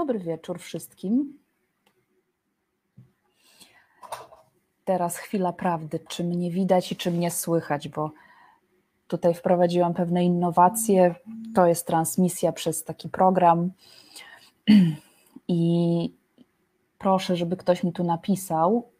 Dobry 0.00 0.18
wieczór 0.18 0.58
wszystkim. 0.58 1.38
Teraz 4.84 5.16
chwila 5.16 5.52
prawdy, 5.52 6.00
czy 6.08 6.24
mnie 6.24 6.50
widać 6.50 6.92
i 6.92 6.96
czy 6.96 7.10
mnie 7.10 7.30
słychać, 7.30 7.88
bo 7.88 8.10
tutaj 9.06 9.34
wprowadziłam 9.34 9.94
pewne 9.94 10.24
innowacje. 10.24 11.14
To 11.54 11.66
jest 11.66 11.86
transmisja 11.86 12.52
przez 12.52 12.84
taki 12.84 13.08
program. 13.08 13.72
I 15.48 16.14
proszę, 16.98 17.36
żeby 17.36 17.56
ktoś 17.56 17.84
mi 17.84 17.92
tu 17.92 18.04
napisał, 18.04 18.90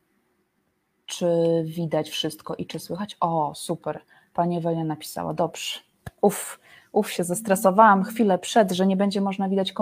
czy 1.07 1.27
widać 1.65 2.11
wszystko 2.11 2.55
i 2.55 2.67
czy 2.67 2.79
słychać. 2.79 3.17
O, 3.21 3.53
super. 3.55 4.03
Pani 4.35 4.57
Ewelia 4.57 4.85
napisała. 4.85 5.35
Dobrze. 5.35 5.81
Uff, 6.21 6.61
uff, 6.93 7.13
się 7.13 7.25
zestresowałam 7.25 8.05
chwilę 8.05 8.39
przed, 8.39 8.73
że 8.73 8.87
nie 8.87 8.97
będzie 8.97 9.21
można 9.21 9.49
widać, 9.49 9.73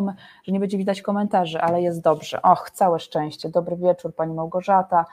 że 0.45 0.53
nie 0.53 0.61
będzie 0.61 0.79
widać 0.79 1.03
komentarzy, 1.03 1.61
ale 1.61 1.83
jest 1.83 2.01
dobrze. 2.01 2.43
Och, 2.43 2.71
całe 2.71 3.01
szczęście. 3.01 3.49
Dobry 3.49 3.77
wieczór, 3.77 4.15
Pani 4.15 4.35
Małgorzata, 4.35 5.05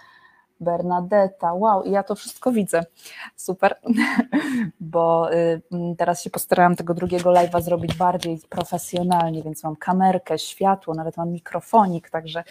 Bernadetta. 0.59 1.53
Wow, 1.53 1.83
i 1.83 1.91
ja 1.91 2.03
to 2.03 2.15
wszystko 2.15 2.51
widzę. 2.51 2.83
Super, 3.35 3.79
bo 4.79 5.33
y, 5.33 5.61
teraz 5.97 6.23
się 6.23 6.29
postarałam 6.29 6.75
tego 6.75 6.93
drugiego 6.93 7.29
live'a 7.29 7.61
zrobić 7.61 7.95
bardziej 7.95 8.39
profesjonalnie, 8.49 9.43
więc 9.43 9.63
mam 9.63 9.75
kamerkę, 9.75 10.39
światło, 10.39 10.93
nawet 10.93 11.17
mam 11.17 11.31
mikrofonik, 11.31 12.09
także 12.09 12.43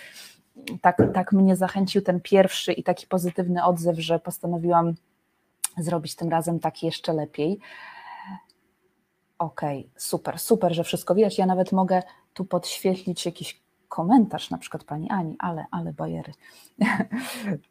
tak, 0.81 1.03
tak 1.15 1.33
mnie 1.33 1.57
zachęcił 1.57 2.03
ten 2.03 2.21
pierwszy 2.21 2.73
i 2.73 2.83
taki 2.83 3.07
pozytywny 3.07 3.65
odzew, 3.65 3.99
że 3.99 4.19
postanowiłam 4.19 4.95
zrobić 5.79 6.15
tym 6.15 6.29
razem 6.29 6.61
tak 6.61 6.83
jeszcze 6.83 7.13
lepiej. 7.13 7.59
Okej, 9.39 9.79
okay, 9.79 9.91
super, 9.97 10.39
super, 10.39 10.75
że 10.75 10.85
wszystko 10.85 11.15
widać. 11.15 11.39
Ja 11.39 11.47
nawet 11.47 11.73
mogę 11.73 12.03
tu 12.35 12.45
podświetlić 12.45 13.27
jakiś 13.27 13.65
komentarz 13.95 14.51
na 14.51 14.59
przykład 14.59 14.85
pani 14.85 15.11
Ani, 15.11 15.37
ale, 15.39 15.67
ale 15.71 15.93
bajery. 15.93 16.33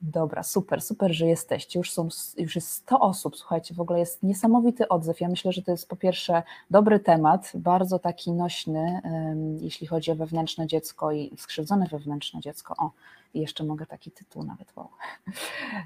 Dobra, 0.01 0.43
super, 0.43 0.81
super, 0.81 1.13
że 1.13 1.25
jesteście. 1.25 1.79
Już, 1.79 1.91
są, 1.91 2.07
już 2.37 2.55
jest 2.55 2.71
100 2.71 2.99
osób, 2.99 3.37
słuchajcie, 3.37 3.73
w 3.73 3.81
ogóle 3.81 3.99
jest 3.99 4.23
niesamowity 4.23 4.87
odzew. 4.87 5.21
Ja 5.21 5.29
myślę, 5.29 5.51
że 5.51 5.61
to 5.61 5.71
jest 5.71 5.89
po 5.89 5.95
pierwsze 5.95 6.43
dobry 6.69 6.99
temat, 6.99 7.51
bardzo 7.55 7.99
taki 7.99 8.31
nośny, 8.31 9.01
um, 9.03 9.57
jeśli 9.57 9.87
chodzi 9.87 10.11
o 10.11 10.15
wewnętrzne 10.15 10.67
dziecko 10.67 11.11
i 11.11 11.31
skrzywdzone 11.37 11.87
wewnętrzne 11.87 12.39
dziecko. 12.39 12.75
O, 12.77 12.91
jeszcze 13.33 13.63
mogę 13.63 13.85
taki 13.85 14.11
tytuł 14.11 14.43
nawet, 14.43 14.73
wow. 14.75 14.89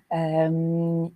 Um, 0.10 1.10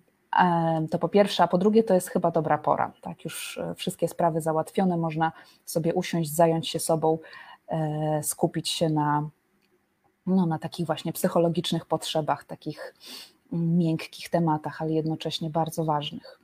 to 0.90 0.98
po 0.98 1.08
pierwsze, 1.08 1.42
a 1.42 1.48
po 1.48 1.58
drugie 1.58 1.82
to 1.82 1.94
jest 1.94 2.08
chyba 2.08 2.30
dobra 2.30 2.58
pora. 2.58 2.92
Tak, 3.00 3.24
już 3.24 3.58
e, 3.58 3.74
wszystkie 3.74 4.08
sprawy 4.08 4.40
załatwione, 4.40 4.96
można 4.96 5.32
sobie 5.64 5.94
usiąść, 5.94 6.34
zająć 6.34 6.68
się 6.68 6.78
sobą, 6.78 7.18
e, 7.68 8.22
skupić 8.22 8.68
się 8.68 8.88
na, 8.88 9.28
no, 10.26 10.46
na 10.46 10.58
takich 10.58 10.86
właśnie 10.86 11.12
psychologicznych 11.12 11.86
potrzebach, 11.86 12.44
takich 12.44 12.94
miękkich 13.52 14.28
tematach, 14.28 14.82
ale 14.82 14.92
jednocześnie 14.92 15.50
bardzo 15.50 15.84
ważnych. 15.84 16.40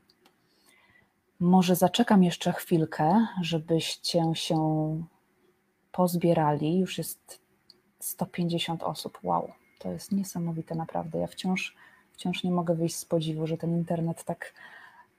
Może 1.41 1.77
zaczekam 1.77 2.25
jeszcze 2.25 2.53
chwilkę, 2.53 3.27
żebyście 3.43 4.23
się 4.35 4.59
pozbierali. 5.93 6.79
Już 6.79 6.99
jest 6.99 7.41
150 7.99 8.83
osób. 8.83 9.19
Wow, 9.23 9.53
to 9.79 9.93
jest 9.93 10.13
niesamowite 10.13 10.75
naprawdę. 10.75 11.19
Ja 11.19 11.27
wciąż 11.27 11.77
wciąż 12.19 12.45
nie 12.45 12.51
mogę 12.51 12.75
wyjść 12.75 12.97
z 12.97 13.05
podziwu, 13.05 13.47
że 13.47 13.57
ten 13.57 13.73
internet 13.73 14.25
tak, 14.25 14.55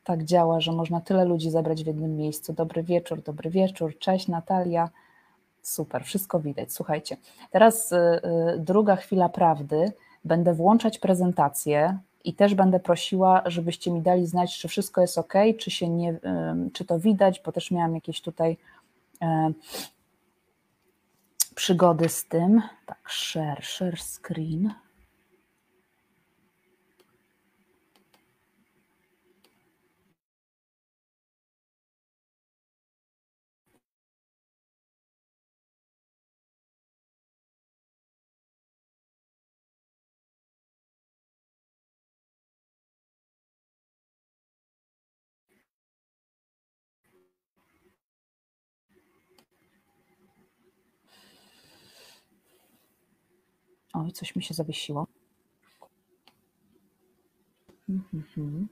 tak 0.04 0.24
działa, 0.24 0.62
że 0.62 0.72
można 0.72 1.02
tyle 1.02 1.26
ludzi 1.26 1.52
zebrać 1.52 1.84
w 1.84 1.88
jednym 1.88 2.16
miejscu. 2.16 2.54
Dobry 2.54 2.84
wieczór, 2.84 3.22
dobry 3.22 3.50
wieczór, 3.50 3.98
cześć 4.00 4.28
Natalia. 4.28 4.90
Super, 5.62 6.04
wszystko 6.04 6.40
widać. 6.40 6.74
Słuchajcie, 6.74 7.18
teraz 7.52 7.92
y, 7.92 7.96
y, 7.96 8.60
druga 8.60 8.96
chwila 8.96 9.30
prawdy. 9.30 9.92
Będę 10.26 10.54
włączać 10.54 11.00
prezentację 11.00 11.98
i 12.24 12.34
też 12.34 12.56
będę 12.56 12.80
prosiła, 12.80 13.44
żebyście 13.46 13.92
mi 13.92 14.02
dali 14.02 14.28
znać, 14.28 14.58
czy 14.58 14.68
wszystko 14.68 15.02
jest 15.02 15.18
ok, 15.18 15.34
czy 15.60 15.72
się 15.72 15.90
nie, 15.90 16.14
y, 16.14 16.18
czy 16.74 16.86
to 16.86 17.00
widać, 17.00 17.42
bo 17.46 17.52
też 17.52 17.72
miałam 17.72 17.96
jakieś 17.96 18.22
tutaj 18.22 18.58
przygody 21.56 22.10
z 22.10 22.26
tym. 22.28 22.62
Tak, 22.86 23.10
share, 23.10 23.64
share 23.64 24.00
screen. 24.00 24.74
Oj, 54.10 54.14
coś 54.14 54.36
mi 54.36 54.44
się 54.44 54.54
zawiesiło. 54.54 55.08
Mhm. 57.90 58.68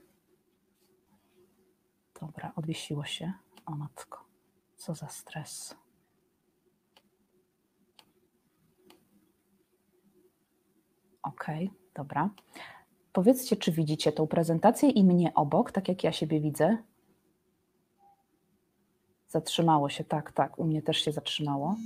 Dobra, 2.20 2.52
odwiesiło 2.56 3.04
się. 3.04 3.32
O 3.66 3.72
matko, 3.72 4.24
co 4.76 4.94
za 4.94 5.08
stres. 5.08 5.74
Ok, 11.22 11.46
dobra. 11.94 12.30
Powiedzcie, 13.12 13.56
czy 13.56 13.72
widzicie 13.72 14.12
tą 14.12 14.26
prezentację 14.26 14.90
i 14.90 15.04
mnie 15.04 15.34
obok, 15.34 15.72
tak 15.72 15.88
jak 15.88 16.04
ja 16.04 16.12
siebie 16.12 16.40
widzę? 16.40 16.76
Zatrzymało 19.28 19.88
się, 19.88 20.04
tak, 20.04 20.32
tak, 20.32 20.58
u 20.58 20.64
mnie 20.64 20.82
też 20.82 20.98
się 20.98 21.12
zatrzymało. 21.12 21.76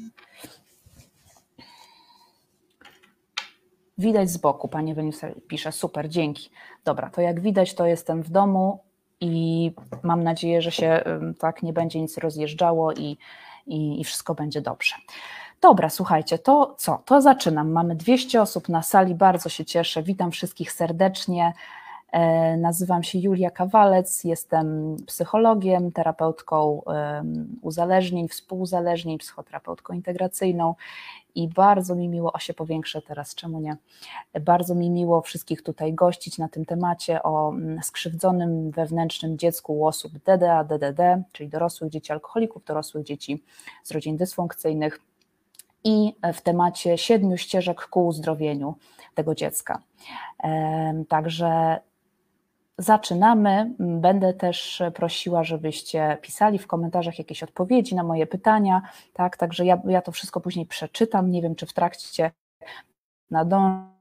Widać 3.98 4.30
z 4.30 4.36
boku, 4.36 4.68
Pani 4.68 4.94
Weniusa 4.94 5.28
pisze, 5.48 5.72
super, 5.72 6.08
dzięki. 6.08 6.50
Dobra, 6.84 7.10
to 7.10 7.20
jak 7.20 7.40
widać, 7.40 7.74
to 7.74 7.86
jestem 7.86 8.22
w 8.22 8.30
domu 8.30 8.78
i 9.20 9.72
mam 10.02 10.24
nadzieję, 10.24 10.62
że 10.62 10.70
się 10.70 11.04
tak 11.38 11.62
nie 11.62 11.72
będzie 11.72 12.00
nic 12.00 12.18
rozjeżdżało 12.18 12.92
i, 12.92 13.18
i, 13.66 14.00
i 14.00 14.04
wszystko 14.04 14.34
będzie 14.34 14.60
dobrze. 14.60 14.94
Dobra, 15.60 15.90
słuchajcie, 15.90 16.38
to 16.38 16.74
co? 16.78 17.02
To 17.04 17.20
zaczynam. 17.20 17.70
Mamy 17.70 17.96
200 17.96 18.42
osób 18.42 18.68
na 18.68 18.82
sali, 18.82 19.14
bardzo 19.14 19.48
się 19.48 19.64
cieszę. 19.64 20.02
Witam 20.02 20.30
wszystkich 20.30 20.72
serdecznie. 20.72 21.52
E, 22.12 22.56
nazywam 22.56 23.02
się 23.02 23.18
Julia 23.18 23.50
Kawalec, 23.50 24.24
jestem 24.24 24.96
psychologiem, 25.06 25.92
terapeutką 25.92 26.82
uzależnień, 27.62 28.28
współuzależnień, 28.28 29.18
psychoterapeutką 29.18 29.94
integracyjną 29.94 30.74
i 31.34 31.48
bardzo 31.48 31.94
mi 31.94 32.08
miło, 32.08 32.32
o 32.32 32.38
się 32.38 32.54
powiększę 32.54 33.02
teraz, 33.02 33.34
czemu 33.34 33.60
nie, 33.60 33.76
bardzo 34.40 34.74
mi 34.74 34.90
miło 34.90 35.20
wszystkich 35.20 35.62
tutaj 35.62 35.94
gościć 35.94 36.38
na 36.38 36.48
tym 36.48 36.64
temacie 36.64 37.22
o 37.22 37.50
mm, 37.50 37.82
skrzywdzonym 37.82 38.70
wewnętrznym 38.70 39.38
dziecku 39.38 39.78
u 39.78 39.86
osób 39.86 40.12
DDA, 40.12 40.64
DDD, 40.64 41.22
czyli 41.32 41.48
dorosłych 41.48 41.90
dzieci 41.90 42.12
alkoholików, 42.12 42.64
dorosłych 42.64 43.04
dzieci 43.04 43.44
z 43.84 43.90
rodzin 43.90 44.16
dysfunkcyjnych 44.16 45.00
i 45.84 46.14
w 46.34 46.40
temacie 46.40 46.98
siedmiu 46.98 47.36
ścieżek 47.36 47.86
ku 47.86 48.06
uzdrowieniu 48.06 48.74
tego 49.14 49.34
dziecka. 49.34 49.82
Także 51.08 51.80
zaczynamy. 52.78 53.74
Będę 53.78 54.34
też 54.34 54.82
prosiła, 54.94 55.44
żebyście 55.44 56.18
pisali 56.22 56.58
w 56.58 56.66
komentarzach 56.66 57.18
jakieś 57.18 57.42
odpowiedzi 57.42 57.94
na 57.94 58.02
moje 58.02 58.26
pytania, 58.26 58.82
tak, 59.12 59.36
także 59.36 59.64
ja, 59.64 59.82
ja 59.86 60.02
to 60.02 60.12
wszystko 60.12 60.40
później 60.40 60.66
przeczytam, 60.66 61.30
nie 61.30 61.42
wiem, 61.42 61.54
czy 61.54 61.66
w 61.66 61.72
trakcie 61.72 62.30
nadążę 63.30 63.92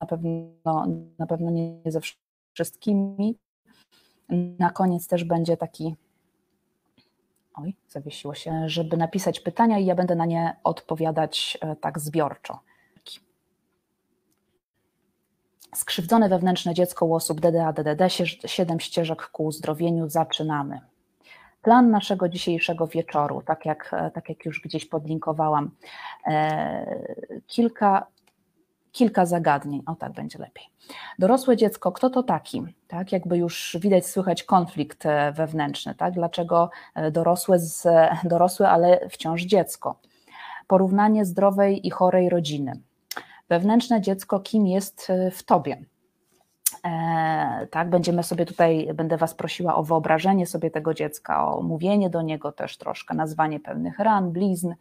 na 0.00 0.06
pewno, 0.08 0.86
na 1.18 1.26
pewno 1.26 1.50
nie 1.50 1.82
ze 1.86 2.00
wszystkimi. 2.54 3.36
Na 4.58 4.70
koniec 4.70 5.06
też 5.06 5.24
będzie 5.24 5.56
taki 5.56 5.96
oj, 7.54 7.74
zawiesiło 7.88 8.34
się, 8.34 8.68
żeby 8.68 8.96
napisać 8.96 9.40
pytania 9.40 9.78
i 9.78 9.86
ja 9.86 9.94
będę 9.94 10.14
na 10.14 10.26
nie 10.26 10.56
odpowiadać 10.64 11.58
e, 11.60 11.76
tak 11.76 11.98
zbiorczo. 11.98 12.58
Skrzywdzone 15.74 16.28
wewnętrzne 16.28 16.74
dziecko 16.74 17.06
u 17.06 17.14
osób 17.14 17.40
DDA, 17.40 17.72
DDD, 17.72 18.08
siedem 18.46 18.80
ścieżek 18.80 19.26
ku 19.26 19.44
uzdrowieniu, 19.44 20.08
zaczynamy. 20.08 20.80
Plan 21.62 21.90
naszego 21.90 22.28
dzisiejszego 22.28 22.86
wieczoru, 22.86 23.42
tak 23.46 23.66
jak, 23.66 23.90
e, 23.92 24.10
tak 24.10 24.28
jak 24.28 24.44
już 24.44 24.60
gdzieś 24.60 24.86
podlinkowałam, 24.86 25.70
e, 26.26 27.00
kilka 27.46 28.06
kilka 28.92 29.26
zagadnień. 29.26 29.82
O 29.86 29.94
tak 29.94 30.12
będzie 30.12 30.38
lepiej. 30.38 30.64
Dorosłe 31.18 31.56
dziecko, 31.56 31.92
kto 31.92 32.10
to 32.10 32.22
taki? 32.22 32.62
Tak, 32.88 33.12
jakby 33.12 33.38
już 33.38 33.76
widać, 33.80 34.06
słychać 34.06 34.42
konflikt 34.42 35.06
e, 35.06 35.32
wewnętrzny. 35.32 35.94
Tak? 35.94 36.14
Dlaczego 36.14 36.70
e, 36.94 37.10
dorosłe, 37.10 37.58
z, 37.58 37.86
dorosłe, 38.24 38.68
ale 38.70 39.08
wciąż 39.08 39.42
dziecko? 39.42 40.00
Porównanie 40.66 41.24
zdrowej 41.24 41.86
i 41.86 41.90
chorej 41.90 42.28
rodziny. 42.28 42.72
Wewnętrzne 43.48 44.00
dziecko, 44.00 44.40
kim 44.40 44.66
jest 44.66 45.10
e, 45.10 45.30
w 45.30 45.42
tobie? 45.42 45.84
E, 46.84 47.66
tak, 47.70 47.90
będziemy 47.90 48.22
sobie 48.22 48.46
tutaj, 48.46 48.88
będę 48.94 49.16
Was 49.16 49.34
prosiła 49.34 49.74
o 49.74 49.82
wyobrażenie 49.82 50.46
sobie 50.46 50.70
tego 50.70 50.94
dziecka, 50.94 51.46
o 51.46 51.62
mówienie 51.62 52.10
do 52.10 52.22
niego 52.22 52.52
też 52.52 52.76
troszkę, 52.76 53.14
nazwanie 53.14 53.60
pewnych 53.60 53.98
ran, 53.98 54.32
blizn. 54.32 54.72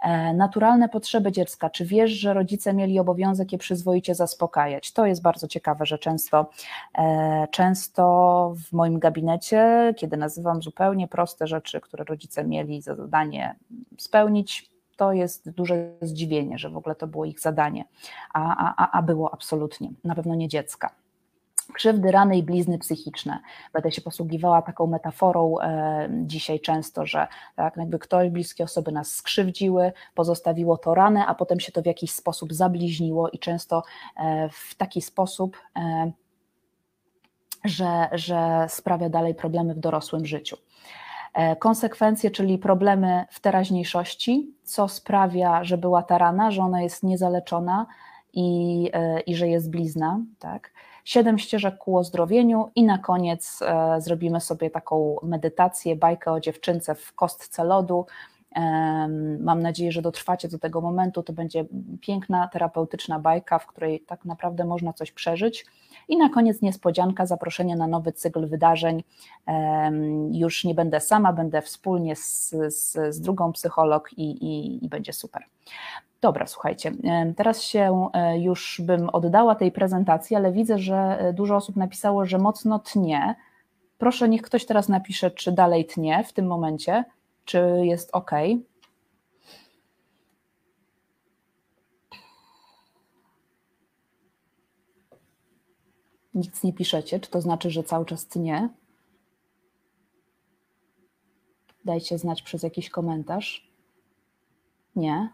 E, 0.00 0.34
naturalne 0.34 0.88
potrzeby 0.88 1.32
dziecka. 1.32 1.70
Czy 1.70 1.84
wiesz, 1.84 2.10
że 2.10 2.34
rodzice 2.34 2.74
mieli 2.74 2.98
obowiązek 2.98 3.52
je 3.52 3.58
przyzwoicie 3.58 4.14
zaspokajać? 4.14 4.92
To 4.92 5.06
jest 5.06 5.22
bardzo 5.22 5.48
ciekawe, 5.48 5.86
że 5.86 5.98
często, 5.98 6.50
e, 6.98 7.46
często 7.50 8.54
w 8.56 8.72
moim 8.72 8.98
gabinecie, 8.98 9.94
kiedy 9.96 10.16
nazywam 10.16 10.62
zupełnie 10.62 11.08
proste 11.08 11.46
rzeczy, 11.46 11.80
które 11.80 12.04
rodzice 12.04 12.44
mieli 12.44 12.82
za 12.82 12.94
zadanie 12.94 13.56
spełnić, 13.98 14.70
to 14.96 15.12
jest 15.12 15.50
duże 15.50 15.90
zdziwienie, 16.02 16.58
że 16.58 16.70
w 16.70 16.76
ogóle 16.76 16.94
to 16.94 17.06
było 17.06 17.24
ich 17.24 17.40
zadanie, 17.40 17.84
a, 18.34 18.74
a, 18.76 18.98
a 18.98 19.02
było 19.02 19.34
absolutnie, 19.34 19.90
na 20.04 20.14
pewno 20.14 20.34
nie 20.34 20.48
dziecka 20.48 20.90
krzywdy, 21.72 22.10
rany 22.10 22.38
i 22.38 22.42
blizny 22.42 22.78
psychiczne. 22.78 23.38
Będę 23.72 23.92
się 23.92 24.02
posługiwała 24.02 24.62
taką 24.62 24.86
metaforą 24.86 25.60
e, 25.60 26.08
dzisiaj 26.10 26.60
często, 26.60 27.06
że 27.06 27.26
tak, 27.56 27.76
jakby 27.76 27.98
ktoś, 27.98 28.30
bliskie 28.30 28.64
osoby 28.64 28.92
nas 28.92 29.12
skrzywdziły, 29.12 29.92
pozostawiło 30.14 30.76
to 30.76 30.94
ranę, 30.94 31.26
a 31.26 31.34
potem 31.34 31.60
się 31.60 31.72
to 31.72 31.82
w 31.82 31.86
jakiś 31.86 32.10
sposób 32.10 32.52
zabliźniło 32.52 33.28
i 33.28 33.38
często 33.38 33.82
e, 34.16 34.48
w 34.48 34.74
taki 34.74 35.02
sposób, 35.02 35.56
e, 35.76 36.12
że, 37.64 38.08
że 38.12 38.66
sprawia 38.68 39.08
dalej 39.08 39.34
problemy 39.34 39.74
w 39.74 39.78
dorosłym 39.78 40.26
życiu. 40.26 40.56
E, 41.36 41.56
konsekwencje, 41.56 42.30
czyli 42.30 42.58
problemy 42.58 43.24
w 43.30 43.40
teraźniejszości, 43.40 44.54
co 44.62 44.88
sprawia, 44.88 45.64
że 45.64 45.78
była 45.78 46.02
ta 46.02 46.18
rana, 46.18 46.50
że 46.50 46.62
ona 46.62 46.82
jest 46.82 47.02
niezaleczona 47.02 47.86
i, 48.32 48.90
e, 48.92 49.20
i 49.20 49.36
że 49.36 49.48
jest 49.48 49.70
blizna, 49.70 50.20
tak? 50.38 50.72
Siedem 51.06 51.38
ścieżek 51.38 51.78
ku 51.78 51.96
ozdrowieniu 51.96 52.70
i 52.74 52.84
na 52.84 52.98
koniec 52.98 53.62
e, 53.62 54.00
zrobimy 54.00 54.40
sobie 54.40 54.70
taką 54.70 55.16
medytację, 55.22 55.96
bajkę 55.96 56.32
o 56.32 56.40
dziewczynce 56.40 56.94
w 56.94 57.14
kostce 57.14 57.64
lodu. 57.64 58.06
Mam 59.40 59.62
nadzieję, 59.62 59.92
że 59.92 60.02
dotrwacie 60.02 60.48
do 60.48 60.58
tego 60.58 60.80
momentu. 60.80 61.22
To 61.22 61.32
będzie 61.32 61.64
piękna, 62.00 62.48
terapeutyczna 62.48 63.18
bajka, 63.18 63.58
w 63.58 63.66
której 63.66 64.00
tak 64.00 64.24
naprawdę 64.24 64.64
można 64.64 64.92
coś 64.92 65.12
przeżyć. 65.12 65.66
I 66.08 66.16
na 66.16 66.28
koniec 66.28 66.62
niespodzianka, 66.62 67.26
zaproszenie 67.26 67.76
na 67.76 67.86
nowy 67.86 68.12
cykl 68.12 68.46
wydarzeń. 68.46 69.04
Już 70.32 70.64
nie 70.64 70.74
będę 70.74 71.00
sama, 71.00 71.32
będę 71.32 71.62
wspólnie 71.62 72.16
z, 72.16 72.54
z, 72.68 73.14
z 73.14 73.20
drugą 73.20 73.52
psycholog 73.52 74.12
i, 74.12 74.22
i, 74.22 74.84
i 74.84 74.88
będzie 74.88 75.12
super. 75.12 75.42
Dobra, 76.20 76.46
słuchajcie, 76.46 76.92
teraz 77.36 77.62
się 77.62 78.08
e, 78.12 78.38
już 78.38 78.80
bym 78.84 79.08
oddała 79.08 79.54
tej 79.54 79.72
prezentacji, 79.72 80.36
ale 80.36 80.52
widzę, 80.52 80.78
że 80.78 80.96
e, 80.96 81.32
dużo 81.32 81.56
osób 81.56 81.76
napisało, 81.76 82.26
że 82.26 82.38
mocno 82.38 82.78
tnie. 82.78 83.34
Proszę, 83.98 84.28
niech 84.28 84.42
ktoś 84.42 84.66
teraz 84.66 84.88
napisze, 84.88 85.30
czy 85.30 85.52
dalej 85.52 85.86
tnie 85.86 86.24
w 86.24 86.32
tym 86.32 86.46
momencie, 86.46 87.04
czy 87.44 87.60
jest 87.82 88.10
ok. 88.12 88.30
Nic 96.36 96.62
nie 96.62 96.72
piszecie, 96.72 97.20
czy 97.20 97.30
to 97.30 97.40
znaczy, 97.40 97.70
że 97.70 97.84
cały 97.84 98.04
czas 98.04 98.26
tnie? 98.26 98.68
Dajcie 101.84 102.18
znać 102.18 102.42
przez 102.42 102.62
jakiś 102.62 102.90
komentarz. 102.90 103.70
Nie? 104.96 105.28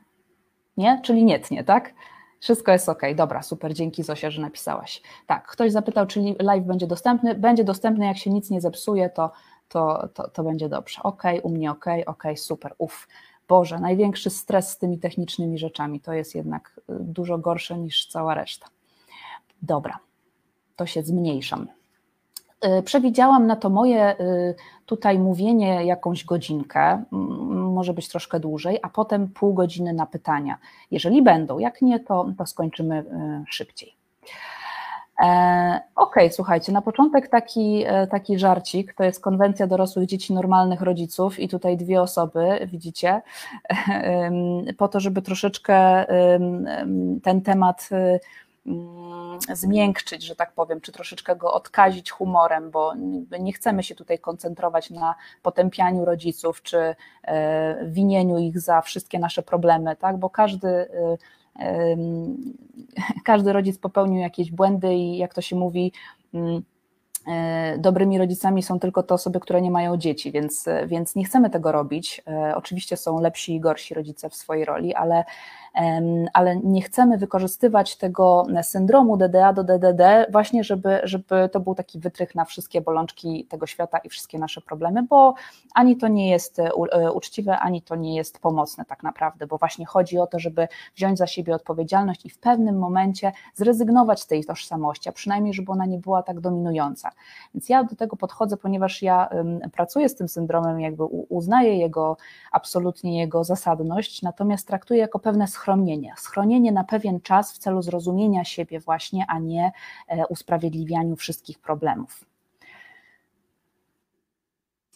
Nie? 0.76 1.00
Czyli 1.04 1.24
nie 1.24 1.40
tnie, 1.40 1.64
tak? 1.64 1.94
Wszystko 2.40 2.72
jest 2.72 2.88
ok. 2.88 3.02
Dobra, 3.14 3.42
super, 3.42 3.74
dzięki 3.74 4.02
Zosia, 4.02 4.30
że 4.30 4.42
napisałaś. 4.42 5.02
Tak, 5.26 5.46
ktoś 5.46 5.72
zapytał, 5.72 6.06
czy 6.06 6.20
live 6.40 6.64
będzie 6.64 6.86
dostępny. 6.86 7.34
Będzie 7.34 7.64
dostępny, 7.64 8.06
jak 8.06 8.18
się 8.18 8.30
nic 8.30 8.50
nie 8.50 8.60
zepsuje, 8.60 9.10
to, 9.10 9.32
to, 9.68 10.08
to, 10.14 10.28
to 10.28 10.44
będzie 10.44 10.68
dobrze. 10.68 11.02
Ok, 11.02 11.22
u 11.42 11.50
mnie 11.50 11.70
ok, 11.70 11.84
ok, 12.06 12.22
super, 12.36 12.74
uff. 12.78 13.08
Boże, 13.48 13.80
największy 13.80 14.30
stres 14.30 14.70
z 14.70 14.78
tymi 14.78 14.98
technicznymi 14.98 15.58
rzeczami 15.58 16.00
to 16.00 16.12
jest 16.12 16.34
jednak 16.34 16.80
y, 16.90 16.94
dużo 17.00 17.38
gorsze 17.38 17.78
niż 17.78 18.06
cała 18.06 18.34
reszta. 18.34 18.66
Dobra, 19.62 19.98
to 20.82 20.86
się 20.86 21.02
zmniejszam. 21.02 21.66
Y, 22.64 22.82
przewidziałam 22.82 23.46
na 23.46 23.56
to 23.56 23.70
moje 23.70 24.20
y, 24.20 24.54
tutaj 24.86 25.18
mówienie 25.18 25.84
jakąś 25.84 26.24
godzinkę, 26.24 27.02
może 27.50 27.94
być 27.94 28.08
troszkę 28.08 28.40
dłużej, 28.40 28.78
a 28.82 28.88
potem 28.88 29.28
pół 29.28 29.54
godziny 29.54 29.92
na 29.92 30.06
pytania. 30.06 30.58
Jeżeli 30.90 31.22
będą, 31.22 31.58
jak 31.58 31.82
nie, 31.82 32.00
to, 32.00 32.26
to 32.38 32.46
skończymy 32.46 32.98
y, 32.98 33.04
szybciej. 33.52 33.94
E, 35.22 35.80
ok, 35.96 36.14
słuchajcie, 36.30 36.72
na 36.72 36.82
początek 36.82 37.28
taki, 37.28 37.84
e, 37.86 38.06
taki 38.06 38.38
żarcik, 38.38 38.94
to 38.94 39.04
jest 39.04 39.20
konwencja 39.20 39.66
dorosłych 39.66 40.06
dzieci 40.06 40.34
normalnych 40.34 40.80
rodziców 40.80 41.40
i 41.40 41.48
tutaj 41.48 41.76
dwie 41.76 42.02
osoby, 42.02 42.68
widzicie, 42.72 43.22
po 44.78 44.88
to, 44.88 45.00
żeby 45.00 45.22
troszeczkę 45.22 46.06
ten 47.22 47.42
temat 47.42 47.88
zmiękczyć, 49.52 50.22
że 50.22 50.36
tak 50.36 50.52
powiem, 50.52 50.80
czy 50.80 50.92
troszeczkę 50.92 51.36
go 51.36 51.52
odkazić 51.52 52.10
humorem, 52.10 52.70
bo 52.70 52.92
nie 53.40 53.52
chcemy 53.52 53.82
się 53.82 53.94
tutaj 53.94 54.18
koncentrować 54.18 54.90
na 54.90 55.14
potępianiu 55.42 56.04
rodziców, 56.04 56.62
czy 56.62 56.94
e, 57.22 57.86
winieniu 57.86 58.38
ich 58.38 58.60
za 58.60 58.80
wszystkie 58.80 59.18
nasze 59.18 59.42
problemy, 59.42 59.96
tak? 59.96 60.16
bo 60.16 60.30
każdy 60.30 60.68
e, 60.68 60.86
każdy 63.24 63.52
rodzic 63.52 63.78
popełnił 63.78 64.20
jakieś 64.20 64.50
błędy 64.50 64.94
i 64.94 65.16
jak 65.16 65.34
to 65.34 65.40
się 65.40 65.56
mówi, 65.56 65.92
mm, 66.34 66.62
e, 67.28 67.78
dobrymi 67.78 68.18
rodzicami 68.18 68.62
są 68.62 68.80
tylko 68.80 69.02
te 69.02 69.14
osoby, 69.14 69.40
które 69.40 69.62
nie 69.62 69.70
mają 69.70 69.96
dzieci, 69.96 70.32
więc, 70.32 70.68
więc 70.86 71.14
nie 71.14 71.24
chcemy 71.24 71.50
tego 71.50 71.72
robić. 71.72 72.22
Oczywiście 72.54 72.96
są 72.96 73.20
lepsi 73.20 73.54
i 73.54 73.60
gorsi 73.60 73.94
rodzice 73.94 74.30
w 74.30 74.34
swojej 74.34 74.64
roli, 74.64 74.94
ale 74.94 75.24
ale 76.32 76.56
nie 76.56 76.82
chcemy 76.82 77.18
wykorzystywać 77.18 77.96
tego 77.96 78.46
syndromu 78.62 79.16
DDA 79.16 79.52
do 79.52 79.64
DDD 79.64 80.26
właśnie, 80.32 80.64
żeby, 80.64 81.00
żeby 81.04 81.48
to 81.52 81.60
był 81.60 81.74
taki 81.74 81.98
wytrych 81.98 82.34
na 82.34 82.44
wszystkie 82.44 82.80
bolączki 82.80 83.46
tego 83.50 83.66
świata 83.66 83.98
i 83.98 84.08
wszystkie 84.08 84.38
nasze 84.38 84.60
problemy, 84.60 85.02
bo 85.02 85.34
ani 85.74 85.96
to 85.96 86.08
nie 86.08 86.30
jest 86.30 86.58
e, 86.58 86.70
e, 86.92 87.12
uczciwe, 87.12 87.58
ani 87.58 87.82
to 87.82 87.96
nie 87.96 88.16
jest 88.16 88.38
pomocne 88.38 88.84
tak 88.84 89.02
naprawdę, 89.02 89.46
bo 89.46 89.58
właśnie 89.58 89.86
chodzi 89.86 90.18
o 90.18 90.26
to, 90.26 90.38
żeby 90.38 90.68
wziąć 90.96 91.18
za 91.18 91.26
siebie 91.26 91.54
odpowiedzialność 91.54 92.26
i 92.26 92.30
w 92.30 92.38
pewnym 92.38 92.78
momencie 92.78 93.32
zrezygnować 93.54 94.20
z 94.20 94.26
tej 94.26 94.44
tożsamości, 94.44 95.08
a 95.08 95.12
przynajmniej, 95.12 95.54
żeby 95.54 95.72
ona 95.72 95.86
nie 95.86 95.98
była 95.98 96.22
tak 96.22 96.40
dominująca. 96.40 97.10
Więc 97.54 97.68
ja 97.68 97.84
do 97.84 97.96
tego 97.96 98.16
podchodzę, 98.16 98.56
ponieważ 98.56 99.02
ja 99.02 99.28
pracuję 99.72 100.08
z 100.08 100.16
tym 100.16 100.28
syndromem, 100.28 100.80
jakby 100.80 101.04
uznaję 101.28 101.78
jego 101.78 102.16
absolutnie 102.52 103.18
jego 103.18 103.44
zasadność, 103.44 104.22
natomiast 104.22 104.66
traktuję 104.66 105.00
jako 105.00 105.18
pewne 105.18 105.46
schronienie. 105.62 106.14
Schronienie 106.16 106.72
na 106.72 106.84
pewien 106.84 107.20
czas 107.20 107.52
w 107.52 107.58
celu 107.58 107.82
zrozumienia 107.82 108.44
siebie 108.44 108.80
właśnie, 108.80 109.24
a 109.28 109.38
nie 109.38 109.72
e, 110.08 110.26
usprawiedliwianiu 110.26 111.16
wszystkich 111.16 111.58
problemów. 111.58 112.24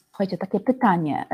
Słuchajcie, 0.08 0.38
takie 0.38 0.60
pytanie, 0.60 1.26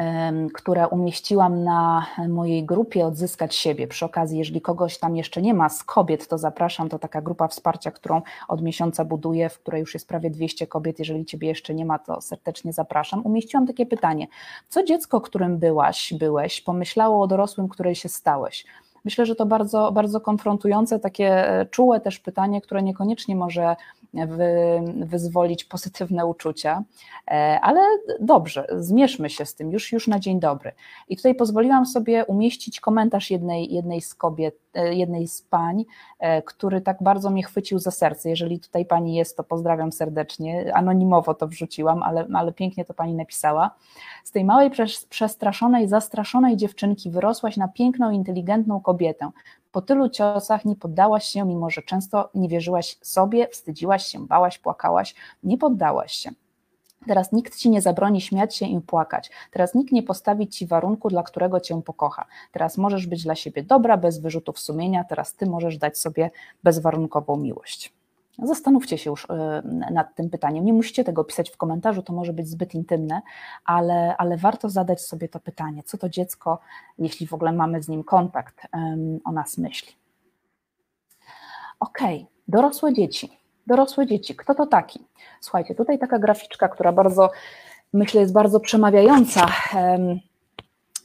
które 0.55 0.89
umieściłam 0.89 1.65
na 1.65 2.07
mojej 2.29 2.65
grupie 2.65 3.07
Odzyskać 3.07 3.55
siebie. 3.55 3.89
Przy 3.89 4.05
okazji, 4.05 4.39
jeżeli 4.39 4.61
kogoś 4.61 4.99
tam 4.99 5.17
jeszcze 5.17 5.43
nie 5.43 5.55
ma 5.55 5.69
z 5.69 5.85
kobiet, 5.85 6.29
to 6.29 6.39
zapraszam. 6.39 6.89
To 6.89 6.99
taka 6.99 7.23
grupa 7.23 7.49
wsparcia, 7.49 7.91
którą 7.91 8.23
od 8.49 8.63
miesiąca 8.63 9.05
buduję, 9.05 9.49
w 9.49 9.59
której 9.59 9.81
już 9.81 9.95
jest 9.95 10.09
prawie 10.09 10.31
200 10.31 10.67
kobiet. 10.67 10.99
Jeżeli 10.99 11.25
Ciebie 11.25 11.49
jeszcze 11.49 11.75
nie 11.75 11.85
ma, 11.85 11.99
to 11.99 12.21
serdecznie 12.21 12.73
zapraszam. 12.73 13.27
Umieściłam 13.27 13.67
takie 13.67 13.87
pytanie. 13.87 14.27
Co 14.69 14.85
dziecko, 14.85 15.21
którym 15.21 15.59
byłaś, 15.59 16.15
byłeś, 16.19 16.61
pomyślało 16.61 17.23
o 17.23 17.27
dorosłym, 17.27 17.69
której 17.69 17.95
się 17.95 18.09
stałeś? 18.09 18.65
Myślę, 19.05 19.27
że 19.27 19.35
to 19.35 19.47
bardzo, 19.47 19.93
bardzo 19.93 20.21
konfrontujące, 20.21 20.99
takie 20.99 21.49
e, 21.61 21.67
czułe 21.67 22.01
też 22.01 22.19
pytanie, 22.19 22.61
które 22.61 22.83
niekoniecznie 22.83 23.37
może 23.37 23.77
wy, 24.15 24.83
wyzwolić 24.97 25.65
pozytywne 25.65 26.27
uczucia, 26.27 26.83
e, 27.31 27.59
ale 27.63 27.81
dobrze, 28.21 28.67
zmierzmy 28.77 29.31
się 29.31 29.45
z 29.45 29.55
tym 29.55 29.73
już, 29.73 29.93
już 29.93 30.09
na 30.09 30.19
dzień 30.19 30.41
dobry. 30.41 30.73
I 31.09 31.17
tutaj 31.17 31.35
pozwoliłam 31.35 31.87
sobie 31.87 32.25
umieścić 32.25 32.81
komentarz 32.81 33.31
jednej, 33.31 33.75
jednej 33.75 34.01
z 34.01 34.15
kobiet, 34.15 34.57
e, 34.75 34.95
jednej 34.95 35.29
z 35.29 35.43
pań, 35.43 35.85
który 36.45 36.81
tak 36.81 36.97
bardzo 37.01 37.31
mnie 37.31 37.43
chwycił 37.43 37.79
za 37.79 37.91
serce. 37.91 38.31
Jeżeli 38.31 38.61
tutaj 38.61 38.87
pani 38.87 39.15
jest, 39.15 39.37
to 39.37 39.45
pozdrawiam 39.45 39.93
serdecznie. 39.93 40.75
Anonimowo 40.75 41.35
to 41.35 41.49
wrzuciłam, 41.49 42.03
ale, 42.03 42.27
ale 42.35 42.53
pięknie 42.53 42.85
to 42.85 42.95
pani 42.95 43.15
napisała. 43.15 43.71
Z 44.25 44.31
tej 44.31 44.45
małej, 44.45 44.71
przestraszonej, 45.09 45.89
zastraszonej 45.89 46.57
dziewczynki 46.57 47.11
wyrosłaś 47.11 47.57
na 47.57 47.69
piękną, 47.69 48.11
inteligentną 48.11 48.81
kobietę. 48.81 49.31
Po 49.73 49.83
tylu 49.83 50.09
ciosach 50.09 50.65
nie 50.65 50.77
poddałaś 50.77 51.25
się, 51.25 51.45
mimo 51.45 51.71
że 51.71 51.83
często 51.83 52.31
nie 52.35 52.49
wierzyłaś 52.49 52.99
sobie, 53.03 53.49
wstydziłaś 53.49 54.07
się, 54.07 54.27
bałaś, 54.27 54.59
płakałaś, 54.59 55.15
nie 55.43 55.59
poddałaś 55.59 56.13
się. 56.13 56.31
Teraz 57.07 57.33
nikt 57.33 57.57
ci 57.57 57.71
nie 57.71 57.83
zabroni 57.83 58.21
śmiać 58.21 58.57
się 58.57 58.67
i 58.67 58.81
płakać. 58.81 59.31
Teraz 59.51 59.75
nikt 59.75 59.93
nie 59.93 60.03
postawi 60.03 60.49
ci 60.49 60.67
warunku, 60.67 61.09
dla 61.09 61.23
którego 61.23 61.61
cię 61.61 61.83
pokocha. 61.83 62.27
Teraz 62.53 62.79
możesz 62.79 63.07
być 63.07 63.23
dla 63.23 63.35
siebie 63.35 63.63
dobra, 63.63 63.97
bez 63.97 64.19
wyrzutów 64.19 64.61
sumienia. 64.61 65.05
Teraz 65.05 65.35
ty 65.35 65.47
możesz 65.47 65.79
dać 65.79 65.99
sobie 65.99 66.31
bezwarunkową 66.63 67.37
miłość. 67.37 67.93
Zastanówcie 68.39 68.99
się 68.99 69.11
już 69.11 69.27
e, 69.31 69.63
nad 69.91 70.15
tym 70.15 70.31
pytaniem. 70.31 70.65
Nie 70.65 70.73
musicie 70.73 71.05
tego 71.05 71.25
pisać 71.25 71.51
w 71.51 71.57
komentarzu, 71.57 72.03
to 72.03 72.13
może 72.13 72.33
być 72.33 72.49
zbyt 72.49 72.75
intymne, 72.75 73.23
ale, 73.65 74.17
ale 74.17 74.37
warto 74.37 74.69
zadać 74.69 75.01
sobie 75.01 75.29
to 75.29 75.41
pytanie, 75.41 75.83
co 75.83 75.99
to 75.99 76.09
dziecko, 76.09 76.59
jeśli 76.99 77.27
w 77.27 77.35
ogóle 77.35 77.53
mamy 77.53 77.83
z 77.83 77.89
nim 77.89 78.05
kontakt, 78.05 78.67
o 79.25 79.33
nas 79.33 79.59
myśli. 79.59 79.93
Okej, 81.81 82.27
dorosłe 82.49 82.93
dzieci. 82.93 83.39
Dorosłe 83.67 84.07
dzieci. 84.07 84.37
Kto 84.37 84.55
to 84.55 84.67
taki? 84.67 85.07
Słuchajcie, 85.41 85.75
tutaj 85.75 85.99
taka 85.99 86.19
graficzka, 86.19 86.69
która 86.69 86.93
bardzo, 86.93 87.31
myślę, 87.93 88.21
jest 88.21 88.33
bardzo 88.33 88.61
przemawiająca 88.61 89.47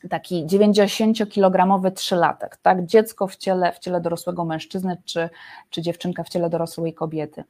taki 0.10 0.46
90-kilogramowy 0.46 1.92
trzylatek, 1.92 2.58
tak? 2.58 2.86
Dziecko 2.86 3.28
w 3.28 3.36
ciele, 3.36 3.72
w 3.74 3.80
ciele 3.80 4.02
dorosłego 4.02 4.46
mężczyzny, 4.46 4.98
czy, 5.06 5.30
czy 5.70 5.82
dziewczynka 5.82 6.24
w 6.24 6.30
ciele 6.30 6.50
dorosłej 6.50 6.94
kobiety. 6.94 7.44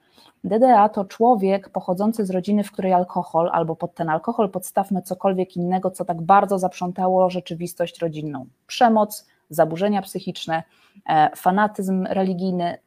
DDA 0.43 0.89
to 0.89 1.05
człowiek 1.05 1.69
pochodzący 1.69 2.25
z 2.25 2.29
rodziny, 2.29 2.63
w 2.63 2.71
której 2.71 2.93
alkohol, 2.93 3.49
albo 3.53 3.75
pod 3.75 3.95
ten 3.95 4.09
alkohol 4.09 4.49
podstawmy 4.49 5.01
cokolwiek 5.01 5.55
innego, 5.55 5.91
co 5.91 6.05
tak 6.05 6.21
bardzo 6.21 6.59
zaprzątało 6.59 7.29
rzeczywistość 7.29 7.99
rodzinną. 7.99 8.45
Przemoc, 8.67 9.27
zaburzenia 9.49 10.01
psychiczne, 10.01 10.63
e, 11.09 11.29
fanatyzm 11.35 12.05
religijny, 12.09 12.77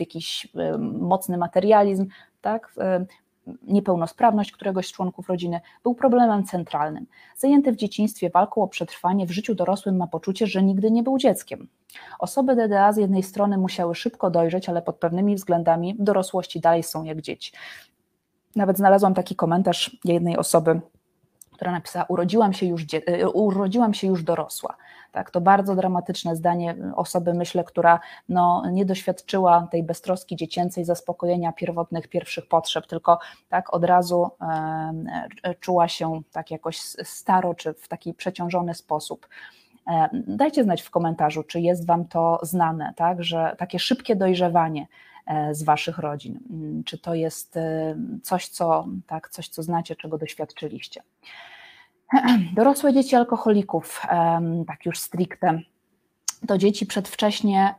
jakiś 0.00 0.48
e, 0.54 0.78
mocny 0.78 1.38
materializm, 1.38 2.06
tak? 2.40 2.74
Niepełnosprawność 3.62 4.52
któregoś 4.52 4.86
z 4.86 4.92
członków 4.92 5.28
rodziny 5.28 5.60
był 5.82 5.94
problemem 5.94 6.44
centralnym. 6.44 7.06
Zajęty 7.36 7.72
w 7.72 7.76
dzieciństwie 7.76 8.30
walką 8.30 8.62
o 8.62 8.68
przetrwanie 8.68 9.26
w 9.26 9.30
życiu 9.30 9.54
dorosłym 9.54 9.96
ma 9.96 10.06
poczucie, 10.06 10.46
że 10.46 10.62
nigdy 10.62 10.90
nie 10.90 11.02
był 11.02 11.18
dzieckiem. 11.18 11.68
Osoby 12.18 12.56
DDA 12.56 12.92
z 12.92 12.96
jednej 12.96 13.22
strony 13.22 13.58
musiały 13.58 13.94
szybko 13.94 14.30
dojrzeć, 14.30 14.68
ale 14.68 14.82
pod 14.82 14.96
pewnymi 14.96 15.34
względami 15.34 15.94
w 15.94 16.02
dorosłości 16.02 16.60
dalej 16.60 16.82
są 16.82 17.04
jak 17.04 17.20
dzieci. 17.20 17.52
Nawet 18.56 18.76
znalazłam 18.76 19.14
taki 19.14 19.36
komentarz 19.36 19.96
jednej 20.04 20.36
osoby, 20.36 20.80
która 21.56 21.72
napisała: 21.72 22.04
Urodziłam 22.08 22.52
się 22.52 22.66
już, 22.66 22.82
e, 23.06 23.28
urodziłam 23.28 23.94
się 23.94 24.06
już 24.06 24.22
dorosła. 24.22 24.76
Tak, 25.12 25.30
to 25.30 25.40
bardzo 25.40 25.74
dramatyczne 25.76 26.36
zdanie 26.36 26.76
osoby, 26.96 27.34
myślę, 27.34 27.64
która 27.64 28.00
no, 28.28 28.62
nie 28.70 28.84
doświadczyła 28.84 29.68
tej 29.70 29.82
beztroski 29.82 30.36
dziecięcej 30.36 30.84
zaspokojenia 30.84 31.52
pierwotnych, 31.52 32.08
pierwszych 32.08 32.48
potrzeb, 32.48 32.86
tylko 32.86 33.18
tak 33.48 33.74
od 33.74 33.84
razu 33.84 34.30
e, 34.40 35.54
czuła 35.60 35.88
się 35.88 36.20
tak 36.32 36.50
jakoś 36.50 36.78
staro, 37.02 37.54
czy 37.54 37.74
w 37.74 37.88
taki 37.88 38.14
przeciążony 38.14 38.74
sposób. 38.74 39.28
E, 39.90 40.08
dajcie 40.12 40.64
znać 40.64 40.82
w 40.82 40.90
komentarzu, 40.90 41.42
czy 41.42 41.60
jest 41.60 41.86
Wam 41.86 42.08
to 42.08 42.38
znane, 42.42 42.92
tak, 42.96 43.24
że 43.24 43.56
takie 43.58 43.78
szybkie 43.78 44.16
dojrzewanie 44.16 44.86
z 45.52 45.62
Waszych 45.62 45.98
rodzin, 45.98 46.40
mm, 46.50 46.84
czy 46.84 46.98
to 46.98 47.14
jest 47.14 47.56
e, 47.56 47.96
coś, 48.22 48.48
co, 48.48 48.86
tak, 49.06 49.28
coś, 49.28 49.48
co 49.48 49.62
znacie, 49.62 49.96
czego 49.96 50.18
doświadczyliście. 50.18 51.02
Dorosłe 52.56 52.92
dzieci 52.92 53.16
alkoholików, 53.16 54.02
tak 54.66 54.86
już 54.86 54.98
stricte, 54.98 55.60
to 56.46 56.58
dzieci 56.58 56.86
przedwcześnie 56.86 57.74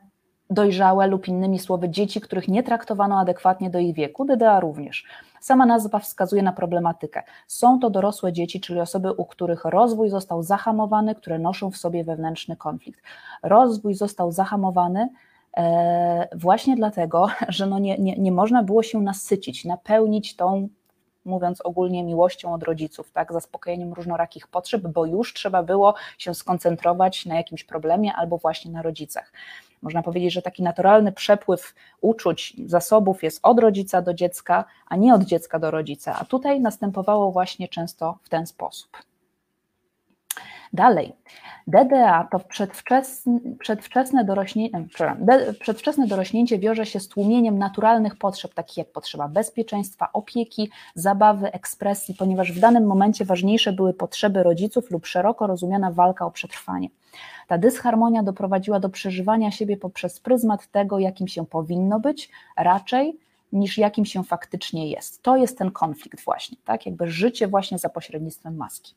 dojrzałe 0.50 1.08
lub 1.08 1.28
innymi 1.28 1.60
słowy 1.60 1.90
dzieci, 1.90 2.22
których 2.22 2.48
nie 2.48 2.64
traktowano 2.64 3.20
adekwatnie 3.20 3.70
do 3.70 3.80
ich 3.80 3.96
wieku, 3.96 4.26
DDA 4.26 4.60
również. 4.60 5.06
Sama 5.42 5.66
nazwa 5.66 6.00
wskazuje 6.00 6.44
na 6.44 6.54
problematykę. 6.54 7.24
Są 7.48 7.80
to 7.80 7.90
dorosłe 7.90 8.34
dzieci, 8.34 8.62
czyli 8.62 8.80
osoby, 8.80 9.14
u 9.14 9.26
których 9.26 9.66
rozwój 9.66 10.10
został 10.10 10.44
zahamowany, 10.44 11.16
które 11.16 11.40
noszą 11.40 11.72
w 11.72 11.78
sobie 11.78 12.04
wewnętrzny 12.04 12.56
konflikt. 12.56 13.02
Rozwój 13.44 13.94
został 13.94 14.32
zahamowany 14.32 15.02
e, 15.02 15.10
właśnie 16.36 16.76
dlatego, 16.76 17.28
że 17.48 17.66
no 17.66 17.80
nie, 17.80 17.98
nie, 17.98 18.16
nie 18.18 18.32
można 18.32 18.64
było 18.64 18.84
się 18.84 19.02
nasycić, 19.02 19.66
napełnić 19.66 20.36
tą 20.36 20.70
mówiąc 21.28 21.62
ogólnie, 21.62 22.04
miłością 22.04 22.54
od 22.54 22.64
rodziców, 22.64 23.12
tak, 23.12 23.34
zaspokojeniem 23.34 23.94
różnorakich 23.94 24.48
potrzeb, 24.48 24.82
bo 24.82 25.06
już 25.06 25.34
trzeba 25.34 25.64
było 25.64 25.96
się 26.18 26.34
skoncentrować 26.36 27.26
na 27.26 27.36
jakimś 27.36 27.64
problemie 27.64 28.14
albo 28.14 28.38
właśnie 28.38 28.72
na 28.72 28.82
rodzicach. 28.82 29.34
Można 29.82 30.04
powiedzieć, 30.04 30.34
że 30.34 30.42
taki 30.42 30.64
naturalny 30.64 31.12
przepływ 31.12 31.76
uczuć, 32.02 32.54
zasobów 32.66 33.24
jest 33.24 33.40
od 33.44 33.60
rodzica 33.60 34.02
do 34.02 34.14
dziecka, 34.14 34.66
a 34.88 34.96
nie 34.96 35.14
od 35.14 35.24
dziecka 35.24 35.60
do 35.60 35.72
rodzica, 35.72 36.16
a 36.20 36.26
tutaj 36.26 36.62
następowało 36.62 37.32
właśnie 37.32 37.68
często 37.68 38.18
w 38.24 38.30
ten 38.30 38.48
sposób. 38.48 38.98
Dalej, 40.74 41.14
DDA 41.68 42.28
to 42.32 42.40
przedwczesne, 42.40 43.40
przedwczesne, 43.60 44.26
dorośnie, 44.26 44.70
przedwczesne 45.60 46.08
dorośnięcie 46.08 46.60
wiąże 46.60 46.86
się 46.86 47.00
z 47.00 47.08
tłumieniem 47.08 47.58
naturalnych 47.58 48.16
potrzeb, 48.16 48.54
takich 48.54 48.78
jak 48.78 48.92
potrzeba 48.92 49.28
bezpieczeństwa, 49.28 50.10
opieki, 50.14 50.70
zabawy, 50.96 51.52
ekspresji, 51.52 52.16
ponieważ 52.16 52.52
w 52.52 52.60
danym 52.60 52.86
momencie 52.86 53.26
ważniejsze 53.26 53.74
były 53.74 53.94
potrzeby 53.94 54.44
rodziców 54.44 54.92
lub 54.92 55.06
szeroko 55.06 55.48
rozumiana 55.48 55.92
walka 55.92 56.26
o 56.26 56.32
przetrwanie. 56.32 56.90
Ta 57.48 57.58
dysharmonia 57.58 58.24
doprowadziła 58.24 58.80
do 58.80 58.90
przeżywania 58.90 59.52
siebie 59.52 59.78
poprzez 59.78 60.20
pryzmat 60.20 60.68
tego, 60.68 61.00
jakim 61.00 61.28
się 61.28 61.46
powinno 61.46 62.00
być, 62.00 62.30
raczej 62.58 63.20
niż 63.52 63.78
jakim 63.78 64.06
się 64.06 64.24
faktycznie 64.24 64.90
jest. 64.90 65.24
To 65.24 65.38
jest 65.38 65.58
ten 65.58 65.72
konflikt 65.72 66.26
właśnie, 66.26 66.58
tak? 66.66 66.86
Jakby 66.86 67.08
życie 67.08 67.48
właśnie 67.48 67.78
za 67.78 67.90
pośrednictwem 67.90 68.56
maski. 68.56 68.94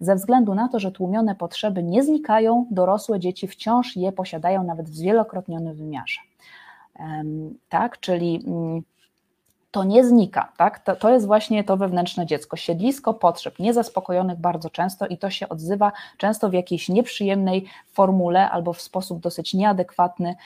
Ze 0.00 0.14
względu 0.14 0.54
na 0.54 0.68
to, 0.68 0.78
że 0.80 0.92
tłumione 0.92 1.34
potrzeby 1.34 1.82
nie 1.82 2.02
znikają, 2.02 2.66
dorosłe 2.70 3.20
dzieci 3.20 3.48
wciąż 3.48 3.96
je 3.96 4.12
posiadają 4.12 4.64
nawet 4.64 4.90
w 4.90 4.94
zwielokrotnionym 4.94 5.74
wymiarze. 5.74 6.20
Tak, 7.68 8.00
czyli 8.00 8.44
mm, 8.46 8.82
to 9.70 9.84
nie 9.84 10.04
znika, 10.04 10.52
tak? 10.56 10.78
To, 10.78 10.96
to 10.96 11.10
jest 11.10 11.26
właśnie 11.26 11.64
to 11.64 11.76
wewnętrzne 11.76 12.26
dziecko, 12.26 12.56
siedlisko 12.56 13.14
potrzeb 13.14 13.58
niezaspokojonych 13.58 14.38
bardzo 14.38 14.70
często 14.70 15.06
i 15.06 15.18
to 15.18 15.30
się 15.30 15.48
odzywa 15.48 15.92
często 16.16 16.48
w 16.48 16.52
jakiejś 16.52 16.88
nieprzyjemnej 16.88 17.66
formule 17.92 18.50
albo 18.50 18.72
w 18.72 18.80
sposób 18.80 19.20
dosyć 19.20 19.54
nieadekwatny, 19.54 20.36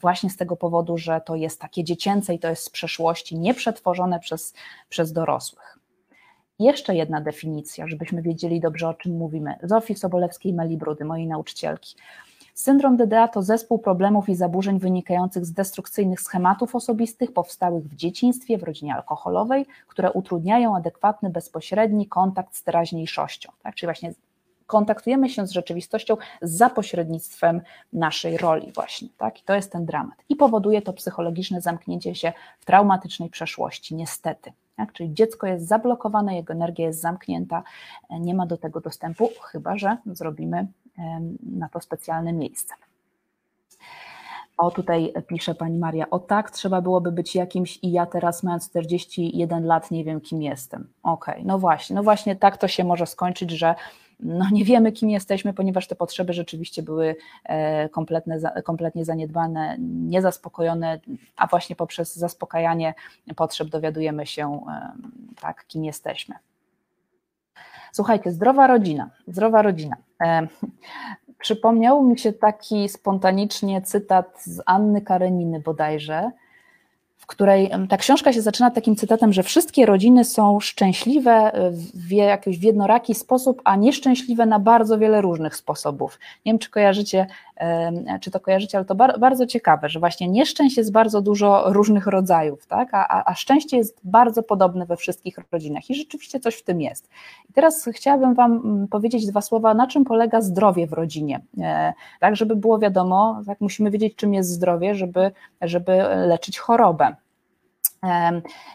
właśnie 0.00 0.30
z 0.30 0.36
tego 0.36 0.56
powodu, 0.56 0.98
że 0.98 1.20
to 1.20 1.34
jest 1.34 1.60
takie 1.60 1.84
dziecięce 1.84 2.34
i 2.34 2.38
to 2.38 2.48
jest 2.48 2.64
z 2.64 2.70
przeszłości, 2.70 3.38
nieprzetworzone 3.38 4.20
przez, 4.20 4.54
przez 4.88 5.12
dorosłych. 5.12 5.78
Jeszcze 6.58 6.94
jedna 6.94 7.20
definicja, 7.20 7.86
żebyśmy 7.86 8.22
wiedzieli 8.22 8.60
dobrze, 8.60 8.88
o 8.88 8.94
czym 8.94 9.16
mówimy. 9.16 9.54
Zofii 9.62 9.94
Sobolewskiej-Melibrudy, 9.94 11.04
mojej 11.04 11.26
nauczycielki. 11.26 11.96
Syndrom 12.54 12.96
DDA 12.96 13.28
to 13.28 13.42
zespół 13.42 13.78
problemów 13.78 14.28
i 14.28 14.34
zaburzeń 14.34 14.78
wynikających 14.78 15.46
z 15.46 15.52
destrukcyjnych 15.52 16.20
schematów 16.20 16.74
osobistych 16.74 17.32
powstałych 17.32 17.84
w 17.84 17.96
dzieciństwie, 17.96 18.58
w 18.58 18.62
rodzinie 18.62 18.94
alkoholowej, 18.94 19.66
które 19.88 20.12
utrudniają 20.12 20.76
adekwatny, 20.76 21.30
bezpośredni 21.30 22.06
kontakt 22.06 22.56
z 22.56 22.62
teraźniejszością. 22.62 23.52
Tak? 23.62 23.74
Czyli 23.74 23.86
właśnie 23.86 24.12
kontaktujemy 24.70 25.28
się 25.28 25.46
z 25.46 25.50
rzeczywistością 25.50 26.16
za 26.42 26.70
pośrednictwem 26.70 27.60
naszej 27.92 28.36
roli 28.36 28.72
właśnie, 28.72 29.08
tak? 29.18 29.40
I 29.40 29.44
to 29.44 29.54
jest 29.54 29.72
ten 29.72 29.86
dramat. 29.86 30.14
I 30.28 30.36
powoduje 30.36 30.82
to 30.82 30.92
psychologiczne 30.92 31.60
zamknięcie 31.60 32.14
się 32.14 32.32
w 32.60 32.64
traumatycznej 32.64 33.30
przeszłości, 33.30 33.94
niestety. 33.94 34.52
Tak? 34.76 34.92
Czyli 34.92 35.14
dziecko 35.14 35.46
jest 35.46 35.66
zablokowane, 35.66 36.36
jego 36.36 36.52
energia 36.52 36.86
jest 36.86 37.00
zamknięta, 37.00 37.62
nie 38.10 38.34
ma 38.34 38.46
do 38.46 38.56
tego 38.56 38.80
dostępu, 38.80 39.30
chyba 39.42 39.78
że 39.78 39.96
zrobimy 40.06 40.66
na 41.42 41.68
to 41.68 41.80
specjalne 41.80 42.32
miejsce. 42.32 42.74
O, 44.60 44.70
tutaj 44.70 45.12
pisze 45.28 45.54
pani 45.54 45.78
Maria, 45.78 46.10
o 46.10 46.18
tak, 46.18 46.50
trzeba 46.50 46.80
byłoby 46.80 47.12
być 47.12 47.34
jakimś 47.34 47.78
i 47.82 47.92
ja 47.92 48.06
teraz 48.06 48.42
mając 48.42 48.70
41 48.70 49.66
lat 49.66 49.90
nie 49.90 50.04
wiem 50.04 50.20
kim 50.20 50.42
jestem. 50.42 50.88
Okej, 51.02 51.34
okay, 51.34 51.46
no 51.46 51.58
właśnie, 51.58 51.96
no 51.96 52.02
właśnie 52.02 52.36
tak 52.36 52.56
to 52.56 52.68
się 52.68 52.84
może 52.84 53.06
skończyć, 53.06 53.50
że 53.50 53.74
no 54.22 54.44
nie 54.52 54.64
wiemy, 54.64 54.92
kim 54.92 55.10
jesteśmy, 55.10 55.52
ponieważ 55.54 55.86
te 55.88 55.94
potrzeby 55.94 56.32
rzeczywiście 56.32 56.82
były 56.82 57.16
e, 57.44 57.88
kompletne, 57.88 58.62
kompletnie 58.64 59.04
zaniedbane, 59.04 59.76
niezaspokojone, 59.78 61.00
a 61.36 61.46
właśnie 61.46 61.76
poprzez 61.76 62.16
zaspokajanie 62.16 62.94
potrzeb 63.36 63.68
dowiadujemy 63.68 64.26
się, 64.26 64.60
tak, 65.40 65.66
kim 65.66 65.84
jesteśmy. 65.84 66.34
Słuchajcie, 67.92 68.32
zdrowa 68.32 68.66
rodzina, 68.66 69.10
zdrowa 69.26 69.62
rodzina. 69.62 69.96
E, 70.22 70.48
przypomniał 71.40 72.02
mi 72.02 72.18
się 72.18 72.32
taki 72.32 72.88
spontanicznie 72.88 73.82
cytat 73.82 74.42
z 74.42 74.62
Anny 74.66 75.02
Kareniny 75.02 75.60
bodajże, 75.60 76.30
w 77.20 77.26
której 77.26 77.70
ta 77.88 77.96
książka 77.96 78.32
się 78.32 78.42
zaczyna 78.42 78.70
takim 78.70 78.96
cytatem, 78.96 79.32
że 79.32 79.42
wszystkie 79.42 79.86
rodziny 79.86 80.24
są 80.24 80.60
szczęśliwe 80.60 81.52
w 81.94 82.12
jakiś 82.12 82.58
w 82.58 82.62
jednoraki 82.62 83.14
sposób, 83.14 83.62
a 83.64 83.76
nieszczęśliwe 83.76 84.46
na 84.46 84.58
bardzo 84.58 84.98
wiele 84.98 85.20
różnych 85.20 85.56
sposobów. 85.56 86.18
Nie 86.46 86.52
wiem, 86.52 86.58
czy 86.58 86.70
kojarzycie, 86.70 87.26
czy 88.20 88.30
to 88.30 88.40
kojarzycie, 88.40 88.78
ale 88.78 88.84
to 88.84 88.94
bardzo 88.94 89.46
ciekawe, 89.46 89.88
że 89.88 90.00
właśnie 90.00 90.28
nieszczęść 90.28 90.76
jest 90.76 90.92
bardzo 90.92 91.20
dużo 91.20 91.72
różnych 91.72 92.06
rodzajów, 92.06 92.66
tak? 92.66 92.88
a, 92.92 93.24
a 93.24 93.34
szczęście 93.34 93.76
jest 93.76 94.00
bardzo 94.04 94.42
podobne 94.42 94.86
we 94.86 94.96
wszystkich 94.96 95.38
rodzinach 95.52 95.90
i 95.90 95.94
rzeczywiście 95.94 96.40
coś 96.40 96.54
w 96.54 96.64
tym 96.64 96.80
jest. 96.80 97.08
I 97.50 97.52
teraz 97.52 97.88
chciałabym 97.94 98.34
Wam 98.34 98.86
powiedzieć 98.90 99.26
dwa 99.26 99.40
słowa, 99.40 99.74
na 99.74 99.86
czym 99.86 100.04
polega 100.04 100.40
zdrowie 100.40 100.86
w 100.86 100.92
rodzinie, 100.92 101.40
e, 101.60 101.92
tak, 102.20 102.36
żeby 102.36 102.56
było 102.56 102.78
wiadomo, 102.78 103.42
tak, 103.46 103.60
musimy 103.60 103.90
wiedzieć, 103.90 104.16
czym 104.16 104.34
jest 104.34 104.50
zdrowie, 104.50 104.94
żeby, 104.94 105.30
żeby 105.60 105.92
leczyć 106.26 106.58
chorobę. 106.58 107.09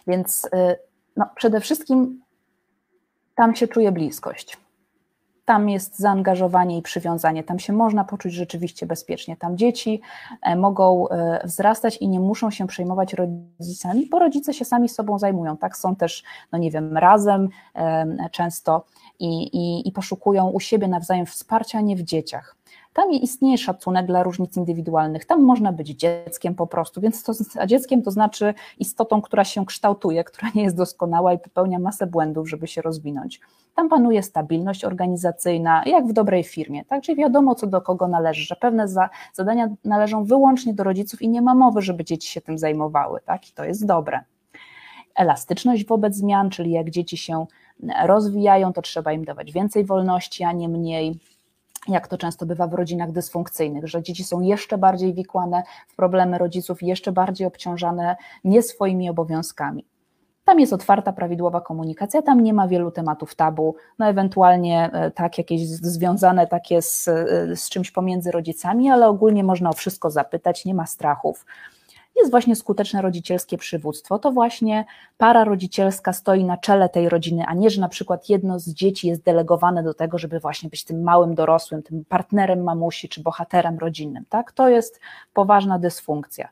Więc 0.08 0.46
y, 0.46 0.50
no, 1.16 1.26
przede 1.36 1.60
wszystkim 1.60 2.22
tam 3.36 3.56
się 3.56 3.68
czuje 3.68 3.92
bliskość. 3.92 4.58
Tam 5.46 5.70
jest 5.70 6.00
zaangażowanie 6.00 6.78
i 6.78 6.82
przywiązanie, 6.82 7.44
tam 7.44 7.60
się 7.60 7.74
można 7.74 8.04
poczuć 8.04 8.34
rzeczywiście 8.34 8.86
bezpiecznie. 8.86 9.38
Tam 9.38 9.58
dzieci 9.58 10.02
e, 10.42 10.56
mogą 10.56 11.10
e, 11.10 11.42
wzrastać 11.44 11.98
i 11.98 12.08
nie 12.08 12.20
muszą 12.20 12.52
się 12.52 12.68
przejmować 12.68 13.14
rodzicami, 13.14 14.08
bo 14.10 14.20
rodzice 14.20 14.54
się 14.54 14.66
sami 14.66 14.90
sobą 14.90 15.20
zajmują. 15.20 15.58
Tak, 15.58 15.78
są 15.78 15.96
też, 15.96 16.24
no 16.52 16.58
nie 16.58 16.72
wiem, 16.72 16.98
razem 16.98 17.50
często 18.32 18.86
i, 19.20 19.44
i, 19.44 19.88
i 19.88 19.92
poszukują 19.92 20.50
u 20.50 20.60
siebie 20.60 20.88
nawzajem 20.88 21.26
wsparcia, 21.26 21.82
nie 21.82 21.96
w 21.96 22.02
dzieciach. 22.02 22.56
Tam 22.96 23.12
istnieje 23.12 23.58
szacunek 23.58 24.06
dla 24.06 24.24
różnic 24.24 24.58
indywidualnych, 24.58 25.26
tam 25.26 25.44
można 25.44 25.72
być 25.72 25.88
dzieckiem 25.88 26.56
po 26.56 26.68
prostu, 26.68 27.02
więc 27.02 27.24
to, 27.24 27.34
a 27.60 27.66
dzieckiem 27.66 28.02
to 28.02 28.12
znaczy 28.12 28.54
istotą, 28.80 29.22
która 29.22 29.44
się 29.44 29.66
kształtuje, 29.66 30.24
która 30.24 30.52
nie 30.56 30.64
jest 30.64 30.76
doskonała 30.76 31.34
i 31.34 31.40
popełnia 31.40 31.80
masę 31.80 32.08
błędów, 32.08 32.50
żeby 32.50 32.68
się 32.68 32.82
rozwinąć. 32.82 33.42
Tam 33.76 33.90
panuje 33.90 34.24
stabilność 34.24 34.86
organizacyjna, 34.86 35.84
jak 35.86 36.08
w 36.08 36.14
dobrej 36.14 36.44
firmie, 36.44 36.86
tak? 36.86 37.04
Czyli 37.04 37.18
wiadomo, 37.18 37.56
co 37.56 37.68
do 37.68 37.82
kogo 37.82 38.08
należy, 38.08 38.46
że 38.46 38.56
pewne 38.56 38.88
za, 38.88 39.10
zadania 39.34 39.70
należą 39.86 40.24
wyłącznie 40.24 40.74
do 40.74 40.84
rodziców 40.84 41.22
i 41.22 41.30
nie 41.30 41.42
ma 41.42 41.56
mowy, 41.56 41.82
żeby 41.82 42.06
dzieci 42.06 42.32
się 42.32 42.42
tym 42.42 42.58
zajmowały, 42.58 43.20
tak? 43.26 43.50
I 43.50 43.52
to 43.54 43.64
jest 43.64 43.86
dobre. 43.86 44.24
Elastyczność 45.16 45.86
wobec 45.86 46.16
zmian, 46.16 46.50
czyli 46.50 46.72
jak 46.72 46.90
dzieci 46.90 47.18
się 47.18 47.46
rozwijają, 48.06 48.74
to 48.74 48.82
trzeba 48.82 49.12
im 49.12 49.26
dawać 49.26 49.52
więcej 49.52 49.86
wolności, 49.86 50.44
a 50.44 50.52
nie 50.52 50.70
mniej 50.70 51.20
jak 51.88 52.08
to 52.08 52.18
często 52.18 52.46
bywa 52.46 52.68
w 52.68 52.74
rodzinach 52.74 53.12
dysfunkcyjnych, 53.12 53.88
że 53.88 54.04
dzieci 54.04 54.24
są 54.24 54.42
jeszcze 54.42 54.78
bardziej 54.78 55.14
wikłane 55.14 55.64
w 55.88 55.96
problemy 55.96 56.38
rodziców, 56.38 56.84
jeszcze 56.84 57.12
bardziej 57.12 57.48
obciążane 57.48 58.16
nie 58.44 58.62
swoimi 58.62 59.10
obowiązkami. 59.10 59.86
Tam 60.46 60.60
jest 60.60 60.74
otwarta, 60.74 61.14
prawidłowa 61.14 61.62
komunikacja, 61.62 62.22
tam 62.22 62.42
nie 62.42 62.54
ma 62.54 62.68
wielu 62.68 62.92
tematów 62.92 63.36
tabu, 63.36 63.76
no 64.00 64.06
ewentualnie 64.08 64.90
e, 64.94 65.12
tak 65.12 65.38
jakieś 65.38 65.68
związane 65.68 66.48
takie 66.48 66.82
z, 66.82 67.08
e, 67.08 67.56
z 67.56 67.70
czymś 67.70 67.92
pomiędzy 67.92 68.32
rodzicami, 68.32 68.90
ale 68.90 69.08
ogólnie 69.08 69.44
można 69.44 69.70
o 69.70 69.74
wszystko 69.74 70.10
zapytać, 70.10 70.66
nie 70.66 70.74
ma 70.74 70.86
strachów 70.86 71.46
jest 72.16 72.32
właśnie 72.32 72.56
skuteczne 72.56 73.02
rodzicielskie 73.02 73.58
przywództwo. 73.58 74.20
To 74.20 74.32
właśnie 74.32 74.86
para 75.18 75.44
rodzicielska 75.44 76.14
stoi 76.14 76.44
na 76.44 76.58
czele 76.58 76.90
tej 76.90 77.10
rodziny, 77.10 77.44
a 77.48 77.54
nie, 77.54 77.70
że 77.70 77.82
na 77.82 77.90
przykład 77.90 78.30
jedno 78.30 78.60
z 78.60 78.70
dzieci 78.70 79.08
jest 79.08 79.24
delegowane 79.24 79.84
do 79.84 79.94
tego, 79.94 80.18
żeby 80.18 80.40
właśnie 80.40 80.70
być 80.70 80.84
tym 80.84 81.04
małym 81.04 81.36
dorosłym, 81.36 81.84
tym 81.84 82.06
partnerem 82.06 82.64
mamusi 82.64 83.10
czy 83.10 83.22
bohaterem 83.22 83.80
rodzinnym. 83.80 84.26
Tak? 84.30 84.52
To 84.52 84.70
jest 84.70 85.00
poważna 85.34 85.80
dysfunkcja. 85.80 86.50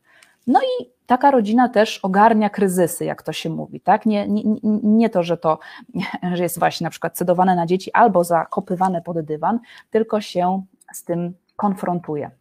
No 0.48 0.60
i 0.62 0.86
taka 1.05 1.32
rodzina 1.32 1.70
też 1.70 2.00
ogarnia 2.00 2.50
kryzysy, 2.50 3.05
jak 3.05 3.24
to 3.24 3.34
się 3.34 3.50
mówi, 3.50 3.79
tak? 3.79 4.05
Nie, 4.05 4.27
nie, 4.27 4.43
nie 4.84 5.10
to, 5.10 5.24
że 5.24 5.38
to 5.38 5.60
że 6.34 6.43
jest 6.43 6.60
właśnie 6.60 6.84
na 6.86 6.91
przykład 6.91 7.17
cedowane 7.17 7.55
na 7.55 7.65
dzieci 7.65 7.91
albo 7.93 8.24
zakopywane 8.24 9.01
pod 9.01 9.22
dywan, 9.22 9.60
tylko 9.91 10.22
się 10.22 10.63
z 10.93 11.03
tym 11.03 11.34
konfrontuje. 11.55 12.32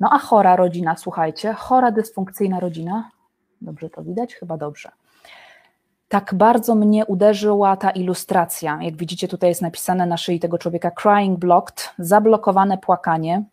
No 0.00 0.08
a 0.12 0.18
chora 0.18 0.56
rodzina, 0.56 0.96
słuchajcie, 0.96 1.52
chora, 1.52 1.90
dysfunkcyjna 1.90 2.60
rodzina, 2.60 3.10
dobrze 3.60 3.90
to 3.90 4.02
widać? 4.02 4.34
Chyba 4.34 4.56
dobrze. 4.56 4.90
Tak 6.08 6.34
bardzo 6.34 6.74
mnie 6.74 7.06
uderzyła 7.06 7.76
ta 7.76 7.90
ilustracja. 7.90 8.78
Jak 8.82 8.96
widzicie, 8.96 9.28
tutaj 9.28 9.48
jest 9.48 9.62
napisane 9.62 10.06
na 10.06 10.16
szyi 10.16 10.40
tego 10.40 10.58
człowieka 10.58 10.90
crying 10.90 11.38
blocked, 11.38 11.90
zablokowane 11.98 12.78
płakanie. 12.78 13.44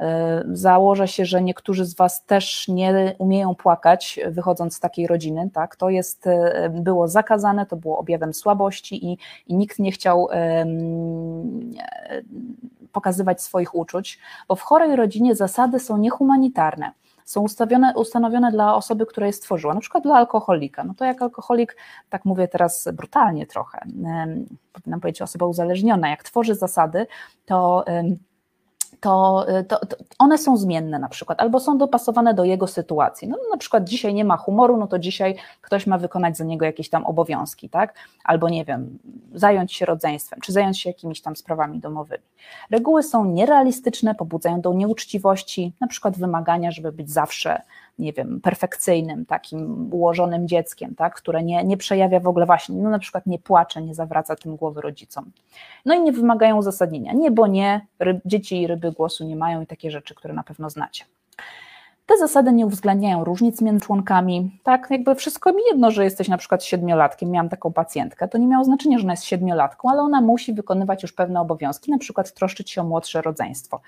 E, 0.00 0.44
założę 0.52 1.08
się, 1.08 1.24
że 1.24 1.42
niektórzy 1.42 1.84
z 1.84 1.94
Was 1.94 2.24
też 2.24 2.68
nie 2.68 3.14
umieją 3.18 3.54
płakać, 3.54 4.20
wychodząc 4.30 4.76
z 4.76 4.80
takiej 4.80 5.06
rodziny. 5.06 5.50
Tak? 5.52 5.76
To 5.76 5.90
jest, 5.90 6.26
e, 6.26 6.70
było 6.70 7.08
zakazane, 7.08 7.66
to 7.66 7.76
było 7.76 7.98
objawem 7.98 8.34
słabości 8.34 9.06
i, 9.06 9.18
i 9.46 9.54
nikt 9.54 9.78
nie 9.78 9.92
chciał 9.92 10.24
um, 10.24 11.70
pokazywać 12.96 13.42
swoich 13.42 13.74
uczuć, 13.74 14.18
bo 14.48 14.56
w 14.56 14.62
chorej 14.62 14.96
rodzinie 14.96 15.34
zasady 15.34 15.80
są 15.80 15.96
niehumanitarne 15.96 16.92
są 17.26 17.40
ustawione, 17.40 17.92
ustanowione 17.96 18.52
dla 18.52 18.74
osoby, 18.74 19.06
która 19.06 19.26
je 19.26 19.32
stworzyła, 19.32 19.74
na 19.74 19.80
przykład 19.80 20.02
dla 20.02 20.14
alkoholika. 20.14 20.84
No 20.84 20.94
to 20.94 21.04
jak 21.04 21.22
alkoholik, 21.22 21.76
tak 22.08 22.24
mówię 22.24 22.48
teraz 22.48 22.88
brutalnie 22.92 23.46
trochę, 23.46 23.78
powinnam 24.72 25.00
powiedzieć 25.00 25.22
osoba 25.22 25.46
uzależniona, 25.46 26.08
jak 26.08 26.22
tworzy 26.22 26.54
zasady, 26.54 27.06
to 27.44 27.84
to, 29.00 29.46
to, 29.68 29.86
to, 29.86 29.96
one 30.18 30.38
są 30.38 30.56
zmienne 30.56 30.98
na 30.98 31.08
przykład, 31.08 31.40
albo 31.40 31.60
są 31.60 31.78
dopasowane 31.78 32.34
do 32.34 32.44
jego 32.44 32.66
sytuacji. 32.66 33.28
No, 33.28 33.36
na 33.50 33.56
przykład 33.56 33.84
dzisiaj 33.84 34.14
nie 34.14 34.24
ma 34.24 34.36
humoru, 34.36 34.76
no 34.76 34.86
to 34.86 34.98
dzisiaj 34.98 35.36
ktoś 35.60 35.86
ma 35.86 35.98
wykonać 35.98 36.36
za 36.36 36.44
niego 36.44 36.64
jakieś 36.64 36.90
tam 36.90 37.06
obowiązki, 37.06 37.68
tak? 37.68 37.94
Albo 38.24 38.48
nie 38.48 38.64
wiem, 38.64 38.98
zająć 39.34 39.72
się 39.72 39.86
rodzeństwem, 39.86 40.40
czy 40.40 40.52
zająć 40.52 40.80
się 40.80 40.90
jakimiś 40.90 41.20
tam 41.22 41.36
sprawami 41.36 41.80
domowymi. 41.80 42.24
Reguły 42.70 43.02
są 43.02 43.24
nierealistyczne, 43.24 44.14
pobudzają 44.14 44.60
do 44.60 44.72
nieuczciwości, 44.72 45.72
na 45.80 45.86
przykład 45.86 46.18
wymagania, 46.18 46.70
żeby 46.70 46.92
być 46.92 47.10
zawsze 47.10 47.62
nie 47.98 48.12
wiem, 48.12 48.40
perfekcyjnym, 48.40 49.26
takim 49.26 49.88
ułożonym 49.92 50.48
dzieckiem, 50.48 50.94
tak, 50.94 51.14
które 51.14 51.42
nie, 51.42 51.64
nie 51.64 51.76
przejawia 51.76 52.20
w 52.20 52.26
ogóle 52.26 52.46
właśnie, 52.46 52.76
no 52.76 52.90
na 52.90 52.98
przykład 52.98 53.26
nie 53.26 53.38
płacze, 53.38 53.82
nie 53.82 53.94
zawraca 53.94 54.36
tym 54.36 54.56
głowy 54.56 54.80
rodzicom. 54.80 55.30
No 55.84 55.94
i 55.94 56.00
nie 56.00 56.12
wymagają 56.12 56.56
uzasadnienia. 56.56 57.12
Nie, 57.12 57.30
bo 57.30 57.46
nie, 57.46 57.86
ryb, 57.98 58.20
dzieci 58.24 58.62
i 58.62 58.66
ryby 58.66 58.92
głosu 58.92 59.24
nie 59.24 59.36
mają 59.36 59.62
i 59.62 59.66
takie 59.66 59.90
rzeczy, 59.90 60.14
które 60.14 60.34
na 60.34 60.42
pewno 60.42 60.70
znacie. 60.70 61.04
Te 62.06 62.18
zasady 62.18 62.52
nie 62.52 62.66
uwzględniają 62.66 63.24
różnic 63.24 63.60
między 63.60 63.86
członkami. 63.86 64.60
Tak, 64.62 64.86
jakby 64.90 65.14
wszystko 65.14 65.52
mi 65.52 65.62
jedno, 65.70 65.90
że 65.90 66.04
jesteś 66.04 66.28
na 66.28 66.38
przykład 66.38 66.64
siedmiolatkiem. 66.64 67.30
Miałam 67.30 67.48
taką 67.48 67.72
pacjentkę. 67.72 68.28
To 68.28 68.38
nie 68.38 68.46
miało 68.46 68.64
znaczenia, 68.64 68.98
że 68.98 69.04
ona 69.04 69.12
jest 69.12 69.24
siedmiolatką, 69.24 69.90
ale 69.90 70.02
ona 70.02 70.20
musi 70.20 70.52
wykonywać 70.52 71.02
już 71.02 71.12
pewne 71.12 71.40
obowiązki, 71.40 71.90
na 71.90 71.98
przykład 71.98 72.34
troszczyć 72.34 72.70
się 72.70 72.80
o 72.80 72.84
młodsze 72.84 73.22
rodzeństwo. 73.22 73.80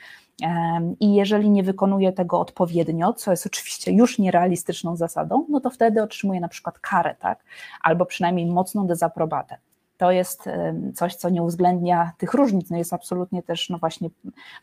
I 1.00 1.14
jeżeli 1.14 1.50
nie 1.50 1.62
wykonuje 1.62 2.12
tego 2.12 2.40
odpowiednio, 2.40 3.12
co 3.12 3.30
jest 3.30 3.46
oczywiście 3.46 3.92
już 3.92 4.18
nierealistyczną 4.18 4.96
zasadą, 4.96 5.46
no 5.48 5.60
to 5.60 5.70
wtedy 5.70 6.02
otrzymuje 6.02 6.40
na 6.40 6.48
przykład 6.48 6.78
karę, 6.78 7.14
tak? 7.20 7.44
Albo 7.82 8.06
przynajmniej 8.06 8.46
mocną 8.46 8.86
dezaprobatę 8.86 9.58
to 9.98 10.10
jest 10.10 10.48
coś, 10.94 11.14
co 11.14 11.28
nie 11.28 11.42
uwzględnia 11.42 12.12
tych 12.18 12.34
różnic, 12.34 12.70
no 12.70 12.76
jest 12.76 12.92
absolutnie 12.92 13.42
też 13.42 13.70
no 13.70 13.78
właśnie 13.78 14.10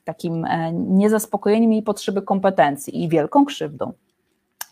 takim 0.03 0.45
e, 0.45 0.73
niezaspokojeniem 0.73 1.71
jej 1.71 1.83
potrzeby 1.83 2.21
kompetencji 2.21 3.03
i 3.03 3.09
wielką 3.09 3.45
krzywdą. 3.45 3.93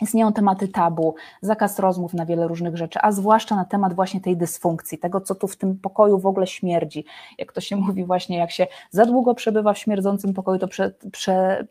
Istnieją 0.02 0.34
tematy 0.34 0.68
tabu, 0.68 1.16
zakaz 1.42 1.80
rozmów 1.80 2.14
na 2.14 2.26
wiele 2.26 2.48
różnych 2.48 2.78
rzeczy, 2.78 3.00
a 3.02 3.12
zwłaszcza 3.12 3.56
na 3.56 3.66
temat 3.66 3.94
właśnie 3.94 4.22
tej 4.22 4.38
dysfunkcji, 4.38 4.98
tego, 4.98 5.22
co 5.22 5.36
tu 5.36 5.48
w 5.48 5.58
tym 5.58 5.80
pokoju 5.80 6.20
w 6.20 6.26
ogóle 6.26 6.48
śmierdzi. 6.48 7.06
Jak 7.38 7.52
to 7.52 7.62
się 7.62 7.76
mówi, 7.86 8.06
właśnie 8.06 8.38
jak 8.38 8.52
się 8.52 8.68
za 8.92 9.06
długo 9.06 9.36
przebywa 9.36 9.74
w 9.74 9.78
śmierdzącym 9.78 10.34
pokoju, 10.34 10.60
to 10.60 10.68
prze, 10.68 10.92
prze, 11.12 11.68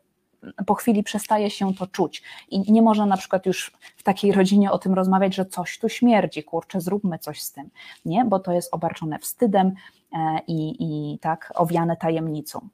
po 0.67 0.75
chwili 0.75 1.03
przestaje 1.03 1.51
się 1.51 1.75
to 1.75 1.87
czuć. 1.87 2.23
I 2.49 2.73
nie 2.73 2.83
można 2.83 3.07
na 3.07 3.17
przykład 3.17 3.47
już 3.47 3.73
w 3.97 4.03
takiej 4.03 4.33
rodzinie 4.33 4.73
o 4.73 4.79
tym 4.79 4.95
rozmawiać, 4.95 5.35
że 5.35 5.47
coś 5.47 5.79
tu 5.79 5.89
śmierdzi, 5.89 6.45
kurczę, 6.45 6.81
zróbmy 6.81 7.19
coś 7.19 7.43
z 7.43 7.53
tym, 7.53 7.71
nie, 8.05 8.25
bo 8.25 8.39
to 8.39 8.53
jest 8.53 8.75
obarczone 8.75 9.19
wstydem 9.19 9.73
e, 10.13 10.39
i, 10.47 10.77
i 11.15 11.19
tak 11.19 11.53
owiane 11.55 11.97
tajemnicą. 11.97 12.69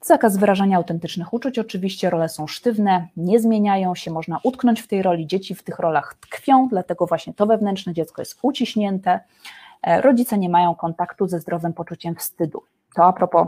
Zakaz 0.00 0.36
wyrażania 0.36 0.76
autentycznych 0.76 1.32
uczuć, 1.32 1.58
oczywiście 1.58 2.10
role 2.10 2.28
są 2.28 2.46
sztywne, 2.46 3.08
nie 3.16 3.40
zmieniają 3.40 3.94
się, 3.94 4.10
można 4.10 4.40
utknąć 4.42 4.80
w 4.80 4.86
tej 4.86 5.02
roli, 5.02 5.26
dzieci 5.26 5.54
w 5.54 5.62
tych 5.62 5.78
rolach 5.78 6.14
tkwią, 6.20 6.68
dlatego 6.68 7.06
właśnie 7.06 7.34
to 7.34 7.46
wewnętrzne 7.46 7.94
dziecko 7.94 8.22
jest 8.22 8.38
uciśnięte, 8.42 9.20
e, 9.82 10.00
rodzice 10.00 10.38
nie 10.38 10.48
mają 10.48 10.74
kontaktu 10.74 11.26
ze 11.26 11.40
zdrowym 11.40 11.72
poczuciem 11.72 12.14
wstydu. 12.14 12.62
To 12.94 13.04
a 13.04 13.12
propos 13.12 13.46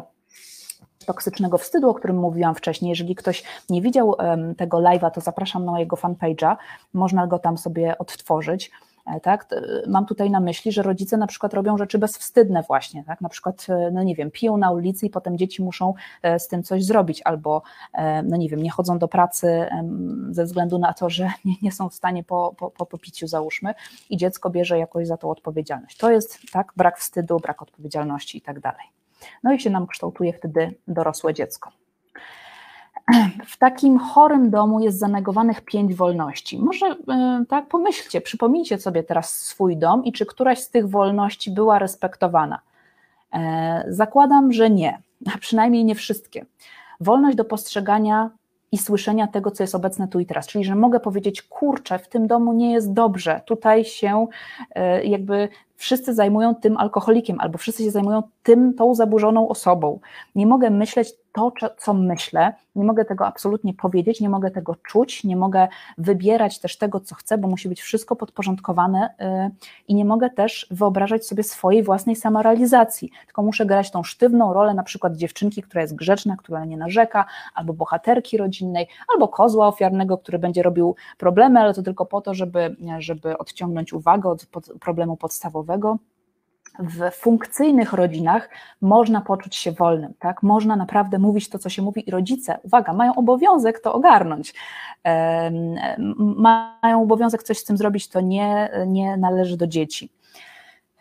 toksycznego 1.06 1.58
wstydu, 1.58 1.90
o 1.90 1.94
którym 1.94 2.16
mówiłam 2.16 2.54
wcześniej. 2.54 2.88
Jeżeli 2.88 3.14
ktoś 3.14 3.44
nie 3.70 3.82
widział 3.82 4.16
tego 4.56 4.76
live'a, 4.76 5.10
to 5.10 5.20
zapraszam 5.20 5.64
na 5.64 5.72
mojego 5.72 5.96
fanpage'a, 5.96 6.56
można 6.94 7.26
go 7.26 7.38
tam 7.38 7.58
sobie 7.58 7.98
odtworzyć. 7.98 8.70
tak? 9.22 9.48
Mam 9.86 10.06
tutaj 10.06 10.30
na 10.30 10.40
myśli, 10.40 10.72
że 10.72 10.82
rodzice 10.82 11.16
na 11.16 11.26
przykład 11.26 11.54
robią 11.54 11.78
rzeczy 11.78 11.98
bezwstydne 11.98 12.62
właśnie, 12.62 13.04
tak? 13.04 13.20
Na 13.20 13.28
przykład, 13.28 13.66
no 13.92 14.02
nie 14.02 14.14
wiem, 14.14 14.30
piją 14.30 14.56
na 14.56 14.70
ulicy 14.70 15.06
i 15.06 15.10
potem 15.10 15.38
dzieci 15.38 15.62
muszą 15.62 15.94
z 16.38 16.48
tym 16.48 16.62
coś 16.62 16.84
zrobić, 16.84 17.22
albo, 17.24 17.62
no 18.24 18.36
nie 18.36 18.48
wiem, 18.48 18.62
nie 18.62 18.70
chodzą 18.70 18.98
do 18.98 19.08
pracy 19.08 19.66
ze 20.30 20.44
względu 20.44 20.78
na 20.78 20.92
to, 20.92 21.10
że 21.10 21.24
nie, 21.44 21.54
nie 21.62 21.72
są 21.72 21.88
w 21.88 21.94
stanie 21.94 22.24
po, 22.24 22.54
po, 22.58 22.70
po 22.70 22.86
popiciu, 22.86 23.26
załóżmy, 23.26 23.74
i 24.10 24.16
dziecko 24.16 24.50
bierze 24.50 24.78
jakoś 24.78 25.06
za 25.06 25.16
to 25.16 25.30
odpowiedzialność. 25.30 25.96
To 25.96 26.10
jest, 26.10 26.38
tak, 26.52 26.72
brak 26.76 26.98
wstydu, 26.98 27.40
brak 27.40 27.62
odpowiedzialności 27.62 28.38
i 28.38 28.40
tak 28.40 28.60
dalej. 28.60 28.86
No 29.42 29.52
i 29.52 29.60
się 29.60 29.70
nam 29.70 29.86
kształtuje 29.86 30.32
wtedy 30.32 30.74
dorosłe 30.88 31.34
dziecko. 31.34 31.70
W 33.46 33.56
takim 33.58 33.98
chorym 33.98 34.50
domu 34.50 34.80
jest 34.80 34.98
zanegowanych 34.98 35.60
pięć 35.60 35.94
wolności. 35.94 36.58
Może 36.58 36.86
e, 36.86 37.44
tak 37.48 37.68
pomyślcie, 37.68 38.20
przypomnijcie 38.20 38.78
sobie 38.78 39.02
teraz 39.02 39.32
swój 39.32 39.76
dom 39.76 40.04
i 40.04 40.12
czy 40.12 40.26
któraś 40.26 40.58
z 40.58 40.70
tych 40.70 40.88
wolności 40.88 41.50
była 41.50 41.78
respektowana. 41.78 42.60
E, 43.32 43.84
zakładam, 43.88 44.52
że 44.52 44.70
nie, 44.70 44.98
a 45.34 45.38
przynajmniej 45.38 45.84
nie 45.84 45.94
wszystkie. 45.94 46.46
Wolność 47.00 47.36
do 47.36 47.44
postrzegania 47.44 48.30
i 48.72 48.78
słyszenia 48.78 49.26
tego, 49.26 49.50
co 49.50 49.62
jest 49.62 49.74
obecne 49.74 50.08
tu 50.08 50.20
i 50.20 50.26
teraz. 50.26 50.46
Czyli, 50.46 50.64
że 50.64 50.74
mogę 50.74 51.00
powiedzieć, 51.00 51.42
kurczę, 51.42 51.98
w 51.98 52.08
tym 52.08 52.26
domu 52.26 52.52
nie 52.52 52.72
jest 52.72 52.92
dobrze, 52.92 53.40
tutaj 53.46 53.84
się 53.84 54.26
e, 54.74 55.04
jakby 55.04 55.48
wszyscy 55.76 56.14
zajmują 56.14 56.54
tym 56.54 56.76
alkoholikiem, 56.76 57.40
albo 57.40 57.58
wszyscy 57.58 57.84
się 57.84 57.90
zajmują 57.90 58.22
tym, 58.42 58.74
tą 58.74 58.94
zaburzoną 58.94 59.48
osobą. 59.48 60.00
Nie 60.34 60.46
mogę 60.46 60.70
myśleć 60.70 61.14
to, 61.32 61.52
co 61.78 61.94
myślę, 61.94 62.54
nie 62.76 62.84
mogę 62.84 63.04
tego 63.04 63.26
absolutnie 63.26 63.74
powiedzieć, 63.74 64.20
nie 64.20 64.28
mogę 64.28 64.50
tego 64.50 64.74
czuć, 64.74 65.24
nie 65.24 65.36
mogę 65.36 65.68
wybierać 65.98 66.58
też 66.58 66.78
tego, 66.78 67.00
co 67.00 67.14
chcę, 67.14 67.38
bo 67.38 67.48
musi 67.48 67.68
być 67.68 67.80
wszystko 67.82 68.16
podporządkowane 68.16 69.14
y, 69.20 69.50
i 69.88 69.94
nie 69.94 70.04
mogę 70.04 70.30
też 70.30 70.66
wyobrażać 70.70 71.26
sobie 71.26 71.42
swojej 71.42 71.82
własnej 71.82 72.16
samorealizacji, 72.16 73.10
tylko 73.26 73.42
muszę 73.42 73.66
grać 73.66 73.90
tą 73.90 74.02
sztywną 74.02 74.52
rolę 74.52 74.74
na 74.74 74.82
przykład 74.82 75.16
dziewczynki, 75.16 75.62
która 75.62 75.82
jest 75.82 75.96
grzeczna, 75.96 76.36
która 76.36 76.64
nie 76.64 76.76
narzeka, 76.76 77.24
albo 77.54 77.72
bohaterki 77.72 78.36
rodzinnej, 78.36 78.88
albo 79.14 79.28
kozła 79.28 79.68
ofiarnego, 79.68 80.18
który 80.18 80.38
będzie 80.38 80.62
robił 80.62 80.94
problemy, 81.18 81.60
ale 81.60 81.74
to 81.74 81.82
tylko 81.82 82.06
po 82.06 82.20
to, 82.20 82.34
żeby, 82.34 82.76
żeby 82.98 83.38
odciągnąć 83.38 83.92
uwagę 83.92 84.28
od 84.28 84.46
problemu 84.80 85.16
podstawowego 85.16 85.65
w 86.78 87.10
funkcyjnych 87.10 87.92
rodzinach 87.92 88.48
można 88.80 89.20
poczuć 89.20 89.56
się 89.56 89.72
wolnym, 89.72 90.14
tak? 90.18 90.42
Można 90.42 90.76
naprawdę 90.76 91.18
mówić 91.18 91.48
to, 91.48 91.58
co 91.58 91.68
się 91.68 91.82
mówi, 91.82 92.08
i 92.08 92.10
rodzice, 92.10 92.58
uwaga, 92.62 92.92
mają 92.92 93.14
obowiązek 93.14 93.80
to 93.80 93.94
ogarnąć. 93.94 94.54
Mają 96.18 97.02
obowiązek 97.02 97.42
coś 97.42 97.58
z 97.58 97.64
tym 97.64 97.76
zrobić, 97.76 98.08
to 98.08 98.20
nie, 98.20 98.70
nie 98.86 99.16
należy 99.16 99.56
do 99.56 99.66
dzieci, 99.66 100.10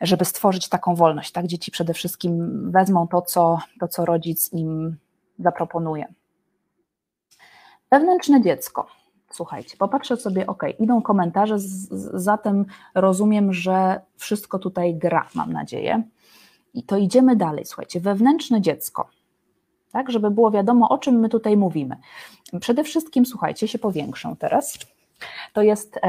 żeby 0.01 0.25
stworzyć 0.25 0.69
taką 0.69 0.95
wolność. 0.95 1.31
Tak? 1.31 1.47
Dzieci 1.47 1.71
przede 1.71 1.93
wszystkim 1.93 2.71
wezmą 2.71 3.07
to, 3.07 3.21
co, 3.21 3.59
to, 3.79 3.87
co 3.87 4.05
rodzic 4.05 4.53
im 4.53 4.97
zaproponuje. 5.39 6.05
Wewnętrzne 7.91 8.41
dziecko. 8.41 8.87
Słuchajcie, 9.35 9.77
popatrzę 9.77 10.17
sobie, 10.17 10.47
ok, 10.47 10.63
idą 10.79 11.01
komentarze, 11.01 11.59
z, 11.59 11.89
zatem 12.13 12.65
rozumiem, 12.93 13.53
że 13.53 14.01
wszystko 14.17 14.59
tutaj 14.59 14.95
gra, 14.95 15.27
mam 15.35 15.53
nadzieję. 15.53 16.03
I 16.73 16.83
to 16.83 16.97
idziemy 16.97 17.35
dalej, 17.35 17.65
słuchajcie, 17.65 17.99
wewnętrzne 17.99 18.61
dziecko, 18.61 19.09
tak, 19.91 20.11
żeby 20.11 20.31
było 20.31 20.51
wiadomo, 20.51 20.89
o 20.89 20.97
czym 20.97 21.19
my 21.19 21.29
tutaj 21.29 21.57
mówimy. 21.57 21.95
Przede 22.59 22.83
wszystkim, 22.83 23.25
słuchajcie, 23.25 23.67
się 23.67 23.79
powiększą 23.79 24.35
teraz 24.35 24.77
to 25.53 25.61
jest, 25.61 25.99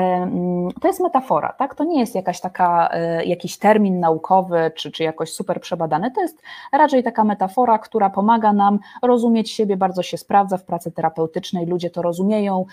to 0.81 0.89
jest 0.89 1.01
metafora, 1.01 1.53
tak? 1.53 1.75
To 1.75 1.85
nie 1.85 2.01
jest 2.01 2.15
jakaś 2.15 2.41
taka, 2.41 2.89
e, 2.93 3.25
jakiś 3.25 3.59
termin 3.59 4.01
naukowy, 4.01 4.71
czy, 4.75 4.91
czy 4.91 5.03
jakoś 5.03 5.33
super 5.33 5.61
przebadany, 5.61 6.11
to 6.11 6.21
jest 6.21 6.43
raczej 6.73 7.03
taka 7.03 7.25
metafora, 7.25 7.79
która 7.79 8.11
pomaga 8.11 8.53
nam 8.53 8.79
rozumieć 9.03 9.51
siebie, 9.51 9.77
bardzo 9.77 10.03
się 10.03 10.19
sprawdza 10.19 10.57
w 10.57 10.65
pracy 10.65 10.93
terapeutycznej, 10.93 11.67
ludzie 11.67 11.91
to 11.91 12.03
rozumieją, 12.03 12.65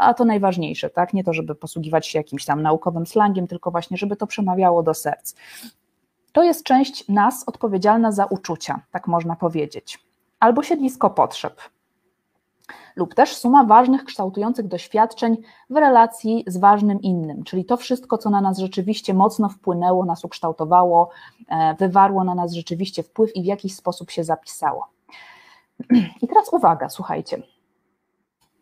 a 0.00 0.14
to 0.14 0.24
najważniejsze, 0.24 0.90
tak? 0.90 1.14
Nie 1.14 1.24
to, 1.24 1.32
żeby 1.32 1.54
posługiwać 1.54 2.06
się 2.06 2.18
jakimś 2.18 2.44
tam 2.44 2.62
naukowym 2.62 3.06
slangiem, 3.06 3.46
tylko 3.46 3.70
właśnie, 3.70 3.96
żeby 3.96 4.16
to 4.16 4.26
przemawiało 4.26 4.82
do 4.82 4.94
serc. 4.94 5.34
To 6.32 6.42
jest 6.42 6.64
część 6.64 7.08
nas 7.08 7.44
odpowiedzialna 7.46 8.12
za 8.12 8.24
uczucia, 8.24 8.80
tak 8.90 9.06
można 9.06 9.36
powiedzieć, 9.36 9.98
albo 10.40 10.62
siedlisko 10.62 11.10
potrzeb 11.10 11.60
lub 12.96 13.14
też 13.14 13.36
suma 13.36 13.64
ważnych, 13.64 14.04
kształtujących 14.04 14.68
doświadczeń 14.68 15.36
w 15.70 15.76
relacji 15.76 16.44
z 16.46 16.56
ważnym 16.56 17.02
innym, 17.02 17.44
czyli 17.44 17.64
to 17.64 17.76
wszystko, 17.76 18.18
co 18.18 18.30
na 18.30 18.40
nas 18.40 18.58
rzeczywiście 18.58 19.14
mocno 19.14 19.48
wpłynęło, 19.48 20.04
nas 20.04 20.24
ukształtowało, 20.24 21.10
e, 21.48 21.74
wywarło 21.74 22.24
na 22.24 22.34
nas 22.34 22.52
rzeczywiście 22.52 23.02
wpływ 23.02 23.36
i 23.36 23.42
w 23.42 23.46
jakiś 23.46 23.74
sposób 23.74 24.10
się 24.10 24.24
zapisało. 24.24 24.86
I 26.22 26.28
teraz 26.28 26.52
uwaga, 26.52 26.88
słuchajcie. 26.88 27.42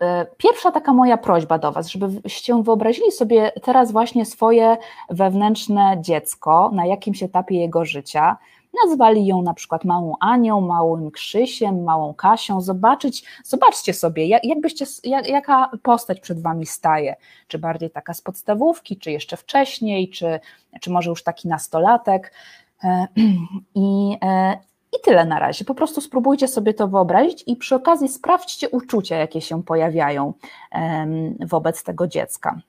E, 0.00 0.26
pierwsza 0.36 0.72
taka 0.72 0.92
moja 0.92 1.18
prośba 1.18 1.58
do 1.58 1.72
Was, 1.72 1.88
żebyście 1.88 2.62
wyobrazili 2.62 3.12
sobie 3.12 3.52
teraz 3.62 3.92
właśnie 3.92 4.26
swoje 4.26 4.76
wewnętrzne 5.10 5.96
dziecko, 6.00 6.70
na 6.72 6.86
jakimś 6.86 7.22
etapie 7.22 7.60
jego 7.60 7.84
życia, 7.84 8.36
Nazwali 8.84 9.26
ją 9.26 9.42
na 9.42 9.54
przykład 9.54 9.84
małą 9.84 10.14
Anią, 10.20 10.60
małym 10.60 11.10
Krzysiem, 11.10 11.84
małą 11.84 12.14
Kasią. 12.14 12.60
Zobaczyć, 12.60 13.24
zobaczcie 13.44 13.94
sobie, 13.94 14.26
jak, 14.26 14.44
jakbyście, 14.44 14.84
jak, 15.04 15.28
jaka 15.28 15.70
postać 15.82 16.20
przed 16.20 16.42
wami 16.42 16.66
staje. 16.66 17.16
Czy 17.48 17.58
bardziej 17.58 17.90
taka 17.90 18.14
z 18.14 18.20
podstawówki, 18.20 18.96
czy 18.96 19.10
jeszcze 19.10 19.36
wcześniej, 19.36 20.10
czy, 20.10 20.40
czy 20.80 20.90
może 20.90 21.10
już 21.10 21.22
taki 21.22 21.48
nastolatek. 21.48 22.32
E, 22.84 23.06
I, 23.74 24.16
e, 24.22 24.58
i 24.92 24.96
tyle 25.04 25.24
na 25.24 25.38
razie. 25.38 25.64
Po 25.64 25.74
prostu 25.74 26.00
spróbujcie 26.00 26.48
sobie 26.48 26.74
to 26.74 26.88
wyobrazić 26.88 27.44
i 27.46 27.56
przy 27.56 27.74
okazji 27.74 28.08
sprawdźcie 28.08 28.68
uczucia, 28.68 29.16
jakie 29.16 29.40
się 29.40 29.62
pojawiają 29.62 30.32
wobec 31.40 31.82
tego 31.82 32.06
dziecka. 32.06 32.60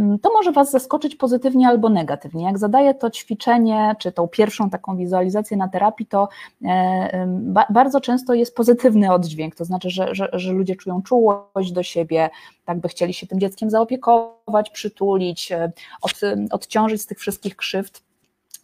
Mm, 0.00 0.18
to 0.18 0.32
może 0.32 0.52
Was 0.52 0.70
zaskoczyć 0.70 1.16
pozytywnie 1.16 1.68
albo 1.68 1.88
negatywnie. 1.88 2.44
Jak 2.44 2.58
zadaję 2.58 2.94
to 2.94 3.10
ćwiczenie, 3.10 3.96
czy 3.98 4.12
tą 4.12 4.28
pierwszą 4.28 4.70
taką 4.70 4.96
wizualizację 4.96 5.56
na 5.56 5.68
terapii, 5.68 6.06
to 6.06 6.28
e, 6.64 7.26
bardzo 7.70 8.00
często 8.00 8.34
jest 8.34 8.54
pozytywny 8.54 9.12
oddźwięk, 9.12 9.54
to 9.54 9.64
znaczy, 9.64 9.90
że, 9.90 10.14
że, 10.14 10.28
że 10.32 10.52
ludzie 10.52 10.76
czują 10.76 11.02
czułość 11.02 11.72
do 11.72 11.82
siebie, 11.82 12.30
tak 12.64 12.80
by 12.80 12.88
chcieli 12.88 13.14
się 13.14 13.26
tym 13.26 13.40
dzieckiem 13.40 13.70
zaopiekować, 13.70 14.70
przytulić, 14.72 15.52
e, 15.52 15.72
od, 16.02 16.12
odciążyć 16.50 17.02
z 17.02 17.06
tych 17.06 17.18
wszystkich 17.18 17.56
krzywd 17.56 18.09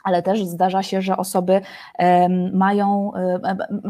ale 0.06 0.22
też 0.22 0.44
zdarza 0.44 0.82
się, 0.82 1.02
że 1.02 1.16
osoby 1.16 1.60
mają, 2.52 3.12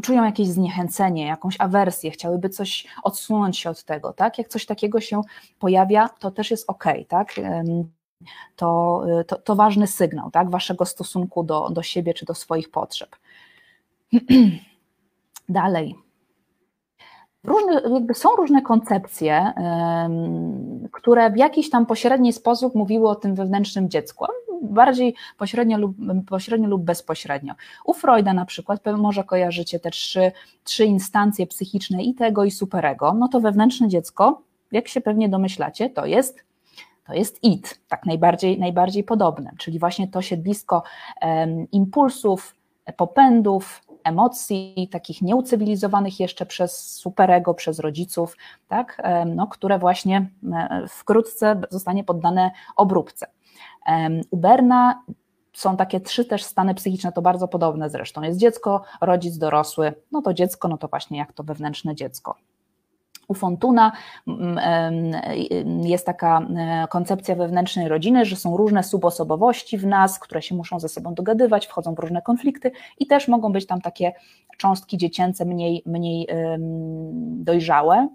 czują 0.03 0.25
jakieś 0.25 0.49
zniechęcenie, 0.49 1.27
jakąś 1.27 1.57
awersję, 1.59 2.11
chciałyby 2.11 2.49
coś 2.49 2.87
odsunąć 3.03 3.59
się 3.59 3.71
od 3.71 3.85
tego, 3.85 4.13
tak? 4.13 4.39
Jak 4.39 4.49
coś 4.49 4.67
takiego 4.67 5.01
się 5.01 5.21
pojawia, 5.59 6.09
to 6.09 6.31
też 6.31 6.51
jest 6.51 6.71
ok, 6.71 6.85
tak? 7.09 7.35
To, 8.57 9.03
to, 9.27 9.37
to 9.37 9.57
ważny 9.57 9.87
sygnał, 9.87 10.31
tak? 10.31 10.51
Waszego 10.51 10.85
stosunku 10.85 11.43
do, 11.43 11.71
do 11.71 11.83
siebie 11.83 12.15
czy 12.15 12.25
do 12.25 12.35
swoich 12.35 12.71
potrzeb. 12.71 13.17
Dalej. 15.49 16.06
Różne, 17.47 17.83
jakby 17.95 18.15
są 18.15 18.29
różne 18.37 18.63
koncepcje, 18.63 19.53
które 20.93 21.31
w 21.31 21.37
jakiś 21.37 21.71
tam 21.71 21.87
pośredni 21.87 22.33
sposób 22.33 22.75
mówiły 22.75 23.09
o 23.09 23.15
tym 23.15 23.35
wewnętrznym 23.35 23.91
dziecku 23.91 24.27
bardziej 24.63 25.15
pośrednio 25.39 25.79
lub, 25.79 25.97
pośrednio 26.29 26.69
lub 26.69 26.83
bezpośrednio. 26.83 27.55
U 27.85 27.95
Freuda 27.95 28.33
na 28.35 28.45
przykład, 28.45 28.81
może 28.99 29.25
kojarzycie 29.25 29.81
te 29.81 29.91
trzy, 29.91 30.33
trzy 30.65 30.85
instancje 30.85 31.47
psychiczne 31.47 32.03
i 32.03 32.15
tego 32.15 32.45
i 32.45 32.51
superego, 32.51 33.15
no 33.15 33.29
to 33.29 33.41
wewnętrzne 33.41 33.89
dziecko, 33.89 34.43
jak 34.73 34.89
się 34.89 35.01
pewnie 35.01 35.29
domyślacie, 35.29 35.91
to 35.91 36.07
jest 36.07 36.47
to 37.07 37.15
jest 37.15 37.45
it, 37.45 37.81
tak 37.89 38.07
najbardziej, 38.07 38.59
najbardziej 38.59 39.05
podobne, 39.05 39.51
czyli 39.59 39.79
właśnie 39.79 40.09
to 40.09 40.23
siedlisko 40.23 40.83
um, 41.23 41.71
impulsów, 41.73 42.57
popędów, 42.97 43.83
emocji, 44.07 44.89
takich 44.93 45.23
nieucywilizowanych 45.23 46.21
jeszcze 46.21 46.47
przez 46.47 46.95
superego, 46.95 47.55
przez 47.55 47.79
rodziców, 47.79 48.37
tak, 48.69 49.03
no, 49.27 49.47
które 49.47 49.79
właśnie 49.79 50.31
wkrótce 50.89 51.61
zostanie 51.71 52.05
poddane 52.05 52.51
obróbce. 52.77 53.27
U 54.31 54.37
Berna 54.37 55.03
są 55.53 55.77
takie 55.77 56.01
trzy 56.01 56.25
też 56.25 56.45
stany 56.45 56.75
psychiczne, 56.75 57.13
to 57.13 57.23
bardzo 57.23 57.49
podobne 57.49 57.91
zresztą. 57.91 58.23
Jest 58.23 58.39
dziecko, 58.39 58.83
rodzic, 59.01 59.39
dorosły, 59.39 59.95
no 60.13 60.23
to 60.23 60.35
dziecko, 60.35 60.69
no 60.69 60.79
to 60.79 60.89
właśnie 60.89 61.19
jak 61.19 61.33
to 61.33 61.43
wewnętrzne 61.43 61.95
dziecko. 61.95 62.37
U 63.29 63.35
Fontuna 63.35 63.93
jest 65.83 66.07
taka 66.07 66.41
e, 66.41 66.87
koncepcja 66.91 67.35
wewnętrznej 67.35 67.89
rodziny, 67.89 68.25
że 68.25 68.37
są 68.37 68.57
różne 68.57 68.83
subosobowości 68.83 69.79
w 69.79 69.87
nas, 69.87 70.19
które 70.19 70.43
się 70.43 70.55
muszą 70.55 70.81
ze 70.81 70.89
sobą 70.89 71.15
dogadywać, 71.15 71.67
wchodzą 71.67 71.95
w 71.95 71.99
różne 71.99 72.23
konflikty 72.23 72.73
i 72.99 73.07
też 73.07 73.29
mogą 73.29 73.53
być 73.53 73.67
tam 73.67 73.81
takie 73.81 74.13
cząstki 74.59 74.99
dziecięce 74.99 75.45
mniej, 75.45 75.83
mniej 75.87 76.29
dojrzałe. 77.19 78.09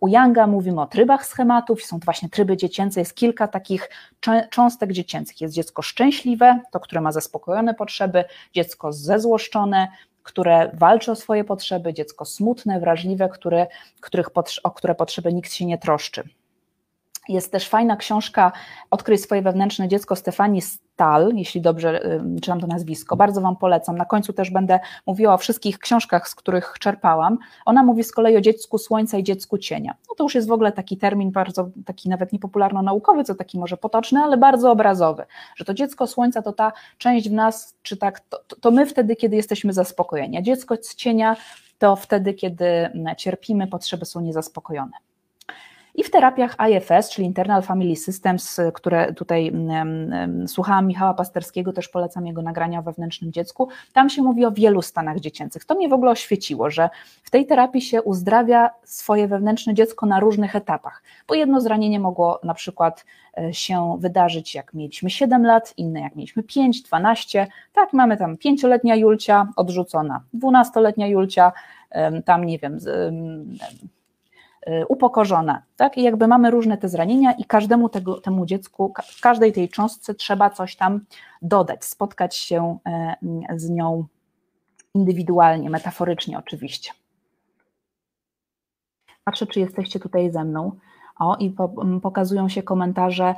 U 0.00 0.08
Younga 0.08 0.46
mówimy 0.46 0.80
o 0.80 0.86
trybach 0.86 1.26
schematów, 1.26 1.82
są 1.82 1.98
właśnie 1.98 2.28
tryby 2.28 2.56
dziecięce, 2.56 3.00
jest 3.00 3.14
kilka 3.14 3.48
takich 3.48 3.90
cząstek 4.50 4.92
dziecięcych. 4.92 5.40
Jest 5.40 5.54
dziecko 5.54 5.82
szczęśliwe, 5.82 6.60
to 6.72 6.80
które 6.80 7.00
ma 7.00 7.12
zaspokojone 7.12 7.74
potrzeby, 7.74 8.24
dziecko 8.54 8.92
zezłoszczone, 8.92 9.88
które 10.26 10.70
walczy 10.74 11.12
o 11.12 11.16
swoje 11.16 11.44
potrzeby, 11.44 11.94
dziecko 11.94 12.24
smutne, 12.24 12.80
wrażliwe, 12.80 13.28
które, 13.28 13.66
o 14.62 14.70
które 14.70 14.94
potrzeby 14.94 15.32
nikt 15.32 15.52
się 15.52 15.66
nie 15.66 15.78
troszczy. 15.78 16.28
Jest 17.28 17.52
też 17.52 17.68
fajna 17.68 17.96
książka 17.96 18.52
Odkryj 18.90 19.18
swoje 19.18 19.42
wewnętrzne 19.42 19.88
dziecko 19.88 20.16
Stefanii 20.16 20.62
Stal, 20.62 21.32
jeśli 21.34 21.60
dobrze 21.60 22.20
czytam 22.42 22.60
to 22.60 22.66
nazwisko. 22.66 23.16
Bardzo 23.16 23.40
Wam 23.40 23.56
polecam. 23.56 23.96
Na 23.96 24.04
końcu 24.04 24.32
też 24.32 24.50
będę 24.50 24.80
mówiła 25.06 25.34
o 25.34 25.38
wszystkich 25.38 25.78
książkach, 25.78 26.28
z 26.28 26.34
których 26.34 26.74
czerpałam. 26.80 27.38
Ona 27.64 27.82
mówi 27.82 28.04
z 28.04 28.12
kolei 28.12 28.36
o 28.36 28.40
dziecku 28.40 28.78
słońca 28.78 29.18
i 29.18 29.22
dziecku 29.22 29.58
cienia. 29.58 29.94
No 30.08 30.14
to 30.14 30.24
już 30.24 30.34
jest 30.34 30.48
w 30.48 30.52
ogóle 30.52 30.72
taki 30.72 30.96
termin 30.96 31.30
bardzo, 31.30 31.68
taki 31.86 32.08
nawet 32.08 32.32
niepopularno-naukowy, 32.32 33.24
co 33.24 33.34
taki 33.34 33.58
może 33.58 33.76
potoczny, 33.76 34.20
ale 34.20 34.36
bardzo 34.36 34.70
obrazowy, 34.70 35.24
że 35.56 35.64
to 35.64 35.74
dziecko 35.74 36.06
słońca 36.06 36.42
to 36.42 36.52
ta 36.52 36.72
część 36.98 37.28
w 37.28 37.32
nas, 37.32 37.74
czy 37.82 37.96
tak, 37.96 38.20
to, 38.20 38.56
to 38.60 38.70
my 38.70 38.86
wtedy, 38.86 39.16
kiedy 39.16 39.36
jesteśmy 39.36 39.72
zaspokojeni, 39.72 40.38
a 40.38 40.42
dziecko 40.42 40.76
cienia 40.96 41.36
to 41.78 41.96
wtedy, 41.96 42.34
kiedy 42.34 42.66
cierpimy, 43.16 43.66
potrzeby 43.66 44.04
są 44.04 44.20
niezaspokojone. 44.20 44.92
I 45.96 46.04
w 46.04 46.10
terapiach 46.10 46.56
IFS, 46.70 47.10
czyli 47.10 47.26
Internal 47.26 47.62
Family 47.62 47.96
Systems, 47.96 48.60
które 48.74 49.12
tutaj 49.12 49.52
słuchałam 50.46 50.86
Michała 50.86 51.14
Pasterskiego, 51.14 51.72
też 51.72 51.88
polecam 51.88 52.26
jego 52.26 52.42
nagrania 52.42 52.78
o 52.78 52.82
wewnętrznym 52.82 53.32
dziecku, 53.32 53.68
tam 53.92 54.10
się 54.10 54.22
mówi 54.22 54.44
o 54.44 54.52
wielu 54.52 54.82
stanach 54.82 55.20
dziecięcych. 55.20 55.64
To 55.64 55.74
mnie 55.74 55.88
w 55.88 55.92
ogóle 55.92 56.10
oświeciło, 56.10 56.70
że 56.70 56.88
w 57.22 57.30
tej 57.30 57.46
terapii 57.46 57.80
się 57.80 58.02
uzdrawia 58.02 58.70
swoje 58.84 59.28
wewnętrzne 59.28 59.74
dziecko 59.74 60.06
na 60.06 60.20
różnych 60.20 60.56
etapach, 60.56 61.02
bo 61.28 61.34
jedno 61.34 61.60
zranienie 61.60 62.00
mogło 62.00 62.40
na 62.44 62.54
przykład 62.54 63.04
e, 63.38 63.54
się 63.54 63.96
wydarzyć, 64.00 64.54
jak 64.54 64.74
mieliśmy 64.74 65.10
7 65.10 65.46
lat, 65.46 65.74
inne 65.76 66.00
jak 66.00 66.16
mieliśmy 66.16 66.42
5, 66.42 66.82
12, 66.82 67.46
tak, 67.72 67.92
mamy 67.92 68.16
tam 68.16 68.36
pięcioletnia 68.36 68.96
Julcia 68.96 69.48
odrzucona, 69.56 70.22
dwunastoletnia 70.32 71.06
Julcia, 71.06 71.52
tam 72.24 72.44
nie 72.44 72.58
wiem, 72.58 72.78
Y, 74.68 74.86
upokorzone. 74.88 75.62
Tak? 75.76 75.98
I 75.98 76.02
jakby 76.02 76.26
mamy 76.28 76.50
różne 76.50 76.78
te 76.78 76.88
zranienia 76.88 77.32
i 77.32 77.44
każdemu 77.44 77.88
tego, 77.88 78.20
temu 78.20 78.46
dziecku, 78.46 78.92
każdej 79.20 79.52
tej 79.52 79.68
cząstce 79.68 80.14
trzeba 80.14 80.50
coś 80.50 80.76
tam 80.76 81.00
dodać, 81.42 81.84
spotkać 81.84 82.36
się 82.36 82.78
e, 82.86 83.16
z 83.56 83.70
nią 83.70 84.06
indywidualnie, 84.94 85.70
metaforycznie 85.70 86.38
oczywiście. 86.38 86.92
Patrzę, 89.24 89.46
czy 89.46 89.60
jesteście 89.60 90.00
tutaj 90.00 90.30
ze 90.30 90.44
mną. 90.44 90.72
O, 91.18 91.36
i 91.36 91.50
po, 91.50 91.68
pokazują 92.02 92.48
się 92.48 92.62
komentarze, 92.62 93.34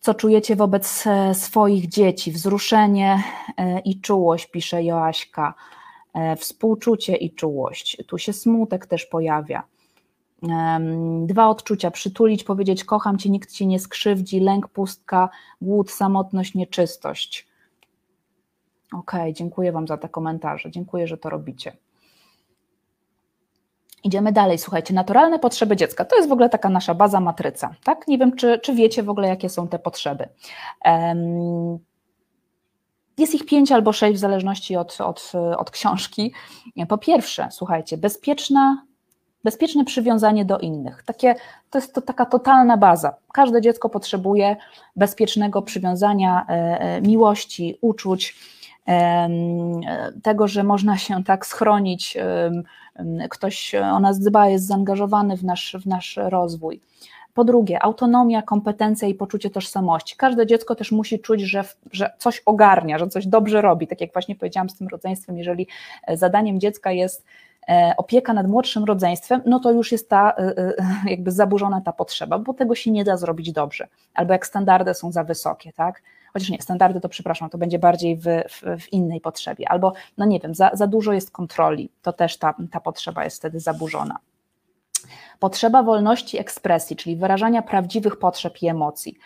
co 0.00 0.14
czujecie 0.14 0.56
wobec 0.56 1.06
e, 1.06 1.34
swoich 1.34 1.88
dzieci. 1.88 2.32
Wzruszenie 2.32 3.22
e, 3.56 3.78
i 3.78 4.00
czułość, 4.00 4.46
pisze 4.46 4.84
Joaśka. 4.84 5.54
Współczucie 6.36 7.16
i 7.16 7.34
czułość. 7.34 8.02
Tu 8.06 8.18
się 8.18 8.32
smutek 8.32 8.86
też 8.86 9.06
pojawia 9.06 9.62
Dwa 11.26 11.48
odczucia: 11.48 11.90
przytulić, 11.90 12.44
powiedzieć 12.44 12.84
kocham 12.84 13.18
cię, 13.18 13.30
nikt 13.30 13.52
ci 13.52 13.66
nie 13.66 13.80
skrzywdzi, 13.80 14.40
lęk, 14.40 14.68
pustka, 14.68 15.28
głód, 15.60 15.90
samotność, 15.90 16.54
nieczystość. 16.54 17.48
Okej, 18.92 19.20
okay, 19.20 19.32
dziękuję 19.32 19.72
Wam 19.72 19.88
za 19.88 19.96
te 19.96 20.08
komentarze. 20.08 20.70
Dziękuję, 20.70 21.06
że 21.06 21.18
to 21.18 21.30
robicie. 21.30 21.76
Idziemy 24.04 24.32
dalej, 24.32 24.58
słuchajcie, 24.58 24.94
naturalne 24.94 25.38
potrzeby 25.38 25.76
dziecka. 25.76 26.04
To 26.04 26.16
jest 26.16 26.28
w 26.28 26.32
ogóle 26.32 26.48
taka 26.48 26.68
nasza 26.68 26.94
baza 26.94 27.20
matryca, 27.20 27.74
tak? 27.84 28.08
Nie 28.08 28.18
wiem, 28.18 28.36
czy, 28.36 28.58
czy 28.58 28.74
wiecie 28.74 29.02
w 29.02 29.10
ogóle, 29.10 29.28
jakie 29.28 29.48
są 29.48 29.68
te 29.68 29.78
potrzeby. 29.78 30.28
Jest 33.18 33.34
ich 33.34 33.46
pięć 33.46 33.72
albo 33.72 33.92
sześć, 33.92 34.16
w 34.16 34.20
zależności 34.20 34.76
od, 34.76 35.00
od, 35.00 35.32
od 35.58 35.70
książki. 35.70 36.32
Po 36.88 36.98
pierwsze, 36.98 37.48
słuchajcie, 37.50 37.96
bezpieczna 37.96 38.86
bezpieczne 39.46 39.84
przywiązanie 39.84 40.44
do 40.44 40.58
innych. 40.58 41.02
Takie, 41.02 41.34
to 41.70 41.78
jest 41.78 41.94
to 41.94 42.00
taka 42.00 42.26
totalna 42.26 42.76
baza. 42.76 43.14
Każde 43.32 43.60
dziecko 43.60 43.88
potrzebuje 43.88 44.56
bezpiecznego 44.96 45.62
przywiązania, 45.62 46.46
e, 46.48 46.52
e, 46.52 47.00
miłości, 47.00 47.78
uczuć, 47.80 48.56
tego, 50.22 50.48
że 50.48 50.62
można 50.62 50.98
się 50.98 51.24
tak 51.24 51.46
schronić, 51.46 52.16
ktoś 53.30 53.74
o 53.74 54.00
nas 54.00 54.18
dba, 54.20 54.48
jest 54.48 54.66
zaangażowany 54.66 55.36
w 55.36 55.44
nasz, 55.44 55.76
w 55.80 55.86
nasz 55.86 56.18
rozwój. 56.22 56.80
Po 57.34 57.44
drugie, 57.44 57.82
autonomia, 57.82 58.42
kompetencja 58.42 59.08
i 59.08 59.14
poczucie 59.14 59.50
tożsamości. 59.50 60.16
Każde 60.16 60.46
dziecko 60.46 60.74
też 60.74 60.92
musi 60.92 61.18
czuć, 61.18 61.40
że, 61.40 61.64
że 61.92 62.10
coś 62.18 62.42
ogarnia, 62.46 62.98
że 62.98 63.08
coś 63.08 63.26
dobrze 63.26 63.62
robi. 63.62 63.86
Tak 63.86 64.00
jak 64.00 64.12
właśnie 64.12 64.36
powiedziałam 64.36 64.70
z 64.70 64.78
tym 64.78 64.88
rodzeństwem, 64.88 65.38
jeżeli 65.38 65.66
e, 66.06 66.16
zadaniem 66.16 66.60
dziecka 66.60 66.92
jest 66.92 67.24
E, 67.26 67.45
opieka 67.96 68.32
nad 68.32 68.48
młodszym 68.48 68.84
rodzeństwem, 68.84 69.42
no 69.46 69.60
to 69.60 69.72
już 69.72 69.92
jest 69.92 70.08
ta 70.08 70.30
e, 70.30 70.58
e, 70.58 70.74
jakby 71.10 71.30
zaburzona 71.30 71.80
ta 71.80 71.92
potrzeba, 71.92 72.38
bo 72.38 72.54
tego 72.54 72.74
się 72.74 72.90
nie 72.90 73.04
da 73.04 73.16
zrobić 73.16 73.52
dobrze. 73.52 73.88
Albo 74.14 74.32
jak 74.32 74.46
standardy 74.46 74.94
są 74.94 75.12
za 75.12 75.24
wysokie, 75.24 75.72
tak? 75.72 76.02
Chociaż 76.32 76.50
nie, 76.50 76.62
standardy 76.62 77.00
to 77.00 77.08
przepraszam, 77.08 77.50
to 77.50 77.58
będzie 77.58 77.78
bardziej 77.78 78.16
w, 78.16 78.24
w, 78.24 78.82
w 78.82 78.92
innej 78.92 79.20
potrzebie. 79.20 79.68
Albo, 79.68 79.92
no 80.18 80.26
nie 80.26 80.40
wiem, 80.40 80.54
za, 80.54 80.70
za 80.72 80.86
dużo 80.86 81.12
jest 81.12 81.30
kontroli, 81.30 81.90
to 82.02 82.12
też 82.12 82.38
ta, 82.38 82.54
ta 82.70 82.80
potrzeba 82.80 83.24
jest 83.24 83.36
wtedy 83.36 83.60
zaburzona. 83.60 84.18
Potrzeba 85.38 85.82
wolności 85.82 86.38
ekspresji, 86.38 86.96
czyli 86.96 87.16
wyrażania 87.16 87.62
prawdziwych 87.62 88.18
potrzeb 88.18 88.62
i 88.62 88.68
emocji 88.68 89.18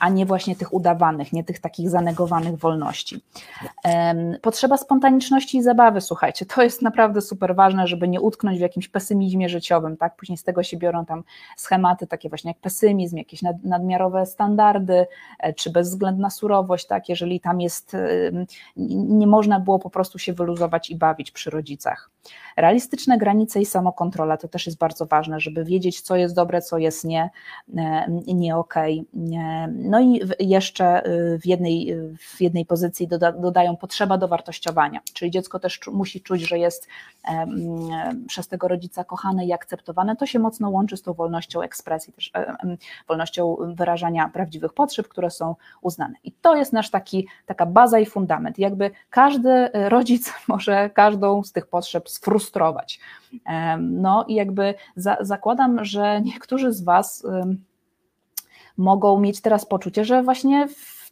a 0.00 0.08
nie 0.08 0.26
właśnie 0.26 0.56
tych 0.56 0.74
udawanych, 0.74 1.32
nie 1.32 1.44
tych 1.44 1.60
takich 1.60 1.90
zanegowanych 1.90 2.56
wolności. 2.58 3.20
Potrzeba 4.42 4.76
spontaniczności 4.76 5.58
i 5.58 5.62
zabawy, 5.62 6.00
słuchajcie, 6.00 6.46
to 6.46 6.62
jest 6.62 6.82
naprawdę 6.82 7.20
super 7.20 7.54
ważne, 7.54 7.86
żeby 7.86 8.08
nie 8.08 8.20
utknąć 8.20 8.58
w 8.58 8.60
jakimś 8.60 8.88
pesymizmie 8.88 9.48
życiowym, 9.48 9.96
tak? 9.96 10.16
Później 10.16 10.38
z 10.38 10.44
tego 10.44 10.62
się 10.62 10.76
biorą 10.76 11.06
tam 11.06 11.24
schematy 11.56 12.06
takie 12.06 12.28
właśnie 12.28 12.50
jak 12.50 12.58
pesymizm, 12.58 13.16
jakieś 13.16 13.40
nadmiarowe 13.64 14.26
standardy, 14.26 15.06
e, 15.38 15.52
czy 15.52 15.70
bezwzględna 15.70 16.30
surowość, 16.30 16.86
tak? 16.86 17.08
Jeżeli 17.08 17.40
tam 17.40 17.60
jest, 17.60 17.96
nie 18.76 19.26
można 19.26 19.60
było 19.60 19.78
po 19.78 19.90
prostu 19.90 20.18
się 20.18 20.32
wyluzować 20.32 20.90
i 20.90 20.96
bawić 20.96 21.30
przy 21.30 21.50
rodzicach. 21.50 22.10
Realistyczne 22.56 23.18
granice 23.18 23.60
i 23.60 23.66
samokontrola 23.66 24.36
to 24.36 24.48
też 24.48 24.66
jest 24.66 24.78
bardzo 24.78 25.06
ważne, 25.06 25.40
żeby 25.40 25.64
wiedzieć, 25.64 26.00
co 26.00 26.16
jest 26.16 26.34
dobre, 26.34 26.62
co 26.62 26.78
jest 26.78 27.04
nie, 27.04 27.30
e, 27.76 28.06
nie 28.26 28.56
okej. 28.56 29.04
Okay. 29.14 29.74
No 29.74 30.00
i 30.00 30.20
jeszcze 30.40 31.06
y, 31.06 31.38
w 31.38 31.46
jednej, 31.46 31.96
w 32.18 32.40
jednej 32.40 32.66
pozycji 32.66 33.08
doda, 33.08 33.32
dodają 33.32 33.76
potrzeba 33.76 34.18
dowartościowania, 34.18 35.00
czyli 35.12 35.30
dziecko 35.30 35.58
też 35.58 35.80
musi 35.92 36.20
czuć, 36.20 36.48
że 36.48 36.58
jest 36.58 36.88
przez 38.28 38.48
tego 38.48 38.68
rodzica 38.68 39.04
kochane 39.04 39.46
i 39.46 39.52
akceptowane. 39.52 40.16
To 40.16 40.26
się 40.26 40.38
mocno 40.38 40.70
łączy 40.70 40.96
z 40.96 41.02
tą 41.02 41.12
wolnością 41.12 41.60
ekspresji, 41.60 42.12
też 42.12 42.32
wolnością 43.08 43.56
wyrażania 43.60 44.28
prawdziwych 44.28 44.72
potrzeb, 44.72 45.08
które 45.08 45.30
są 45.30 45.54
uznane. 45.82 46.14
I 46.24 46.32
to 46.32 46.56
jest 46.56 46.72
nasz 46.72 46.90
taki, 46.90 47.26
taka 47.46 47.66
baza 47.66 47.98
i 47.98 48.06
fundament. 48.06 48.58
Jakby 48.58 48.90
każdy 49.10 49.70
rodzic 49.72 50.32
może 50.48 50.90
każdą 50.90 51.42
z 51.44 51.52
tych 51.52 51.66
potrzeb 51.66 52.08
sfrustrować. 52.16 53.00
No 53.78 54.24
i 54.28 54.34
jakby 54.34 54.74
za, 54.96 55.16
zakładam, 55.20 55.84
że 55.84 56.20
niektórzy 56.20 56.72
z 56.72 56.82
Was 56.82 57.26
mogą 58.76 59.20
mieć 59.20 59.40
teraz 59.40 59.66
poczucie, 59.66 60.04
że 60.04 60.22
właśnie 60.22 60.68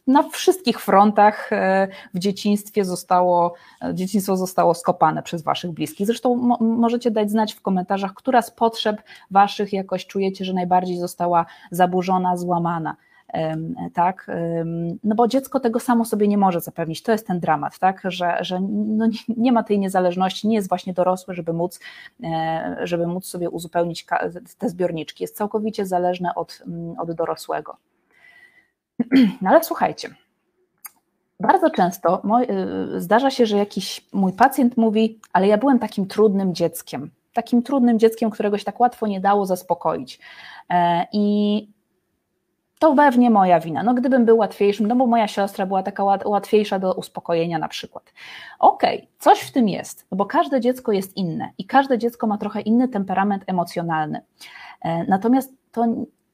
na 0.07 0.23
wszystkich 0.23 0.79
frontach 0.79 1.53
e, 1.53 1.87
w 2.13 2.19
dzieciństwie 2.19 2.85
zostało, 2.85 3.53
e, 3.81 3.95
dzieciństwo 3.95 4.37
zostało 4.37 4.73
skopane 4.73 5.23
przez 5.23 5.43
Waszych 5.43 5.71
bliskich. 5.71 6.07
Zresztą 6.07 6.35
możecie 6.59 7.11
dać 7.11 7.31
znać 7.31 7.53
w 7.53 7.61
komentarzach, 7.61 8.13
która 8.13 8.41
z 8.41 8.51
potrzeb 8.51 9.01
Waszych 9.31 9.73
jakoś 9.73 10.05
czujecie, 10.05 10.45
że 10.45 10.53
najbardziej 10.53 10.97
została 10.97 11.45
zaburzona, 11.71 12.37
złamana 12.37 12.95
tak, 13.93 14.27
no 15.03 15.15
bo 15.15 15.27
dziecko 15.27 15.59
tego 15.59 15.79
samo 15.79 16.05
sobie 16.05 16.27
nie 16.27 16.37
może 16.37 16.61
zapewnić, 16.61 17.03
to 17.03 17.11
jest 17.11 17.27
ten 17.27 17.39
dramat, 17.39 17.79
tak, 17.79 18.01
że, 18.03 18.37
że 18.41 18.59
no 18.71 19.07
nie 19.37 19.51
ma 19.51 19.63
tej 19.63 19.79
niezależności, 19.79 20.47
nie 20.47 20.55
jest 20.55 20.69
właśnie 20.69 20.93
dorosły, 20.93 21.33
żeby 21.33 21.53
móc, 21.53 21.79
e, 22.23 22.77
żeby 22.83 23.07
móc 23.07 23.25
sobie 23.25 23.49
uzupełnić 23.49 24.05
te 24.57 24.69
zbiorniczki, 24.69 25.23
jest 25.23 25.35
całkowicie 25.35 25.85
zależne 25.85 26.35
od, 26.35 26.61
mm, 26.67 26.99
od 26.99 27.11
dorosłego. 27.11 27.77
No 29.41 29.49
ale 29.49 29.63
słuchajcie, 29.63 30.09
bardzo 31.39 31.69
często 31.69 32.21
y, 32.95 33.01
zdarza 33.01 33.31
się, 33.31 33.45
że 33.45 33.57
jakiś 33.57 34.05
mój 34.13 34.33
pacjent 34.33 34.77
mówi, 34.77 35.19
ale 35.33 35.47
ja 35.47 35.57
byłem 35.57 35.79
takim 35.79 36.07
trudnym 36.07 36.55
dzieckiem, 36.55 37.11
takim 37.33 37.63
trudnym 37.63 37.99
dzieckiem, 37.99 38.29
którego 38.29 38.57
się 38.57 38.65
tak 38.65 38.79
łatwo 38.79 39.07
nie 39.07 39.21
dało 39.21 39.45
zaspokoić. 39.45 40.19
E, 40.69 41.07
I 41.11 41.74
to 42.79 42.95
pewnie 42.95 43.29
moja 43.29 43.59
wina. 43.59 43.83
No 43.83 43.93
gdybym 43.93 44.25
był 44.25 44.37
łatwiejszym, 44.37 44.87
no 44.87 44.95
bo 44.95 45.07
moja 45.07 45.27
siostra 45.27 45.65
była 45.65 45.83
taka 45.83 46.03
łatwiejsza 46.03 46.79
do 46.79 46.93
uspokojenia 46.93 47.59
na 47.59 47.67
przykład. 47.67 48.13
Okej, 48.59 48.97
okay, 48.97 49.07
coś 49.19 49.39
w 49.39 49.51
tym 49.51 49.69
jest, 49.69 50.07
no 50.11 50.17
bo 50.17 50.25
każde 50.25 50.61
dziecko 50.61 50.91
jest 50.91 51.17
inne 51.17 51.49
i 51.57 51.65
każde 51.65 51.97
dziecko 51.97 52.27
ma 52.27 52.37
trochę 52.37 52.61
inny 52.61 52.87
temperament 52.87 53.43
emocjonalny. 53.47 54.21
E, 54.81 55.03
natomiast 55.03 55.53
to 55.71 55.85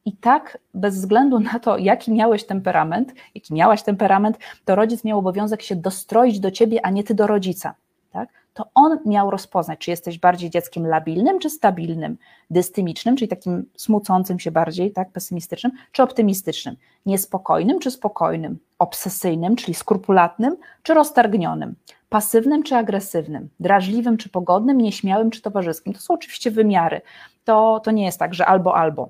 i 0.05 0.17
tak, 0.17 0.57
bez 0.73 0.95
względu 0.95 1.39
na 1.39 1.59
to, 1.59 1.77
jaki 1.77 2.11
miałeś 2.11 2.45
temperament, 2.45 3.13
jaki 3.35 3.53
miałaś 3.53 3.83
temperament, 3.83 4.37
to 4.65 4.75
rodzic 4.75 5.03
miał 5.03 5.19
obowiązek 5.19 5.61
się 5.61 5.75
dostroić 5.75 6.39
do 6.39 6.51
ciebie, 6.51 6.85
a 6.85 6.89
nie 6.89 7.03
ty 7.03 7.13
do 7.13 7.27
rodzica. 7.27 7.75
Tak? 8.11 8.29
To 8.53 8.65
on 8.73 8.99
miał 9.05 9.31
rozpoznać, 9.31 9.79
czy 9.79 9.91
jesteś 9.91 10.19
bardziej 10.19 10.49
dzieckiem 10.49 10.87
labilnym, 10.87 11.39
czy 11.39 11.49
stabilnym, 11.49 12.17
dystymicznym, 12.49 13.15
czyli 13.15 13.27
takim 13.27 13.65
smucącym 13.75 14.39
się 14.39 14.51
bardziej, 14.51 14.91
tak, 14.91 15.11
pesymistycznym, 15.11 15.71
czy 15.91 16.03
optymistycznym, 16.03 16.75
niespokojnym, 17.05 17.79
czy 17.79 17.91
spokojnym, 17.91 18.59
obsesyjnym, 18.79 19.55
czyli 19.55 19.73
skrupulatnym, 19.73 20.57
czy 20.83 20.93
roztargnionym, 20.93 21.75
pasywnym, 22.09 22.63
czy 22.63 22.75
agresywnym, 22.75 23.49
drażliwym, 23.59 24.17
czy 24.17 24.29
pogodnym, 24.29 24.77
nieśmiałym, 24.77 25.31
czy 25.31 25.41
towarzyskim. 25.41 25.93
To 25.93 25.99
są 25.99 26.13
oczywiście 26.13 26.51
wymiary. 26.51 27.01
To, 27.43 27.81
to 27.83 27.91
nie 27.91 28.05
jest 28.05 28.19
tak, 28.19 28.33
że 28.33 28.45
albo, 28.45 28.75
albo 28.75 29.09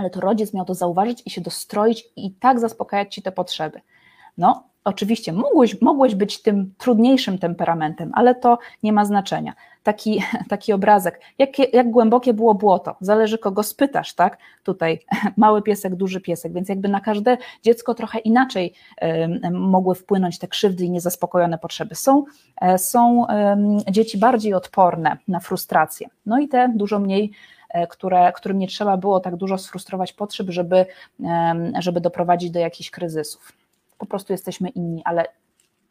ale 0.00 0.10
to 0.10 0.20
rodzic 0.20 0.54
miał 0.54 0.64
to 0.64 0.74
zauważyć 0.74 1.22
i 1.26 1.30
się 1.30 1.40
dostroić 1.40 2.04
i 2.16 2.30
tak 2.30 2.60
zaspokajać 2.60 3.14
ci 3.14 3.22
te 3.22 3.32
potrzeby. 3.32 3.80
No, 4.38 4.69
oczywiście 4.84 5.32
mogłeś, 5.32 5.80
mogłeś 5.80 6.14
być 6.14 6.42
tym 6.42 6.74
trudniejszym 6.78 7.38
temperamentem, 7.38 8.10
ale 8.14 8.34
to 8.34 8.58
nie 8.82 8.92
ma 8.92 9.04
znaczenia. 9.04 9.54
Taki, 9.82 10.22
taki 10.50 10.72
obrazek, 10.72 11.20
jak, 11.38 11.74
jak 11.74 11.90
głębokie 11.90 12.34
było 12.34 12.54
błoto, 12.54 12.96
zależy 13.00 13.38
kogo 13.38 13.62
spytasz, 13.62 14.14
tak? 14.14 14.38
Tutaj 14.64 15.00
mały 15.36 15.62
piesek, 15.62 15.94
duży 15.94 16.20
piesek, 16.20 16.52
więc 16.52 16.68
jakby 16.68 16.88
na 16.88 17.00
każde 17.00 17.36
dziecko 17.62 17.94
trochę 17.94 18.18
inaczej 18.18 18.74
y, 19.44 19.50
mogły 19.50 19.94
wpłynąć 19.94 20.38
te 20.38 20.48
krzywdy 20.48 20.84
i 20.84 20.90
niezaspokojone 20.90 21.58
potrzeby. 21.58 21.94
Są, 21.94 22.24
y, 22.74 22.78
są 22.78 23.26
y, 23.88 23.92
dzieci 23.92 24.18
bardziej 24.18 24.54
odporne 24.54 25.16
na 25.28 25.40
frustrację, 25.40 26.08
no 26.26 26.38
i 26.38 26.48
te 26.48 26.72
dużo 26.76 26.98
mniej 26.98 27.32
E, 27.70 27.86
które, 27.86 28.32
którym 28.32 28.58
nie 28.58 28.68
trzeba 28.68 28.96
było 28.96 29.20
tak 29.20 29.36
dużo 29.36 29.58
sfrustrować 29.58 30.12
potrzeb, 30.12 30.50
żeby, 30.50 30.86
żeby 31.78 32.00
doprowadzić 32.00 32.50
do 32.50 32.58
jakichś 32.58 32.90
kryzysów. 32.90 33.52
Po 34.00 34.06
prostu 34.06 34.32
jesteśmy 34.32 34.68
inni, 34.68 35.02
ale 35.04 35.26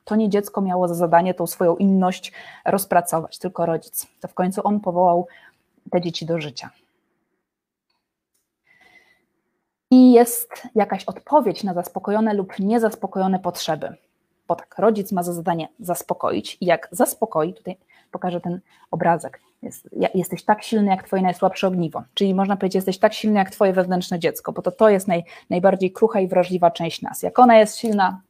to 0.05 0.15
nie 0.15 0.29
dziecko 0.29 0.61
miało 0.61 0.87
za 0.87 0.93
zadanie 0.93 1.33
tą 1.33 1.47
swoją 1.47 1.77
inność 1.77 2.31
rozpracować, 2.65 3.37
tylko 3.37 3.65
rodzic. 3.65 4.07
To 4.19 4.27
w 4.27 4.33
końcu 4.33 4.61
on 4.63 4.79
powołał 4.79 5.27
te 5.91 6.01
dzieci 6.01 6.25
do 6.25 6.41
życia. 6.41 6.69
I 9.91 10.11
jest 10.11 10.67
jakaś 10.75 11.05
odpowiedź 11.05 11.63
na 11.63 11.73
zaspokojone 11.73 12.33
lub 12.33 12.59
niezaspokojone 12.59 13.39
potrzeby. 13.39 13.95
Bo 14.47 14.55
tak, 14.55 14.75
rodzic 14.77 15.11
ma 15.11 15.23
za 15.23 15.33
zadanie 15.33 15.67
zaspokoić 15.79 16.57
i 16.61 16.65
jak 16.65 16.87
zaspokoi, 16.91 17.53
tutaj 17.53 17.77
pokażę 18.11 18.41
ten 18.41 18.59
obrazek. 18.91 19.41
Jest, 19.61 19.89
jesteś 20.13 20.43
tak 20.43 20.63
silny 20.63 20.89
jak 20.89 21.03
twoje 21.03 21.21
najsłabsze 21.21 21.67
ogniwo, 21.67 22.03
czyli 22.13 22.33
można 22.33 22.57
powiedzieć, 22.57 22.75
jesteś 22.75 22.97
tak 22.97 23.13
silny 23.13 23.39
jak 23.39 23.49
twoje 23.49 23.73
wewnętrzne 23.73 24.19
dziecko, 24.19 24.51
bo 24.51 24.61
to, 24.61 24.71
to 24.71 24.89
jest 24.89 25.07
naj, 25.07 25.23
najbardziej 25.49 25.91
krucha 25.91 26.19
i 26.19 26.27
wrażliwa 26.27 26.71
część 26.71 27.01
nas. 27.01 27.23
Jak 27.23 27.39
ona 27.39 27.57
jest 27.57 27.77
silna, 27.77 28.21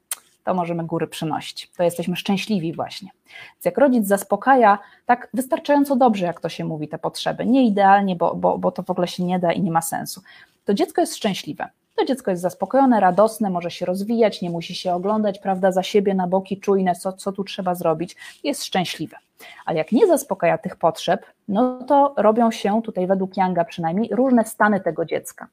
to 0.43 0.53
możemy 0.53 0.85
góry 0.85 1.07
przynosić. 1.07 1.71
To 1.77 1.83
jesteśmy 1.83 2.15
szczęśliwi 2.15 2.73
właśnie. 2.73 3.09
Więc 3.53 3.65
jak 3.65 3.77
rodzic 3.77 4.07
zaspokaja 4.07 4.79
tak 5.05 5.29
wystarczająco 5.33 5.95
dobrze, 5.95 6.25
jak 6.25 6.39
to 6.41 6.49
się 6.49 6.65
mówi, 6.65 6.87
te 6.87 6.97
potrzeby, 6.97 7.45
nie 7.45 7.65
idealnie, 7.67 8.15
bo, 8.15 8.35
bo, 8.35 8.57
bo 8.57 8.71
to 8.71 8.83
w 8.83 8.89
ogóle 8.89 9.07
się 9.07 9.23
nie 9.23 9.39
da 9.39 9.51
i 9.51 9.61
nie 9.61 9.71
ma 9.71 9.81
sensu, 9.81 10.21
to 10.65 10.73
dziecko 10.73 11.01
jest 11.01 11.15
szczęśliwe. 11.15 11.69
To 11.99 12.05
dziecko 12.05 12.31
jest 12.31 12.43
zaspokojone, 12.43 12.99
radosne, 12.99 13.49
może 13.49 13.71
się 13.71 13.85
rozwijać, 13.85 14.41
nie 14.41 14.49
musi 14.49 14.75
się 14.75 14.93
oglądać, 14.93 15.39
prawda, 15.39 15.71
za 15.71 15.83
siebie 15.83 16.13
na 16.13 16.27
boki, 16.27 16.59
czujne, 16.59 16.95
co, 16.95 17.13
co 17.13 17.31
tu 17.31 17.43
trzeba 17.43 17.75
zrobić, 17.75 18.15
jest 18.43 18.63
szczęśliwe. 18.63 19.17
Ale 19.65 19.77
jak 19.77 19.91
nie 19.91 20.07
zaspokaja 20.07 20.57
tych 20.57 20.75
potrzeb, 20.75 21.25
no 21.47 21.83
to 21.87 22.13
robią 22.17 22.51
się 22.51 22.81
tutaj 22.81 23.07
według 23.07 23.37
Younga 23.37 23.65
przynajmniej 23.65 24.09
różne 24.11 24.45
stany 24.45 24.79
tego 24.79 25.05
dziecka. 25.05 25.47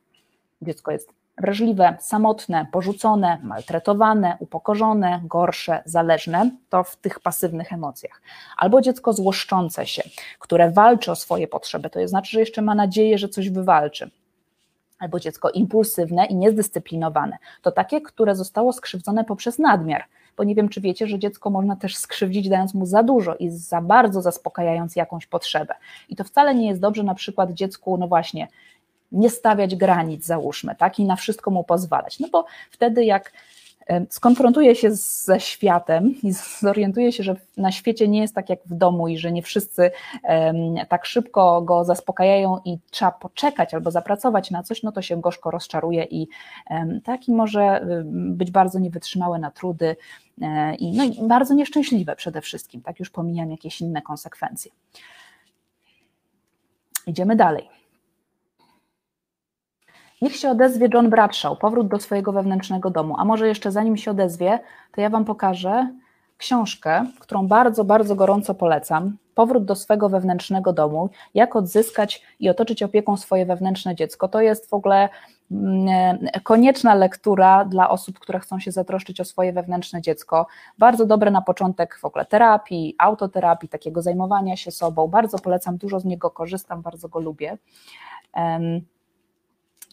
Dziecko 0.62 0.90
jest 0.92 1.12
wrażliwe, 1.38 1.96
samotne, 2.00 2.66
porzucone, 2.72 3.38
maltretowane, 3.42 4.37
upokorzone, 4.40 5.20
gorsze, 5.24 5.82
zależne, 5.85 6.50
to 6.68 6.85
w 6.85 6.96
tych 6.96 7.20
pasywnych 7.20 7.72
emocjach. 7.72 8.22
Albo 8.56 8.80
dziecko 8.80 9.12
złoszczące 9.12 9.87
się, 9.87 10.02
które 10.38 10.70
walczy 10.70 11.11
o 11.11 11.16
swoje 11.16 11.48
potrzeby, 11.48 11.90
to 11.90 12.09
znaczy, 12.09 12.30
że 12.32 12.40
jeszcze 12.40 12.62
ma 12.62 12.74
nadzieję, 12.74 13.18
że 13.18 13.28
coś 13.28 13.50
wywalczy 13.50 14.11
albo 14.98 15.20
dziecko 15.20 15.50
impulsywne 15.50 16.26
i 16.26 16.37
niezdyscyplinowane. 16.37 17.38
To 17.62 17.72
takie, 17.72 18.00
które 18.00 18.35
zostało 18.35 18.72
skrzywdzone 18.72 19.24
poprzez 19.24 19.59
nadmiar, 19.59 20.04
bo 20.37 20.44
nie 20.44 20.54
wiem, 20.54 20.68
czy 20.68 20.80
wiecie, 20.80 21.06
że 21.06 21.18
dziecko 21.18 21.50
można 21.50 21.76
też 21.76 21.96
skrzywdzić, 21.96 22.48
dając 22.48 22.74
mu 22.74 22.87
za 22.87 23.02
dużo 23.02 23.35
i 23.35 23.50
za 23.50 23.80
bardzo 23.80 24.22
zaspokajając 24.22 24.96
jakąś 24.96 25.26
potrzebę. 25.26 25.74
I 26.09 26.16
to 26.16 26.24
wcale 26.24 26.54
nie 26.54 26.68
jest 26.68 26.80
dobrze 26.80 27.02
na 27.02 27.14
przykład 27.14 27.50
dziecku, 27.50 27.96
no 27.96 28.09
właśnie, 28.09 28.48
nie 29.12 29.30
stawiać 29.30 29.76
granic, 29.76 30.24
załóżmy, 30.24 30.74
tak, 30.74 30.98
i 30.98 31.04
na 31.04 31.16
wszystko 31.16 31.50
mu 31.50 31.64
pozwalać. 31.64 32.20
No 32.20 32.28
bo 32.32 32.46
wtedy, 32.70 33.04
jak 33.04 33.32
skonfrontuje 34.11 34.75
się 34.75 34.90
ze 34.94 35.40
światem 35.40 36.14
i 36.22 36.33
zorientuje 36.61 37.12
się, 37.12 37.22
że 37.22 37.37
na 37.57 37.72
świecie 37.72 38.09
nie 38.09 38.20
jest 38.20 38.35
tak 38.35 38.51
jak 38.51 38.61
w 38.66 38.75
domu 38.75 39.09
i 39.09 39.18
że 39.18 39.33
nie 39.33 39.42
wszyscy 39.42 39.90
tak 40.88 41.07
szybko 41.07 41.62
go 41.62 41.85
zaspokajają 41.85 42.61
i 42.64 42.79
trzeba 42.90 43.11
poczekać 43.11 43.75
albo 43.75 43.90
zapracować 43.90 44.51
na 44.51 44.62
coś, 44.62 44.83
no 44.83 44.92
to 44.92 45.03
się 45.03 45.20
gorzko 45.20 45.51
rozczaruje 45.51 46.05
i 46.05 46.29
taki 47.05 47.33
może 47.33 47.87
być 48.12 48.51
bardzo 48.51 48.79
niewytrzymały 48.79 49.38
na 49.38 49.51
trudy 49.51 49.96
e, 50.42 50.75
i, 50.75 50.92
no 50.92 51.05
i 51.05 51.29
bardzo 51.29 51.55
nieszczęśliwe 51.55 52.16
przede 52.16 52.40
wszystkim, 52.40 52.83
tak 52.83 53.01
już 53.01 53.11
pomijam 53.11 53.51
jakieś 53.51 53.81
inne 53.81 54.03
konsekwencje. 54.03 54.72
Idziemy 57.07 57.37
dalej. 57.37 57.75
Niech 60.22 60.37
się 60.37 60.50
odezwie 60.50 60.88
John 60.94 61.11
Bradshaw, 61.11 61.59
powrót 61.59 61.88
do 61.88 62.00
swojego 62.00 62.33
wewnętrznego 62.33 62.90
domu. 62.90 63.14
A 63.18 63.24
może 63.24 63.48
jeszcze 63.48 63.72
zanim 63.72 63.96
się 63.96 64.11
odezwie, 64.11 64.59
to 64.92 65.00
ja 65.00 65.11
Wam 65.11 65.24
pokażę 65.24 65.88
książkę, 66.38 67.07
którą 67.18 67.48
bardzo, 67.48 67.85
bardzo 67.85 68.16
gorąco 68.16 68.55
polecam. 68.55 69.16
Powrót 69.35 69.64
do 69.64 69.74
swojego 69.74 70.09
wewnętrznego 70.09 70.72
domu, 70.72 71.11
jak 71.35 71.57
odzyskać 71.57 72.22
i 72.40 72.48
otoczyć 72.48 72.83
opieką 72.83 73.16
swoje 73.16 73.46
wewnętrzne 73.46 73.94
dziecko. 73.94 74.29
To 74.29 74.40
jest 74.40 74.70
w 74.70 74.74
ogóle 74.74 75.09
mm, 75.50 76.18
konieczna 76.42 76.94
lektura 76.94 77.64
dla 77.64 77.90
osób, 77.90 78.18
które 78.18 78.40
chcą 78.40 78.61
się 78.61 78.72
zatroszczyć 78.72 79.20
o 79.20 79.24
swoje 79.24 79.52
wewnętrzne 79.52 80.02
dziecko. 80.02 80.46
Bardzo 80.79 81.07
dobre 81.07 81.31
na 81.31 81.42
początek 81.42 81.98
w 81.98 82.05
ogóle 82.05 82.26
terapii, 82.26 82.94
autoterapii, 82.98 83.68
takiego 83.68 84.02
zajmowania 84.02 84.57
się 84.57 84.70
sobą. 84.70 85.09
Bardzo 85.09 85.38
polecam, 85.38 85.76
dużo 85.76 86.00
z 86.00 86.05
niego 86.05 86.31
korzystam, 86.31 86.83
bardzo 86.83 87.09
go 87.09 87.20
lubię. 87.20 87.59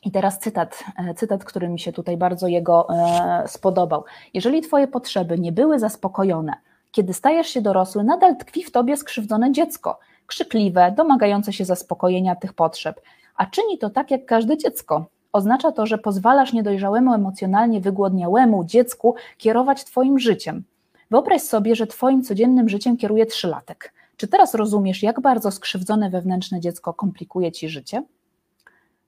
I 0.05 0.11
teraz 0.11 0.39
cytat, 0.39 0.83
e, 0.97 1.13
cytat, 1.13 1.43
który 1.43 1.69
mi 1.69 1.79
się 1.79 1.93
tutaj 1.93 2.17
bardzo 2.17 2.47
jego 2.47 2.87
e, 2.89 3.47
spodobał. 3.47 4.03
Jeżeli 4.33 4.61
Twoje 4.61 4.87
potrzeby 4.87 5.39
nie 5.39 5.51
były 5.51 5.79
zaspokojone, 5.79 6.53
kiedy 6.91 7.13
stajesz 7.13 7.47
się 7.47 7.61
dorosły, 7.61 8.03
nadal 8.03 8.37
tkwi 8.37 8.63
w 8.63 8.71
Tobie 8.71 8.97
skrzywdzone 8.97 9.51
dziecko, 9.51 9.99
krzykliwe, 10.27 10.93
domagające 10.97 11.53
się 11.53 11.65
zaspokojenia 11.65 12.35
tych 12.35 12.53
potrzeb. 12.53 13.01
A 13.35 13.45
czyni 13.45 13.77
to 13.77 13.89
tak 13.89 14.11
jak 14.11 14.25
każde 14.25 14.57
dziecko. 14.57 15.05
Oznacza 15.31 15.71
to, 15.71 15.85
że 15.85 15.97
pozwalasz 15.97 16.53
niedojrzałemu, 16.53 17.13
emocjonalnie 17.13 17.81
wygłodniałemu 17.81 18.65
dziecku 18.65 19.15
kierować 19.37 19.83
Twoim 19.83 20.19
życiem. 20.19 20.63
Wyobraź 21.11 21.41
sobie, 21.41 21.75
że 21.75 21.87
Twoim 21.87 22.23
codziennym 22.23 22.69
życiem 22.69 22.97
kieruje 22.97 23.25
trzylatek. 23.25 23.93
Czy 24.17 24.27
teraz 24.27 24.53
rozumiesz, 24.53 25.03
jak 25.03 25.21
bardzo 25.21 25.51
skrzywdzone 25.51 26.09
wewnętrzne 26.09 26.59
dziecko 26.59 26.93
komplikuje 26.93 27.51
Ci 27.51 27.69
życie? 27.69 28.03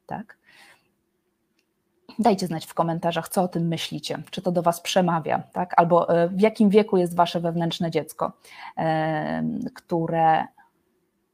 Tak. 0.05 0.37
Dajcie 2.19 2.47
znać 2.47 2.65
w 2.65 2.73
komentarzach, 2.73 3.29
co 3.29 3.41
o 3.41 3.47
tym 3.47 3.67
myślicie, 3.67 4.21
czy 4.31 4.41
to 4.41 4.51
do 4.51 4.61
Was 4.61 4.81
przemawia, 4.81 5.43
tak? 5.53 5.73
albo 5.77 6.09
e, 6.09 6.27
w 6.27 6.41
jakim 6.41 6.69
wieku 6.69 6.97
jest 6.97 7.15
Wasze 7.15 7.39
wewnętrzne 7.39 7.91
dziecko, 7.91 8.31
e, 8.77 9.43
które, 9.73 10.45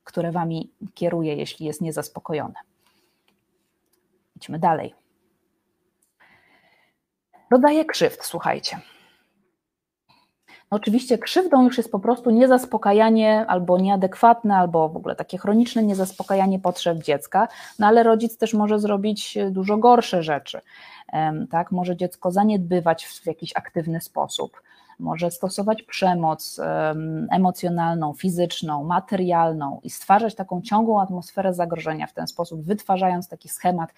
które 0.03 0.31
Wami 0.31 0.71
kieruje, 0.93 1.35
jeśli 1.35 1.65
jest 1.65 1.81
niezaspokojone. 1.81 2.55
Idźmy 4.35 4.59
dalej. 4.59 4.93
Rodzaje 7.51 7.85
krzywd, 7.85 8.25
słuchajcie. 8.25 8.79
Oczywiście 10.71 11.17
krzywdą 11.17 11.63
już 11.63 11.77
jest 11.77 11.91
po 11.91 11.99
prostu 11.99 12.29
niezaspokajanie 12.29 13.45
albo 13.47 13.77
nieadekwatne, 13.77 14.55
albo 14.57 14.89
w 14.89 14.97
ogóle 14.97 15.15
takie 15.15 15.37
chroniczne 15.37 15.83
niezaspokajanie 15.83 16.59
potrzeb 16.59 17.03
dziecka, 17.03 17.47
no 17.79 17.87
ale 17.87 18.03
rodzic 18.03 18.37
też 18.37 18.53
może 18.53 18.79
zrobić 18.79 19.37
dużo 19.49 19.77
gorsze 19.77 20.23
rzeczy. 20.23 20.61
Tak? 21.49 21.71
Może 21.71 21.95
dziecko 21.97 22.31
zaniedbywać 22.31 23.05
w 23.05 23.25
jakiś 23.25 23.51
aktywny 23.55 24.01
sposób, 24.01 24.61
może 25.01 25.31
stosować 25.31 25.83
przemoc 25.83 26.59
emocjonalną, 27.31 28.13
fizyczną, 28.13 28.83
materialną 28.83 29.79
i 29.83 29.89
stwarzać 29.89 30.35
taką 30.35 30.61
ciągłą 30.61 31.01
atmosferę 31.01 31.53
zagrożenia 31.53 32.07
w 32.07 32.13
ten 32.13 32.27
sposób, 32.27 32.61
wytwarzając 32.61 33.27
taki 33.27 33.49
schemat 33.49 33.93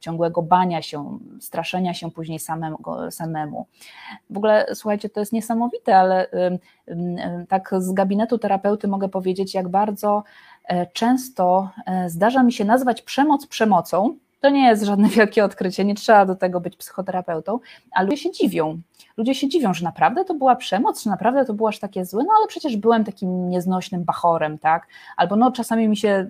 ciągłego 0.00 0.42
bania 0.42 0.82
się, 0.82 1.18
straszenia 1.40 1.94
się 1.94 2.10
później 2.10 2.38
samemu. 2.38 2.78
samemu. 3.10 3.66
W 4.30 4.36
ogóle 4.36 4.66
słuchajcie, 4.74 5.08
to 5.08 5.20
jest 5.20 5.32
niesamowite, 5.32 5.96
ale 5.96 6.26
tak 7.48 7.70
z 7.78 7.92
gabinetu 7.92 8.38
terapeuty 8.38 8.88
mogę 8.88 9.08
powiedzieć, 9.08 9.54
jak 9.54 9.68
bardzo 9.68 10.22
e, 10.64 10.86
często 10.86 11.70
e, 11.86 12.10
zdarza 12.10 12.42
mi 12.42 12.52
się 12.52 12.64
nazwać 12.64 13.02
przemoc 13.02 13.46
przemocą, 13.46 14.16
to 14.46 14.50
nie 14.50 14.66
jest 14.66 14.82
żadne 14.82 15.08
wielkie 15.18 15.44
odkrycie, 15.44 15.84
nie 15.84 15.94
trzeba 15.94 16.26
do 16.26 16.34
tego 16.34 16.60
być 16.60 16.76
psychoterapeutą, 16.76 17.58
ale 17.92 18.06
ludzie 18.06 18.16
się 18.16 18.30
dziwią. 18.30 18.80
Ludzie 19.16 19.34
się 19.34 19.48
dziwią, 19.48 19.74
że 19.74 19.84
naprawdę 19.84 20.24
to 20.24 20.34
była 20.34 20.56
przemoc, 20.56 21.02
że 21.02 21.10
naprawdę 21.10 21.44
to 21.44 21.54
było 21.54 21.68
aż 21.68 21.78
takie 21.78 22.04
złe, 22.04 22.24
no 22.24 22.30
ale 22.38 22.46
przecież 22.46 22.76
byłem 22.76 23.04
takim 23.04 23.48
nieznośnym 23.48 24.04
bachorem, 24.04 24.58
tak? 24.58 24.86
Albo 25.16 25.36
no 25.36 25.52
czasami 25.52 25.88
mi 25.88 25.96
się 25.96 26.26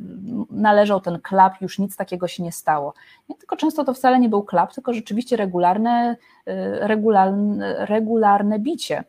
należał 0.51 1.01
ten 1.01 1.21
klap, 1.21 1.61
już 1.61 1.79
nic 1.79 1.97
takiego 1.97 2.29
się 2.29 2.43
nie 2.43 2.53
stało. 2.53 2.95
Nie, 3.29 3.37
tylko 3.37 3.57
często 3.57 3.85
to 3.85 3.95
wcale 3.95 4.19
nie 4.19 4.29
był 4.29 4.43
klap, 4.43 4.75
tylko 4.75 4.93
rzeczywiście 4.93 5.37
regularne, 5.37 6.17
y, 6.49 6.53
regularne, 6.81 7.87
regularne 7.87 8.59
bicie. 8.59 9.05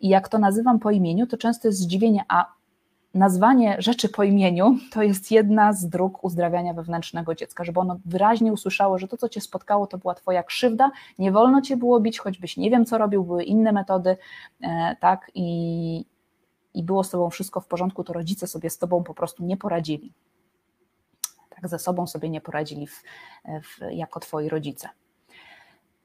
I 0.00 0.08
jak 0.08 0.28
to 0.28 0.38
nazywam 0.38 0.78
po 0.78 0.90
imieniu, 0.90 1.26
to 1.26 1.36
często 1.36 1.68
jest 1.68 1.78
zdziwienie, 1.78 2.24
a 2.28 2.52
nazwanie 3.14 3.76
rzeczy 3.78 4.08
po 4.08 4.22
imieniu 4.22 4.76
to 4.90 5.02
jest 5.02 5.30
jedna 5.30 5.72
z 5.72 5.88
dróg 5.88 6.24
uzdrawiania 6.24 6.74
wewnętrznego 6.74 7.34
dziecka, 7.34 7.64
żeby 7.64 7.80
ono 7.80 7.98
wyraźnie 8.04 8.52
usłyszało, 8.52 8.98
że 8.98 9.08
to, 9.08 9.16
co 9.16 9.28
cię 9.28 9.40
spotkało, 9.40 9.86
to 9.86 9.98
była 9.98 10.14
twoja 10.14 10.42
krzywda, 10.42 10.90
nie 11.18 11.32
wolno 11.32 11.60
cię 11.60 11.76
było 11.76 12.00
bić, 12.00 12.18
choćbyś 12.18 12.56
nie 12.56 12.70
wiem, 12.70 12.84
co 12.84 12.98
robił, 12.98 13.24
były 13.24 13.44
inne 13.44 13.72
metody, 13.72 14.16
e, 14.60 14.96
tak, 15.00 15.30
i, 15.34 16.04
i 16.74 16.82
było 16.82 17.04
z 17.04 17.10
tobą 17.10 17.30
wszystko 17.30 17.60
w 17.60 17.66
porządku, 17.66 18.04
to 18.04 18.12
rodzice 18.12 18.46
sobie 18.46 18.70
z 18.70 18.78
tobą 18.78 19.02
po 19.02 19.14
prostu 19.14 19.44
nie 19.44 19.56
poradzili. 19.56 20.12
Tak, 21.50 21.68
ze 21.68 21.78
sobą 21.78 22.06
sobie 22.06 22.30
nie 22.30 22.40
poradzili 22.40 22.86
w, 22.86 23.02
w, 23.44 23.78
jako 23.90 24.20
twoi 24.20 24.48
rodzice. 24.48 24.88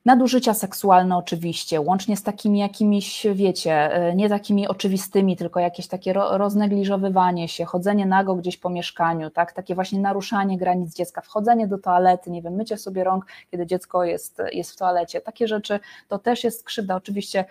Nadużycia 0.07 0.53
seksualne 0.53 1.17
oczywiście, 1.17 1.81
łącznie 1.81 2.17
z 2.17 2.23
takimi 2.23 2.59
jakimiś, 2.59 3.27
wiecie, 3.33 3.93
e, 3.93 4.15
nie 4.15 4.29
takimi 4.29 4.67
oczywistymi, 4.67 5.37
tylko 5.37 5.59
jakieś 5.59 5.87
takie 5.87 6.13
roznegliżowywanie 6.13 7.47
się, 7.47 7.65
chodzenie 7.65 8.05
nago 8.05 8.35
gdzieś 8.35 8.57
po 8.57 8.69
mieszkaniu, 8.69 9.29
tak, 9.29 9.53
takie 9.53 9.75
właśnie 9.75 9.99
naruszanie 9.99 10.57
granic 10.57 10.95
dziecka, 10.95 11.21
wchodzenie 11.21 11.67
do 11.67 11.77
toalety, 11.77 12.31
nie 12.31 12.41
wiem, 12.41 12.53
mycie 12.53 12.77
sobie 12.77 13.03
rąk, 13.03 13.25
kiedy 13.51 13.65
dziecko 13.65 14.03
jest, 14.03 14.41
jest 14.51 14.71
w 14.71 14.75
toalecie, 14.75 15.21
takie 15.21 15.47
rzeczy, 15.47 15.79
to 16.07 16.19
też 16.19 16.43
jest 16.43 16.63
krzywda, 16.63 16.95
oczywiście, 16.95 17.45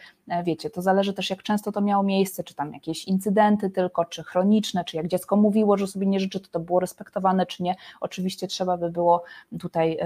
wiecie, 0.44 0.70
to 0.70 0.82
zależy 0.82 1.12
też 1.12 1.30
jak 1.30 1.42
często 1.42 1.72
to 1.72 1.80
miało 1.80 2.02
miejsce, 2.02 2.44
czy 2.44 2.54
tam 2.54 2.72
jakieś 2.72 3.04
incydenty 3.04 3.70
tylko, 3.70 4.04
czy 4.04 4.22
chroniczne, 4.24 4.84
czy 4.84 4.96
jak 4.96 5.08
dziecko 5.08 5.36
mówiło, 5.36 5.76
że 5.76 5.86
sobie 5.86 6.06
nie 6.06 6.20
życzy, 6.20 6.40
to 6.40 6.48
to 6.48 6.60
było 6.60 6.80
respektowane, 6.80 7.46
czy 7.46 7.62
nie, 7.62 7.74
oczywiście 8.00 8.46
trzeba 8.46 8.76
by 8.76 8.90
było 8.90 9.24
tutaj 9.60 9.98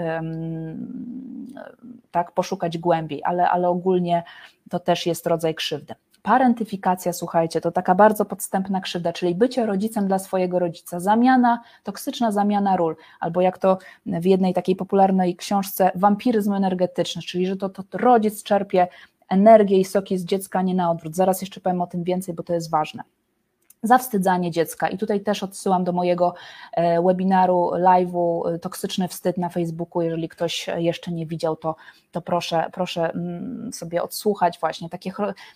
tak 2.10 2.32
poszukać 2.32 2.78
głębiej, 2.78 3.20
ale, 3.24 3.50
ale 3.50 3.68
ogólnie 3.68 4.22
to 4.70 4.78
też 4.78 5.06
jest 5.06 5.26
rodzaj 5.26 5.54
krzywdy. 5.54 5.94
Parentyfikacja, 6.22 7.12
słuchajcie, 7.12 7.60
to 7.60 7.72
taka 7.72 7.94
bardzo 7.94 8.24
podstępna 8.24 8.80
krzywda, 8.80 9.12
czyli 9.12 9.34
bycie 9.34 9.66
rodzicem 9.66 10.06
dla 10.06 10.18
swojego 10.18 10.58
rodzica, 10.58 11.00
zamiana, 11.00 11.60
toksyczna 11.82 12.32
zamiana 12.32 12.76
ról, 12.76 12.96
albo 13.20 13.40
jak 13.40 13.58
to 13.58 13.78
w 14.06 14.24
jednej 14.24 14.54
takiej 14.54 14.76
popularnej 14.76 15.36
książce, 15.36 15.90
wampiryzm 15.94 16.52
energetyczny, 16.52 17.22
czyli 17.22 17.46
że 17.46 17.56
to, 17.56 17.68
to 17.68 17.82
rodzic 17.92 18.42
czerpie 18.42 18.88
energię 19.30 19.78
i 19.78 19.84
soki 19.84 20.18
z 20.18 20.24
dziecka, 20.24 20.62
nie 20.62 20.74
na 20.74 20.90
odwrót. 20.90 21.16
Zaraz 21.16 21.40
jeszcze 21.40 21.60
powiem 21.60 21.80
o 21.80 21.86
tym 21.86 22.04
więcej, 22.04 22.34
bo 22.34 22.42
to 22.42 22.54
jest 22.54 22.70
ważne 22.70 23.02
zawstydzanie 23.82 24.50
dziecka. 24.50 24.88
I 24.88 24.98
tutaj 24.98 25.20
też 25.20 25.42
odsyłam 25.42 25.84
do 25.84 25.92
mojego 25.92 26.34
e, 26.72 27.02
webinaru, 27.02 27.70
live'u 27.74 28.54
e, 28.54 28.58
Toksyczny 28.58 29.08
Wstyd 29.08 29.38
na 29.38 29.48
Facebooku. 29.48 30.02
Jeżeli 30.02 30.28
ktoś 30.28 30.66
jeszcze 30.76 31.12
nie 31.12 31.26
widział, 31.26 31.56
to, 31.56 31.76
to 32.12 32.20
proszę, 32.20 32.64
proszę 32.72 33.10
mm, 33.12 33.72
sobie 33.72 34.02
odsłuchać 34.02 34.58
właśnie 34.60 34.88
takie, 34.88 35.12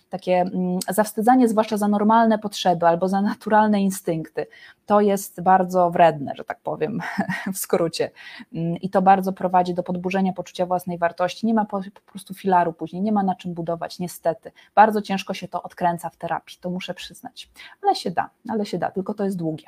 takie 0.09 0.33
mm, 0.33 0.79
zawstydzanie, 0.89 1.47
zwłaszcza 1.47 1.77
za 1.77 1.87
normalne 1.87 2.39
potrzeby 2.39 2.87
albo 2.87 3.07
za 3.07 3.21
naturalne 3.21 3.81
instynkty. 3.81 4.47
To 4.85 5.01
jest 5.01 5.41
bardzo 5.41 5.91
wredne, 5.91 6.33
że 6.35 6.43
tak 6.43 6.59
powiem 6.59 6.99
w 7.53 7.57
skrócie. 7.57 8.11
Mm, 8.53 8.77
I 8.77 8.89
to 8.89 9.01
bardzo 9.01 9.33
prowadzi 9.33 9.73
do 9.73 9.83
podburzenia 9.83 10.33
poczucia 10.33 10.65
własnej 10.65 10.97
wartości. 10.97 11.47
Nie 11.47 11.53
ma 11.53 11.65
po, 11.65 11.81
po 11.93 12.11
prostu 12.11 12.33
filaru 12.33 12.73
później, 12.73 13.01
nie 13.01 13.11
ma 13.11 13.23
na 13.23 13.35
czym 13.35 13.53
budować, 13.53 13.99
niestety. 13.99 14.51
Bardzo 14.75 15.01
ciężko 15.01 15.33
się 15.33 15.47
to 15.47 15.63
odkręca 15.63 16.09
w 16.09 16.17
terapii, 16.17 16.57
to 16.61 16.69
muszę 16.69 16.93
przyznać. 16.93 17.49
Ale 17.83 17.95
się 17.95 18.11
da, 18.11 18.29
ale 18.49 18.65
się 18.65 18.77
da, 18.77 18.91
tylko 18.91 19.13
to 19.13 19.23
jest 19.23 19.37
długie. 19.37 19.67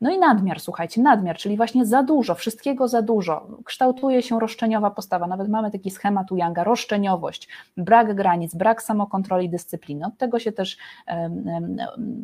No 0.00 0.10
i 0.10 0.18
nadmiar, 0.18 0.60
słuchajcie, 0.60 1.02
nadmiar, 1.02 1.36
czyli 1.36 1.56
właśnie 1.56 1.86
za 1.86 2.02
dużo, 2.02 2.34
wszystkiego 2.34 2.88
za 2.88 3.02
dużo. 3.02 3.46
Kształtuje 3.64 4.22
się 4.22 4.40
roszczeniowa 4.40 4.90
postawa, 4.90 5.26
nawet 5.26 5.48
mamy 5.48 5.70
taki 5.70 5.90
schemat 5.90 6.32
u 6.32 6.36
Younga, 6.36 6.64
roszczeniowość, 6.64 7.48
brak 7.76 8.14
granic, 8.14 8.54
brak 8.54 8.82
samokontroli, 8.82 9.50
dyscypliny. 9.50 10.06
Od 10.06 10.18
tego 10.18 10.38
się 10.38 10.52
też 10.52 10.76
um, 11.08 11.46
um, 11.46 11.76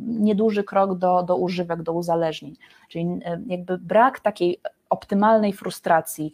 nieduży 0.07 0.65
krok 0.65 0.99
do, 0.99 1.23
do 1.23 1.37
używek, 1.37 1.83
do 1.83 1.93
uzależnień, 1.93 2.57
czyli 2.89 3.05
um, 3.05 3.21
jakby 3.47 3.79
brak 3.79 4.21
takiej 4.21 4.61
optymalnej 4.91 5.53
frustracji 5.53 6.33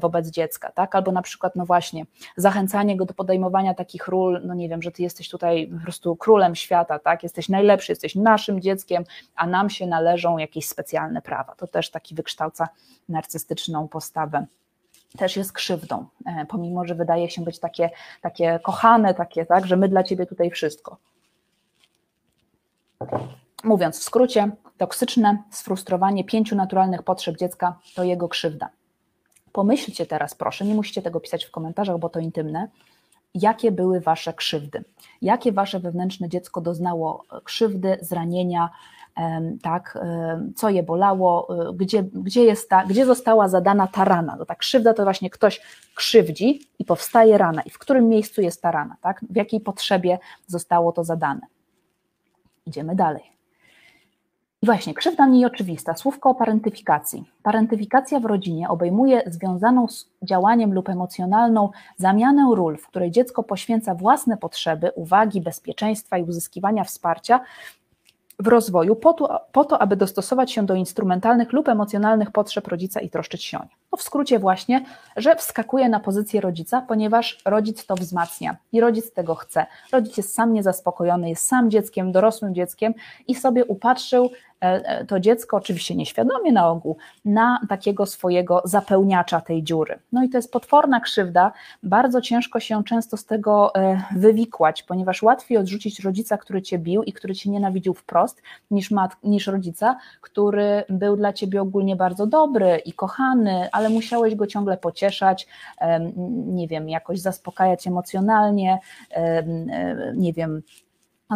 wobec 0.00 0.28
dziecka, 0.28 0.72
tak? 0.72 0.94
Albo 0.94 1.12
na 1.12 1.22
przykład, 1.22 1.56
no 1.56 1.66
właśnie, 1.66 2.06
zachęcanie 2.36 2.96
go 2.96 3.04
do 3.04 3.14
podejmowania 3.14 3.74
takich 3.74 4.08
ról, 4.08 4.40
no 4.44 4.54
nie 4.54 4.68
wiem, 4.68 4.82
że 4.82 4.90
ty 4.90 5.02
jesteś 5.02 5.28
tutaj 5.28 5.70
po 5.78 5.82
prostu 5.82 6.16
królem 6.16 6.54
świata, 6.54 6.98
tak? 6.98 7.22
Jesteś 7.22 7.48
najlepszy, 7.48 7.92
jesteś 7.92 8.14
naszym 8.14 8.60
dzieckiem, 8.60 9.04
a 9.34 9.46
nam 9.46 9.70
się 9.70 9.86
należą 9.86 10.38
jakieś 10.38 10.68
specjalne 10.68 11.22
prawa. 11.22 11.54
To 11.54 11.66
też 11.66 11.90
taki 11.90 12.14
wykształca 12.14 12.68
narcystyczną 13.08 13.88
postawę 13.88 14.46
też 15.18 15.36
jest 15.36 15.52
krzywdą, 15.52 16.06
e, 16.26 16.46
pomimo 16.46 16.84
że 16.84 16.94
wydaje 16.94 17.30
się 17.30 17.42
być 17.42 17.58
takie, 17.58 17.90
takie 18.20 18.60
kochane, 18.62 19.14
takie, 19.14 19.46
tak, 19.46 19.66
że 19.66 19.76
my 19.76 19.88
dla 19.88 20.02
ciebie 20.02 20.26
tutaj 20.26 20.50
wszystko. 20.50 20.96
Mówiąc 23.64 23.98
w 23.98 24.02
skrócie, 24.02 24.50
toksyczne 24.78 25.42
sfrustrowanie 25.50 26.24
pięciu 26.24 26.56
naturalnych 26.56 27.02
potrzeb 27.02 27.36
dziecka 27.36 27.78
to 27.94 28.04
jego 28.04 28.28
krzywda. 28.28 28.68
Pomyślcie 29.52 30.06
teraz, 30.06 30.34
proszę, 30.34 30.64
nie 30.64 30.74
musicie 30.74 31.02
tego 31.02 31.20
pisać 31.20 31.44
w 31.44 31.50
komentarzach, 31.50 31.98
bo 31.98 32.08
to 32.08 32.20
intymne, 32.20 32.68
jakie 33.34 33.72
były 33.72 34.00
wasze 34.00 34.34
krzywdy, 34.34 34.84
jakie 35.22 35.52
wasze 35.52 35.80
wewnętrzne 35.80 36.28
dziecko 36.28 36.60
doznało 36.60 37.24
krzywdy, 37.44 37.98
zranienia, 38.00 38.70
tak, 39.62 39.98
co 40.56 40.70
je 40.70 40.82
bolało, 40.82 41.48
e, 41.68 41.72
gdzie, 41.74 42.02
gdzie, 42.02 42.44
jest 42.44 42.68
ta, 42.68 42.86
gdzie 42.86 43.06
została 43.06 43.48
zadana 43.48 43.86
ta 43.86 44.04
rana. 44.04 44.36
No 44.38 44.44
tak, 44.44 44.58
krzywda 44.58 44.94
to 44.94 45.04
właśnie 45.04 45.30
ktoś 45.30 45.60
krzywdzi 45.94 46.60
i 46.78 46.84
powstaje 46.84 47.38
rana. 47.38 47.62
I 47.62 47.70
w 47.70 47.78
którym 47.78 48.08
miejscu 48.08 48.40
jest 48.40 48.62
ta 48.62 48.70
rana, 48.70 48.96
tak? 49.00 49.20
w 49.30 49.36
jakiej 49.36 49.60
potrzebie 49.60 50.18
zostało 50.46 50.92
to 50.92 51.04
zadane. 51.04 51.40
Idziemy 52.66 52.94
dalej. 52.94 53.39
I 54.62 54.66
właśnie, 54.66 54.94
krzywda 54.94 55.26
nieoczywista. 55.26 55.94
Słówko 55.94 56.30
o 56.30 56.34
parentyfikacji. 56.34 57.24
Parentyfikacja 57.42 58.20
w 58.20 58.24
rodzinie 58.24 58.68
obejmuje 58.68 59.22
związaną 59.26 59.88
z 59.88 60.08
działaniem 60.22 60.74
lub 60.74 60.88
emocjonalną 60.88 61.70
zamianę 61.96 62.52
ról, 62.54 62.76
w 62.76 62.86
której 62.86 63.10
dziecko 63.10 63.42
poświęca 63.42 63.94
własne 63.94 64.36
potrzeby, 64.36 64.90
uwagi, 64.94 65.40
bezpieczeństwa 65.40 66.18
i 66.18 66.22
uzyskiwania 66.22 66.84
wsparcia 66.84 67.40
w 68.40 68.46
rozwoju 68.46 68.96
po 68.96 69.12
to, 69.12 69.40
po 69.52 69.64
to, 69.64 69.82
aby 69.82 69.96
dostosować 69.96 70.52
się 70.52 70.66
do 70.66 70.74
instrumentalnych 70.74 71.52
lub 71.52 71.68
emocjonalnych 71.68 72.30
potrzeb 72.30 72.68
rodzica 72.68 73.00
i 73.00 73.10
troszczyć 73.10 73.44
się 73.44 73.58
o 73.58 73.62
nie. 73.62 73.68
No 73.92 73.96
w 73.98 74.02
skrócie 74.02 74.38
właśnie, 74.38 74.84
że 75.16 75.36
wskakuje 75.36 75.88
na 75.88 76.00
pozycję 76.00 76.40
rodzica, 76.40 76.82
ponieważ 76.88 77.38
rodzic 77.44 77.86
to 77.86 77.94
wzmacnia 77.94 78.56
i 78.72 78.80
rodzic 78.80 79.12
tego 79.12 79.34
chce. 79.34 79.66
Rodzic 79.92 80.16
jest 80.16 80.34
sam 80.34 80.52
niezaspokojony, 80.52 81.28
jest 81.28 81.48
sam 81.48 81.70
dzieckiem, 81.70 82.12
dorosłym 82.12 82.54
dzieckiem 82.54 82.94
i 83.28 83.34
sobie 83.34 83.64
upatrzył 83.64 84.30
to 85.08 85.20
dziecko, 85.20 85.56
oczywiście 85.56 85.94
nieświadomie 85.94 86.52
na 86.52 86.68
ogół, 86.68 86.96
na 87.24 87.60
takiego 87.68 88.06
swojego 88.06 88.62
zapełniacza 88.64 89.40
tej 89.40 89.62
dziury. 89.62 89.98
No 90.12 90.24
i 90.24 90.28
to 90.28 90.38
jest 90.38 90.52
potworna 90.52 91.00
krzywda, 91.00 91.52
bardzo 91.82 92.20
ciężko 92.20 92.60
się 92.60 92.84
często 92.84 93.16
z 93.16 93.24
tego 93.24 93.74
e, 93.74 94.02
wywikłać, 94.16 94.82
ponieważ 94.82 95.22
łatwiej 95.22 95.58
odrzucić 95.58 96.00
rodzica, 96.00 96.38
który 96.38 96.62
cię 96.62 96.78
bił 96.78 97.02
i 97.02 97.12
który 97.12 97.34
cię 97.34 97.50
nienawidził 97.50 97.94
wprost, 97.94 98.42
niż, 98.70 98.90
mat, 98.90 99.16
niż 99.22 99.46
rodzica, 99.46 99.96
który 100.20 100.84
był 100.88 101.16
dla 101.16 101.32
ciebie 101.32 101.62
ogólnie 101.62 101.96
bardzo 101.96 102.26
dobry 102.26 102.82
i 102.84 102.92
kochany, 102.92 103.68
ale 103.72 103.88
musiałeś 103.88 104.34
go 104.34 104.46
ciągle 104.46 104.76
pocieszać, 104.76 105.46
nie 106.46 106.68
wiem, 106.68 106.88
jakoś 106.88 107.20
zaspokajać 107.20 107.86
emocjonalnie, 107.86 108.78
nie 110.14 110.32
wiem, 110.32 110.62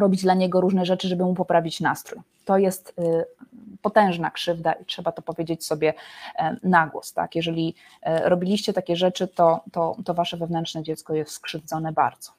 robić 0.01 0.23
dla 0.23 0.35
niego 0.35 0.61
różne 0.61 0.87
rzeczy, 0.87 1.09
żeby 1.09 1.25
mu 1.25 1.35
poprawić 1.35 1.81
nastrój. 1.81 2.21
To 2.45 2.59
jest 2.59 2.95
y, 2.99 3.25
potężna 3.85 4.31
krzywda 4.31 4.73
i 4.73 4.85
trzeba 4.85 5.13
to 5.13 5.23
powiedzieć 5.23 5.67
sobie 5.67 5.95
e, 6.39 6.57
na 6.63 6.87
głos. 6.87 7.13
Tak? 7.13 7.37
Jeżeli 7.37 7.75
e, 8.03 8.29
robiliście 8.29 8.73
takie 8.73 8.97
rzeczy, 8.97 9.29
to, 9.29 9.61
to, 9.73 9.97
to 10.05 10.15
wasze 10.15 10.37
wewnętrzne 10.37 10.83
dziecko 10.83 11.15
jest 11.15 11.33
skrzywdzone 11.33 11.93
bardzo. 11.93 12.33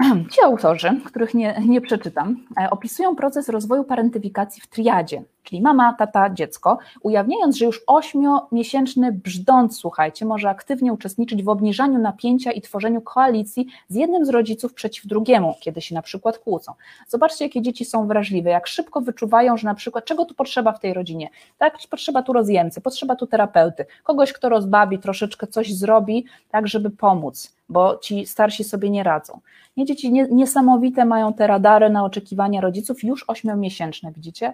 Ci 0.32 0.40
autorzy, 0.44 1.00
których 1.04 1.34
nie, 1.34 1.62
nie 1.66 1.80
przeczytam, 1.80 2.46
e, 2.60 2.70
opisują 2.70 3.16
proces 3.16 3.48
rozwoju 3.48 3.84
parentyfikacji 3.84 4.62
w 4.62 4.66
triadzie, 4.66 5.22
czyli 5.44 5.62
mama, 5.62 5.92
tata, 5.98 6.30
dziecko, 6.30 6.78
ujawniając, 7.02 7.56
że 7.56 7.64
już 7.64 7.82
ośmiomiesięczny 7.86 9.12
brzdąc, 9.12 9.76
słuchajcie, 9.76 10.24
może 10.26 10.50
aktywnie 10.50 10.92
uczestniczyć 10.92 11.42
w 11.42 11.48
obniżaniu 11.48 11.98
napięcia 11.98 12.52
i 12.52 12.60
tworzeniu 12.60 13.00
koalicji 13.00 13.66
z 13.88 13.94
jednym 13.94 14.24
z 14.24 14.28
rodziców 14.28 14.74
przeciw 14.74 15.06
drugiemu, 15.06 15.54
kiedy 15.60 15.80
się 15.80 15.94
na 15.94 16.02
przykład 16.02 16.38
kłócą. 16.38 16.72
Zobaczcie, 17.08 17.44
jakie 17.44 17.62
dzieci 17.62 17.84
są 17.84 18.06
wrażliwe, 18.06 18.50
jak 18.50 18.66
szybko 18.66 19.00
wyczuwają, 19.00 19.56
że 19.56 19.68
na 19.68 19.74
przykład 19.74 20.04
czego 20.04 20.24
tu 20.24 20.34
potrzeba 20.34 20.72
w 20.72 20.80
tej 20.80 20.94
rodzinie, 20.94 21.28
tak, 21.58 21.78
potrzeba 21.90 22.22
tu 22.22 22.32
rozjemcy, 22.32 22.80
potrzeba 22.80 23.16
tu 23.16 23.26
terapeuty, 23.26 23.86
kogoś, 24.04 24.32
kto 24.32 24.48
rozbawi, 24.48 24.98
troszeczkę 24.98 25.46
coś 25.46 25.74
zrobi, 25.74 26.24
tak, 26.50 26.68
żeby 26.68 26.90
pomóc, 26.90 27.56
bo 27.68 27.96
ci 27.96 28.26
starsi 28.26 28.64
sobie 28.64 28.90
nie 28.90 29.02
radzą. 29.02 29.40
Nie, 29.76 29.84
dzieci 29.84 30.12
niesamowite 30.12 31.04
mają 31.04 31.32
te 31.32 31.46
radary 31.46 31.90
na 31.90 32.04
oczekiwania 32.04 32.60
rodziców, 32.60 33.04
już 33.04 33.24
ośmiomiesięczne, 33.28 34.12
widzicie? 34.12 34.52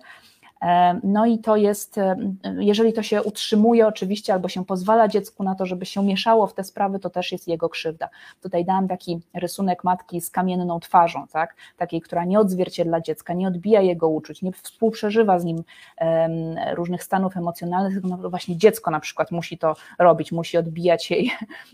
No 1.02 1.26
i 1.26 1.38
to 1.38 1.56
jest, 1.56 1.98
e, 1.98 2.16
jeżeli 2.58 2.92
to 2.92 3.02
się 3.02 3.22
utrzymuje 3.22 3.86
oczywiście, 3.86 4.32
albo 4.32 4.48
się 4.48 4.64
pozwala 4.64 5.08
dziecku 5.08 5.42
na 5.42 5.54
to, 5.54 5.66
żeby 5.66 5.86
się 5.86 6.04
mieszało 6.04 6.46
w 6.46 6.54
te 6.54 6.64
sprawy, 6.64 6.98
to 6.98 7.10
też 7.10 7.32
jest 7.32 7.48
jego 7.48 7.68
krzywda. 7.68 8.08
Tutaj 8.42 8.64
dałam 8.64 8.88
taki 8.88 9.20
rysunek 9.34 9.84
matki 9.84 10.20
z 10.20 10.30
kamienną 10.30 10.80
twarzą, 10.80 11.26
tak? 11.26 11.56
takiej, 11.76 12.00
która 12.00 12.24
nie 12.24 12.40
odzwierciedla 12.40 13.00
dziecka, 13.00 13.34
nie 13.34 13.48
odbija 13.48 13.80
jego 13.80 14.08
uczuć, 14.08 14.42
nie 14.42 14.52
współprzeżywa 14.52 15.38
z 15.38 15.44
nim 15.44 15.64
różnych 16.74 17.04
stanów 17.04 17.36
emocjonalnych, 17.36 18.04
no 18.04 18.30
właśnie 18.30 18.56
dziecko 18.56 18.90
na 18.90 19.00
przykład 19.00 19.30
musi 19.30 19.58
to 19.58 19.76
robić, 19.98 20.32
musi 20.32 20.58
odbijać 20.58 21.10
jej 21.10 21.30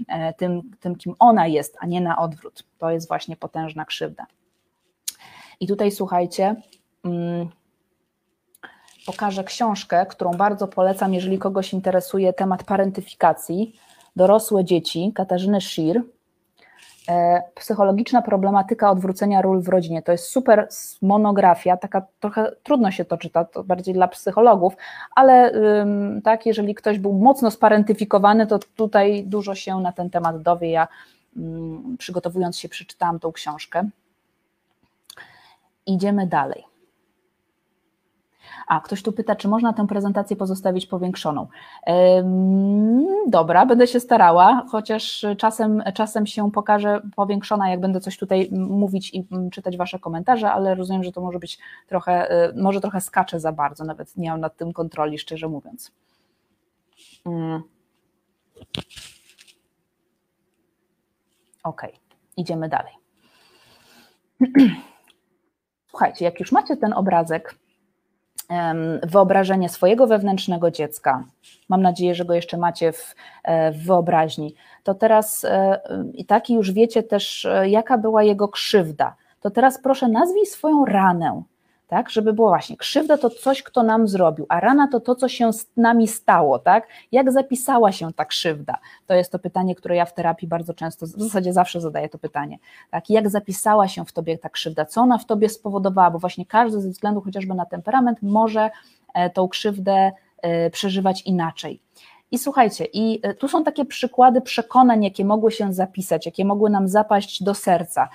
e, 0.08 0.34
tym, 0.34 0.62
tym, 0.80 0.96
kim 0.96 1.14
ona 1.18 1.46
jest, 1.46 1.76
a 1.80 1.86
nie 1.86 2.00
na 2.00 2.18
odwrót. 2.18 2.64
To 2.78 2.90
jest 2.90 3.08
właśnie 3.08 3.36
potężna 3.36 3.84
krzywda. 3.84 4.26
I 5.60 5.66
tutaj 5.66 5.90
słuchajcie, 5.90 6.56
mm, 7.04 7.48
pokażę 9.06 9.44
książkę, 9.44 10.06
którą 10.06 10.30
bardzo 10.30 10.68
polecam, 10.68 11.14
jeżeli 11.14 11.38
kogoś 11.38 11.72
interesuje 11.72 12.32
temat 12.32 12.64
parentyfikacji. 12.64 13.76
Dorosłe 14.16 14.64
dzieci 14.64 15.12
Katarzyny 15.14 15.60
Shir. 15.60 16.02
E, 17.08 17.42
psychologiczna 17.54 18.22
problematyka 18.22 18.90
odwrócenia 18.90 19.42
ról 19.42 19.62
w 19.62 19.68
rodzinie. 19.68 20.02
To 20.02 20.12
jest 20.12 20.24
super 20.24 20.68
monografia, 21.02 21.76
taka 21.76 22.06
trochę 22.20 22.52
trudno 22.62 22.90
się 22.90 23.04
to 23.04 23.18
czyta, 23.18 23.44
to 23.44 23.64
bardziej 23.64 23.94
dla 23.94 24.08
psychologów, 24.08 24.76
ale 25.14 25.52
tak, 26.24 26.46
jeżeli 26.46 26.74
ktoś 26.74 26.98
był 26.98 27.12
mocno 27.12 27.50
sparentyfikowany, 27.50 28.46
to 28.46 28.58
tutaj 28.58 29.24
dużo 29.26 29.54
się 29.54 29.80
na 29.80 29.92
ten 29.92 30.10
temat 30.10 30.42
dowie. 30.42 30.70
Ja 30.70 30.88
przygotowując 31.98 32.58
się 32.58 32.68
przeczytałam 32.68 33.20
tą 33.20 33.32
książkę. 33.32 33.88
Idziemy 35.86 36.26
dalej. 36.26 36.75
A, 38.66 38.80
ktoś 38.80 39.02
tu 39.02 39.12
pyta, 39.12 39.36
czy 39.36 39.48
można 39.48 39.72
tę 39.72 39.86
prezentację 39.86 40.36
pozostawić 40.36 40.86
powiększoną. 40.86 41.46
Dobra, 43.26 43.66
będę 43.66 43.86
się 43.86 44.00
starała, 44.00 44.62
chociaż 44.70 45.26
czasem, 45.38 45.82
czasem 45.94 46.26
się 46.26 46.50
pokaże 46.50 47.02
powiększona, 47.16 47.70
jak 47.70 47.80
będę 47.80 48.00
coś 48.00 48.18
tutaj 48.18 48.48
mówić 48.52 49.14
i 49.14 49.26
czytać 49.52 49.76
Wasze 49.76 49.98
komentarze, 49.98 50.52
ale 50.52 50.74
rozumiem, 50.74 51.04
że 51.04 51.12
to 51.12 51.20
może 51.20 51.38
być 51.38 51.58
trochę, 51.86 52.30
e, 52.30 52.52
może 52.56 52.80
trochę 52.80 53.00
skacze 53.00 53.40
za 53.40 53.52
bardzo, 53.52 53.84
nawet 53.84 54.16
nie 54.16 54.30
mam 54.30 54.40
nad 54.40 54.56
tym 54.56 54.72
kontroli, 54.72 55.18
szczerze 55.18 55.48
mówiąc. 55.48 55.92
Mm. 57.26 57.62
Ok, 61.64 61.82
idziemy 62.36 62.68
dalej. 62.68 62.92
Słuchajcie, 65.90 66.24
jak 66.24 66.40
już 66.40 66.52
macie 66.52 66.76
ten 66.76 66.92
obrazek, 66.92 67.54
wyobrażenie 69.02 69.68
swojego 69.68 70.06
wewnętrznego 70.06 70.70
dziecka. 70.70 71.24
Mam 71.68 71.82
nadzieję, 71.82 72.14
że 72.14 72.24
go 72.24 72.34
jeszcze 72.34 72.56
macie 72.56 72.92
w, 72.92 73.14
e, 73.44 73.72
w 73.72 73.86
wyobraźni. 73.86 74.54
To 74.82 74.94
teraz 74.94 75.44
e, 75.44 75.80
i 76.14 76.24
taki 76.24 76.54
już 76.54 76.72
wiecie 76.72 77.02
też, 77.02 77.44
e, 77.44 77.68
jaka 77.68 77.98
była 77.98 78.22
jego 78.22 78.48
krzywda. 78.48 79.16
To 79.40 79.50
teraz 79.50 79.82
proszę 79.82 80.08
nazwij 80.08 80.46
swoją 80.46 80.84
ranę 80.84 81.42
tak? 81.86 82.10
Żeby 82.10 82.32
było 82.32 82.48
właśnie, 82.48 82.76
krzywda 82.76 83.18
to 83.18 83.30
coś, 83.30 83.62
kto 83.62 83.82
nam 83.82 84.08
zrobił, 84.08 84.46
a 84.48 84.60
rana 84.60 84.88
to 84.92 85.00
to, 85.00 85.14
co 85.14 85.28
się 85.28 85.52
z 85.52 85.66
nami 85.76 86.08
stało, 86.08 86.58
tak? 86.58 86.88
Jak 87.12 87.32
zapisała 87.32 87.92
się 87.92 88.12
ta 88.12 88.24
krzywda? 88.24 88.78
To 89.06 89.14
jest 89.14 89.32
to 89.32 89.38
pytanie, 89.38 89.74
które 89.74 89.96
ja 89.96 90.04
w 90.04 90.14
terapii 90.14 90.48
bardzo 90.48 90.74
często, 90.74 91.06
w 91.06 91.10
zasadzie 91.10 91.52
zawsze 91.52 91.80
zadaję 91.80 92.08
to 92.08 92.18
pytanie, 92.18 92.58
tak? 92.90 93.10
Jak 93.10 93.30
zapisała 93.30 93.88
się 93.88 94.04
w 94.04 94.12
tobie 94.12 94.38
ta 94.38 94.48
krzywda? 94.48 94.84
Co 94.84 95.00
ona 95.00 95.18
w 95.18 95.26
tobie 95.26 95.48
spowodowała? 95.48 96.10
Bo 96.10 96.18
właśnie 96.18 96.46
każdy 96.46 96.80
ze 96.80 96.88
względu 96.88 97.20
chociażby 97.20 97.54
na 97.54 97.66
temperament 97.66 98.22
może 98.22 98.70
e, 99.14 99.30
tą 99.30 99.48
krzywdę 99.48 100.12
e, 100.42 100.70
przeżywać 100.70 101.22
inaczej. 101.22 101.80
I 102.30 102.38
słuchajcie, 102.38 102.84
i 102.92 103.20
e, 103.22 103.34
tu 103.34 103.48
są 103.48 103.64
takie 103.64 103.84
przykłady 103.84 104.40
przekonań, 104.40 105.04
jakie 105.04 105.24
mogły 105.24 105.52
się 105.52 105.72
zapisać, 105.72 106.26
jakie 106.26 106.44
mogły 106.44 106.70
nam 106.70 106.88
zapaść 106.88 107.42
do 107.42 107.54
serca. 107.54 108.08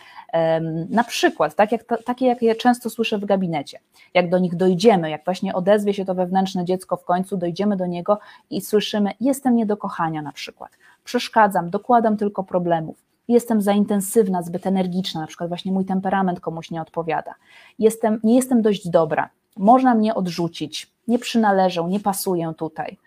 Na 0.89 1.03
przykład, 1.03 1.55
tak 1.55 1.71
jak, 1.71 1.83
takie, 2.05 2.25
jak 2.25 2.41
je 2.41 2.55
często 2.55 2.89
słyszę 2.89 3.17
w 3.17 3.25
gabinecie, 3.25 3.79
jak 4.13 4.29
do 4.29 4.39
nich 4.39 4.55
dojdziemy, 4.55 5.09
jak 5.09 5.25
właśnie 5.25 5.53
odezwie 5.53 5.93
się 5.93 6.05
to 6.05 6.15
wewnętrzne 6.15 6.65
dziecko 6.65 6.97
w 6.97 7.05
końcu, 7.05 7.37
dojdziemy 7.37 7.77
do 7.77 7.85
niego 7.85 8.19
i 8.49 8.61
słyszymy: 8.61 9.11
Jestem 9.19 9.55
nie 9.55 9.65
do 9.65 9.77
kochania, 9.77 10.21
na 10.21 10.31
przykład, 10.31 10.71
przeszkadzam, 11.03 11.69
dokładam 11.69 12.17
tylko 12.17 12.43
problemów. 12.43 12.97
Jestem 13.27 13.61
za 13.61 13.73
intensywna, 13.73 14.41
zbyt 14.43 14.67
energiczna, 14.67 15.21
na 15.21 15.27
przykład 15.27 15.49
właśnie 15.49 15.71
mój 15.71 15.85
temperament 15.85 16.39
komuś 16.39 16.71
nie 16.71 16.81
odpowiada. 16.81 17.35
Jestem, 17.79 18.19
nie 18.23 18.35
jestem 18.35 18.61
dość 18.61 18.89
dobra, 18.89 19.29
można 19.57 19.95
mnie 19.95 20.15
odrzucić, 20.15 20.91
nie 21.07 21.19
przynależę, 21.19 21.83
nie 21.83 21.99
pasuję 21.99 22.53
tutaj. 22.57 22.97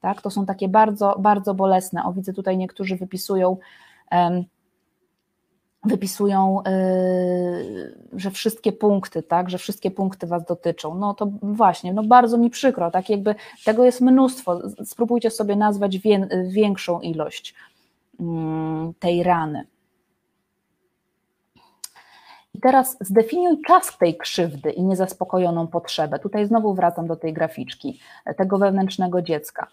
Tak? 0.00 0.22
To 0.22 0.30
są 0.30 0.46
takie 0.46 0.68
bardzo, 0.68 1.16
bardzo 1.18 1.54
bolesne. 1.54 2.04
O, 2.04 2.12
widzę 2.12 2.32
tutaj 2.32 2.58
niektórzy 2.58 2.96
wypisują, 2.96 3.56
um, 4.12 4.44
wypisują, 5.84 6.62
yy, 6.66 7.98
że 8.12 8.30
wszystkie 8.30 8.72
punkty, 8.72 9.22
tak, 9.22 9.50
że 9.50 9.58
wszystkie 9.58 9.90
punkty 9.90 10.26
Was 10.26 10.44
dotyczą. 10.44 10.94
No 10.94 11.14
to 11.14 11.26
właśnie, 11.42 11.92
no 11.92 12.02
bardzo 12.02 12.38
mi 12.38 12.50
przykro, 12.50 12.90
tak 12.90 13.10
jakby 13.10 13.34
tego 13.64 13.84
jest 13.84 14.00
mnóstwo. 14.00 14.60
Spróbujcie 14.84 15.30
sobie 15.30 15.56
nazwać 15.56 15.98
wie, 15.98 16.28
większą 16.48 17.00
ilość 17.00 17.54
yy, 18.20 18.26
tej 18.98 19.22
rany. 19.22 19.66
I 22.54 22.60
teraz 22.60 22.96
zdefiniuj 23.00 23.62
czas 23.66 23.98
tej 23.98 24.16
krzywdy 24.16 24.70
i 24.70 24.82
niezaspokojoną 24.82 25.66
potrzebę. 25.66 26.18
Tutaj 26.18 26.46
znowu 26.46 26.74
wracam 26.74 27.06
do 27.06 27.16
tej 27.16 27.32
graficzki, 27.32 28.00
tego 28.36 28.58
wewnętrznego 28.58 29.22
dziecka. 29.22 29.66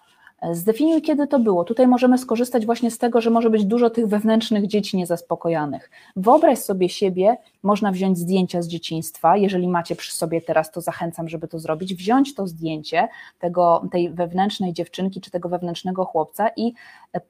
Zdefiniuj, 0.51 1.01
kiedy 1.01 1.27
to 1.27 1.39
było. 1.39 1.63
Tutaj 1.63 1.87
możemy 1.87 2.17
skorzystać 2.17 2.65
właśnie 2.65 2.91
z 2.91 2.97
tego, 2.97 3.21
że 3.21 3.29
może 3.29 3.49
być 3.49 3.65
dużo 3.65 3.89
tych 3.89 4.07
wewnętrznych 4.07 4.67
dzieci 4.67 4.97
niezaspokojonych. 4.97 5.91
Wyobraź 6.15 6.59
sobie 6.59 6.89
siebie, 6.89 7.37
można 7.63 7.91
wziąć 7.91 8.17
zdjęcia 8.17 8.61
z 8.61 8.67
dzieciństwa. 8.67 9.37
Jeżeli 9.37 9.67
macie 9.67 9.95
przy 9.95 10.13
sobie 10.13 10.41
teraz, 10.41 10.71
to 10.71 10.81
zachęcam, 10.81 11.29
żeby 11.29 11.47
to 11.47 11.59
zrobić. 11.59 11.95
Wziąć 11.95 12.35
to 12.35 12.47
zdjęcie 12.47 13.07
tego, 13.39 13.87
tej 13.91 14.09
wewnętrznej 14.09 14.73
dziewczynki 14.73 15.21
czy 15.21 15.31
tego 15.31 15.49
wewnętrznego 15.49 16.05
chłopca 16.05 16.49
i 16.57 16.73
e, 17.13 17.21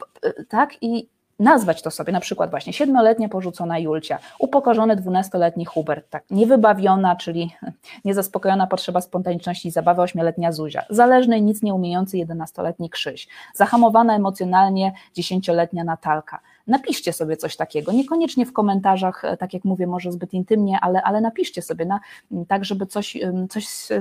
tak 0.44 0.84
i 0.84 1.08
nazwać 1.40 1.82
to 1.82 1.92
sobie, 1.92 2.14
na 2.14 2.20
przykład 2.20 2.50
właśnie 2.50 2.74
siedmioletnia 2.74 3.30
porzucona 3.30 3.80
Julcia, 3.80 4.20
upokorzony 4.40 4.96
dwunastoletni 4.96 5.66
Hubert, 5.66 6.10
tak, 6.10 6.24
niewybawiona, 6.30 7.16
czyli 7.16 7.56
niezaspokojona 8.06 8.68
potrzeba 8.68 9.02
spontaniczności 9.02 9.68
i 9.68 9.72
zabawy 9.72 10.02
ośmioletnia 10.02 10.52
Zuzia, 10.52 10.86
zależny 10.90 11.38
i 11.38 11.42
nic 11.42 11.62
nie 11.62 11.74
umiejący 11.74 12.18
jedenastoletni 12.18 12.90
Krzyś, 12.90 13.28
zahamowana 13.56 14.16
emocjonalnie 14.16 14.94
dziesięcioletnia 15.14 15.84
Natalka. 15.84 16.40
Napiszcie 16.68 17.14
sobie 17.14 17.38
coś 17.38 17.56
takiego, 17.56 17.92
niekoniecznie 17.92 18.46
w 18.46 18.54
komentarzach, 18.54 19.26
e, 19.26 19.38
tak 19.38 19.54
jak 19.54 19.66
mówię, 19.66 19.88
może 19.88 20.12
zbyt 20.12 20.34
intymnie, 20.34 20.78
ale, 20.82 21.04
ale 21.04 21.22
napiszcie 21.22 21.62
sobie 21.62 21.86
na, 21.86 22.00
tak, 22.48 22.66
żeby 22.66 22.86
coś, 22.86 23.18
coś 23.50 23.68
z, 23.68 23.92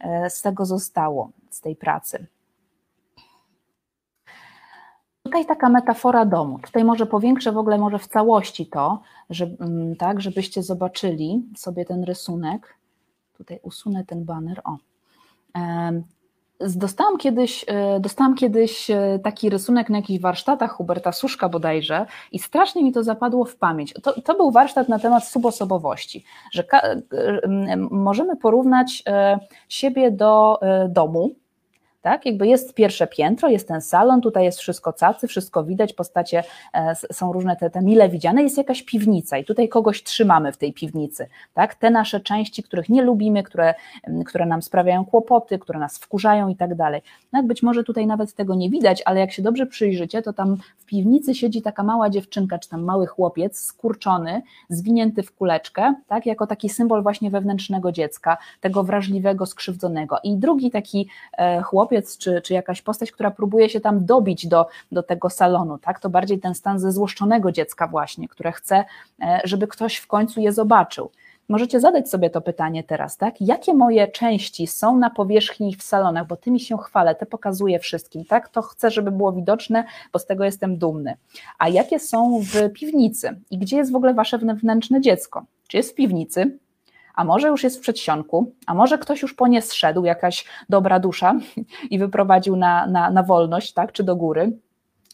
e, 0.00 0.30
z 0.30 0.42
tego 0.42 0.66
zostało, 0.66 1.30
z 1.50 1.60
tej 1.60 1.76
pracy. 1.76 2.26
Tutaj 5.28 5.46
taka 5.46 5.68
metafora 5.68 6.24
domu. 6.24 6.58
Tutaj 6.58 6.84
może 6.84 7.06
powiększę 7.06 7.52
w 7.52 7.58
ogóle 7.58 7.78
może 7.78 7.98
w 7.98 8.06
całości 8.06 8.66
to, 8.66 9.00
że, 9.30 9.50
mm, 9.60 9.96
tak, 9.96 10.20
żebyście 10.20 10.62
zobaczyli 10.62 11.42
sobie 11.56 11.84
ten 11.84 12.04
rysunek. 12.04 12.78
Tutaj 13.38 13.60
usunę 13.62 14.04
ten 14.04 14.24
banner. 14.24 14.60
O. 14.64 14.76
Dostałam 16.60 17.18
kiedyś, 17.18 17.64
e, 17.68 18.00
dostałam 18.00 18.34
kiedyś 18.34 18.90
e, 18.90 19.18
taki 19.24 19.50
rysunek 19.50 19.90
na 19.90 19.96
jakichś 19.96 20.22
warsztatach 20.22 20.72
Huberta 20.72 21.12
Suszka 21.12 21.48
bodajże 21.48 22.06
i 22.32 22.38
strasznie 22.38 22.84
mi 22.84 22.92
to 22.92 23.02
zapadło 23.02 23.44
w 23.44 23.56
pamięć. 23.56 23.94
To, 24.02 24.20
to 24.22 24.34
był 24.34 24.50
warsztat 24.50 24.88
na 24.88 24.98
temat 24.98 25.24
subosobowości, 25.24 26.24
że 26.52 26.64
możemy 27.90 28.36
porównać 28.36 29.02
e, 29.06 29.38
siebie 29.68 30.10
do 30.10 30.60
domu, 30.88 31.34
tak? 32.08 32.26
Jakby 32.26 32.46
jest 32.46 32.74
pierwsze 32.74 33.06
piętro, 33.06 33.48
jest 33.48 33.68
ten 33.68 33.80
salon, 33.80 34.20
tutaj 34.20 34.44
jest 34.44 34.58
wszystko 34.58 34.92
cacy, 34.92 35.26
wszystko 35.26 35.64
widać, 35.64 35.92
postacie 35.92 36.44
e, 36.74 36.94
są 37.12 37.32
różne 37.32 37.56
te, 37.56 37.70
te 37.70 37.82
mile 37.82 38.08
widziane, 38.08 38.42
jest 38.42 38.58
jakaś 38.58 38.82
piwnica 38.82 39.38
i 39.38 39.44
tutaj 39.44 39.68
kogoś 39.68 40.02
trzymamy 40.02 40.52
w 40.52 40.56
tej 40.56 40.72
piwnicy, 40.72 41.28
tak? 41.54 41.74
Te 41.74 41.90
nasze 41.90 42.20
części, 42.20 42.62
których 42.62 42.88
nie 42.88 43.02
lubimy, 43.02 43.42
które, 43.42 43.74
które 44.26 44.46
nam 44.46 44.62
sprawiają 44.62 45.04
kłopoty, 45.04 45.58
które 45.58 45.78
nas 45.78 45.98
wkurzają 45.98 46.48
i 46.48 46.56
tak 46.56 46.74
dalej. 46.74 47.02
No 47.32 47.42
być 47.42 47.62
może 47.62 47.84
tutaj 47.84 48.06
nawet 48.06 48.34
tego 48.34 48.54
nie 48.54 48.70
widać, 48.70 49.02
ale 49.04 49.20
jak 49.20 49.32
się 49.32 49.42
dobrze 49.42 49.66
przyjrzycie, 49.66 50.22
to 50.22 50.32
tam 50.32 50.56
w 50.78 50.84
piwnicy 50.84 51.34
siedzi 51.34 51.62
taka 51.62 51.82
mała 51.82 52.10
dziewczynka, 52.10 52.58
czy 52.58 52.68
tam 52.68 52.82
mały 52.82 53.06
chłopiec, 53.06 53.60
skurczony, 53.60 54.42
zwinięty 54.68 55.22
w 55.22 55.32
kuleczkę, 55.32 55.94
tak? 56.06 56.26
Jako 56.26 56.46
taki 56.46 56.68
symbol 56.68 57.02
właśnie 57.02 57.30
wewnętrznego 57.30 57.92
dziecka, 57.92 58.36
tego 58.60 58.84
wrażliwego, 58.84 59.46
skrzywdzonego. 59.46 60.16
I 60.24 60.36
drugi 60.36 60.70
taki 60.70 61.08
e, 61.38 61.62
czy, 62.02 62.42
czy 62.42 62.54
jakaś 62.54 62.82
postać, 62.82 63.12
która 63.12 63.30
próbuje 63.30 63.68
się 63.68 63.80
tam 63.80 64.06
dobić 64.06 64.46
do, 64.46 64.66
do 64.92 65.02
tego 65.02 65.30
salonu, 65.30 65.78
tak? 65.78 66.00
To 66.00 66.10
bardziej 66.10 66.38
ten 66.38 66.54
stan 66.54 66.78
zezłoszczonego 66.78 67.52
dziecka 67.52 67.86
właśnie, 67.86 68.28
które 68.28 68.52
chce, 68.52 68.84
e, 69.22 69.40
żeby 69.44 69.66
ktoś 69.66 69.96
w 69.96 70.06
końcu 70.06 70.40
je 70.40 70.52
zobaczył. 70.52 71.10
Możecie 71.48 71.80
zadać 71.80 72.10
sobie 72.10 72.30
to 72.30 72.40
pytanie 72.40 72.84
teraz, 72.84 73.16
tak? 73.16 73.40
Jakie 73.40 73.74
moje 73.74 74.08
części 74.08 74.66
są 74.66 74.96
na 74.96 75.10
powierzchni 75.10 75.76
w 75.76 75.82
salonach, 75.82 76.26
bo 76.26 76.36
tymi 76.36 76.60
się 76.60 76.78
chwalę, 76.78 77.14
te 77.14 77.26
pokazuję 77.26 77.78
wszystkim, 77.78 78.24
tak? 78.24 78.48
To 78.48 78.62
chcę, 78.62 78.90
żeby 78.90 79.10
było 79.10 79.32
widoczne, 79.32 79.84
bo 80.12 80.18
z 80.18 80.26
tego 80.26 80.44
jestem 80.44 80.76
dumny. 80.76 81.16
A 81.58 81.68
jakie 81.68 81.98
są 81.98 82.40
w 82.42 82.72
piwnicy 82.72 83.40
i 83.50 83.58
gdzie 83.58 83.76
jest 83.76 83.92
w 83.92 83.96
ogóle 83.96 84.14
wasze 84.14 84.38
wewnętrzne 84.38 85.00
dziecko? 85.00 85.44
Czy 85.68 85.76
jest 85.76 85.92
w 85.92 85.94
piwnicy? 85.94 86.58
A 87.18 87.24
może 87.24 87.48
już 87.48 87.64
jest 87.64 87.78
w 87.78 87.80
przedsionku, 87.80 88.52
a 88.66 88.74
może 88.74 88.98
ktoś 88.98 89.22
już 89.22 89.34
po 89.34 89.48
nie 89.48 89.62
zszedł, 89.62 90.04
jakaś 90.04 90.44
dobra 90.68 91.00
dusza 91.00 91.34
i 91.90 91.98
wyprowadził 91.98 92.56
na, 92.56 92.86
na, 92.86 93.10
na 93.10 93.22
wolność, 93.22 93.72
tak? 93.72 93.92
Czy 93.92 94.04
do 94.04 94.16
góry? 94.16 94.52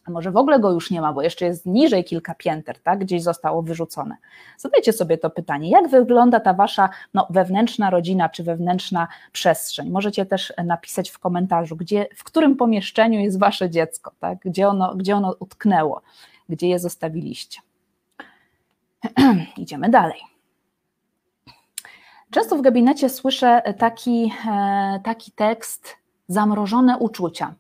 a 0.05 0.11
może 0.11 0.31
w 0.31 0.37
ogóle 0.37 0.61
go 0.61 0.73
już 0.73 0.91
nie 0.91 1.01
ma, 1.01 1.13
bo 1.13 1.23
jeszcze 1.23 1.47
jest 1.47 1.67
niżej 1.67 2.05
kilka 2.05 2.35
pięter, 2.35 2.79
tak, 2.79 2.99
gdzieś 2.99 3.23
zostało 3.23 3.63
wyrzucone. 3.63 4.17
Zadajcie 4.59 4.93
sobie 4.93 5.19
to 5.19 5.31
pytanie, 5.31 5.71
jak 5.71 5.89
wygląda 5.89 6.41
ta 6.41 6.55
wasza 6.55 6.89
no, 7.15 7.27
wewnętrzna 7.31 7.91
rodzina 7.91 8.29
czy 8.29 8.43
wewnętrzna 8.43 9.09
przestrzeń? 9.33 9.91
Możecie 9.91 10.27
też 10.27 10.53
napisać 10.65 11.11
w 11.11 11.19
komentarzu, 11.19 11.77
gdzie, 11.77 12.07
w 12.17 12.25
którym 12.25 12.57
pomieszczeniu 12.57 13.21
jest 13.21 13.39
wasze 13.39 13.71
dziecko, 13.71 14.13
tak, 14.21 14.39
gdzie, 14.39 14.69
ono, 14.69 14.95
gdzie 14.95 15.17
ono 15.17 15.37
utknęło, 15.41 16.03
gdzie 16.49 16.69
je 16.69 16.79
zostawiliście. 16.79 17.61
Idziemy 19.57 19.89
dalej. 19.89 20.34
Często 22.35 22.57
w 22.57 22.63
gabinecie 22.63 23.09
słyszę 23.09 23.63
taki, 23.79 24.33
e, 24.51 25.01
taki 25.05 25.33
tekst 25.33 25.97
zamrożone 26.29 26.99
uczucia. 26.99 27.55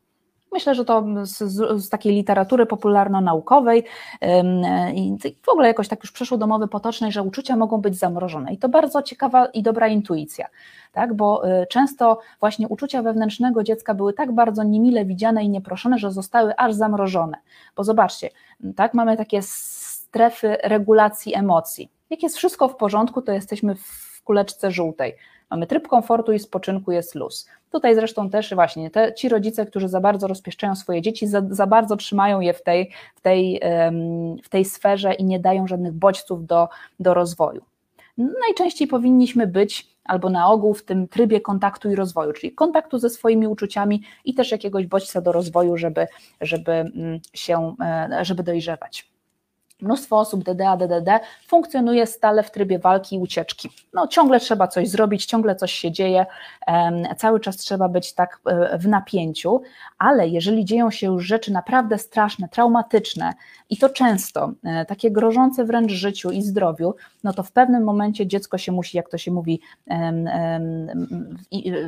Myślę, 0.52 0.74
że 0.74 0.84
to 0.84 1.04
z, 1.22 1.38
z, 1.82 1.88
takiej 1.88 2.14
literatury 2.14 2.66
popularno-naukowej 2.66 3.84
i 4.94 5.16
w 5.42 5.48
ogóle 5.48 5.68
jakoś 5.68 5.88
tak 5.88 6.02
już 6.02 6.12
przeszło 6.12 6.38
do 6.38 6.46
mowy 6.46 6.68
potocznej, 6.68 7.12
że 7.12 7.22
uczucia 7.22 7.56
mogą 7.56 7.80
być 7.80 7.98
zamrożone. 7.98 8.52
I 8.52 8.58
to 8.58 8.68
bardzo 8.68 9.02
ciekawa 9.02 9.46
i 9.46 9.62
dobra 9.62 9.88
intuicja, 9.88 10.46
tak? 10.92 11.14
bo 11.14 11.42
często 11.70 12.18
właśnie 12.40 12.68
uczucia 12.68 13.02
wewnętrznego 13.02 13.62
dziecka 13.62 13.94
były 13.94 14.12
tak 14.12 14.32
bardzo 14.32 14.62
niemile 14.62 15.04
widziane 15.04 15.44
i 15.44 15.48
nieproszone, 15.48 15.98
że 15.98 16.12
zostały 16.12 16.56
aż 16.56 16.74
zamrożone. 16.74 17.38
Bo 17.76 17.84
zobaczcie, 17.84 18.30
tak, 18.76 18.94
mamy 18.94 19.16
takie 19.16 19.42
strefy 19.42 20.56
regulacji 20.62 21.34
emocji. 21.34 21.90
Jak 22.10 22.22
jest 22.22 22.36
wszystko 22.36 22.68
w 22.68 22.76
porządku, 22.76 23.22
to 23.22 23.32
jesteśmy 23.32 23.74
w 23.74 24.03
kuleczce 24.24 24.70
żółtej. 24.70 25.16
Mamy 25.50 25.66
tryb 25.66 25.88
komfortu 25.88 26.32
i 26.32 26.38
spoczynku, 26.38 26.92
jest 26.92 27.14
luz. 27.14 27.48
Tutaj 27.70 27.94
zresztą 27.94 28.30
też 28.30 28.54
właśnie 28.54 28.90
te, 28.90 29.14
ci 29.14 29.28
rodzice, 29.28 29.66
którzy 29.66 29.88
za 29.88 30.00
bardzo 30.00 30.26
rozpieszczają 30.26 30.76
swoje 30.76 31.02
dzieci, 31.02 31.26
za, 31.26 31.42
za 31.50 31.66
bardzo 31.66 31.96
trzymają 31.96 32.40
je 32.40 32.54
w 32.54 32.62
tej, 32.62 32.90
w, 33.14 33.20
tej, 33.20 33.60
w 34.42 34.48
tej 34.48 34.64
sferze 34.64 35.14
i 35.14 35.24
nie 35.24 35.40
dają 35.40 35.66
żadnych 35.66 35.92
bodźców 35.92 36.46
do, 36.46 36.68
do 37.00 37.14
rozwoju. 37.14 37.62
Najczęściej 38.18 38.88
powinniśmy 38.88 39.46
być 39.46 39.94
albo 40.04 40.30
na 40.30 40.48
ogół 40.48 40.74
w 40.74 40.84
tym 40.84 41.08
trybie 41.08 41.40
kontaktu 41.40 41.90
i 41.90 41.94
rozwoju, 41.94 42.32
czyli 42.32 42.52
kontaktu 42.52 42.98
ze 42.98 43.10
swoimi 43.10 43.46
uczuciami 43.46 44.02
i 44.24 44.34
też 44.34 44.52
jakiegoś 44.52 44.86
bodźca 44.86 45.20
do 45.20 45.32
rozwoju, 45.32 45.76
żeby, 45.76 46.06
żeby 46.40 46.72
mm, 46.72 47.20
się, 47.32 47.76
e, 47.80 48.24
żeby 48.24 48.42
dojrzewać. 48.42 49.13
Mnóstwo 49.82 50.18
osób 50.18 50.44
DDA, 50.44 50.76
DDD 50.76 51.20
funkcjonuje 51.46 52.06
stale 52.06 52.42
w 52.42 52.50
trybie 52.50 52.78
walki 52.78 53.16
i 53.16 53.18
ucieczki. 53.18 53.70
No, 53.92 54.08
ciągle 54.08 54.40
trzeba 54.40 54.68
coś 54.68 54.88
zrobić, 54.88 55.26
ciągle 55.26 55.56
coś 55.56 55.72
się 55.72 55.92
dzieje, 55.92 56.26
cały 57.16 57.40
czas 57.40 57.56
trzeba 57.56 57.88
być 57.88 58.12
tak 58.12 58.40
e, 58.46 58.78
w 58.78 58.88
napięciu, 58.88 59.62
ale 59.98 60.28
jeżeli 60.28 60.64
dzieją 60.64 60.90
się 60.90 61.06
już 61.06 61.24
rzeczy 61.24 61.52
naprawdę 61.52 61.98
straszne, 61.98 62.48
traumatyczne 62.48 63.34
i 63.70 63.76
to 63.76 63.88
często, 63.88 64.52
e, 64.64 64.84
takie 64.84 65.10
grożące 65.10 65.64
wręcz 65.64 65.92
życiu 65.92 66.30
i 66.30 66.42
zdrowiu, 66.42 66.94
no 67.24 67.32
to 67.32 67.42
w 67.42 67.52
pewnym 67.52 67.84
momencie 67.84 68.26
dziecko 68.26 68.58
się 68.58 68.72
musi, 68.72 68.96
jak 68.96 69.08
to 69.08 69.18
się 69.18 69.30
mówi 69.30 69.60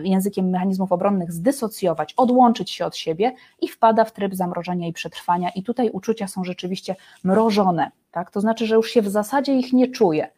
językiem 0.05 0.51
mechanizmów 0.51 0.93
obronnych, 0.93 1.32
zdysocjować, 1.32 2.14
odłączyć 2.16 2.70
się 2.70 2.87
od 2.87 2.97
siebie 2.97 3.32
i 3.62 3.68
wpada 3.68 4.05
w 4.05 4.12
tryb 4.12 4.34
zamrożenia 4.34 4.89
i 4.89 4.93
przetrwania. 4.93 5.51
I 5.51 5.62
tutaj 5.62 5.91
uczucia 5.91 6.28
są 6.28 6.45
rzeczywiście 6.45 6.97
mrożone 7.24 7.76
tak? 8.11 8.31
To 8.31 8.41
znaczy, 8.41 8.66
że 8.66 8.74
już 8.74 8.91
się 8.91 9.03
w 9.03 9.09
zasadzie 9.09 9.55
ich 9.55 9.72
nie 9.72 9.89
czuje. 9.89 10.29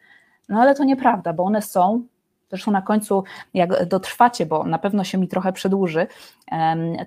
No 0.49 0.61
ale 0.61 0.75
to 0.75 0.83
nieprawda, 0.83 1.33
bo 1.33 1.43
one 1.43 1.61
są, 1.61 2.03
zresztą 2.49 2.71
na 2.71 2.81
końcu, 2.81 3.23
jak 3.53 3.85
dotrwacie, 3.85 4.45
bo 4.45 4.63
na 4.63 4.79
pewno 4.79 5.03
się 5.03 5.17
mi 5.17 5.27
trochę 5.27 5.53
przedłuży, 5.53 6.07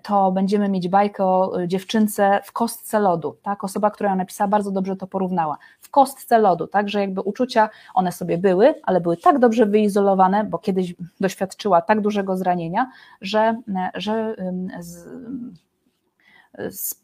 to 0.03 0.33
będziemy 0.33 0.68
mieć 0.68 0.89
bajkę 0.89 1.24
o 1.24 1.53
dziewczynce 1.66 2.41
w 2.45 2.53
kostce 2.53 3.01
lodu. 3.01 3.37
Tak? 3.43 3.64
Osoba, 3.64 3.91
która 3.91 4.11
ją 4.11 4.16
napisała, 4.16 4.49
bardzo 4.49 4.70
dobrze 4.70 4.97
to 4.97 5.07
porównała. 5.07 5.59
W 5.80 5.91
kostce 5.91 6.39
lodu, 6.39 6.66
tak, 6.66 6.89
że 6.89 7.01
jakby 7.01 7.20
uczucia 7.20 7.68
one 7.95 8.12
sobie 8.12 8.39
były, 8.39 8.74
ale 8.83 9.01
były 9.01 9.16
tak 9.16 9.39
dobrze 9.39 9.66
wyizolowane, 9.66 10.45
bo 10.45 10.59
kiedyś 10.59 10.95
doświadczyła 11.20 11.83
tak 11.83 12.01
dużego 12.01 12.37
zranienia, 12.37 12.91
że, 13.20 13.61
że, 13.95 14.37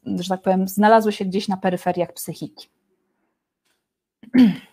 że 0.05 0.29
tak 0.29 0.43
powiem, 0.43 0.69
znalazły 0.69 1.13
się 1.13 1.25
gdzieś 1.25 1.49
na 1.49 1.57
peryferiach 1.57 2.13
psychiki. 2.13 2.69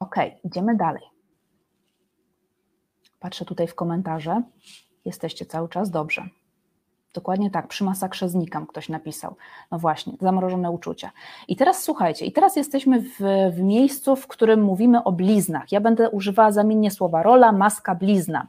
Ok, 0.00 0.14
idziemy 0.44 0.76
dalej. 0.76 1.02
Patrzę 3.20 3.44
tutaj 3.44 3.66
w 3.66 3.74
komentarze. 3.74 4.42
Jesteście 5.04 5.46
cały 5.46 5.68
czas 5.68 5.90
dobrze. 5.90 6.28
Dokładnie 7.14 7.50
tak, 7.50 7.68
przy 7.68 7.84
masakrze 7.84 8.28
znikam, 8.28 8.66
ktoś 8.66 8.88
napisał. 8.88 9.36
No 9.70 9.78
właśnie, 9.78 10.12
zamrożone 10.20 10.70
uczucia. 10.70 11.10
I 11.48 11.56
teraz 11.56 11.82
słuchajcie, 11.82 12.26
i 12.26 12.32
teraz 12.32 12.56
jesteśmy 12.56 13.00
w, 13.00 13.18
w 13.52 13.60
miejscu, 13.60 14.16
w 14.16 14.26
którym 14.26 14.62
mówimy 14.62 15.04
o 15.04 15.12
bliznach. 15.12 15.72
Ja 15.72 15.80
będę 15.80 16.10
używała 16.10 16.52
zamiennie 16.52 16.90
słowa 16.90 17.22
rola, 17.22 17.52
maska, 17.52 17.94
blizna. 17.94 18.46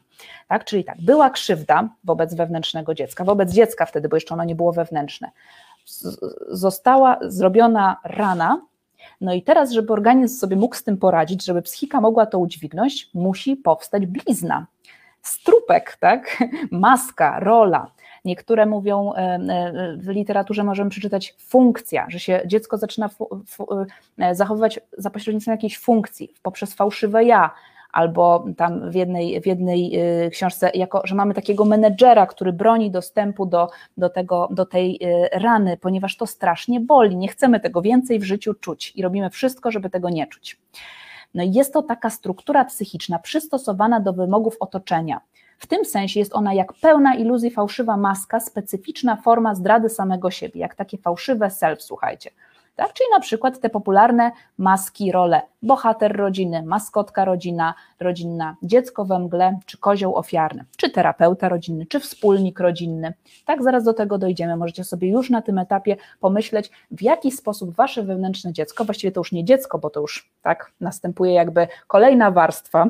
Tak? 0.47 0.66
Czyli 0.66 0.84
tak, 0.84 1.02
była 1.02 1.30
krzywda 1.30 1.89
wobec 2.04 2.34
wewnętrznego 2.34 2.93
dziecka, 2.93 3.24
wobec 3.24 3.52
dziecka 3.52 3.86
wtedy, 3.86 4.10
bo 4.10 4.16
jeszcze 4.18 4.34
ono 4.34 4.43
nie 4.43 4.56
było 4.56 4.74
wewnętrzne. 4.74 5.32
Została 6.47 7.18
zrobiona 7.22 7.97
rana, 8.04 8.62
no 9.22 9.34
i 9.34 9.41
teraz, 9.41 9.72
żeby 9.72 9.93
organizm 9.93 10.39
sobie 10.39 10.56
mógł 10.56 10.76
z 10.76 10.84
tym 10.84 10.97
poradzić, 10.97 11.45
żeby 11.45 11.62
psychika 11.62 12.02
mogła 12.02 12.26
to 12.26 12.39
udźwignąć, 12.39 13.10
musi 13.14 13.56
powstać 13.56 14.06
blizna. 14.06 14.66
Strupek, 15.22 15.97
tak? 15.99 16.43
Maska, 16.72 17.39
rola. 17.39 17.91
Niektóre 18.26 18.66
mówią, 18.66 19.14
e, 19.14 19.18
e, 19.18 19.97
w 19.97 20.08
literaturze 20.08 20.64
możemy 20.64 20.89
przeczytać 20.89 21.36
funkcja, 21.39 22.06
że 22.10 22.20
się 22.20 22.41
dziecko 22.45 22.78
zaczyna 22.78 23.10
e, 24.20 24.36
zachowywać 24.36 24.80
za 24.97 25.10
pośrednictwem 25.10 25.52
jakiejś 25.52 25.80
funkcji, 25.80 26.34
poprzez 26.43 26.74
fałszywe 26.74 27.24
ja, 27.24 27.52
albo 27.94 28.46
tam 28.58 28.92
w 28.92 28.96
jednej, 28.96 29.42
w 29.42 29.46
jednej 29.46 30.00
y, 30.26 30.30
książce, 30.30 30.72
jako, 30.74 31.02
że 31.04 31.16
mamy 31.16 31.34
takiego 31.34 31.66
menedżera, 31.66 32.26
który 32.26 32.54
broni 32.54 32.92
dostępu 32.92 33.46
do, 33.46 33.70
do, 33.98 34.10
tego, 34.10 34.50
do 34.52 34.66
tej 34.66 35.00
y, 35.04 35.30
rany, 35.39 35.78
ponieważ 35.78 36.18
to 36.18 36.28
strasznie 36.28 36.80
boli. 36.80 37.18
Nie 37.18 37.28
chcemy 37.28 37.60
tego 37.60 37.82
więcej 37.82 38.20
w 38.20 38.24
życiu 38.24 38.54
czuć 38.54 38.94
i 38.96 39.02
robimy 39.02 39.30
wszystko, 39.30 39.72
żeby 39.72 39.89
tego 39.89 40.10
nie 40.10 40.28
czuć. 40.28 40.60
No 41.34 41.44
i 41.44 41.52
jest 41.52 41.74
to 41.74 41.82
taka 41.82 42.10
struktura 42.10 42.66
psychiczna 42.66 43.20
przystosowana 43.20 44.00
do 44.00 44.14
wymogów 44.14 44.56
otoczenia. 44.60 45.22
W 45.58 45.68
tym 45.68 45.86
sensie 45.86 46.20
jest 46.20 46.36
ona 46.36 46.54
jak 46.54 46.74
pełna 46.74 47.16
iluzji 47.16 47.52
fałszywa 47.52 47.98
maska, 47.98 48.39
specyficzna 48.39 49.16
forma 49.16 49.56
zdrady 49.56 49.89
samego 49.89 50.32
siebie, 50.32 50.62
jak 50.62 50.76
takie 50.76 50.98
fałszywe 50.98 51.50
self, 51.50 51.82
słuchajcie 51.82 52.32
tak? 52.76 52.93
czyli 52.93 53.09
na 53.13 53.19
przykład 53.19 53.59
te 53.59 53.69
popularne 53.69 54.32
maski, 54.57 55.11
role 55.11 55.41
bohater 55.61 56.17
rodziny, 56.17 56.63
maskotka 56.63 57.26
rodzina, 57.26 57.74
rodzinna, 57.99 58.55
dziecko 58.63 59.05
we 59.05 59.19
mgle, 59.19 59.59
czy 59.65 59.78
kozioł 59.78 60.15
ofiarny, 60.15 60.65
czy 60.78 60.89
terapeuta 60.89 61.49
rodzinny, 61.49 61.86
czy 61.86 61.99
wspólnik 61.99 62.59
rodzinny. 62.59 63.13
Tak, 63.45 63.63
zaraz 63.63 63.84
do 63.84 63.93
tego 63.93 64.17
dojdziemy. 64.17 64.57
Możecie 64.57 64.84
sobie 64.84 65.09
już 65.09 65.30
na 65.30 65.41
tym 65.41 65.57
etapie 65.57 65.97
pomyśleć, 66.19 66.72
w 66.91 67.01
jaki 67.01 67.32
sposób 67.32 67.76
wasze 67.76 68.03
wewnętrzne 68.03 68.53
dziecko, 68.53 68.86
właściwie 68.86 69.11
to 69.11 69.19
już 69.19 69.32
nie 69.32 69.45
dziecko, 69.45 69.80
bo 69.80 69.89
to 69.89 69.99
już 70.01 70.30
tak 70.41 70.72
następuje 70.80 71.34
jakby 71.34 71.67
kolejna 71.88 72.32
warstwa 72.32 72.88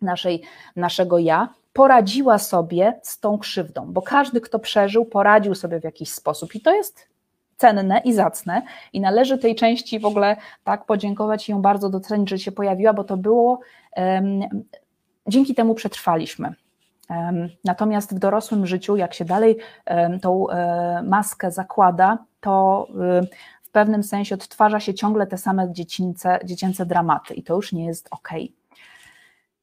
naszej, 0.00 0.42
naszego 0.76 1.18
ja, 1.18 1.48
poradziła 1.72 2.38
sobie 2.38 3.00
z 3.02 3.20
tą 3.20 3.38
krzywdą, 3.38 3.92
bo 3.92 4.02
każdy, 4.02 4.40
kto 4.40 4.58
przeżył, 4.58 5.04
poradził 5.04 5.54
sobie 5.54 5.80
w 5.80 5.84
jakiś 5.84 6.12
sposób 6.12 6.54
i 6.54 6.60
to 6.60 6.74
jest 6.74 7.11
cenne 7.62 8.00
i 8.04 8.12
zacne 8.12 8.62
i 8.92 9.00
należy 9.00 9.38
tej 9.38 9.54
części 9.54 10.00
w 10.00 10.04
ogóle 10.04 10.36
tak 10.64 10.84
podziękować 10.86 11.48
i 11.48 11.52
ją 11.52 11.62
bardzo 11.62 11.90
docenić, 11.90 12.30
że 12.30 12.38
się 12.38 12.52
pojawiła, 12.52 12.92
bo 12.92 13.04
to 13.04 13.16
było, 13.16 13.60
um, 13.96 14.40
dzięki 15.28 15.54
temu 15.54 15.74
przetrwaliśmy. 15.74 16.54
Um, 17.10 17.48
natomiast 17.64 18.14
w 18.14 18.18
dorosłym 18.18 18.66
życiu, 18.66 18.96
jak 18.96 19.14
się 19.14 19.24
dalej 19.24 19.56
um, 19.86 20.20
tą 20.20 20.50
e, 20.50 21.02
maskę 21.02 21.50
zakłada, 21.50 22.18
to 22.40 22.88
w 23.62 23.70
pewnym 23.72 24.02
sensie 24.02 24.34
odtwarza 24.34 24.80
się 24.80 24.94
ciągle 24.94 25.26
te 25.26 25.38
same 25.38 25.72
dziecięce, 25.72 26.38
dziecięce 26.44 26.86
dramaty 26.86 27.34
i 27.34 27.42
to 27.42 27.54
już 27.54 27.72
nie 27.72 27.86
jest 27.86 28.08
ok. 28.10 28.28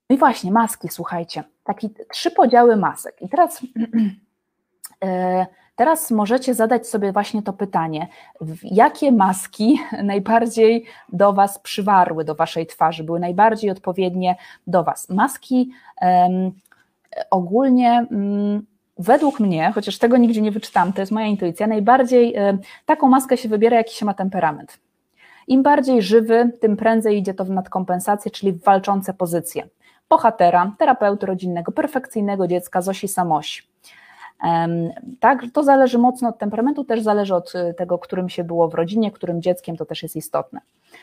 No 0.09 0.15
i 0.15 0.19
właśnie, 0.19 0.51
maski, 0.51 0.89
słuchajcie, 0.89 1.43
takie 1.63 1.89
trzy 2.11 2.31
podziały 2.31 2.75
masek. 2.75 3.21
I 3.21 3.29
teraz, 3.29 3.61
e, 5.03 5.45
teraz 5.80 6.11
możecie 6.11 6.53
zadać 6.53 6.88
sobie 6.88 7.11
właśnie 7.11 7.43
to 7.43 7.53
pytanie, 7.53 8.07
jakie 8.63 9.11
maski 9.11 9.80
najbardziej 10.03 10.86
do 11.13 11.34
Was 11.34 11.59
przywarły, 11.59 12.25
do 12.25 12.36
Waszej 12.36 12.67
twarzy, 12.67 13.03
były 13.03 13.19
najbardziej 13.19 13.71
odpowiednie 13.71 14.36
do 14.67 14.84
Was. 14.84 15.09
Maski 15.09 15.71
um, 16.01 16.51
ogólnie 17.32 18.05
um, 18.11 18.65
według 18.97 19.39
mnie, 19.39 19.71
chociaż 19.75 19.97
tego 19.97 20.17
nigdzie 20.17 20.41
nie 20.41 20.51
wyczytam, 20.51 20.93
to 20.93 21.01
jest 21.01 21.11
moja 21.11 21.25
intuicja, 21.25 21.67
najbardziej 21.67 22.34
um, 22.34 22.59
taką 22.86 23.07
maskę 23.07 23.38
się 23.38 23.49
wybiera, 23.49 23.77
jaki 23.77 23.95
się 23.95 24.05
ma 24.05 24.13
temperament. 24.13 24.80
Im 25.47 25.63
bardziej 25.63 26.01
żywy, 26.01 26.51
tym 26.61 26.77
prędzej 26.77 27.17
idzie 27.17 27.34
to 27.34 27.45
w 27.45 27.49
nadkompensację, 27.49 28.32
czyli 28.32 28.51
w 28.51 28.63
walczące 28.63 29.13
pozycje 29.13 29.67
bohatera, 30.09 30.71
terapeuty 30.77 31.25
rodzinnego, 31.25 31.71
perfekcyjnego 31.71 32.47
dziecka, 32.47 32.82
Zosi 32.82 33.07
Samosi. 33.07 33.68
Tak, 35.19 35.45
to 35.53 35.63
zależy 35.63 35.97
mocno 35.97 36.29
od 36.29 36.37
temperamentu, 36.37 36.83
też 36.83 37.01
zależy 37.01 37.35
od 37.35 37.55
y, 37.55 37.73
tego, 37.73 37.99
którym 37.99 38.29
się 38.29 38.43
było 38.43 38.67
w 38.67 38.73
rodzinie, 38.73 39.11
którym 39.11 39.41
dzieckiem, 39.41 39.77
to 39.77 39.85
też 39.85 40.03
jest 40.03 40.15
istotne. 40.15 40.59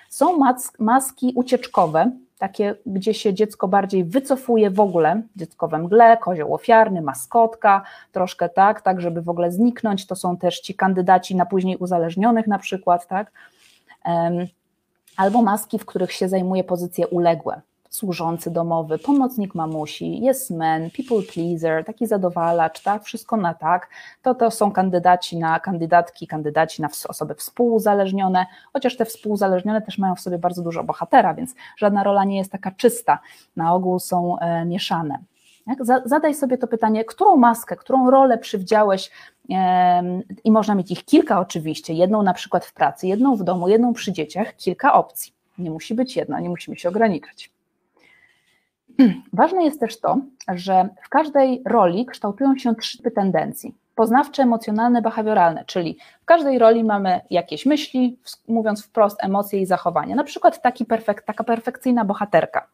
Są 0.09 0.39
maski 0.79 1.33
ucieczkowe, 1.35 2.11
takie, 2.39 2.75
gdzie 2.87 3.15
się 3.15 3.35
dziecko 3.35 3.69
bardziej 3.69 4.05
wycofuje 4.05 4.71
w 4.71 4.81
ogóle, 4.81 5.23
dziecko 5.37 5.69
we 5.69 5.79
mgle, 5.79 6.17
kozioł 6.17 6.55
ofiarny, 6.55 7.03
maskotka, 7.03 7.83
troszkę 8.13 8.49
tak, 8.49 8.81
tak, 8.81 9.01
żeby 9.01 9.23
w 9.23 9.29
ogóle 9.29 9.53
zniknąć. 9.53 10.07
To 10.07 10.17
są 10.17 10.37
też 10.37 10.61
ci 10.61 10.75
kandydaci 10.75 11.37
na 11.37 11.47
później 11.47 11.77
uzależnionych 11.77 12.47
na 12.47 12.59
przykład, 12.59 13.07
tak. 13.07 13.33
Albo 15.17 15.43
maski, 15.43 15.79
w 15.79 15.87
których 15.87 16.13
się 16.13 16.29
zajmuje 16.29 16.65
pozycje 16.65 17.07
uległe, 17.07 17.61
służący 17.91 18.51
domowy, 18.51 18.99
pomocnik 18.99 19.55
mamusi, 19.55 20.29
yes 20.29 20.51
man, 20.51 20.91
people 20.91 21.23
pleaser, 21.33 21.85
taki 21.85 22.07
zadowalacz, 22.07 22.83
tak, 22.83 23.05
wszystko 23.05 23.37
na 23.37 23.55
tak, 23.55 23.89
to 24.23 24.35
to 24.35 24.51
są 24.51 24.73
kandydaci 24.73 25.37
na 25.37 25.61
kandydatki, 25.61 26.27
kandydaci 26.27 26.83
na 26.83 26.89
osoby 27.09 27.35
współuzależnione, 27.35 28.47
chociaż 28.73 28.97
te 28.97 29.05
współuzależnione 29.05 29.83
też 29.83 29.99
mają 29.99 30.15
w 30.15 30.21
sobie 30.21 30.39
bardzo 30.39 30.63
dużo 30.63 30.85
bohatera, 30.85 31.35
więc 31.35 31.55
żadna 31.77 32.03
rola 32.03 32.25
nie 32.25 32.39
jest 32.39 32.53
taka 32.53 32.71
czysta, 32.71 33.19
na 33.57 33.75
ogół 33.75 33.99
są 33.99 34.39
e, 34.39 34.65
mieszane. 34.65 35.19
Zadaj 36.05 36.35
sobie 36.35 36.59
to 36.59 36.67
pytanie, 36.67 37.05
którą 37.05 37.37
maskę, 37.37 37.77
którą 37.77 38.11
rolę 38.11 38.39
przywdziałeś 38.39 39.11
i 40.45 40.51
można 40.51 40.75
mieć 40.75 40.91
ich 40.91 41.05
kilka 41.05 41.41
oczywiście, 41.41 41.93
jedną 41.95 42.23
na 42.23 42.35
przykład 42.35 42.65
w 42.65 42.73
pracy, 42.73 43.07
jedną 43.07 43.37
w 43.37 43.45
domu, 43.45 43.69
jedną 43.69 43.93
przy 43.93 44.13
dzieciach, 44.13 44.57
kilka 44.57 44.93
opcji. 44.93 45.33
Nie 45.59 45.71
musi 45.71 45.95
być 45.95 46.17
jedna, 46.17 46.41
nie 46.41 46.49
musimy 46.49 46.77
się 46.77 46.89
ograniczać. 46.89 47.56
Ważne 49.33 49.65
jest 49.65 49.81
też 49.81 50.01
to, 50.01 50.19
że 50.55 50.89
w 51.03 51.09
każdej 51.09 51.63
roli 51.67 52.07
kształtują 52.07 52.59
się 52.59 52.75
trzy 52.75 52.99
typy 52.99 53.11
tendencji. 53.11 53.75
Poznawcze, 53.95 54.43
emocjonalne, 54.43 55.03
behawioralne, 55.03 55.65
czyli 55.65 55.99
w 56.23 56.25
każdej 56.25 56.59
roli 56.59 56.85
mamy 56.85 57.21
jakieś 57.31 57.67
myśli, 57.67 58.19
mówiąc 58.49 58.85
wprost, 58.85 59.17
emocje 59.21 59.61
i 59.61 59.67
zachowania. 59.67 60.17
Na 60.17 60.25
przykład 60.25 60.63
taki 60.63 60.85
perfek, 60.85 61.23
taka 61.23 61.45
perfekcyjna 61.45 62.05
bohaterka. 62.05 62.67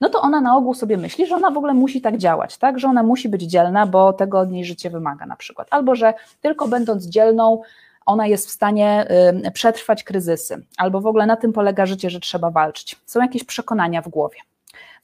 No 0.00 0.08
to 0.08 0.20
ona 0.20 0.40
na 0.40 0.56
ogół 0.56 0.74
sobie 0.74 0.96
myśli, 0.96 1.26
że 1.26 1.34
ona 1.34 1.50
w 1.50 1.56
ogóle 1.56 1.74
musi 1.74 2.00
tak 2.00 2.16
działać, 2.16 2.58
tak? 2.58 2.78
że 2.78 2.88
ona 2.88 3.02
musi 3.02 3.28
być 3.28 3.42
dzielna, 3.42 3.86
bo 3.86 4.12
tego 4.12 4.38
od 4.38 4.50
niej 4.50 4.64
życie 4.64 4.90
wymaga 4.90 5.26
na 5.26 5.36
przykład. 5.36 5.68
Albo 5.70 5.94
że 5.94 6.14
tylko 6.40 6.68
będąc 6.68 7.06
dzielną, 7.06 7.62
ona 8.06 8.26
jest 8.26 8.48
w 8.48 8.50
stanie 8.50 9.06
y, 9.46 9.50
przetrwać 9.50 10.04
kryzysy, 10.04 10.66
albo 10.76 11.00
w 11.00 11.06
ogóle 11.06 11.26
na 11.26 11.36
tym 11.36 11.52
polega 11.52 11.86
życie, 11.86 12.10
że 12.10 12.20
trzeba 12.20 12.50
walczyć. 12.50 12.96
Są 13.06 13.20
jakieś 13.20 13.44
przekonania 13.44 14.02
w 14.02 14.08
głowie. 14.08 14.36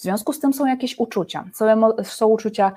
W 0.00 0.02
związku 0.02 0.32
z 0.32 0.40
tym 0.40 0.52
są 0.52 0.66
jakieś 0.66 0.98
uczucia. 0.98 1.44
Są, 1.54 1.66
są 2.02 2.26
uczucia 2.26 2.72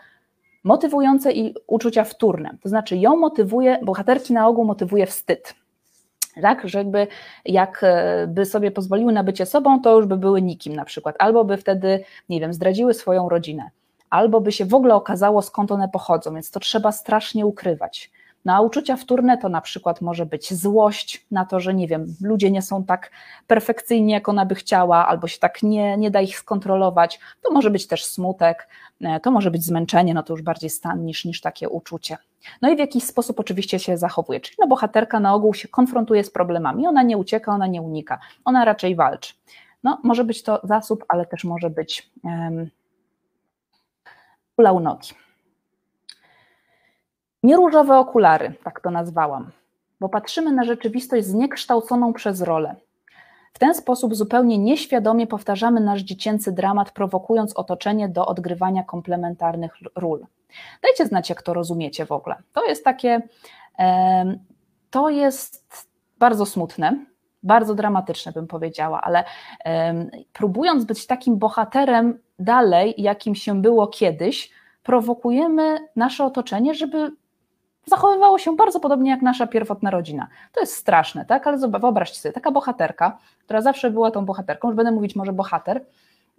motywujące 0.64 1.32
i 1.32 1.56
uczucia 1.68 2.04
wtórne. 2.04 2.58
To 2.62 2.70
znaczy 2.70 2.98
ją 2.98 3.16
motywuje, 3.16 3.80
bohaterki 3.84 4.34
na 4.34 4.48
ogół 4.48 4.66
motywuje 4.66 5.06
wstyd. 5.06 5.56
Tak, 6.42 6.70
że 6.70 6.78
jakby 6.78 7.08
jak 7.46 7.82
e, 8.38 8.46
sobie 8.46 8.72
pozwoliły 8.72 9.14
na 9.14 9.24
bycie 9.24 9.46
sobą, 9.46 9.82
to 9.82 9.96
już 9.96 10.06
by 10.06 10.18
były 10.18 10.42
nikim 10.42 10.76
na 10.76 10.86
przykład, 10.86 11.16
albo 11.20 11.46
by 11.46 11.58
wtedy, 11.58 12.04
nie 12.30 12.40
wiem, 12.40 12.54
zdradziły 12.54 12.94
swoją 12.94 13.30
rodzinę, 13.30 13.70
albo 14.10 14.42
by 14.42 14.52
się 14.52 14.66
w 14.66 14.74
ogóle 14.74 14.96
okazało 14.96 15.42
skąd 15.42 15.72
one 15.72 15.90
pochodzą, 15.90 16.34
więc 16.34 16.52
to 16.52 16.60
trzeba 16.60 16.92
strasznie 16.92 17.46
ukrywać. 17.46 18.12
No 18.46 18.54
a 18.54 18.62
uczucia 18.62 18.96
wtórne 18.96 19.38
to 19.38 19.50
na 19.50 19.62
przykład 19.62 20.02
może 20.02 20.26
być 20.26 20.54
złość 20.54 21.26
na 21.32 21.46
to, 21.46 21.60
że 21.60 21.74
nie 21.74 21.88
wiem, 21.88 22.16
ludzie 22.22 22.52
nie 22.52 22.62
są 22.62 22.84
tak 22.84 23.12
perfekcyjni, 23.48 24.12
jak 24.12 24.30
ona 24.30 24.46
by 24.46 24.56
chciała, 24.56 25.08
albo 25.08 25.28
się 25.28 25.40
tak 25.40 25.64
nie, 25.64 25.98
nie 25.98 26.12
da 26.12 26.22
ich 26.22 26.38
skontrolować. 26.38 27.20
To 27.42 27.54
może 27.54 27.70
być 27.70 27.88
też 27.88 28.06
smutek, 28.06 28.68
e, 29.02 29.20
to 29.20 29.32
może 29.32 29.52
być 29.52 29.66
zmęczenie, 29.66 30.14
no 30.14 30.24
to 30.24 30.34
już 30.34 30.42
bardziej 30.42 30.70
stan 30.70 31.06
niż, 31.06 31.26
niż 31.26 31.42
takie 31.42 31.70
uczucie. 31.70 32.18
No 32.62 32.70
i 32.70 32.76
w 32.76 32.80
jakiś 32.80 33.04
sposób 33.04 33.40
oczywiście 33.40 33.80
się 33.80 33.98
zachowuje, 33.98 34.40
czyli 34.40 34.56
no 34.60 34.68
bohaterka 34.68 35.20
na 35.20 35.34
ogół 35.34 35.54
się 35.54 35.68
konfrontuje 35.68 36.24
z 36.24 36.32
problemami, 36.32 36.88
ona 36.88 37.04
nie 37.04 37.18
ucieka, 37.18 37.52
ona 37.52 37.68
nie 37.68 37.82
unika, 37.82 38.20
ona 38.46 38.66
raczej 38.66 38.96
walczy. 38.96 39.34
No 39.84 40.00
może 40.04 40.24
być 40.24 40.44
to 40.44 40.62
zasób, 40.64 41.06
ale 41.08 41.26
też 41.26 41.44
może 41.44 41.70
być 41.70 42.12
um, 42.24 42.70
nogi. 44.58 45.23
Nieróżowe 47.44 47.98
okulary, 47.98 48.54
tak 48.64 48.82
to 48.82 48.92
nazwałam, 48.92 49.52
bo 50.00 50.10
patrzymy 50.10 50.52
na 50.52 50.64
rzeczywistość 50.64 51.26
zniekształconą 51.26 52.14
przez 52.14 52.42
rolę. 52.42 52.76
W 53.54 53.60
ten 53.60 53.76
sposób 53.76 54.16
zupełnie 54.16 54.58
nieświadomie 54.58 55.28
powtarzamy 55.28 55.80
nasz 55.80 56.02
dziecięcy 56.02 56.52
dramat, 56.52 56.92
prowokując 56.92 57.54
otoczenie 57.58 58.10
do 58.10 58.26
odgrywania 58.26 58.84
komplementarnych 58.84 59.74
ról. 59.96 60.26
Dajcie 60.84 61.06
znać, 61.06 61.30
jak 61.30 61.42
to 61.42 61.54
rozumiecie 61.54 62.06
w 62.06 62.12
ogóle. 62.12 62.36
To 62.54 62.66
jest 62.66 62.84
takie, 62.84 63.22
to 64.90 65.10
jest 65.10 65.88
bardzo 66.20 66.46
smutne, 66.46 67.06
bardzo 67.44 67.76
dramatyczne, 67.76 68.32
bym 68.32 68.48
powiedziała, 68.48 69.02
ale 69.02 69.24
próbując 70.34 70.86
być 70.86 71.08
takim 71.08 71.38
bohaterem 71.38 72.20
dalej, 72.40 72.94
jakim 72.98 73.36
się 73.36 73.62
było 73.62 73.88
kiedyś, 73.88 74.52
prowokujemy 74.84 75.88
nasze 75.96 76.26
otoczenie, 76.26 76.74
żeby 76.74 77.12
zachowywało 77.86 78.40
się 78.40 78.56
bardzo 78.56 78.80
podobnie 78.80 79.12
jak 79.12 79.22
nasza 79.22 79.48
pierwotna 79.48 79.92
rodzina. 79.92 80.28
To 80.52 80.60
jest 80.60 80.76
straszne, 80.76 81.26
tak? 81.26 81.48
Ale 81.48 81.58
wyobraźcie 81.58 82.20
sobie, 82.20 82.34
taka 82.34 82.52
bohaterka, 82.52 83.18
która 83.46 83.62
zawsze 83.62 83.92
była 83.92 84.12
tą 84.12 84.26
bohaterką, 84.26 84.68
już 84.68 84.78
będę 84.78 84.92
mówić 84.92 85.16
może 85.16 85.34
bohater, 85.34 85.86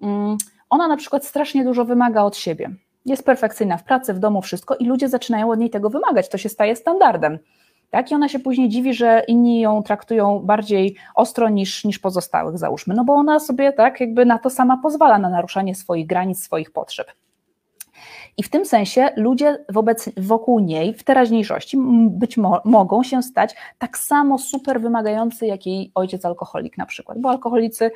mm, 0.03 0.37
ona 0.71 0.89
na 0.89 0.97
przykład 0.97 1.25
strasznie 1.25 1.65
dużo 1.65 1.85
wymaga 1.85 2.23
od 2.23 2.37
siebie. 2.37 2.71
Jest 3.07 3.25
perfekcyjna 3.25 3.77
w 3.77 3.85
pracy, 3.85 4.15
w 4.15 4.19
domu, 4.19 4.43
wszystko 4.43 4.75
i 4.75 4.85
ludzie 4.85 5.09
zaczynają 5.09 5.51
od 5.51 5.59
niej 5.59 5.71
tego 5.71 5.91
wymagać. 5.91 6.29
To 6.29 6.39
się 6.39 6.49
staje 6.49 6.77
standardem. 6.77 7.39
Tak? 7.91 8.11
I 8.11 8.15
ona 8.15 8.29
się 8.29 8.39
później 8.39 8.69
dziwi, 8.69 8.95
że 8.95 9.25
inni 9.29 9.61
ją 9.61 9.83
traktują 9.83 10.41
bardziej 10.41 10.97
ostro 11.15 11.49
niż, 11.49 11.85
niż 11.85 11.99
pozostałych, 11.99 12.59
załóżmy. 12.59 12.95
No 12.95 13.05
bo 13.05 13.13
ona 13.13 13.41
sobie 13.41 13.73
tak 13.73 14.01
jakby 14.01 14.27
na 14.27 14.39
to 14.39 14.51
sama 14.51 14.77
pozwala, 14.83 15.19
na 15.19 15.29
naruszanie 15.29 15.75
swoich 15.75 16.07
granic, 16.07 16.45
swoich 16.45 16.71
potrzeb. 16.71 17.07
I 18.37 18.43
w 18.43 18.51
tym 18.51 18.67
sensie 18.67 19.09
ludzie 19.17 19.65
wobec, 19.69 20.11
wokół 20.17 20.61
niej 20.61 20.95
w 20.95 21.05
teraźniejszości 21.05 21.77
być 22.09 22.37
mo 22.37 22.61
mogą 22.65 23.03
się 23.03 23.23
stać 23.23 23.55
tak 23.79 23.99
samo 23.99 24.39
super 24.39 24.81
wymagający 24.81 25.47
jak 25.47 25.67
jej 25.67 25.91
ojciec 25.95 26.25
alkoholik 26.25 26.79
na 26.79 26.87
przykład, 26.87 27.19
bo 27.19 27.31
alkoholicy, 27.31 27.91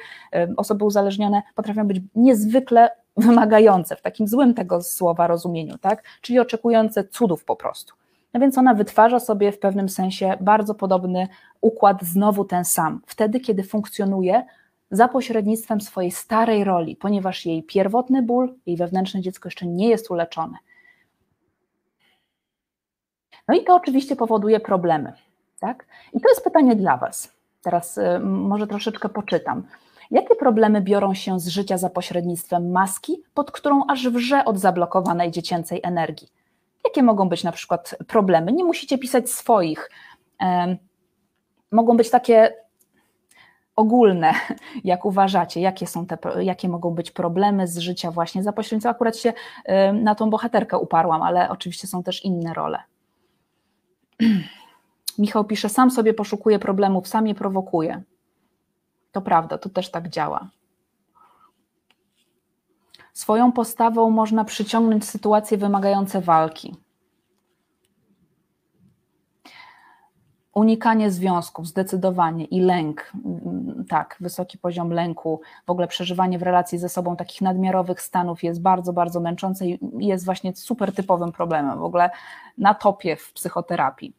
osoby 0.56 0.84
uzależnione 0.84 1.42
potrafią 1.54 1.86
być 1.86 2.00
niezwykle 2.14 2.90
wymagające 3.16 3.96
w 3.96 4.02
takim 4.02 4.28
złym 4.28 4.54
tego 4.54 4.82
słowa 4.82 5.26
rozumieniu, 5.26 5.78
tak? 5.78 6.02
czyli 6.20 6.38
oczekujące 6.38 7.04
cudów 7.04 7.44
po 7.44 7.56
prostu. 7.56 7.94
No 8.34 8.40
więc 8.40 8.58
ona 8.58 8.74
wytwarza 8.74 9.20
sobie 9.20 9.52
w 9.52 9.58
pewnym 9.58 9.88
sensie 9.88 10.36
bardzo 10.40 10.74
podobny 10.74 11.28
układ, 11.60 12.02
znowu 12.02 12.44
ten 12.44 12.64
sam, 12.64 13.00
wtedy, 13.06 13.40
kiedy 13.40 13.62
funkcjonuje 13.62 14.44
za 14.90 15.08
pośrednictwem 15.08 15.80
swojej 15.80 16.10
starej 16.10 16.64
roli, 16.64 16.96
ponieważ 16.96 17.46
jej 17.46 17.62
pierwotny 17.62 18.22
ból, 18.22 18.54
jej 18.66 18.76
wewnętrzne 18.76 19.20
dziecko 19.20 19.46
jeszcze 19.46 19.66
nie 19.66 19.88
jest 19.88 20.10
uleczone. 20.10 20.58
No 23.48 23.54
i 23.54 23.64
to 23.64 23.76
oczywiście 23.76 24.16
powoduje 24.16 24.60
problemy. 24.60 25.12
Tak? 25.60 25.86
I 26.12 26.20
to 26.20 26.28
jest 26.28 26.44
pytanie 26.44 26.76
dla 26.76 26.96
Was. 26.96 27.32
Teraz 27.62 27.98
y, 27.98 28.20
może 28.20 28.66
troszeczkę 28.66 29.08
poczytam. 29.08 29.62
Jakie 30.10 30.34
problemy 30.34 30.80
biorą 30.80 31.14
się 31.14 31.40
z 31.40 31.48
życia 31.48 31.78
za 31.78 31.90
pośrednictwem 31.90 32.70
maski, 32.70 33.22
pod 33.34 33.50
którą 33.50 33.86
aż 33.88 34.08
wrze 34.08 34.44
od 34.44 34.58
zablokowanej 34.58 35.30
dziecięcej 35.30 35.80
energii? 35.82 36.28
Jakie 36.84 37.02
mogą 37.02 37.28
być 37.28 37.44
na 37.44 37.52
przykład 37.52 37.96
problemy? 38.06 38.52
Nie 38.52 38.64
musicie 38.64 38.98
pisać 38.98 39.30
swoich. 39.30 39.90
Mogą 41.72 41.96
być 41.96 42.10
takie 42.10 42.54
ogólne, 43.78 44.34
jak 44.84 45.04
uważacie, 45.04 45.60
jakie 45.60 45.86
są 45.86 46.06
te, 46.06 46.18
jakie 46.44 46.68
mogą 46.68 46.90
być 46.90 47.10
problemy 47.10 47.66
z 47.66 47.78
życia 47.78 48.10
właśnie 48.10 48.42
za 48.42 48.52
pośrednictwem. 48.52 48.90
Akurat 48.90 49.16
się 49.16 49.32
na 49.92 50.14
tą 50.14 50.30
bohaterkę 50.30 50.78
uparłam, 50.78 51.22
ale 51.22 51.50
oczywiście 51.50 51.86
są 51.86 52.02
też 52.02 52.24
inne 52.24 52.54
role. 52.54 52.82
Michał 55.18 55.44
pisze, 55.44 55.68
sam 55.68 55.90
sobie 55.90 56.14
poszukuje 56.14 56.58
problemów, 56.58 57.08
sam 57.08 57.26
je 57.26 57.34
prowokuje. 57.34 58.02
To 59.12 59.20
prawda, 59.20 59.58
to 59.58 59.68
też 59.68 59.90
tak 59.90 60.08
działa. 60.08 60.48
Swoją 63.12 63.52
postawą 63.52 64.10
można 64.10 64.44
przyciągnąć 64.44 65.04
sytuacje 65.04 65.58
wymagające 65.58 66.20
walki. 66.20 66.76
Unikanie 70.58 71.10
związków, 71.10 71.66
zdecydowanie 71.66 72.44
i 72.44 72.60
lęk, 72.60 73.12
mm, 73.24 73.84
tak, 73.88 74.16
wysoki 74.20 74.58
poziom 74.58 74.90
lęku, 74.90 75.40
w 75.66 75.70
ogóle 75.70 75.88
przeżywanie 75.88 76.38
w 76.38 76.42
relacji 76.42 76.78
ze 76.78 76.88
sobą 76.88 77.16
takich 77.16 77.40
nadmiarowych 77.40 78.00
stanów 78.00 78.42
jest 78.42 78.62
bardzo, 78.62 78.92
bardzo 78.92 79.20
męczące 79.20 79.66
i 79.66 79.78
jest 79.98 80.24
właśnie 80.24 80.56
super 80.56 80.92
typowym 80.92 81.32
problemem, 81.32 81.78
w 81.78 81.82
ogóle 81.82 82.10
na 82.58 82.74
topie 82.74 83.16
w 83.16 83.32
psychoterapii. 83.32 84.12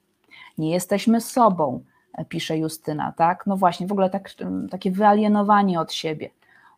Nie 0.57 0.71
jesteśmy 0.71 1.21
sobą, 1.21 1.83
pisze 2.29 2.57
Justyna, 2.57 3.13
tak? 3.17 3.47
No 3.47 3.57
właśnie, 3.57 3.87
w 3.87 3.91
ogóle 3.91 4.09
tak, 4.09 4.29
takie 4.71 4.91
wyalienowanie 4.91 5.79
od 5.79 5.93
siebie. 5.93 6.29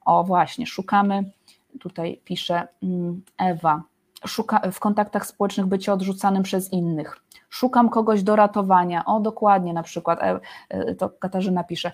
O 0.06 0.24
właśnie, 0.24 0.66
szukamy, 0.66 1.32
tutaj 1.80 2.22
pisze 2.26 2.68
mm, 2.84 3.22
Ewa, 3.38 3.84
szuka, 4.28 4.72
w 4.72 4.80
kontaktach 4.80 5.26
społecznych 5.26 5.66
bycie 5.66 5.94
odrzucanym 5.94 6.44
przez 6.44 6.74
innych. 6.74 7.22
Szukam 7.52 7.90
kogoś 7.90 8.24
do 8.24 8.36
ratowania. 8.36 9.06
O, 9.06 9.20
dokładnie, 9.20 9.74
na 9.74 9.84
przykład, 9.84 10.24
e, 10.24 10.40
e, 10.70 10.96
to 10.96 11.10
Katarzyna 11.10 11.64
pisze, 11.64 11.92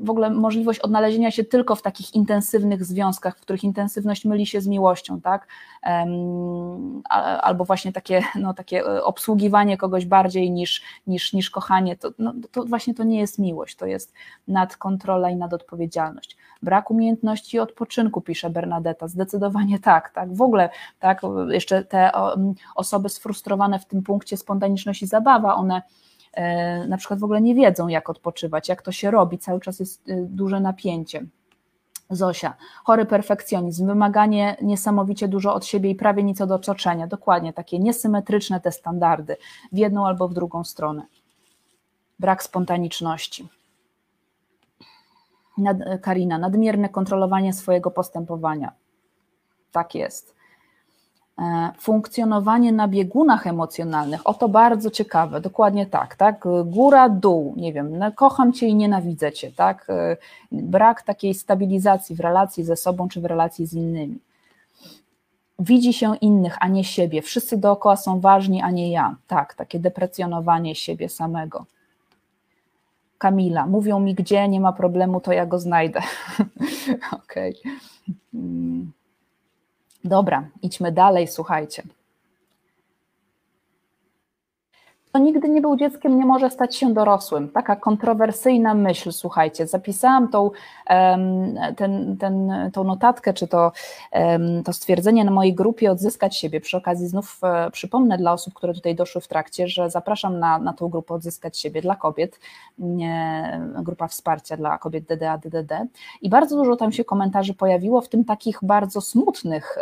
w 0.00 0.10
ogóle 0.10 0.30
możliwość 0.30 0.80
odnalezienia 0.80 1.30
się 1.30 1.44
tylko 1.44 1.76
w 1.76 1.82
takich 1.82 2.14
intensywnych 2.14 2.84
związkach, 2.84 3.38
w 3.38 3.40
których 3.40 3.64
intensywność 3.64 4.24
myli 4.24 4.46
się 4.46 4.60
z 4.60 4.66
miłością, 4.66 5.20
tak? 5.20 5.48
Albo 7.40 7.64
właśnie 7.64 7.92
takie, 7.92 8.22
no, 8.34 8.54
takie 8.54 8.86
e, 8.86 9.04
obsługiwanie 9.04 9.76
kogoś 9.76 10.06
bardziej 10.06 10.50
niż, 10.50 10.82
niż, 11.06 11.32
niż 11.32 11.50
kochanie, 11.50 11.96
to, 11.96 12.10
no, 12.18 12.34
to 12.52 12.64
właśnie 12.64 12.94
to 12.94 13.04
nie 13.04 13.18
jest 13.18 13.38
miłość, 13.38 13.76
to 13.76 13.86
jest 13.86 14.14
nadkontrola 14.48 15.30
i 15.30 15.36
nadodpowiedzialność. 15.36 16.36
Brak 16.62 16.90
umiejętności 16.90 17.58
odpoczynku, 17.58 18.20
pisze 18.20 18.50
Bernadetta, 18.50 19.08
zdecydowanie 19.08 19.78
tak, 19.78 20.10
tak. 20.10 20.34
W 20.34 20.42
ogóle 20.42 20.70
tak, 20.98 21.22
jeszcze 21.48 21.84
te 21.84 22.10
osoby 22.74 23.08
sfrustrowane 23.08 23.78
w 23.78 23.86
tym 23.86 24.02
punkcie 24.02 24.36
spontaniczność 24.36 25.02
i 25.02 25.06
zabawa, 25.06 25.54
one 25.54 25.82
na 26.88 26.96
przykład 26.96 27.20
w 27.20 27.24
ogóle 27.24 27.40
nie 27.40 27.54
wiedzą, 27.54 27.88
jak 27.88 28.10
odpoczywać, 28.10 28.68
jak 28.68 28.82
to 28.82 28.92
się 28.92 29.10
robi, 29.10 29.38
cały 29.38 29.60
czas 29.60 29.80
jest 29.80 30.08
e, 30.08 30.16
duże 30.16 30.60
napięcie. 30.60 31.26
Zosia, 32.10 32.54
chory 32.84 33.06
perfekcjonizm, 33.06 33.86
wymaganie 33.86 34.56
niesamowicie 34.62 35.28
dużo 35.28 35.54
od 35.54 35.66
siebie 35.66 35.90
i 35.90 35.94
prawie 35.94 36.22
nic 36.22 36.40
od 36.40 36.50
otoczenia. 36.50 37.06
Dokładnie 37.06 37.52
takie 37.52 37.78
niesymetryczne 37.78 38.60
te 38.60 38.72
standardy 38.72 39.36
w 39.72 39.78
jedną 39.78 40.06
albo 40.06 40.28
w 40.28 40.34
drugą 40.34 40.64
stronę. 40.64 41.02
Brak 42.18 42.42
spontaniczności. 42.42 43.48
Nad, 45.58 45.76
Karina, 46.02 46.38
nadmierne 46.38 46.88
kontrolowanie 46.88 47.52
swojego 47.52 47.90
postępowania. 47.90 48.72
Tak 49.72 49.94
jest. 49.94 50.37
E, 51.38 51.72
funkcjonowanie 51.78 52.72
na 52.72 52.88
biegunach 52.88 53.46
emocjonalnych, 53.46 54.26
oto 54.26 54.48
bardzo 54.48 54.90
ciekawe, 54.90 55.40
dokładnie 55.40 55.86
tak, 55.86 56.16
tak, 56.16 56.44
góra, 56.64 57.08
dół, 57.08 57.54
nie 57.56 57.72
wiem, 57.72 57.98
no, 57.98 58.12
kocham 58.12 58.52
Cię 58.52 58.66
i 58.66 58.74
nienawidzę 58.74 59.32
Cię, 59.32 59.52
tak, 59.52 59.86
e, 59.90 60.16
brak 60.52 61.02
takiej 61.02 61.34
stabilizacji 61.34 62.16
w 62.16 62.20
relacji 62.20 62.64
ze 62.64 62.76
sobą 62.76 63.08
czy 63.08 63.20
w 63.20 63.24
relacji 63.24 63.66
z 63.66 63.72
innymi. 63.72 64.18
Widzi 65.58 65.92
się 65.92 66.16
innych, 66.16 66.56
a 66.60 66.68
nie 66.68 66.84
siebie, 66.84 67.22
wszyscy 67.22 67.56
dookoła 67.56 67.96
są 67.96 68.20
ważni, 68.20 68.62
a 68.62 68.70
nie 68.70 68.90
ja, 68.90 69.16
tak, 69.26 69.54
takie 69.54 69.78
deprecjonowanie 69.78 70.74
siebie 70.74 71.08
samego. 71.08 71.64
Kamila, 73.18 73.66
mówią 73.66 74.00
mi 74.00 74.14
gdzie, 74.14 74.48
nie 74.48 74.60
ma 74.60 74.72
problemu, 74.72 75.20
to 75.20 75.32
ja 75.32 75.46
go 75.46 75.58
znajdę. 75.58 76.00
Okej. 77.22 77.56
Okay. 77.62 78.97
Dobra, 80.08 80.44
idźmy 80.62 80.92
dalej, 80.92 81.28
słuchajcie. 81.28 81.82
Kto 85.08 85.18
nigdy 85.18 85.48
nie 85.48 85.60
był 85.60 85.76
dzieckiem, 85.76 86.18
nie 86.18 86.26
może 86.26 86.50
stać 86.50 86.76
się 86.76 86.94
dorosłym. 86.94 87.48
Taka 87.48 87.76
kontrowersyjna 87.76 88.74
myśl, 88.74 89.12
słuchajcie. 89.12 89.66
Zapisałam 89.66 90.28
tą, 90.28 90.50
ten, 91.76 92.16
ten, 92.20 92.52
tą 92.72 92.84
notatkę, 92.84 93.34
czy 93.34 93.48
to, 93.48 93.72
to 94.64 94.72
stwierdzenie 94.72 95.24
na 95.24 95.30
mojej 95.30 95.54
grupie 95.54 95.90
Odzyskać 95.90 96.36
siebie. 96.36 96.60
Przy 96.60 96.76
okazji 96.76 97.08
znów 97.08 97.40
e, 97.42 97.70
przypomnę 97.70 98.18
dla 98.18 98.32
osób, 98.32 98.54
które 98.54 98.74
tutaj 98.74 98.94
doszły 98.94 99.20
w 99.20 99.28
trakcie, 99.28 99.68
że 99.68 99.90
zapraszam 99.90 100.38
na, 100.38 100.58
na 100.58 100.72
tą 100.72 100.88
grupę 100.88 101.14
Odzyskać 101.14 101.58
siebie 101.58 101.82
dla 101.82 101.96
kobiet, 101.96 102.40
grupa 103.82 104.08
wsparcia 104.08 104.56
dla 104.56 104.78
kobiet 104.78 105.04
DDA, 105.04 105.38
DDD. 105.38 105.86
I 106.22 106.28
bardzo 106.28 106.56
dużo 106.56 106.76
tam 106.76 106.92
się 106.92 107.04
komentarzy 107.04 107.54
pojawiło, 107.54 108.00
w 108.00 108.08
tym 108.08 108.24
takich 108.24 108.58
bardzo 108.62 109.00
smutnych 109.00 109.78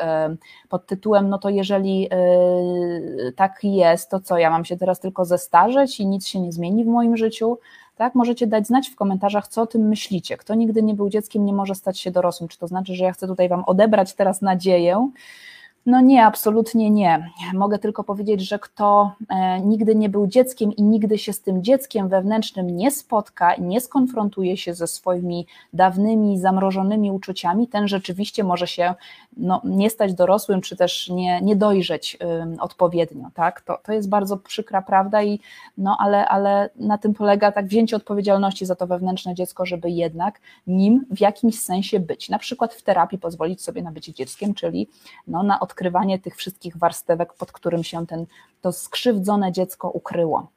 pod 0.68 0.86
tytułem, 0.86 1.28
no 1.28 1.38
to 1.38 1.48
jeżeli 1.48 2.08
e, 2.10 3.32
tak 3.36 3.58
jest, 3.62 4.10
to 4.10 4.20
co, 4.20 4.38
ja 4.38 4.50
mam 4.50 4.64
się 4.64 4.76
teraz 4.76 5.00
tylko 5.00 5.15
tylko 5.16 5.24
zestarzeć 5.24 6.00
i 6.00 6.06
nic 6.06 6.26
się 6.26 6.40
nie 6.40 6.52
zmieni 6.52 6.84
w 6.84 6.86
moim 6.86 7.16
życiu, 7.16 7.58
tak? 7.96 8.14
Możecie 8.14 8.46
dać 8.46 8.66
znać 8.66 8.88
w 8.88 8.96
komentarzach, 8.96 9.48
co 9.48 9.62
o 9.62 9.66
tym 9.66 9.88
myślicie. 9.88 10.36
Kto 10.36 10.54
nigdy 10.54 10.82
nie 10.82 10.94
był 10.94 11.08
dzieckiem, 11.08 11.44
nie 11.44 11.52
może 11.52 11.74
stać 11.74 12.00
się 12.00 12.10
dorosłym. 12.10 12.48
Czy 12.48 12.58
to 12.58 12.66
znaczy, 12.66 12.94
że 12.94 13.04
ja 13.04 13.12
chcę 13.12 13.26
tutaj 13.26 13.48
Wam 13.48 13.64
odebrać 13.66 14.14
teraz 14.14 14.42
nadzieję, 14.42 15.10
no 15.86 16.00
nie, 16.00 16.26
absolutnie 16.26 16.90
nie. 16.90 17.30
Mogę 17.54 17.78
tylko 17.78 18.04
powiedzieć, 18.04 18.40
że 18.40 18.58
kto 18.58 19.12
e, 19.28 19.60
nigdy 19.60 19.94
nie 19.94 20.08
był 20.08 20.26
dzieckiem 20.26 20.72
i 20.72 20.82
nigdy 20.82 21.18
się 21.18 21.32
z 21.32 21.42
tym 21.42 21.62
dzieckiem 21.62 22.08
wewnętrznym 22.08 22.76
nie 22.76 22.90
spotka, 22.90 23.56
nie 23.56 23.80
skonfrontuje 23.80 24.56
się 24.56 24.74
ze 24.74 24.86
swoimi 24.86 25.46
dawnymi, 25.72 26.38
zamrożonymi 26.38 27.12
uczuciami, 27.12 27.68
ten 27.68 27.88
rzeczywiście 27.88 28.44
może 28.44 28.66
się 28.66 28.94
no, 29.36 29.60
nie 29.64 29.90
stać 29.90 30.14
dorosłym, 30.14 30.60
czy 30.60 30.76
też 30.76 31.08
nie, 31.08 31.40
nie 31.40 31.56
dojrzeć 31.56 32.18
odpowiednio. 32.60 33.30
Tak? 33.34 33.60
To, 33.60 33.78
to 33.82 33.92
jest 33.92 34.08
bardzo 34.08 34.36
przykra 34.36 34.82
prawda, 34.82 35.22
i, 35.22 35.40
no, 35.78 35.96
ale, 36.00 36.28
ale 36.28 36.70
na 36.76 36.98
tym 36.98 37.14
polega 37.14 37.52
tak 37.52 37.66
wzięcie 37.66 37.96
odpowiedzialności 37.96 38.66
za 38.66 38.74
to 38.74 38.86
wewnętrzne 38.86 39.34
dziecko, 39.34 39.66
żeby 39.66 39.90
jednak 39.90 40.40
nim 40.66 41.06
w 41.10 41.20
jakimś 41.20 41.58
sensie 41.58 42.00
być. 42.00 42.28
Na 42.28 42.38
przykład 42.38 42.74
w 42.74 42.82
terapii 42.82 43.18
pozwolić 43.18 43.62
sobie 43.62 43.82
na 43.82 43.92
bycie 43.92 44.12
dzieckiem, 44.12 44.54
czyli 44.54 44.88
no, 45.26 45.42
na 45.42 45.60
odkrycie 45.60 45.75
odkrywanie 45.76 46.18
tych 46.18 46.36
wszystkich 46.36 46.76
warstewek, 46.76 47.34
pod 47.34 47.52
którym 47.52 47.84
się 47.84 48.06
ten, 48.06 48.26
to 48.60 48.72
skrzywdzone 48.72 49.52
dziecko 49.52 49.90
ukryło. 49.90 50.48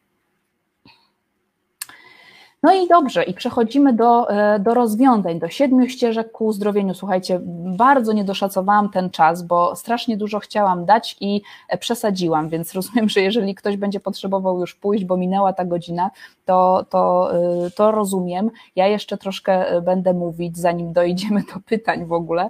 No 2.64 2.74
i 2.74 2.88
dobrze, 2.88 3.24
i 3.24 3.34
przechodzimy 3.34 3.93
do, 3.93 4.30
e, 4.30 4.60
do 4.60 4.74
rozwiązań, 4.74 5.39
do 5.39 5.49
siedmiu 5.49 5.89
ścieżek 5.89 6.32
ku 6.32 6.45
uzdrowieniu. 6.45 6.93
Słuchajcie, 6.93 7.39
bardzo 7.78 8.14
niedoszacowałam 8.14 8.89
ten 8.89 9.10
czas, 9.10 9.43
bo 9.43 9.76
strasznie 9.76 10.18
dużo 10.18 10.39
chciałam 10.39 10.86
dać 10.86 11.18
i 11.20 11.41
e, 11.70 11.78
przesadziłam, 11.78 12.49
więc 12.49 12.74
rozumiem, 12.74 13.10
że 13.10 13.22
jeżeli 13.22 13.55
ktoś 13.55 13.78
będzie 13.78 13.99
potrzebował 13.99 14.60
już 14.60 14.76
pójść, 14.76 15.05
bo 15.05 15.18
minęła 15.18 15.53
ta 15.53 15.66
godzina, 15.66 16.12
to, 16.45 16.86
to, 16.89 17.32
e, 17.36 17.72
to 17.72 17.91
rozumiem. 17.91 18.51
Ja 18.76 18.88
jeszcze 18.88 19.18
troszkę 19.18 19.82
będę 19.82 20.14
mówić, 20.14 20.57
zanim 20.57 20.93
dojdziemy 20.93 21.43
do 21.53 21.60
pytań 21.66 22.05
w 22.05 22.14
ogóle, 22.14 22.49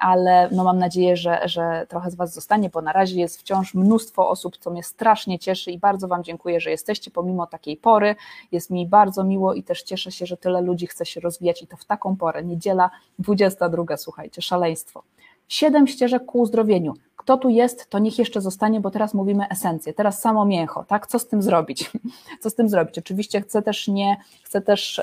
ale 0.00 0.48
no 0.52 0.64
mam 0.64 0.78
nadzieję, 0.78 1.16
że, 1.16 1.40
że 1.44 1.86
trochę 1.88 2.10
z 2.10 2.14
Was 2.14 2.34
zostanie, 2.34 2.70
bo 2.70 2.82
na 2.82 2.92
razie 2.92 3.20
jest 3.20 3.40
wciąż 3.40 3.74
mnóstwo 3.74 4.28
osób, 4.28 4.56
co 4.56 4.70
mnie 4.70 4.82
strasznie 4.82 5.38
cieszy 5.38 5.70
i 5.70 5.78
bardzo 5.78 6.08
Wam 6.08 6.24
dziękuję, 6.24 6.60
że 6.60 6.70
jesteście 6.70 7.10
pomimo 7.10 7.46
takiej 7.46 7.76
pory. 7.76 8.16
Jest 8.52 8.67
jest 8.68 8.70
mi 8.70 8.86
bardzo 8.86 9.24
miło 9.24 9.54
i 9.54 9.62
też 9.62 9.82
cieszę 9.82 10.12
się, 10.12 10.26
że 10.26 10.36
tyle 10.36 10.60
ludzi 10.60 10.86
chce 10.86 11.06
się 11.06 11.20
rozwijać 11.20 11.62
i 11.62 11.66
to 11.66 11.76
w 11.76 11.84
taką 11.84 12.16
porę. 12.16 12.44
Niedziela 12.44 12.90
22, 13.18 13.96
słuchajcie, 13.96 14.42
szaleństwo. 14.42 15.02
Siedem 15.48 15.86
ścieżek 15.86 16.24
ku 16.24 16.40
uzdrowieniu. 16.40 16.94
Kto 17.16 17.36
tu 17.36 17.48
jest, 17.48 17.90
to 17.90 17.98
niech 17.98 18.18
jeszcze 18.18 18.40
zostanie, 18.40 18.80
bo 18.80 18.90
teraz 18.90 19.14
mówimy 19.14 19.48
esencję, 19.48 19.92
teraz 19.92 20.20
samo 20.20 20.44
mięcho, 20.44 20.84
tak? 20.84 21.06
Co 21.06 21.18
z 21.18 21.26
tym 21.26 21.42
zrobić? 21.42 21.90
Co 22.42 22.50
z 22.50 22.54
tym 22.54 22.68
zrobić? 22.68 22.98
Oczywiście 22.98 23.40
chcę 23.40 23.62
też 23.62 23.88
nie, 23.88 24.16
chcę 24.42 24.60
też 24.60 25.00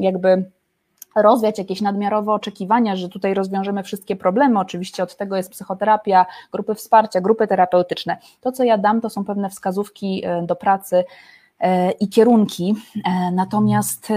jakby 0.00 0.50
rozwiać 1.16 1.58
jakieś 1.58 1.80
nadmiarowe 1.80 2.32
oczekiwania, 2.32 2.96
że 2.96 3.08
tutaj 3.08 3.34
rozwiążemy 3.34 3.82
wszystkie 3.82 4.16
problemy. 4.16 4.60
Oczywiście 4.60 5.02
od 5.02 5.16
tego 5.16 5.36
jest 5.36 5.50
psychoterapia, 5.50 6.26
grupy 6.52 6.74
wsparcia, 6.74 7.20
grupy 7.20 7.46
terapeutyczne. 7.46 8.16
To, 8.40 8.52
co 8.52 8.64
ja 8.64 8.78
dam, 8.78 9.00
to 9.00 9.10
są 9.10 9.24
pewne 9.24 9.50
wskazówki 9.50 10.22
e, 10.24 10.42
do 10.42 10.56
pracy 10.56 11.04
i 12.00 12.08
kierunki, 12.08 12.74
e, 13.04 13.30
natomiast 13.32 14.12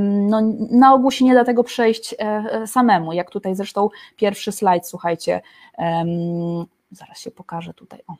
no, 0.00 0.40
na 0.70 0.94
ogół 0.94 1.10
się 1.10 1.24
nie 1.24 1.34
da 1.34 1.44
tego 1.44 1.64
przejść 1.64 2.14
samemu, 2.66 3.12
jak 3.12 3.30
tutaj 3.30 3.54
zresztą 3.54 3.88
pierwszy 4.16 4.52
slajd, 4.52 4.86
słuchajcie, 4.86 5.40
zaraz 6.90 7.18
się 7.18 7.30
pokażę 7.30 7.74
tutaj, 7.74 8.00
o. 8.08 8.14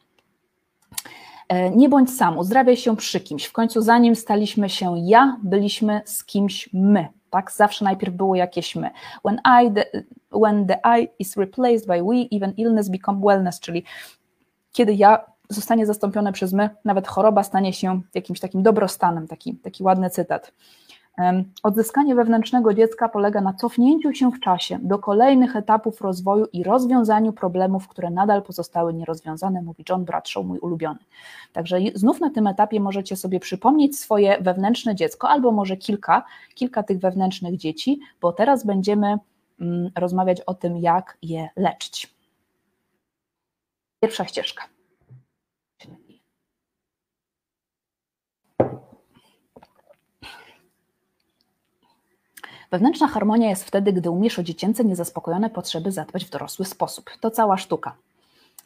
Nie 1.70 1.88
bądź 1.88 2.10
sam, 2.10 2.38
uzdrawiaj 2.38 2.76
się 2.76 2.96
przy 2.96 3.20
kimś. 3.20 3.44
W 3.44 3.52
końcu 3.52 3.82
zanim 3.82 4.16
staliśmy 4.16 4.68
się 4.68 4.94
ja, 4.98 5.36
byliśmy 5.42 6.00
z 6.04 6.24
kimś 6.24 6.70
my. 6.72 7.08
Tak? 7.30 7.52
Zawsze 7.52 7.84
najpierw 7.84 8.14
było 8.14 8.34
jakieś 8.34 8.76
my. 8.76 8.90
When, 9.24 9.40
I, 9.64 9.72
the, 9.72 10.02
when 10.40 10.66
the 10.66 10.80
I 11.00 11.08
is 11.18 11.36
replaced 11.36 11.86
by 11.86 12.02
we, 12.02 12.36
even 12.36 12.54
illness 12.56 12.88
become 12.88 13.20
wellness, 13.20 13.60
czyli 13.60 13.84
kiedy 14.72 14.94
ja 14.94 15.31
zostanie 15.52 15.86
zastąpione 15.86 16.32
przez 16.32 16.52
my, 16.52 16.70
nawet 16.84 17.08
choroba 17.08 17.42
stanie 17.42 17.72
się 17.72 18.00
jakimś 18.14 18.40
takim 18.40 18.62
dobrostanem, 18.62 19.28
taki, 19.28 19.54
taki 19.54 19.82
ładny 19.82 20.10
cytat. 20.10 20.52
Odzyskanie 21.62 22.14
wewnętrznego 22.14 22.74
dziecka 22.74 23.08
polega 23.08 23.40
na 23.40 23.52
cofnięciu 23.52 24.12
się 24.12 24.30
w 24.30 24.40
czasie 24.40 24.78
do 24.82 24.98
kolejnych 24.98 25.56
etapów 25.56 26.00
rozwoju 26.00 26.46
i 26.52 26.62
rozwiązaniu 26.62 27.32
problemów, 27.32 27.88
które 27.88 28.10
nadal 28.10 28.42
pozostały 28.42 28.94
nierozwiązane, 28.94 29.62
mówi 29.62 29.84
John 29.88 30.04
Bradshaw, 30.04 30.44
mój 30.46 30.58
ulubiony. 30.58 30.98
Także 31.52 31.78
znów 31.94 32.20
na 32.20 32.30
tym 32.30 32.46
etapie 32.46 32.80
możecie 32.80 33.16
sobie 33.16 33.40
przypomnieć 33.40 33.98
swoje 33.98 34.38
wewnętrzne 34.40 34.94
dziecko, 34.94 35.28
albo 35.28 35.52
może 35.52 35.76
kilka, 35.76 36.24
kilka 36.54 36.82
tych 36.82 36.98
wewnętrznych 36.98 37.56
dzieci, 37.56 38.00
bo 38.20 38.32
teraz 38.32 38.66
będziemy 38.66 39.18
mm, 39.60 39.90
rozmawiać 39.96 40.40
o 40.40 40.54
tym, 40.54 40.76
jak 40.76 41.18
je 41.22 41.48
leczyć. 41.56 42.14
Pierwsza 44.00 44.24
ścieżka. 44.24 44.64
Wewnętrzna 52.72 53.08
harmonia 53.08 53.48
jest 53.48 53.64
wtedy, 53.64 53.92
gdy 53.92 54.10
umiesz 54.10 54.38
o 54.38 54.42
dziecięce 54.42 54.84
niezaspokojone 54.84 55.50
potrzeby 55.50 55.92
zadbać 55.92 56.24
w 56.24 56.30
dorosły 56.30 56.64
sposób. 56.64 57.10
To 57.20 57.30
cała 57.30 57.56
sztuka. 57.56 57.94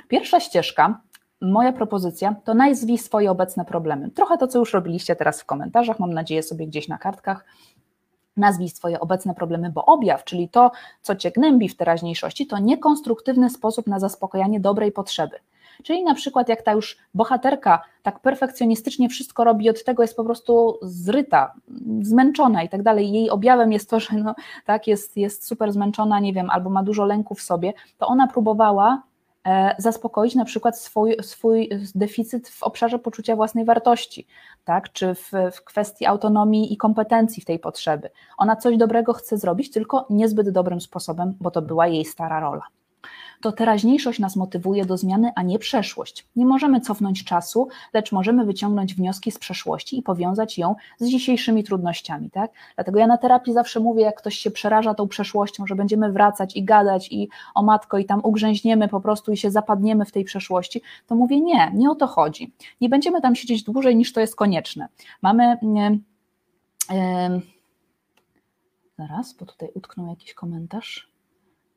Pierwsza 0.08 0.40
ścieżka, 0.40 1.00
moja 1.40 1.72
propozycja, 1.72 2.34
to 2.44 2.54
nazwij 2.54 2.98
swoje 2.98 3.30
obecne 3.30 3.64
problemy. 3.64 4.10
Trochę 4.10 4.38
to, 4.38 4.48
co 4.48 4.58
już 4.58 4.72
robiliście 4.72 5.16
teraz 5.16 5.40
w 5.40 5.44
komentarzach, 5.44 5.98
mam 5.98 6.12
nadzieję 6.12 6.42
sobie 6.42 6.66
gdzieś 6.66 6.88
na 6.88 6.98
kartkach. 6.98 7.44
Nazwij 8.36 8.68
swoje 8.68 9.00
obecne 9.00 9.34
problemy, 9.34 9.70
bo 9.70 9.84
objaw, 9.84 10.24
czyli 10.24 10.48
to, 10.48 10.70
co 11.02 11.16
cię 11.16 11.30
gnębi 11.30 11.68
w 11.68 11.76
teraźniejszości, 11.76 12.46
to 12.46 12.58
niekonstruktywny 12.58 13.50
sposób 13.50 13.86
na 13.86 13.98
zaspokojanie 13.98 14.60
dobrej 14.60 14.92
potrzeby. 14.92 15.36
Czyli 15.82 16.04
na 16.04 16.14
przykład 16.14 16.48
jak 16.48 16.62
ta 16.62 16.72
już 16.72 16.98
bohaterka 17.14 17.82
tak 18.02 18.20
perfekcjonistycznie 18.20 19.08
wszystko 19.08 19.44
robi, 19.44 19.70
od 19.70 19.84
tego 19.84 20.02
jest 20.02 20.16
po 20.16 20.24
prostu 20.24 20.78
zryta, 20.82 21.52
zmęczona 22.02 22.62
i 22.62 22.68
tak 22.68 22.82
dalej. 22.82 23.12
Jej 23.12 23.30
objawem 23.30 23.72
jest 23.72 23.90
to, 23.90 24.00
że 24.00 24.16
no, 24.16 24.34
tak, 24.64 24.86
jest, 24.86 25.16
jest 25.16 25.46
super 25.46 25.72
zmęczona, 25.72 26.20
nie 26.20 26.32
wiem, 26.32 26.50
albo 26.50 26.70
ma 26.70 26.82
dużo 26.82 27.04
lęku 27.04 27.34
w 27.34 27.42
sobie, 27.42 27.72
to 27.98 28.06
ona 28.06 28.26
próbowała 28.26 29.02
e, 29.46 29.74
zaspokoić 29.78 30.34
na 30.34 30.44
przykład 30.44 30.78
swój, 30.78 31.16
swój 31.22 31.70
deficyt 31.94 32.48
w 32.48 32.62
obszarze 32.62 32.98
poczucia 32.98 33.36
własnej 33.36 33.64
wartości, 33.64 34.26
tak? 34.64 34.92
czy 34.92 35.14
w, 35.14 35.32
w 35.52 35.64
kwestii 35.64 36.06
autonomii 36.06 36.72
i 36.72 36.76
kompetencji 36.76 37.42
w 37.42 37.46
tej 37.46 37.58
potrzeby. 37.58 38.10
Ona 38.38 38.56
coś 38.56 38.76
dobrego 38.76 39.12
chce 39.12 39.38
zrobić, 39.38 39.70
tylko 39.70 40.06
niezbyt 40.10 40.50
dobrym 40.50 40.80
sposobem, 40.80 41.34
bo 41.40 41.50
to 41.50 41.62
była 41.62 41.86
jej 41.86 42.04
stara 42.04 42.40
rola 42.40 42.62
to 43.40 43.52
teraźniejszość 43.52 44.18
nas 44.18 44.36
motywuje 44.36 44.84
do 44.84 44.96
zmiany, 44.96 45.30
a 45.34 45.42
nie 45.42 45.58
przeszłość. 45.58 46.26
Nie 46.36 46.46
możemy 46.46 46.80
cofnąć 46.80 47.24
czasu, 47.24 47.68
lecz 47.92 48.12
możemy 48.12 48.44
wyciągnąć 48.44 48.94
wnioski 48.94 49.30
z 49.30 49.38
przeszłości 49.38 49.98
i 49.98 50.02
powiązać 50.02 50.58
ją 50.58 50.74
z 50.98 51.08
dzisiejszymi 51.08 51.64
trudnościami. 51.64 52.30
Tak? 52.30 52.50
Dlatego 52.74 52.98
ja 52.98 53.06
na 53.06 53.18
terapii 53.18 53.52
zawsze 53.52 53.80
mówię, 53.80 54.02
jak 54.02 54.18
ktoś 54.18 54.36
się 54.36 54.50
przeraża 54.50 54.94
tą 54.94 55.08
przeszłością, 55.08 55.66
że 55.66 55.74
będziemy 55.74 56.12
wracać 56.12 56.56
i 56.56 56.64
gadać 56.64 57.12
i 57.12 57.28
o 57.54 57.62
matko 57.62 57.98
i 57.98 58.04
tam 58.04 58.20
ugrzęźniemy 58.24 58.88
po 58.88 59.00
prostu 59.00 59.32
i 59.32 59.36
się 59.36 59.50
zapadniemy 59.50 60.04
w 60.04 60.12
tej 60.12 60.24
przeszłości, 60.24 60.82
to 61.06 61.14
mówię 61.14 61.40
nie, 61.40 61.70
nie 61.74 61.90
o 61.90 61.94
to 61.94 62.06
chodzi. 62.06 62.52
Nie 62.80 62.88
będziemy 62.88 63.20
tam 63.20 63.34
siedzieć 63.34 63.62
dłużej 63.62 63.96
niż 63.96 64.12
to 64.12 64.20
jest 64.20 64.36
konieczne. 64.36 64.88
Mamy... 65.22 65.58
Yy, 66.90 67.40
zaraz, 68.98 69.32
bo 69.32 69.46
tutaj 69.46 69.68
utknął 69.74 70.06
jakiś 70.06 70.34
komentarz. 70.34 71.15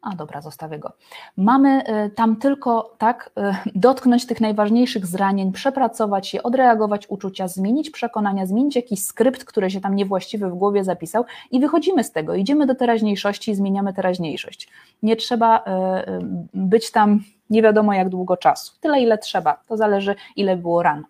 A 0.01 0.15
dobra, 0.15 0.41
zostawię 0.41 0.79
go. 0.79 0.91
Mamy 1.37 1.83
y, 2.05 2.09
tam 2.09 2.35
tylko 2.35 2.95
tak 2.97 3.31
y, 3.37 3.71
dotknąć 3.75 4.25
tych 4.25 4.41
najważniejszych 4.41 5.05
zranień, 5.05 5.51
przepracować 5.51 6.33
je, 6.33 6.43
odreagować 6.43 7.09
uczucia, 7.09 7.47
zmienić 7.47 7.89
przekonania, 7.89 8.45
zmienić 8.45 8.75
jakiś 8.75 9.03
skrypt, 9.03 9.45
który 9.45 9.69
się 9.69 9.81
tam 9.81 9.95
niewłaściwy 9.95 10.49
w 10.49 10.55
głowie 10.55 10.83
zapisał 10.83 11.25
i 11.51 11.59
wychodzimy 11.59 12.03
z 12.03 12.11
tego, 12.11 12.35
idziemy 12.35 12.65
do 12.65 12.75
teraźniejszości 12.75 13.51
i 13.51 13.55
zmieniamy 13.55 13.93
teraźniejszość. 13.93 14.69
Nie 15.03 15.15
trzeba 15.15 15.59
y, 15.59 15.63
być 16.53 16.91
tam 16.91 17.19
nie 17.49 17.61
wiadomo 17.61 17.93
jak 17.93 18.09
długo 18.09 18.37
czasu. 18.37 18.73
Tyle 18.81 19.01
ile 19.01 19.17
trzeba. 19.17 19.57
To 19.67 19.77
zależy 19.77 20.15
ile 20.35 20.57
było 20.57 20.83
ran. 20.83 21.03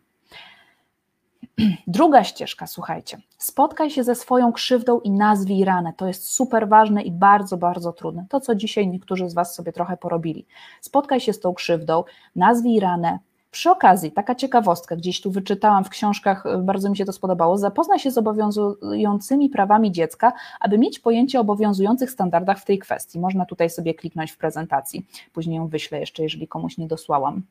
Druga 1.87 2.23
ścieżka, 2.23 2.67
słuchajcie, 2.67 3.17
spotkaj 3.37 3.89
się 3.89 4.03
ze 4.03 4.15
swoją 4.15 4.51
krzywdą 4.51 4.99
i 4.99 5.11
nazwij 5.11 5.65
ranę. 5.65 5.93
To 5.97 6.07
jest 6.07 6.31
super 6.31 6.69
ważne 6.69 7.01
i 7.01 7.11
bardzo, 7.11 7.57
bardzo 7.57 7.93
trudne. 7.93 8.25
To, 8.29 8.39
co 8.39 8.55
dzisiaj 8.55 8.87
niektórzy 8.87 9.29
z 9.29 9.33
Was 9.33 9.55
sobie 9.55 9.71
trochę 9.71 9.97
porobili. 9.97 10.45
Spotkaj 10.81 11.19
się 11.19 11.33
z 11.33 11.39
tą 11.39 11.53
krzywdą, 11.53 12.03
nazwij 12.35 12.79
ranę. 12.79 13.19
Przy 13.51 13.69
okazji, 13.69 14.11
taka 14.11 14.35
ciekawostka, 14.35 14.95
gdzieś 14.95 15.21
tu 15.21 15.31
wyczytałam 15.31 15.83
w 15.83 15.89
książkach, 15.89 16.43
bardzo 16.63 16.89
mi 16.89 16.97
się 16.97 17.05
to 17.05 17.13
spodobało, 17.13 17.57
zapoznaj 17.57 17.99
się 17.99 18.11
z 18.11 18.17
obowiązującymi 18.17 19.49
prawami 19.49 19.91
dziecka, 19.91 20.33
aby 20.59 20.77
mieć 20.77 20.99
pojęcie 20.99 21.37
o 21.37 21.41
obowiązujących 21.41 22.11
standardach 22.11 22.59
w 22.59 22.65
tej 22.65 22.79
kwestii. 22.79 23.19
Można 23.19 23.45
tutaj 23.45 23.69
sobie 23.69 23.93
kliknąć 23.93 24.31
w 24.31 24.37
prezentacji, 24.37 25.05
później 25.33 25.57
ją 25.57 25.67
wyślę 25.67 25.99
jeszcze, 25.99 26.23
jeżeli 26.23 26.47
komuś 26.47 26.77
nie 26.77 26.87
dosłałam. 26.87 27.41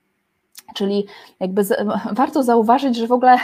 Czyli 0.74 1.06
jakby 1.40 1.64
z, 1.64 1.86
warto 2.12 2.42
zauważyć, 2.42 2.96
że 2.96 3.06
w 3.06 3.12
ogóle 3.12 3.36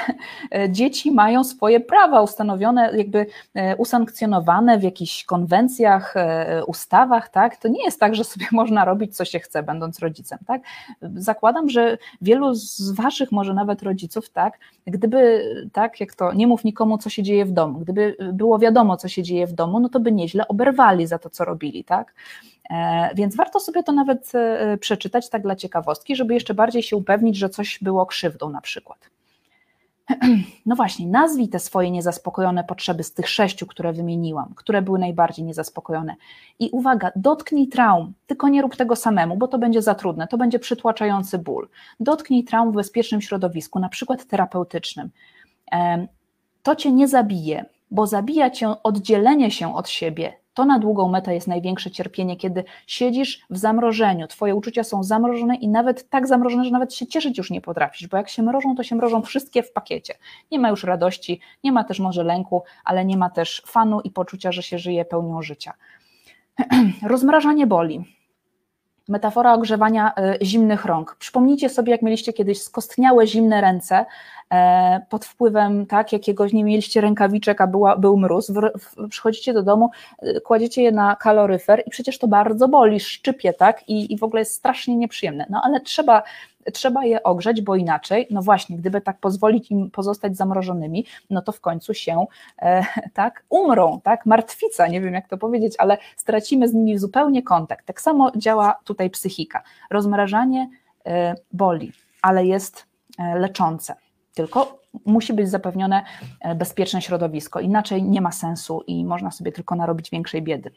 e, 0.55 0.71
dzieci 0.71 1.13
mają 1.13 1.45
swoje 1.45 1.81
prawa 1.81 2.23
ustanowione, 2.23 2.93
jakby 2.97 3.27
e, 3.55 3.77
usankcjonowane 3.77 4.79
w 4.79 4.83
jakichś 4.83 5.25
konwencjach, 5.25 6.17
e, 6.17 6.65
ustawach, 6.67 7.29
tak? 7.29 7.57
To 7.57 7.69
nie 7.69 7.85
jest 7.85 8.01
tak, 8.01 8.15
że 8.15 8.25
sobie 8.25 8.47
można 8.53 8.85
robić, 8.85 9.17
co 9.17 9.25
się 9.25 9.39
chce, 9.39 9.63
będąc 9.63 9.99
rodzicem, 9.99 10.39
tak? 10.47 10.63
Zakładam, 11.03 11.69
że 11.69 11.99
wielu 12.21 12.55
z 12.55 12.91
waszych, 12.91 13.33
może 13.33 13.55
nawet 13.55 13.83
rodziców, 13.83 14.31
tak, 14.31 14.59
gdyby, 14.87 15.45
tak, 15.73 16.01
jak 16.01 16.15
to, 16.15 16.33
nie 16.33 16.47
mów 16.47 16.65
nikomu, 16.65 16.99
co 16.99 17.11
się 17.11 17.23
dzieje 17.23 17.45
w 17.45 17.53
domu, 17.53 17.79
gdyby 17.79 18.17
było 18.33 18.59
wiadomo, 18.59 18.97
co 18.97 19.09
się 19.09 19.23
dzieje 19.23 19.47
w 19.47 19.53
domu, 19.53 19.81
no 19.81 19.89
to 19.89 20.01
by 20.01 20.13
nieźle 20.13 20.49
oberwali 20.49 21.07
za 21.07 21.19
to, 21.19 21.31
co 21.31 21.45
robili, 21.45 21.85
tak? 21.85 22.15
E, 22.71 23.11
więc 23.15 23.37
warto 23.37 23.61
sobie 23.61 23.83
to 23.83 23.93
nawet 23.93 24.35
e, 24.35 24.77
przeczytać 24.77 25.29
tak 25.29 25.43
dla 25.43 25.57
ciekawostki, 25.57 26.17
żeby 26.17 26.35
jeszcze 26.35 26.55
bardziej 26.55 26.83
się 26.83 26.97
upewnić, 26.97 27.37
że 27.37 27.49
coś 27.49 27.79
było 27.83 28.07
krzywdą 28.07 28.51
na 28.51 28.61
przykład. 28.61 28.99
No 30.67 30.77
właśnie, 30.77 31.07
nazwij 31.07 31.49
te 31.49 31.59
swoje 31.59 31.91
niezaspokojone 31.91 32.65
potrzeby 32.65 33.03
z 33.03 33.13
tych 33.13 33.29
sześciu, 33.29 33.67
które 33.67 33.93
wymieniłam, 33.93 34.55
które 34.57 34.83
były 34.83 34.99
najbardziej 34.99 35.45
niezaspokojone. 35.45 36.15
I 36.59 36.71
uwaga, 36.73 37.11
dotknij 37.17 37.69
traum, 37.69 38.13
tylko 38.27 38.49
nie 38.49 38.63
rób 38.63 38.77
tego 38.77 38.97
samemu, 38.97 39.37
bo 39.37 39.49
to 39.49 39.59
będzie 39.59 39.83
za 39.83 39.95
trudne, 39.95 40.29
to 40.29 40.39
będzie 40.39 40.59
przytłaczający 40.59 41.39
ból. 41.39 41.69
Dotknij 42.01 42.45
traum 42.45 42.73
w 42.73 42.75
bezpiecznym 42.75 43.21
środowisku, 43.21 43.79
na 43.79 43.89
przykład 43.89 44.25
terapeutycznym. 44.25 45.11
To 46.63 46.77
cię 46.77 46.93
nie 46.93 47.09
zabije, 47.09 47.65
bo 47.91 48.07
zabija 48.07 48.51
cię 48.51 48.83
oddzielenie 48.83 49.51
się 49.51 49.75
od 49.75 49.89
siebie, 49.89 50.44
to 50.55 50.65
na 50.65 50.79
długą 50.79 51.09
metę 51.09 51.35
jest 51.35 51.49
największe 51.49 51.91
cierpienie, 51.91 52.37
kiedy 52.37 52.65
siedzisz 52.87 53.47
w 53.51 53.59
zamrożeniu, 53.59 54.27
twoje 54.27 54.55
uczucia 54.55 54.85
są 54.85 55.03
zamrożone 55.03 55.57
i 55.57 55.69
nawet 55.69 56.09
tak 56.09 56.27
zamrożone, 56.27 56.65
że 56.65 56.71
nawet 56.71 56.95
się 56.95 57.07
cieszyć 57.07 57.39
już 57.39 57.51
nie 57.51 57.61
potrafisz, 57.61 58.09
bo 58.09 58.17
jak 58.17 58.29
się 58.29 58.43
mrożą, 58.43 58.77
to 58.77 58.83
się 58.83 58.97
mrożą 58.97 59.23
wszystkie 59.23 59.63
w 59.63 59.73
pakiecie. 59.73 60.15
Nie 60.51 60.59
ma 60.59 60.69
już 60.71 60.85
radości, 60.85 61.41
nie 61.65 61.73
ma 61.73 61.85
też 61.85 62.01
może 62.01 62.25
lęku, 62.25 62.63
ale 62.85 63.05
nie 63.05 63.17
ma 63.17 63.31
też 63.31 63.63
fanu 63.67 64.01
i 64.01 64.11
poczucia, 64.11 64.53
że 64.53 64.63
się 64.63 64.79
żyje 64.79 65.05
pełnią 65.05 65.43
życia. 65.43 65.73
Rozmrażanie 67.03 67.67
boli. 67.67 68.05
Metafora 69.09 69.55
ogrzewania 69.55 70.13
y, 70.41 70.47
zimnych 70.47 70.85
rąk. 70.85 71.17
Przypomnijcie 71.19 71.69
sobie, 71.69 71.93
jak 71.93 72.03
mieliście 72.03 72.33
kiedyś 72.33 72.63
skostniałe, 72.63 73.27
zimne 73.27 73.61
ręce, 73.61 74.07
pod 75.09 75.25
wpływem 75.25 75.87
tak, 75.87 76.13
jakiegoś 76.13 76.53
nie 76.53 76.65
mieliście 76.65 77.01
rękawiczek, 77.01 77.61
a 77.61 77.67
była, 77.67 77.97
był 77.97 78.17
mróz, 78.17 78.51
w, 78.51 78.61
w, 78.79 79.09
przychodzicie 79.09 79.53
do 79.53 79.63
domu, 79.63 79.91
e, 80.19 80.41
kładziecie 80.41 80.83
je 80.83 80.93
na 80.93 81.17
kaloryfer 81.17 81.83
i 81.87 81.91
przecież 81.91 82.19
to 82.19 82.29
bardzo 82.29 82.69
boli, 82.69 83.01
szczypie, 83.01 83.53
tak, 83.53 83.89
i, 83.89 84.13
i 84.13 84.19
w 84.19 84.23
ogóle 84.25 84.41
jest 84.41 84.55
strasznie 84.55 84.97
nieprzyjemne. 84.97 85.47
No 85.51 85.61
ale 85.65 85.81
trzeba 85.81 86.23
trzeba 86.73 87.05
je 87.05 87.23
ogrzeć, 87.23 87.63
bo 87.63 87.77
inaczej, 87.77 88.27
no 88.31 88.43
właśnie, 88.43 88.77
gdyby 88.77 89.01
tak 89.01 89.19
pozwolić 89.19 89.71
im 89.71 89.91
pozostać 89.91 90.37
zamrożonymi, 90.37 91.07
no 91.31 91.43
to 91.43 91.53
w 91.53 91.61
końcu 91.61 91.95
się 91.95 92.27
e, 92.59 92.85
tak 93.15 93.45
umrą, 93.49 94.01
tak, 94.01 94.27
martwica, 94.27 94.87
nie 94.87 95.01
wiem 95.01 95.15
jak 95.15 95.29
to 95.29 95.37
powiedzieć, 95.37 95.75
ale 95.79 95.99
stracimy 96.17 96.69
z 96.69 96.75
nimi 96.75 96.99
zupełnie 96.99 97.43
kontakt. 97.43 97.87
Tak 97.87 98.01
samo 98.01 98.33
działa 98.37 98.77
tutaj 98.85 99.11
psychika. 99.11 99.63
Rozmrażanie 99.91 100.69
e, 101.07 101.35
boli, 101.53 101.93
ale 102.23 102.47
jest 102.47 102.87
e, 103.19 103.39
leczące. 103.39 103.95
Tylko 104.35 104.79
musi 105.07 105.33
być 105.33 105.49
zapewnione 105.49 106.05
bezpieczne 106.57 107.03
środowisko, 107.03 107.61
inaczej 107.61 108.03
nie 108.03 108.21
ma 108.21 108.33
sensu 108.33 108.83
i 108.87 109.05
można 109.05 109.31
sobie 109.31 109.53
tylko 109.53 109.75
narobić 109.75 110.11
większej 110.11 110.43
biedy. 110.43 110.71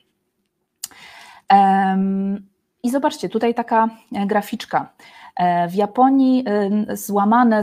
I 2.83 2.89
zobaczcie, 2.89 3.29
tutaj 3.29 3.53
taka 3.53 3.89
graficzka. 4.11 4.89
W 5.69 5.75
Japonii 5.75 6.45
złamane, 6.89 7.61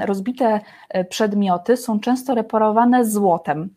rozbite 0.00 0.60
przedmioty 1.08 1.76
są 1.76 2.00
często 2.00 2.34
reparowane 2.34 3.04
złotem 3.04 3.70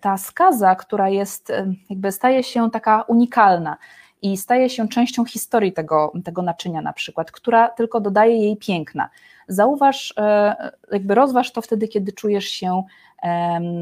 ta 0.00 0.16
skaza, 0.16 0.74
która 0.74 1.08
jest, 1.08 1.52
jakby 1.90 2.12
staje 2.12 2.42
się 2.42 2.70
taka 2.70 3.02
unikalna 3.02 3.76
i 4.22 4.36
staje 4.36 4.70
się 4.70 4.88
częścią 4.88 5.24
historii 5.24 5.72
tego, 5.72 6.12
tego 6.24 6.42
naczynia 6.42 6.82
na 6.82 6.92
przykład, 6.92 7.30
która 7.30 7.68
tylko 7.68 8.00
dodaje 8.00 8.36
jej 8.36 8.56
piękna. 8.56 9.10
Zauważ, 9.48 10.14
e, 10.16 10.70
jakby 10.92 11.14
rozważ 11.14 11.52
to 11.52 11.62
wtedy, 11.62 11.88
kiedy 11.88 12.12
czujesz 12.12 12.48
się 12.48 12.82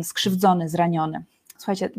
skrzywdzony, 0.02 0.68
zraniony. 0.68 1.24
Słuchajcie, 1.58 1.90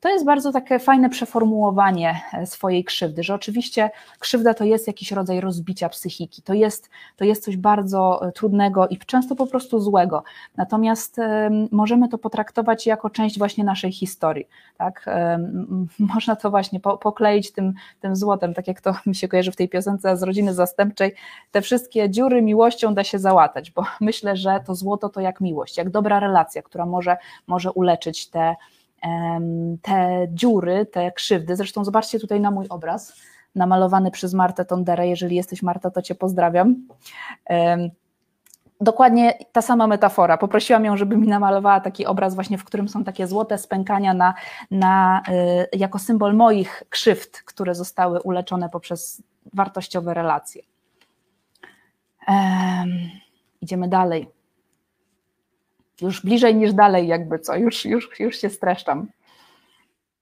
to 0.00 0.08
jest 0.08 0.24
bardzo 0.24 0.52
takie 0.52 0.78
fajne 0.78 1.10
przeformułowanie 1.10 2.20
e, 2.32 2.46
swojej 2.46 2.84
krzywdy, 2.84 3.22
że 3.22 3.34
oczywiście 3.34 3.90
krzywda 4.18 4.54
to 4.54 4.64
jest 4.64 4.86
jakiś 4.86 5.12
rodzaj 5.12 5.40
rozbicia 5.40 5.88
psychiki, 5.88 6.42
to 6.42 6.54
jest, 6.54 6.90
to 7.16 7.24
jest 7.24 7.44
coś 7.44 7.56
bardzo 7.56 8.28
e, 8.28 8.32
trudnego 8.32 8.88
i 8.88 8.98
często 8.98 9.36
po 9.36 9.46
prostu 9.46 9.80
złego. 9.80 10.24
Natomiast 10.56 11.16
możemy 11.70 12.08
to 12.08 12.18
potraktować 12.18 12.86
jako 12.86 13.10
część 13.10 13.38
właśnie 13.38 13.64
naszej 13.64 13.92
historii. 13.92 14.48
Tak? 14.76 15.06
Można 15.98 16.36
to 16.36 16.50
właśnie 16.50 16.80
pokleić 16.80 17.52
tym, 17.52 17.74
tym 18.00 18.16
złotem, 18.16 18.54
tak 18.54 18.68
jak 18.68 18.80
to 18.80 18.94
mi 19.06 19.14
się 19.14 19.28
kojarzy 19.28 19.52
w 19.52 19.56
tej 19.56 19.68
piosence 19.68 20.16
z 20.16 20.22
rodziny 20.22 20.54
zastępczej. 20.54 21.14
Te 21.50 21.62
wszystkie 21.62 22.10
dziury 22.10 22.42
miłością 22.42 22.94
da 22.94 23.04
się 23.04 23.18
załatać, 23.18 23.70
bo 23.70 23.84
myślę, 24.00 24.36
że 24.36 24.60
to 24.66 24.74
złoto 24.74 25.08
to 25.08 25.20
jak 25.20 25.40
miłość, 25.40 25.76
jak 25.76 25.90
dobra 25.90 26.20
relacja, 26.20 26.62
która 26.62 26.86
może, 26.86 27.16
może 27.46 27.72
uleczyć 27.72 28.30
te 28.30 28.56
te 29.82 30.28
dziury, 30.30 30.86
te 30.86 31.12
krzywdy. 31.12 31.56
Zresztą 31.56 31.84
zobaczcie 31.84 32.20
tutaj 32.20 32.40
na 32.40 32.50
mój 32.50 32.68
obraz, 32.68 33.12
namalowany 33.54 34.10
przez 34.10 34.34
Martę 34.34 34.64
Tonderę. 34.64 35.08
Jeżeli 35.08 35.36
jesteś 35.36 35.62
Marta, 35.62 35.90
to 35.90 36.02
Cię 36.02 36.14
pozdrawiam. 36.14 36.76
Dokładnie 38.80 39.38
ta 39.52 39.62
sama 39.62 39.86
metafora. 39.86 40.38
Poprosiłam 40.38 40.84
ją, 40.84 40.96
żeby 40.96 41.16
mi 41.16 41.28
namalowała 41.28 41.80
taki 41.80 42.06
obraz, 42.06 42.34
właśnie 42.34 42.58
w 42.58 42.64
którym 42.64 42.88
są 42.88 43.04
takie 43.04 43.26
złote 43.26 43.58
spękania 43.58 44.14
na, 44.14 44.34
na, 44.70 45.22
y, 45.72 45.78
jako 45.78 45.98
symbol 45.98 46.34
moich 46.34 46.82
krzywd, 46.88 47.42
które 47.42 47.74
zostały 47.74 48.20
uleczone 48.20 48.68
poprzez 48.68 49.22
wartościowe 49.54 50.14
relacje. 50.14 50.62
Idziemy 53.60 53.88
dalej 53.88 54.35
już 56.00 56.22
bliżej 56.22 56.54
niż 56.54 56.72
dalej, 56.72 57.08
jakby 57.08 57.38
co, 57.38 57.56
już, 57.56 57.84
już, 57.84 58.20
już 58.20 58.40
się 58.40 58.50
streszczam. 58.50 59.06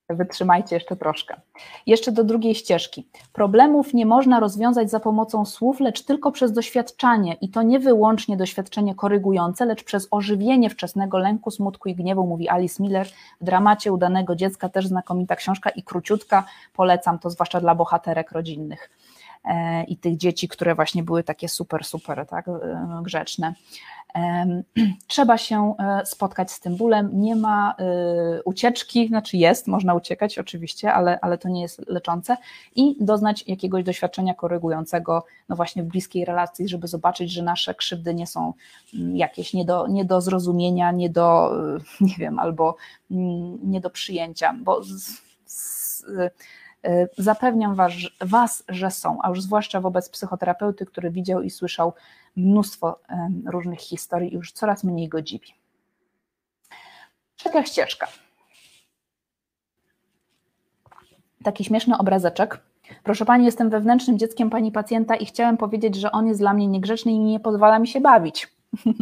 Wytrzymajcie 0.09 0.77
jeszcze 0.77 0.97
troszkę. 0.97 1.41
Jeszcze 1.87 2.13
do 2.13 2.25
drugiej 2.25 2.55
ścieżki. 2.55 3.09
Problemów 3.33 3.95
nie 3.95 4.07
można 4.07 4.41
rozwiązać 4.41 4.91
za 4.91 5.01
pomocą 5.01 5.45
słów, 5.45 5.81
lecz 5.81 6.03
tylko 6.05 6.33
przez 6.33 6.53
doświadczanie 6.53 7.37
i 7.41 7.49
to 7.49 7.63
nie 7.63 7.81
wyłącznie 7.81 8.37
doświadczenie 8.37 8.95
korygujące, 8.95 9.67
lecz 9.67 9.85
przez 9.85 10.09
ożywienie 10.11 10.71
wczesnego 10.71 11.19
lęku, 11.19 11.51
smutku 11.51 11.89
i 11.89 11.95
gniewu, 11.95 12.27
mówi 12.27 12.49
Alice 12.49 12.83
Miller 12.83 13.07
w 13.41 13.45
dramacie 13.45 13.93
udanego 13.93 14.37
dziecka, 14.37 14.69
też 14.69 14.87
znakomita 14.87 15.37
książka 15.37 15.71
i 15.71 15.83
króciutka, 15.83 16.45
polecam 16.73 17.19
to 17.19 17.31
zwłaszcza 17.31 17.61
dla 17.61 17.75
bohaterek 17.75 18.33
rodzinnych 18.33 18.91
i 19.89 19.97
tych 19.97 20.17
dzieci, 20.17 20.49
które 20.49 20.75
właśnie 20.75 21.03
były 21.03 21.23
takie 21.23 21.49
super, 21.49 21.85
super 21.85 22.27
tak, 22.27 22.49
e, 22.49 22.53
grzeczne. 23.03 23.55
Trzeba 25.07 25.39
się 25.39 25.75
e, 25.79 26.07
spotkać 26.07 26.53
z 26.53 26.61
tym 26.61 26.77
bólem, 26.77 27.11
nie 27.13 27.37
ma 27.37 27.75
e, 27.79 28.43
ucieczki, 28.43 29.09
znaczy 29.09 29.37
jest, 29.37 29.67
można 29.67 29.95
uciekać 29.95 30.39
oczywiście, 30.39 30.93
ale, 30.93 31.19
ale 31.21 31.39
to 31.39 31.49
nie 31.49 31.63
jest 31.63 31.89
leczące. 31.89 32.37
I 32.75 32.97
doznać 33.01 33.45
jakiegoś 33.47 33.85
doświadczenia 33.85 34.35
korygującego, 34.35 35.25
no 35.49 35.57
właśnie 35.57 35.83
w 35.83 35.87
bliskiej 35.87 36.25
relacji, 36.25 36.69
żeby 36.69 36.89
zobaczyć, 36.89 37.33
że 37.33 37.43
nasze 37.43 37.75
krzywdy 37.75 38.15
nie 38.15 38.27
są 38.27 38.53
mm, 38.95 39.17
jakieś 39.17 39.55
nie 39.55 39.65
do, 39.65 39.87
nie 39.87 40.05
do 40.05 40.21
zrozumienia, 40.21 40.93
nie 40.93 41.11
do, 41.11 41.53
e, 41.77 41.79
nie 42.05 42.15
wiem, 42.19 42.39
albo 42.39 42.77
mm, 43.11 43.59
nie 43.63 43.81
do 43.81 43.91
przyjęcia, 43.91 44.55
bo 44.63 44.83
z, 44.83 45.23
z, 45.47 46.05
zapewniam 47.19 47.75
was, 47.75 47.93
was, 48.21 48.65
że 48.69 48.91
są, 48.91 49.19
a 49.23 49.29
już 49.29 49.43
zwłaszcza 49.43 49.81
wobec 49.81 50.09
psychoterapeuty, 50.09 50.87
który 50.87 51.11
widział 51.11 51.43
i 51.43 51.51
słyszał 51.51 51.93
mnóstwo 52.37 53.01
różnych 53.47 53.81
historii 53.81 54.33
i 54.33 54.35
już 54.35 54.53
coraz 54.53 54.85
mniej 54.85 55.09
go 55.09 55.23
dziwi. 55.23 55.55
Trzecia 57.37 57.65
ścieżka. 57.65 58.09
Taki 61.45 61.65
śmieszny 61.65 61.99
obrazeczek. 61.99 62.61
Proszę 63.03 63.25
pani, 63.25 63.45
jestem 63.45 63.71
wewnętrznym 63.71 64.19
dzieckiem 64.19 64.51
pani 64.51 64.73
pacjenta 64.73 65.17
i 65.17 65.27
chciałem 65.27 65.57
powiedzieć, 65.57 65.95
że 65.95 66.13
on 66.13 66.27
jest 66.27 66.41
dla 66.41 66.55
mnie 66.55 66.67
niegrzeczny 66.67 67.13
i 67.13 67.19
nie 67.19 67.41
pozwala 67.41 67.79
mi 67.79 67.89
się 67.89 68.01
bawić. 68.01 68.49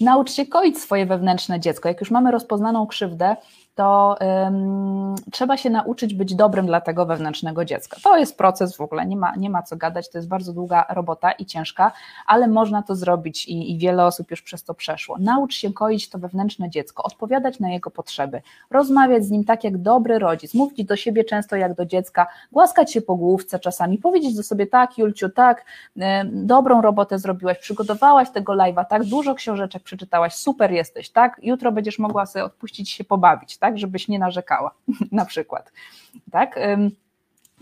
Naucz 0.00 0.32
się 0.32 0.46
koić 0.46 0.78
swoje 0.78 1.06
wewnętrzne 1.06 1.60
dziecko. 1.60 1.88
Jak 1.88 2.00
już 2.00 2.10
mamy 2.10 2.30
rozpoznaną 2.30 2.86
krzywdę, 2.86 3.36
to 3.74 4.16
um, 4.20 5.14
trzeba 5.32 5.56
się 5.56 5.70
nauczyć 5.70 6.14
być 6.14 6.34
dobrym 6.34 6.66
dla 6.66 6.80
tego 6.80 7.06
wewnętrznego 7.06 7.64
dziecka. 7.64 7.96
To 8.02 8.16
jest 8.16 8.38
proces 8.38 8.76
w 8.76 8.80
ogóle, 8.80 9.06
nie 9.06 9.16
ma, 9.16 9.36
nie 9.36 9.50
ma 9.50 9.62
co 9.62 9.76
gadać, 9.76 10.10
to 10.10 10.18
jest 10.18 10.28
bardzo 10.28 10.52
długa 10.52 10.86
robota 10.90 11.32
i 11.32 11.46
ciężka, 11.46 11.92
ale 12.26 12.48
można 12.48 12.82
to 12.82 12.94
zrobić 12.94 13.46
i, 13.48 13.72
i 13.72 13.78
wiele 13.78 14.06
osób 14.06 14.30
już 14.30 14.42
przez 14.42 14.64
to 14.64 14.74
przeszło. 14.74 15.16
Naucz 15.20 15.54
się 15.54 15.72
koić 15.72 16.08
to 16.08 16.18
wewnętrzne 16.18 16.70
dziecko, 16.70 17.02
odpowiadać 17.02 17.60
na 17.60 17.70
jego 17.70 17.90
potrzeby, 17.90 18.42
rozmawiać 18.70 19.24
z 19.24 19.30
nim 19.30 19.44
tak 19.44 19.64
jak 19.64 19.78
dobry 19.78 20.18
rodzic, 20.18 20.54
mówić 20.54 20.84
do 20.86 20.96
siebie 20.96 21.24
często 21.24 21.56
jak 21.56 21.74
do 21.74 21.86
dziecka, 21.86 22.26
głaskać 22.52 22.92
się 22.92 23.02
po 23.02 23.16
główce 23.16 23.58
czasami, 23.58 23.98
powiedzieć 23.98 24.36
do 24.36 24.42
sobie 24.42 24.66
tak, 24.66 24.98
Julciu, 24.98 25.28
tak, 25.28 25.64
y, 25.96 26.00
dobrą 26.24 26.82
robotę 26.82 27.18
zrobiłaś, 27.18 27.58
przygotowałaś 27.58 28.30
tego 28.30 28.52
live'a, 28.52 28.84
tak, 28.84 29.04
dużo 29.04 29.34
książeczek 29.34 29.82
przeczytałaś, 29.82 30.34
super 30.34 30.72
jesteś, 30.72 31.10
tak, 31.10 31.40
jutro 31.42 31.72
będziesz 31.72 31.98
mogła 31.98 32.26
sobie 32.26 32.44
odpuścić 32.44 32.90
się 32.90 33.04
pobawić, 33.04 33.58
tak, 33.58 33.69
żebyś 33.78 34.08
nie 34.08 34.18
narzekała, 34.18 34.70
na 35.12 35.24
przykład. 35.24 35.72
Tak? 36.30 36.58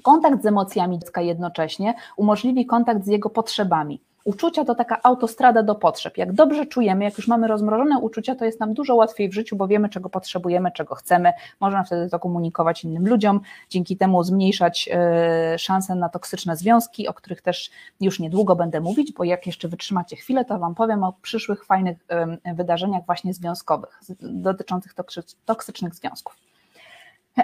Kontakt 0.03 0.43
z 0.43 0.47
emocjami 0.47 0.99
dziecka 0.99 1.21
jednocześnie 1.21 1.95
umożliwi 2.17 2.67
kontakt 2.67 3.05
z 3.05 3.07
jego 3.07 3.31
potrzebami. 3.31 4.01
Uczucia 4.29 4.65
to 4.65 4.75
taka 4.75 5.03
autostrada 5.03 5.63
do 5.63 5.75
potrzeb. 5.75 6.19
Jak 6.19 6.33
dobrze 6.33 6.67
czujemy, 6.67 7.05
jak 7.05 7.19
już 7.19 7.29
mamy 7.29 7.49
rozmrożone 7.49 7.99
uczucia, 7.99 8.35
to 8.35 8.45
jest 8.45 8.61
nam 8.61 8.75
dużo 8.75 8.95
łatwiej 8.95 9.29
w 9.29 9.35
życiu, 9.35 9.57
bo 9.57 9.69
wiemy, 9.69 9.89
czego 9.89 10.09
potrzebujemy, 10.09 10.73
czego 10.73 10.95
chcemy. 10.95 11.33
Można 11.61 11.85
wtedy 11.85 12.11
to 12.11 12.19
komunikować 12.19 12.85
innym 12.85 13.09
ludziom, 13.09 13.41
dzięki 13.71 13.97
temu 13.97 14.25
zmniejszać 14.25 14.89
e, 14.93 15.59
szanse 15.59 15.95
na 15.95 16.09
toksyczne 16.09 16.57
związki, 16.57 17.09
o 17.09 17.15
których 17.15 17.43
też 17.43 17.71
już 18.01 18.21
niedługo 18.21 18.57
będę 18.57 18.81
mówić, 18.81 19.13
bo 19.13 19.25
jak 19.25 19.47
jeszcze 19.47 19.69
wytrzymacie 19.69 20.17
chwilę, 20.17 20.45
to 20.45 20.59
Wam 20.59 20.75
powiem 20.75 21.05
o 21.05 21.13
przyszłych 21.23 21.65
fajnych 21.65 21.99
wydarzeniach 22.55 23.07
właśnie 23.07 23.35
związkowych 23.35 24.01
dotyczących 24.21 24.95
toksycznych 25.45 25.95
związków. 25.95 26.48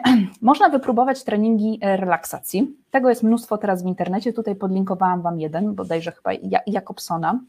Można 0.42 0.68
wypróbować 0.68 1.24
treningi 1.24 1.78
e, 1.80 1.96
relaksacji. 1.96 2.76
Tego 2.90 3.08
jest 3.08 3.22
mnóstwo 3.22 3.58
teraz 3.58 3.82
w 3.82 3.86
internecie. 3.86 4.32
Tutaj 4.32 4.56
podlinkowałam 4.56 5.22
Wam 5.22 5.40
jeden, 5.40 5.74
bodajże 5.74 6.12
chyba 6.12 6.30
Jakobsona 6.66 7.40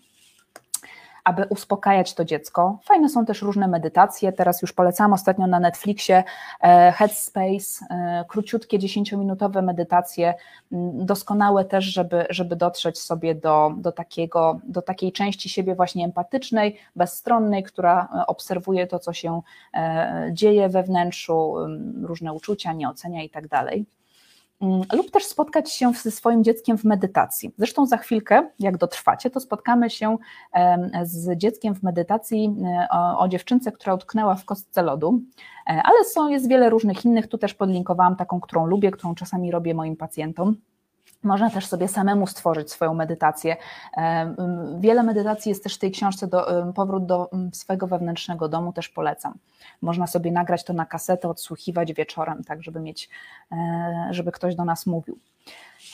aby 1.26 1.46
uspokajać 1.50 2.14
to 2.14 2.26
dziecko. 2.26 2.80
Fajne 2.84 3.10
są 3.10 3.26
też 3.26 3.42
różne 3.42 3.68
medytacje. 3.68 4.32
Teraz 4.32 4.62
już 4.62 4.74
polecam 4.74 5.14
ostatnio 5.14 5.48
na 5.48 5.60
Netflixie 5.60 6.24
e, 6.62 6.92
Headspace, 6.92 7.86
e, 7.90 8.26
króciutkie, 8.28 8.80
dziesięciominutowe 8.80 9.62
medytacje, 9.62 10.34
doskonałe 10.94 11.66
też, 11.66 11.86
żeby, 11.86 12.26
żeby 12.30 12.56
dotrzeć 12.56 13.00
sobie 13.00 13.36
do, 13.36 13.74
do, 13.78 13.92
takiego, 13.92 14.60
do 14.64 14.82
takiej 14.82 15.12
części 15.12 15.50
siebie 15.50 15.76
właśnie 15.76 16.06
empatycznej, 16.06 16.78
bezstronnej, 16.96 17.64
która 17.64 18.08
e, 18.16 18.28
obserwuje 18.28 18.88
to, 18.88 19.00
co 19.00 19.14
się 19.14 19.42
dzieje 20.32 20.70
we 20.70 20.84
wnętrzu, 20.84 21.56
różne 22.02 22.34
uczucia, 22.34 22.74
nie 22.74 22.90
ocenia 22.90 23.24
i 23.24 23.30
tak 23.30 23.48
dalej. 23.48 23.86
Mm, 24.62 24.82
lub 24.94 25.12
też 25.12 25.26
spotkać 25.26 25.72
się 25.72 25.94
ze 25.94 26.12
swoim 26.12 26.44
dzieckiem 26.44 26.78
w 26.78 26.84
medytacji. 26.84 27.52
Zresztą 27.58 27.86
za 27.86 27.98
chwilkę, 27.98 28.50
jak 28.60 28.78
dotrwacie, 28.78 29.30
to 29.30 29.40
spotkamy 29.40 29.90
się 29.90 30.18
z 31.04 31.38
dzieckiem 31.38 31.76
w 31.76 31.84
medytacji 31.84 32.56
e, 32.66 32.88
o, 32.92 33.20
o 33.20 33.28
dziewczynce, 33.28 33.72
która 33.72 33.94
utknęła 33.94 34.36
w 34.36 34.46
kostce 34.46 34.82
lodu, 34.82 35.22
e, 35.68 35.82
ale 35.84 36.06
są, 36.06 36.30
jest 36.30 36.50
wiele 36.50 36.70
różnych 36.70 37.06
innych, 37.06 37.28
tu 37.28 37.38
też 37.38 37.54
podlinkowałam 37.54 38.16
taką, 38.16 38.40
którą 38.40 38.66
lubię, 38.66 38.92
którą 38.92 39.16
czasami 39.16 39.52
robię 39.52 39.74
moim 39.74 39.96
pacjentom. 39.96 40.56
Można 41.26 41.50
też 41.50 41.68
sobie 41.68 41.88
samemu 41.88 42.28
stworzyć 42.28 42.72
swoją 42.72 42.94
medytację. 42.94 43.58
Wiele 44.80 45.04
medytacji 45.04 45.50
jest 45.50 45.64
też 45.64 45.76
w 45.76 45.80
tej 45.80 45.92
książce, 45.92 46.28
do, 46.28 46.48
powrót 46.74 47.06
do 47.06 47.30
swojego 47.54 47.88
wewnętrznego 47.88 48.50
domu 48.50 48.74
też 48.74 48.90
polecam. 48.90 49.34
Można 49.82 50.08
sobie 50.08 50.32
nagrać 50.32 50.64
to 50.64 50.74
na 50.74 50.86
kasetę, 50.86 51.30
odsłuchiwać 51.30 51.94
wieczorem, 51.94 52.44
tak 52.44 52.64
żeby 52.64 52.80
mieć, 52.80 53.10
e, 53.52 54.08
żeby 54.12 54.32
ktoś 54.32 54.56
do 54.56 54.66
nas 54.66 54.86
mówił. 54.86 55.18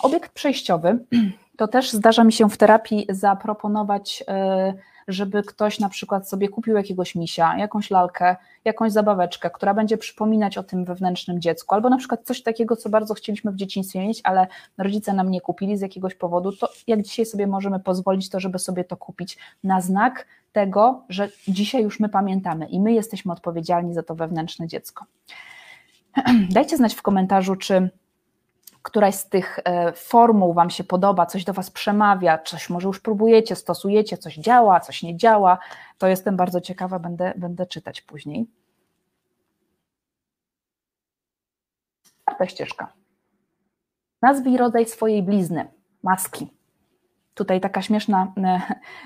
Obiekt 0.04 0.32
przejściowy 0.32 1.00
to 1.58 1.68
też 1.68 1.92
zdarza 1.92 2.24
mi 2.24 2.34
się 2.34 2.50
w 2.50 2.58
terapii 2.58 3.06
zaproponować 3.10 4.24
e, 4.28 4.74
żeby 5.08 5.44
ktoś 5.44 5.80
na 5.80 5.90
przykład 5.90 6.30
sobie 6.30 6.50
kupił 6.50 6.76
jakiegoś 6.76 7.16
misia, 7.16 7.58
jakąś 7.58 7.90
lalkę, 7.90 8.36
jakąś 8.66 8.92
zabaweczkę, 8.92 9.50
która 9.50 9.74
będzie 9.74 9.98
przypominać 9.98 10.58
o 10.58 10.64
tym 10.64 10.86
wewnętrznym 10.86 11.42
dziecku, 11.42 11.76
albo 11.76 11.90
na 11.90 11.98
przykład 11.98 12.22
coś 12.24 12.44
takiego, 12.44 12.76
co 12.76 12.90
bardzo 12.90 13.14
chcieliśmy 13.14 13.52
w 13.52 13.56
dzieciństwie 13.56 14.00
mieć, 14.00 14.22
ale 14.24 14.48
rodzice 14.78 15.14
nam 15.14 15.32
nie 15.32 15.42
kupili 15.42 15.78
z 15.78 15.82
jakiegoś 15.82 16.16
powodu, 16.16 16.52
to 16.52 16.70
jak 16.88 17.02
dzisiaj 17.02 17.26
sobie 17.26 17.48
możemy 17.48 17.80
pozwolić 17.80 18.30
to, 18.30 18.40
żeby 18.40 18.60
sobie 18.60 18.84
to 18.84 18.98
kupić 18.98 19.38
na 19.64 19.82
znak 19.82 20.26
tego, 20.52 21.04
że 21.10 21.30
dzisiaj 21.48 21.84
już 21.84 22.00
my 22.00 22.10
pamiętamy 22.10 22.66
i 22.66 22.80
my 22.80 22.94
jesteśmy 22.94 23.34
odpowiedzialni 23.34 23.94
za 23.94 24.04
to 24.04 24.16
wewnętrzne 24.16 24.68
dziecko. 24.68 25.06
Dajcie 26.50 26.78
znać 26.78 26.94
w 26.94 27.02
komentarzu, 27.02 27.56
czy 27.56 27.90
któraś 28.82 29.16
z 29.16 29.30
tych 29.30 29.60
e, 29.66 29.94
formuł 29.94 30.54
Wam 30.54 30.70
się 30.70 30.84
podoba, 30.84 31.26
coś 31.26 31.44
do 31.44 31.54
Was 31.54 31.72
przemawia, 31.72 32.38
coś 32.38 32.70
może 32.70 32.88
już 32.88 33.00
próbujecie, 33.00 33.56
stosujecie, 33.56 34.18
coś 34.18 34.36
działa, 34.36 34.80
coś 34.80 35.04
nie 35.04 35.18
działa, 35.18 35.58
to 35.98 36.08
jestem 36.08 36.38
bardzo 36.38 36.62
ciekawa, 36.62 37.00
będę, 37.00 37.34
będę 37.38 37.66
czytać 37.66 38.02
później. 38.02 38.48
Czwarta 42.24 42.48
ścieżka. 42.48 42.94
Nazwij 44.22 44.58
rodzaj 44.58 44.86
swojej 44.86 45.24
blizny, 45.24 45.68
maski. 46.04 46.48
Tutaj 47.34 47.62
taka 47.62 47.82
śmieszna, 47.82 48.34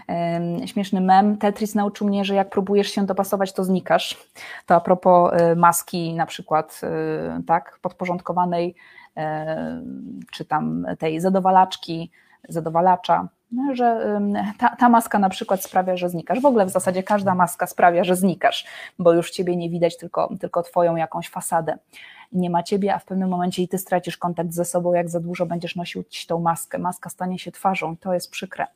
e, 0.09 0.67
śmieszny 0.67 1.01
mem. 1.01 1.37
Tetris 1.37 1.75
nauczył 1.75 2.07
mnie, 2.07 2.25
że 2.25 2.35
jak 2.35 2.49
próbujesz 2.49 2.87
się 2.91 3.05
dopasować, 3.05 3.53
to 3.53 3.63
znikasz. 3.63 4.31
To 4.65 4.75
a 4.75 4.79
propos 4.79 5.33
e, 5.33 5.55
maski 5.55 6.13
na 6.13 6.25
przykład 6.25 6.81
tak, 7.47 7.79
podporządkowanej 7.81 8.75
czy 10.31 10.45
tam 10.45 10.85
tej 10.99 11.19
zadowalaczki, 11.19 12.11
zadowalacza, 12.49 13.27
no, 13.51 13.75
że 13.75 14.19
ta, 14.57 14.75
ta, 14.75 14.89
maska 14.89 15.19
na 15.19 15.29
przykład 15.29 15.63
sprawia, 15.63 15.97
że 15.97 16.09
znikasz. 16.09 16.41
W 16.41 16.45
ogóle 16.45 16.65
w 16.65 16.69
zasadzie 16.69 17.03
każda 17.03 17.35
maska 17.35 17.67
sprawia, 17.67 18.03
że 18.03 18.15
znikasz, 18.15 18.65
bo 18.99 19.13
już 19.13 19.31
ciebie 19.31 19.55
nie 19.55 19.69
widać, 19.69 19.97
tylko, 19.97 20.29
tylko 20.39 20.63
twoją 20.63 20.95
jakąś 20.95 21.29
fasadę. 21.29 21.77
Nie 22.31 22.49
ma 22.49 22.63
ciebie, 22.63 22.93
a 22.93 22.99
w 22.99 23.05
pewnym 23.05 23.29
momencie 23.29 23.63
i 23.63 23.67
ty 23.67 23.77
stracisz 23.77 24.17
kontakt 24.17 24.51
ze 24.51 24.65
sobą, 24.65 24.93
jak 24.93 25.09
za 25.09 25.19
dużo 25.19 25.45
będziesz 25.45 25.75
nosił 25.75 26.03
tą 26.27 26.39
maskę. 26.39 26.77
Maska 26.77 27.09
stanie 27.09 27.39
się 27.39 27.51
twarzą, 27.51 27.97
to 27.97 28.13
jest 28.13 28.31
przykre. 28.31 28.67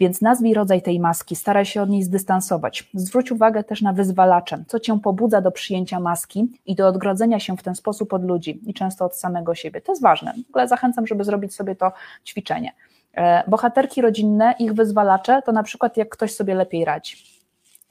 Więc 0.00 0.20
nazwij 0.20 0.54
rodzaj 0.54 0.82
tej 0.82 1.00
maski, 1.00 1.36
staraj 1.36 1.64
się 1.64 1.82
od 1.82 1.90
niej 1.90 2.02
zdystansować. 2.02 2.90
Zwróć 2.94 3.32
uwagę 3.32 3.64
też 3.64 3.82
na 3.82 3.92
wyzwalacze, 3.92 4.64
co 4.68 4.80
cię 4.80 5.00
pobudza 5.00 5.40
do 5.40 5.50
przyjęcia 5.50 6.00
maski 6.00 6.46
i 6.66 6.74
do 6.74 6.88
odgrodzenia 6.88 7.40
się 7.40 7.56
w 7.56 7.62
ten 7.62 7.74
sposób 7.74 8.12
od 8.12 8.24
ludzi 8.24 8.60
i 8.66 8.74
często 8.74 9.04
od 9.04 9.16
samego 9.16 9.54
siebie. 9.54 9.80
To 9.80 9.92
jest 9.92 10.02
ważne. 10.02 10.34
W 10.46 10.48
ogóle 10.50 10.68
zachęcam, 10.68 11.06
żeby 11.06 11.24
zrobić 11.24 11.54
sobie 11.54 11.76
to 11.76 11.92
ćwiczenie. 12.24 12.72
E, 13.14 13.50
bohaterki 13.50 14.02
rodzinne, 14.02 14.54
ich 14.58 14.72
wyzwalacze 14.72 15.42
to 15.42 15.52
na 15.52 15.62
przykład 15.62 15.96
jak 15.96 16.08
ktoś 16.08 16.34
sobie 16.34 16.54
lepiej 16.54 16.84
radzi 16.84 17.16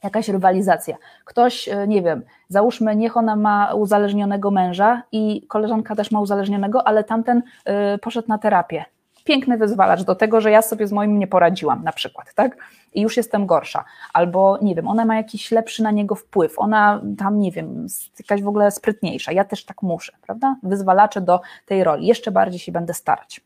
jakaś 0.02 0.28
rywalizacja. 0.28 0.96
Ktoś, 1.24 1.68
e, 1.68 1.88
nie 1.88 2.02
wiem, 2.02 2.22
załóżmy, 2.48 2.96
niech 2.96 3.16
ona 3.16 3.36
ma 3.36 3.74
uzależnionego 3.74 4.50
męża 4.50 5.02
i 5.12 5.46
koleżanka 5.48 5.96
też 5.96 6.10
ma 6.10 6.20
uzależnionego, 6.20 6.86
ale 6.86 7.04
tamten 7.04 7.42
e, 7.64 7.98
poszedł 7.98 8.28
na 8.28 8.38
terapię 8.38 8.84
piękny 9.24 9.58
wyzwalacz 9.58 10.02
do 10.02 10.14
tego, 10.14 10.40
że 10.40 10.50
ja 10.50 10.62
sobie 10.62 10.86
z 10.86 10.92
moim 10.92 11.18
nie 11.18 11.26
poradziłam 11.26 11.84
na 11.84 11.92
przykład, 11.92 12.34
tak? 12.34 12.56
I 12.94 13.00
już 13.00 13.16
jestem 13.16 13.46
gorsza. 13.46 13.84
Albo 14.12 14.58
nie 14.62 14.74
wiem, 14.74 14.88
ona 14.88 15.04
ma 15.04 15.16
jakiś 15.16 15.50
lepszy 15.50 15.82
na 15.82 15.90
niego 15.90 16.14
wpływ, 16.14 16.58
ona 16.58 17.00
tam, 17.18 17.38
nie 17.38 17.52
wiem, 17.52 17.86
jakaś 18.18 18.42
w 18.42 18.48
ogóle 18.48 18.70
sprytniejsza. 18.70 19.32
Ja 19.32 19.44
też 19.44 19.64
tak 19.64 19.82
muszę, 19.82 20.12
prawda? 20.22 20.56
Wyzwalaczę 20.62 21.20
do 21.20 21.40
tej 21.66 21.84
roli. 21.84 22.06
Jeszcze 22.06 22.30
bardziej 22.30 22.60
się 22.60 22.72
będę 22.72 22.94
starać. 22.94 23.40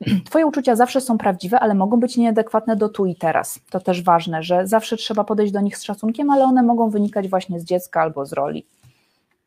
Twoje 0.26 0.46
uczucia 0.46 0.76
zawsze 0.76 1.00
są 1.00 1.18
prawdziwe, 1.18 1.60
ale 1.60 1.74
mogą 1.74 2.00
być 2.00 2.16
nieadekwatne 2.16 2.76
do 2.76 2.88
tu 2.88 3.06
i 3.06 3.16
teraz. 3.16 3.60
To 3.70 3.80
też 3.80 4.02
ważne, 4.02 4.42
że 4.42 4.66
zawsze 4.66 4.96
trzeba 4.96 5.24
podejść 5.24 5.52
do 5.52 5.60
nich 5.60 5.78
z 5.78 5.82
szacunkiem, 5.82 6.30
ale 6.30 6.44
one 6.44 6.62
mogą 6.62 6.90
wynikać 6.90 7.28
właśnie 7.28 7.60
z 7.60 7.64
dziecka 7.64 8.00
albo 8.00 8.26
z 8.26 8.32
roli. 8.32 8.66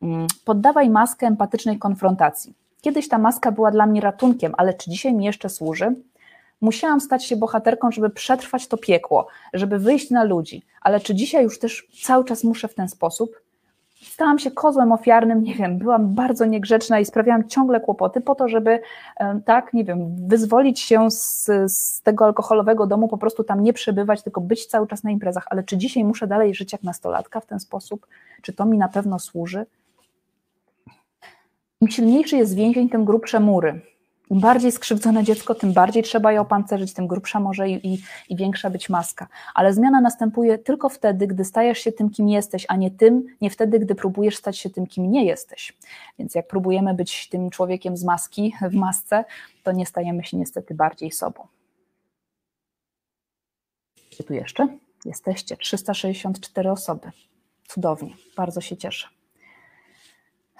Mm, 0.02 0.26
poddawaj 0.44 0.90
maskę 0.90 1.26
empatycznej 1.26 1.78
konfrontacji. 1.78 2.61
Kiedyś 2.82 3.08
ta 3.08 3.18
maska 3.18 3.52
była 3.52 3.70
dla 3.70 3.86
mnie 3.86 4.00
ratunkiem, 4.00 4.52
ale 4.56 4.74
czy 4.74 4.90
dzisiaj 4.90 5.14
mi 5.14 5.24
jeszcze 5.24 5.48
służy? 5.48 5.94
Musiałam 6.60 7.00
stać 7.00 7.24
się 7.24 7.36
bohaterką, 7.36 7.92
żeby 7.92 8.10
przetrwać 8.10 8.66
to 8.66 8.76
piekło, 8.76 9.26
żeby 9.52 9.78
wyjść 9.78 10.10
na 10.10 10.24
ludzi, 10.24 10.62
ale 10.80 11.00
czy 11.00 11.14
dzisiaj 11.14 11.44
już 11.44 11.58
też 11.58 11.88
cały 12.02 12.24
czas 12.24 12.44
muszę 12.44 12.68
w 12.68 12.74
ten 12.74 12.88
sposób? 12.88 13.40
Stałam 14.02 14.38
się 14.38 14.50
kozłem 14.50 14.92
ofiarnym, 14.92 15.42
nie 15.42 15.54
wiem, 15.54 15.78
byłam 15.78 16.14
bardzo 16.14 16.44
niegrzeczna 16.44 17.00
i 17.00 17.04
sprawiałam 17.04 17.48
ciągle 17.48 17.80
kłopoty 17.80 18.20
po 18.20 18.34
to, 18.34 18.48
żeby 18.48 18.80
tak, 19.44 19.72
nie 19.72 19.84
wiem, 19.84 20.28
wyzwolić 20.28 20.80
się 20.80 21.10
z, 21.10 21.44
z 21.66 22.02
tego 22.02 22.24
alkoholowego 22.24 22.86
domu, 22.86 23.08
po 23.08 23.18
prostu 23.18 23.44
tam 23.44 23.62
nie 23.62 23.72
przebywać, 23.72 24.22
tylko 24.22 24.40
być 24.40 24.66
cały 24.66 24.86
czas 24.86 25.04
na 25.04 25.10
imprezach. 25.10 25.46
Ale 25.50 25.62
czy 25.62 25.76
dzisiaj 25.76 26.04
muszę 26.04 26.26
dalej 26.26 26.54
żyć 26.54 26.72
jak 26.72 26.82
nastolatka 26.82 27.40
w 27.40 27.46
ten 27.46 27.60
sposób? 27.60 28.06
Czy 28.42 28.52
to 28.52 28.66
mi 28.66 28.78
na 28.78 28.88
pewno 28.88 29.18
służy? 29.18 29.66
Im 31.82 31.88
silniejszy 31.88 32.36
jest 32.36 32.54
więzień, 32.54 32.88
tym 32.88 33.04
grubsze 33.04 33.40
mury. 33.40 33.80
Im 34.30 34.40
bardziej 34.40 34.72
skrzywdzone 34.72 35.24
dziecko, 35.24 35.54
tym 35.54 35.72
bardziej 35.72 36.02
trzeba 36.02 36.32
je 36.32 36.40
opancerzyć, 36.40 36.94
tym 36.94 37.06
grubsza 37.06 37.40
może 37.40 37.68
i, 37.68 37.94
i, 37.94 38.02
i, 38.28 38.36
większa 38.36 38.70
być 38.70 38.88
maska. 38.88 39.28
Ale 39.54 39.72
zmiana 39.72 40.00
następuje 40.00 40.58
tylko 40.58 40.88
wtedy, 40.88 41.26
gdy 41.26 41.44
stajesz 41.44 41.78
się 41.78 41.92
tym, 41.92 42.10
kim 42.10 42.28
jesteś, 42.28 42.66
a 42.68 42.76
nie 42.76 42.90
tym, 42.90 43.26
nie 43.40 43.50
wtedy, 43.50 43.78
gdy 43.78 43.94
próbujesz 43.94 44.36
stać 44.36 44.58
się 44.58 44.70
tym, 44.70 44.86
kim 44.86 45.10
nie 45.10 45.24
jesteś. 45.24 45.76
Więc 46.18 46.34
jak 46.34 46.48
próbujemy 46.48 46.94
być 46.94 47.28
tym 47.28 47.50
człowiekiem 47.50 47.96
z 47.96 48.04
maski, 48.04 48.54
w 48.70 48.74
masce, 48.74 49.24
to 49.62 49.72
nie 49.72 49.86
stajemy 49.86 50.24
się 50.24 50.36
niestety 50.36 50.74
bardziej 50.74 51.12
sobą. 51.12 51.46
Tu 54.26 54.34
jeszcze? 54.34 54.68
Jesteście 55.04 55.56
364 55.56 56.70
osoby. 56.70 57.10
Cudownie, 57.68 58.14
bardzo 58.36 58.60
się 58.60 58.76
cieszę. 58.76 59.21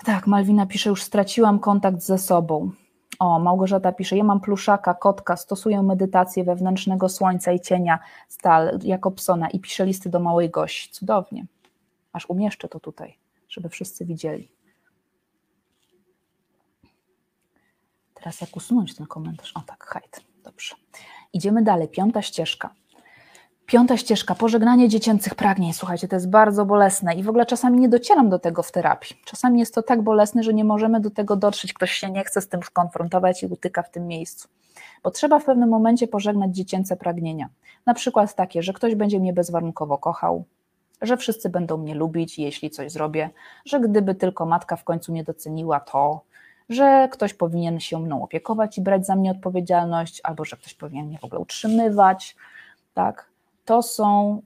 Tak, 0.04 0.26
Malwina 0.26 0.66
pisze, 0.66 0.90
już 0.90 1.02
straciłam 1.02 1.58
kontakt 1.58 2.00
ze 2.00 2.18
sobą. 2.18 2.70
O, 3.18 3.38
Małgorzata 3.38 3.92
pisze, 3.92 4.16
ja 4.16 4.24
mam 4.24 4.40
pluszaka, 4.40 4.94
kotka, 4.94 5.36
stosuję 5.36 5.82
medytację 5.82 6.44
wewnętrznego 6.44 7.08
słońca 7.08 7.52
i 7.52 7.60
cienia 7.60 7.98
stal 8.28 8.78
jako 8.82 9.10
psona 9.10 9.50
i 9.50 9.60
piszę 9.60 9.86
listy 9.86 10.10
do 10.10 10.20
małej 10.20 10.50
gości. 10.50 10.90
Cudownie. 10.90 11.46
Aż 12.12 12.26
umieszczę 12.26 12.68
to 12.68 12.80
tutaj, 12.80 13.18
żeby 13.48 13.68
wszyscy 13.68 14.04
widzieli. 14.04 14.52
Teraz 18.14 18.40
jak 18.40 18.56
usunąć 18.56 18.96
ten 18.96 19.06
komentarz? 19.06 19.52
O 19.54 19.60
tak, 19.60 19.84
hajt. 19.84 20.20
Dobrze. 20.44 20.74
Idziemy 21.32 21.62
dalej. 21.62 21.88
Piąta 21.88 22.22
ścieżka. 22.22 22.74
Piąta 23.66 23.96
ścieżka, 23.96 24.34
pożegnanie 24.34 24.88
dziecięcych 24.88 25.34
pragnień. 25.34 25.72
Słuchajcie, 25.72 26.08
to 26.08 26.16
jest 26.16 26.30
bardzo 26.30 26.64
bolesne 26.64 27.14
i 27.14 27.22
w 27.22 27.28
ogóle 27.28 27.46
czasami 27.46 27.80
nie 27.80 27.88
docieram 27.88 28.30
do 28.30 28.38
tego 28.38 28.62
w 28.62 28.72
terapii. 28.72 29.16
Czasami 29.24 29.60
jest 29.60 29.74
to 29.74 29.82
tak 29.82 30.02
bolesne, 30.02 30.42
że 30.42 30.54
nie 30.54 30.64
możemy 30.64 31.00
do 31.00 31.10
tego 31.10 31.36
dotrzeć. 31.36 31.72
Ktoś 31.72 31.92
się 31.92 32.10
nie 32.10 32.24
chce 32.24 32.40
z 32.40 32.48
tym 32.48 32.62
skonfrontować 32.62 33.42
i 33.42 33.46
utyka 33.46 33.82
w 33.82 33.90
tym 33.90 34.06
miejscu. 34.06 34.48
Bo 35.02 35.10
trzeba 35.10 35.38
w 35.38 35.44
pewnym 35.44 35.68
momencie 35.68 36.08
pożegnać 36.08 36.56
dziecięce 36.56 36.96
pragnienia. 36.96 37.48
Na 37.86 37.94
przykład 37.94 38.34
takie, 38.34 38.62
że 38.62 38.72
ktoś 38.72 38.94
będzie 38.94 39.20
mnie 39.20 39.32
bezwarunkowo 39.32 39.98
kochał, 39.98 40.44
że 41.02 41.16
wszyscy 41.16 41.48
będą 41.48 41.76
mnie 41.76 41.94
lubić, 41.94 42.38
jeśli 42.38 42.70
coś 42.70 42.92
zrobię, 42.92 43.30
że 43.64 43.80
gdyby 43.80 44.14
tylko 44.14 44.46
matka 44.46 44.76
w 44.76 44.84
końcu 44.84 45.12
mnie 45.12 45.24
doceniła, 45.24 45.80
to, 45.80 46.20
że 46.68 47.08
ktoś 47.12 47.34
powinien 47.34 47.80
się 47.80 47.98
mną 47.98 48.22
opiekować 48.22 48.78
i 48.78 48.80
brać 48.80 49.06
za 49.06 49.16
mnie 49.16 49.30
odpowiedzialność, 49.30 50.20
albo 50.24 50.44
że 50.44 50.56
ktoś 50.56 50.74
powinien 50.74 51.06
mnie 51.06 51.18
w 51.18 51.24
ogóle 51.24 51.40
utrzymywać, 51.40 52.36
tak? 52.94 53.31
To 53.64 53.82
są 53.82 54.42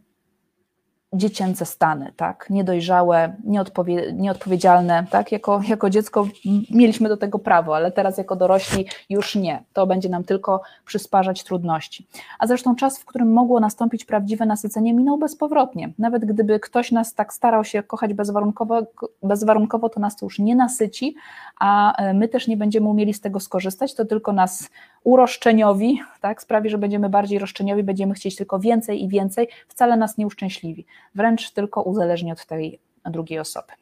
dziecięce 1.13 1.67
stany, 1.67 2.13
tak, 2.17 2.47
niedojrzałe, 2.51 3.37
nieodpowie, 3.45 4.13
nieodpowiedzialne, 4.13 5.07
tak, 5.11 5.33
jako, 5.33 5.61
jako 5.69 5.91
dziecko 5.91 6.29
mieliśmy 6.71 7.09
do 7.09 7.17
tego 7.17 7.39
prawo, 7.39 7.77
ale 7.77 7.93
teraz 7.93 8.19
jako 8.19 8.37
dorośli 8.37 8.87
już 9.11 9.35
nie, 9.35 9.65
to 9.73 9.87
będzie 9.87 10.09
nam 10.09 10.25
tylko 10.25 10.63
przysparzać 10.85 11.45
trudności. 11.45 12.07
A 12.39 12.47
zresztą 12.47 12.77
czas, 12.77 12.99
w 12.99 13.05
którym 13.05 13.33
mogło 13.33 13.61
nastąpić 13.61 14.05
prawdziwe 14.05 14.47
nasycenie 14.47 14.95
minął 14.95 15.19
bezpowrotnie, 15.19 15.93
nawet 15.99 16.25
gdyby 16.25 16.61
ktoś 16.61 16.93
nas 16.93 17.15
tak 17.15 17.33
starał 17.33 17.65
się 17.65 17.83
kochać 17.83 18.15
bezwarunkowo, 18.15 18.83
bezwarunkowo 19.23 19.89
to 19.89 20.01
nas 20.01 20.17
to 20.17 20.27
już 20.27 20.39
nie 20.39 20.57
nasyci, 20.57 21.15
a 21.61 21.97
my 22.15 22.29
też 22.29 22.49
nie 22.49 22.57
będziemy 22.57 22.89
umieli 22.89 23.15
z 23.15 23.21
tego 23.21 23.41
skorzystać, 23.41 23.95
to 23.95 24.05
tylko 24.05 24.33
nas 24.33 24.71
uroszczeniowi, 25.07 26.01
tak, 26.21 26.43
sprawi, 26.43 26.71
że 26.71 26.79
będziemy 26.79 27.09
bardziej 27.09 27.39
roszczeniowi, 27.39 27.83
będziemy 27.83 28.15
chcieć 28.15 28.37
tylko 28.37 28.59
więcej 28.59 29.05
i 29.05 29.09
więcej, 29.09 29.49
wcale 29.69 29.97
nas 29.97 30.19
nie 30.19 30.27
uszczęśliwi, 30.27 30.87
wręcz 31.15 31.51
tylko 31.51 31.83
uzależni 31.83 32.33
od 32.33 32.47
tej 32.47 32.81
drugiej 33.05 33.39
osoby. 33.39 33.73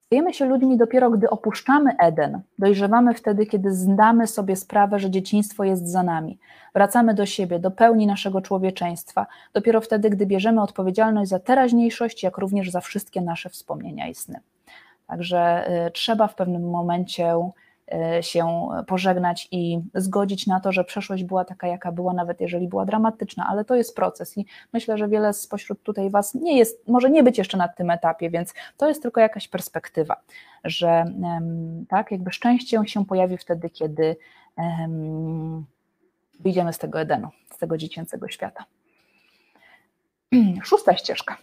Stajemy 0.00 0.34
się 0.34 0.44
ludźmi 0.44 0.76
dopiero, 0.76 1.10
gdy 1.10 1.30
opuszczamy 1.30 1.96
Eden. 1.98 2.40
Dojrzewamy 2.58 3.14
wtedy, 3.14 3.46
kiedy 3.46 3.74
zdamy 3.74 4.26
sobie 4.26 4.56
sprawę, 4.56 4.98
że 4.98 5.10
dzieciństwo 5.10 5.64
jest 5.64 5.88
za 5.88 6.02
nami. 6.02 6.38
Wracamy 6.74 7.14
do 7.14 7.26
siebie, 7.26 7.58
do 7.58 7.70
pełni 7.70 8.06
naszego 8.06 8.40
człowieczeństwa. 8.40 9.26
Dopiero 9.52 9.80
wtedy, 9.80 10.10
gdy 10.10 10.26
bierzemy 10.26 10.62
odpowiedzialność 10.62 11.30
za 11.30 11.38
teraźniejszość, 11.38 12.22
jak 12.22 12.38
również 12.38 12.70
za 12.70 12.80
wszystkie 12.80 13.20
nasze 13.20 13.50
wspomnienia 13.50 14.08
i 14.08 14.14
sny. 14.14 14.40
Także 15.06 15.70
y, 15.86 15.90
trzeba 15.90 16.28
w 16.28 16.34
pewnym 16.34 16.70
momencie 16.70 17.34
się 18.20 18.68
pożegnać 18.86 19.48
i 19.50 19.80
zgodzić 19.94 20.46
na 20.46 20.60
to, 20.60 20.72
że 20.72 20.84
przeszłość 20.84 21.24
była 21.24 21.44
taka, 21.44 21.66
jaka 21.66 21.92
była, 21.92 22.14
nawet 22.14 22.40
jeżeli 22.40 22.68
była 22.68 22.84
dramatyczna, 22.84 23.46
ale 23.48 23.64
to 23.64 23.74
jest 23.74 23.96
proces 23.96 24.38
i 24.38 24.46
myślę, 24.72 24.98
że 24.98 25.08
wiele 25.08 25.32
spośród 25.32 25.82
tutaj 25.82 26.10
Was 26.10 26.34
nie 26.34 26.58
jest, 26.58 26.88
może 26.88 27.10
nie 27.10 27.22
być 27.22 27.38
jeszcze 27.38 27.56
na 27.56 27.68
tym 27.68 27.90
etapie, 27.90 28.30
więc 28.30 28.54
to 28.76 28.88
jest 28.88 29.02
tylko 29.02 29.20
jakaś 29.20 29.48
perspektywa, 29.48 30.16
że 30.64 31.04
tak, 31.88 32.10
jakby 32.10 32.32
szczęście 32.32 32.82
się 32.86 33.04
pojawi 33.04 33.36
wtedy, 33.36 33.70
kiedy 33.70 34.16
wyjdziemy 36.40 36.72
z 36.72 36.78
tego 36.78 37.00
Edenu, 37.00 37.28
z 37.54 37.58
tego 37.58 37.76
dziecięcego 37.78 38.28
świata. 38.28 38.64
Szósta 40.64 40.96
ścieżka. 40.96 41.36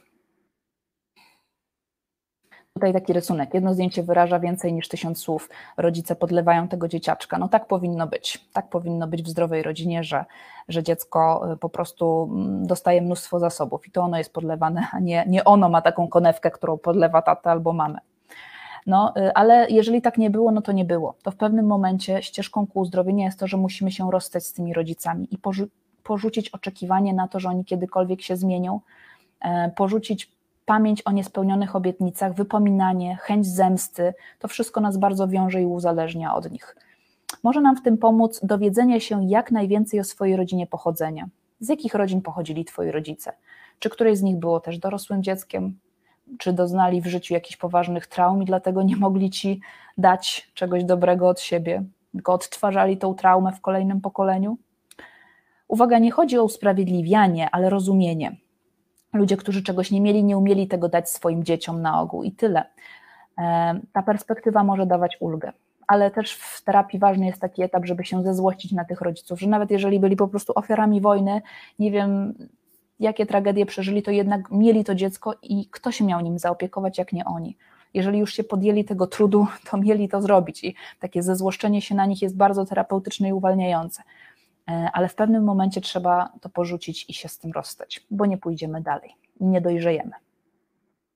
Tutaj 2.73 2.93
taki 2.93 3.13
rysunek. 3.13 3.53
Jedno 3.53 3.73
zdjęcie 3.73 4.03
wyraża 4.03 4.39
więcej 4.39 4.73
niż 4.73 4.87
tysiąc 4.87 5.19
słów. 5.19 5.49
Rodzice 5.77 6.15
podlewają 6.15 6.67
tego 6.67 6.87
dzieciaczka. 6.87 7.37
No 7.37 7.47
tak 7.47 7.67
powinno 7.67 8.07
być. 8.07 8.45
Tak 8.53 8.69
powinno 8.69 9.07
być 9.07 9.23
w 9.23 9.27
zdrowej 9.27 9.63
rodzinie, 9.63 10.03
że, 10.03 10.25
że 10.69 10.83
dziecko 10.83 11.51
y, 11.53 11.57
po 11.57 11.69
prostu 11.69 12.29
mm, 12.31 12.67
dostaje 12.67 13.01
mnóstwo 13.01 13.39
zasobów 13.39 13.87
i 13.87 13.91
to 13.91 14.01
ono 14.01 14.17
jest 14.17 14.33
podlewane, 14.33 14.87
a 14.91 14.99
nie, 14.99 15.25
nie 15.27 15.43
ono 15.43 15.69
ma 15.69 15.81
taką 15.81 16.07
konewkę, 16.07 16.51
którą 16.51 16.77
podlewa 16.77 17.21
tata 17.21 17.51
albo 17.51 17.73
mamę. 17.73 17.99
No, 18.87 19.13
y, 19.17 19.33
ale 19.33 19.67
jeżeli 19.69 20.01
tak 20.01 20.17
nie 20.17 20.29
było, 20.29 20.51
no 20.51 20.61
to 20.61 20.71
nie 20.71 20.85
było. 20.85 21.15
To 21.23 21.31
w 21.31 21.35
pewnym 21.35 21.65
momencie 21.65 22.23
ścieżką 22.23 22.67
ku 22.67 22.79
uzdrowieniu 22.79 23.23
jest 23.25 23.39
to, 23.39 23.47
że 23.47 23.57
musimy 23.57 23.91
się 23.91 24.11
rozstać 24.11 24.45
z 24.45 24.53
tymi 24.53 24.73
rodzicami 24.73 25.27
i 25.31 25.37
porzu 25.37 25.67
porzucić 26.03 26.49
oczekiwanie 26.49 27.13
na 27.13 27.27
to, 27.27 27.39
że 27.39 27.49
oni 27.49 27.65
kiedykolwiek 27.65 28.21
się 28.21 28.35
zmienią, 28.35 28.79
e, 29.41 29.71
porzucić 29.75 30.32
pamięć 30.65 31.01
o 31.01 31.11
niespełnionych 31.11 31.75
obietnicach, 31.75 32.33
wypominanie, 32.33 33.17
chęć 33.21 33.47
zemsty, 33.47 34.13
to 34.39 34.47
wszystko 34.47 34.81
nas 34.81 34.97
bardzo 34.97 35.27
wiąże 35.27 35.61
i 35.61 35.65
uzależnia 35.65 36.35
od 36.35 36.51
nich. 36.51 36.75
Może 37.43 37.61
nam 37.61 37.75
w 37.75 37.81
tym 37.81 37.97
pomóc 37.97 38.39
dowiedzenie 38.43 39.01
się 39.01 39.25
jak 39.25 39.51
najwięcej 39.51 39.99
o 39.99 40.03
swojej 40.03 40.35
rodzinie 40.35 40.67
pochodzenia. 40.67 41.27
Z 41.59 41.69
jakich 41.69 41.93
rodzin 41.93 42.21
pochodzili 42.21 42.65
Twoi 42.65 42.91
rodzice? 42.91 43.33
Czy 43.79 43.89
któreś 43.89 44.17
z 44.17 44.21
nich 44.21 44.37
było 44.37 44.59
też 44.59 44.77
dorosłym 44.77 45.23
dzieckiem? 45.23 45.79
Czy 46.37 46.53
doznali 46.53 47.01
w 47.01 47.07
życiu 47.07 47.33
jakichś 47.33 47.57
poważnych 47.57 48.07
traum 48.07 48.43
i 48.43 48.45
dlatego 48.45 48.83
nie 48.83 48.95
mogli 48.95 49.29
Ci 49.29 49.61
dać 49.97 50.51
czegoś 50.53 50.83
dobrego 50.83 51.27
od 51.27 51.39
siebie, 51.39 51.83
tylko 52.11 52.33
odtwarzali 52.33 52.97
tą 52.97 53.13
traumę 53.13 53.51
w 53.51 53.61
kolejnym 53.61 54.01
pokoleniu? 54.01 54.57
Uwaga, 55.67 55.99
nie 55.99 56.11
chodzi 56.11 56.37
o 56.37 56.43
usprawiedliwianie, 56.43 57.49
ale 57.51 57.69
rozumienie. 57.69 58.35
Ludzie, 59.13 59.37
którzy 59.37 59.63
czegoś 59.63 59.91
nie 59.91 60.01
mieli, 60.01 60.23
nie 60.23 60.37
umieli 60.37 60.67
tego 60.67 60.89
dać 60.89 61.09
swoim 61.09 61.43
dzieciom 61.43 61.81
na 61.81 62.01
ogół 62.01 62.23
i 62.23 62.31
tyle. 62.31 62.65
E, 63.37 63.79
ta 63.93 64.01
perspektywa 64.01 64.63
może 64.63 64.85
dawać 64.85 65.17
ulgę, 65.19 65.51
ale 65.87 66.11
też 66.11 66.33
w 66.33 66.63
terapii 66.63 66.99
ważny 66.99 67.25
jest 67.25 67.41
taki 67.41 67.63
etap, 67.63 67.85
żeby 67.85 68.05
się 68.05 68.23
zezłościć 68.23 68.71
na 68.71 68.85
tych 68.85 69.01
rodziców, 69.01 69.39
że 69.39 69.47
nawet 69.47 69.71
jeżeli 69.71 69.99
byli 69.99 70.15
po 70.15 70.27
prostu 70.27 70.53
ofiarami 70.55 71.01
wojny, 71.01 71.41
nie 71.79 71.91
wiem 71.91 72.33
jakie 72.99 73.25
tragedie 73.25 73.65
przeżyli, 73.65 74.03
to 74.03 74.11
jednak 74.11 74.51
mieli 74.51 74.83
to 74.83 74.95
dziecko 74.95 75.35
i 75.43 75.67
kto 75.71 75.91
się 75.91 76.05
miał 76.05 76.21
nim 76.21 76.39
zaopiekować, 76.39 76.97
jak 76.97 77.13
nie 77.13 77.25
oni. 77.25 77.57
Jeżeli 77.93 78.19
już 78.19 78.33
się 78.33 78.43
podjęli 78.43 78.85
tego 78.85 79.07
trudu, 79.07 79.47
to 79.69 79.77
mieli 79.77 80.09
to 80.09 80.21
zrobić 80.21 80.63
i 80.63 80.75
takie 80.99 81.23
zezłoszczenie 81.23 81.81
się 81.81 81.95
na 81.95 82.05
nich 82.05 82.21
jest 82.21 82.37
bardzo 82.37 82.65
terapeutyczne 82.65 83.29
i 83.29 83.33
uwalniające. 83.33 84.03
E, 84.69 84.89
ale 84.93 85.09
w 85.09 85.15
pewnym 85.15 85.43
momencie 85.43 85.81
trzeba 85.81 86.29
to 86.41 86.49
porzucić 86.49 87.09
i 87.09 87.13
się 87.13 87.29
z 87.29 87.39
tym 87.39 87.51
rozstać, 87.51 88.05
bo 88.11 88.25
nie 88.25 88.37
pójdziemy 88.37 88.81
dalej, 88.81 89.15
nie 89.39 89.61
dojrzejemy. 89.61 90.11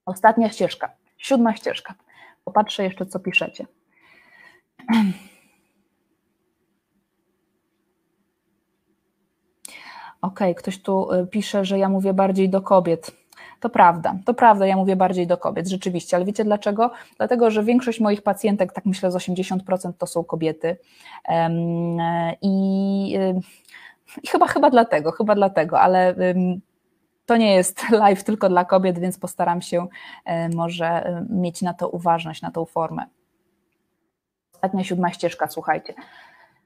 Ostatnia 0.06 0.50
ścieżka, 0.50 0.92
siódma 1.18 1.56
ścieżka. 1.56 1.96
Popatrzę 2.44 2.84
jeszcze, 2.84 3.06
co 3.06 3.20
piszecie. 3.20 3.66
OK, 10.22 10.40
ktoś 10.58 10.82
tu 10.82 11.12
e, 11.12 11.28
pisze, 11.28 11.66
że 11.66 11.80
ja 11.80 11.90
mówię 11.90 12.14
bardziej 12.14 12.50
do 12.50 12.62
kobiet. 12.62 13.27
To 13.60 13.70
prawda, 13.70 14.16
to 14.26 14.34
prawda, 14.34 14.68
ja 14.68 14.76
mówię 14.76 14.96
bardziej 14.96 15.28
do 15.28 15.38
kobiet, 15.38 15.68
rzeczywiście, 15.68 16.18
ale 16.18 16.26
wiecie 16.26 16.44
dlaczego? 16.44 16.92
Dlatego, 17.18 17.52
że 17.52 17.64
większość 17.64 18.00
moich 18.00 18.22
pacjentek, 18.22 18.74
tak 18.74 18.86
myślę, 18.86 19.12
z 19.12 19.16
80% 19.16 19.94
to 19.98 20.08
są 20.08 20.24
kobiety. 20.24 20.78
I, 22.42 23.18
i 24.24 24.28
chyba, 24.28 24.48
chyba 24.48 24.70
dlatego, 24.70 25.12
chyba 25.12 25.36
dlatego, 25.36 25.80
ale 25.80 26.16
to 27.26 27.38
nie 27.38 27.56
jest 27.56 27.90
live 28.04 28.24
tylko 28.24 28.50
dla 28.50 28.66
kobiet, 28.66 29.00
więc 29.00 29.20
postaram 29.20 29.62
się 29.62 29.88
e, 30.26 30.50
może 30.50 31.22
mieć 31.30 31.62
na 31.62 31.74
to 31.74 31.90
uważność, 31.90 32.42
na 32.42 32.52
tą 32.52 32.66
formę. 32.66 33.06
Ostatnia 34.54 34.84
siódma 34.84 35.12
ścieżka, 35.12 35.48
słuchajcie. 35.48 35.94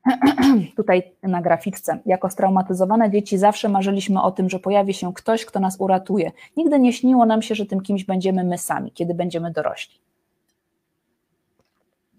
tutaj 0.78 1.12
na 1.24 1.42
graficzce. 1.42 2.00
Jako 2.06 2.30
straumatyzowane 2.30 3.12
dzieci 3.12 3.38
zawsze 3.38 3.70
marzyliśmy 3.70 4.22
o 4.22 4.32
tym, 4.32 4.50
że 4.50 4.60
pojawi 4.60 4.94
się 4.94 5.14
ktoś, 5.14 5.46
kto 5.46 5.60
nas 5.60 5.76
uratuje. 5.80 6.32
Nigdy 6.58 6.80
nie 6.80 6.94
śniło 6.94 7.26
nam 7.26 7.42
się, 7.42 7.56
że 7.56 7.66
tym 7.66 7.82
kimś 7.82 8.04
będziemy 8.04 8.44
my 8.44 8.58
sami, 8.58 8.92
kiedy 8.92 9.14
będziemy 9.14 9.52
dorośli. 9.52 10.00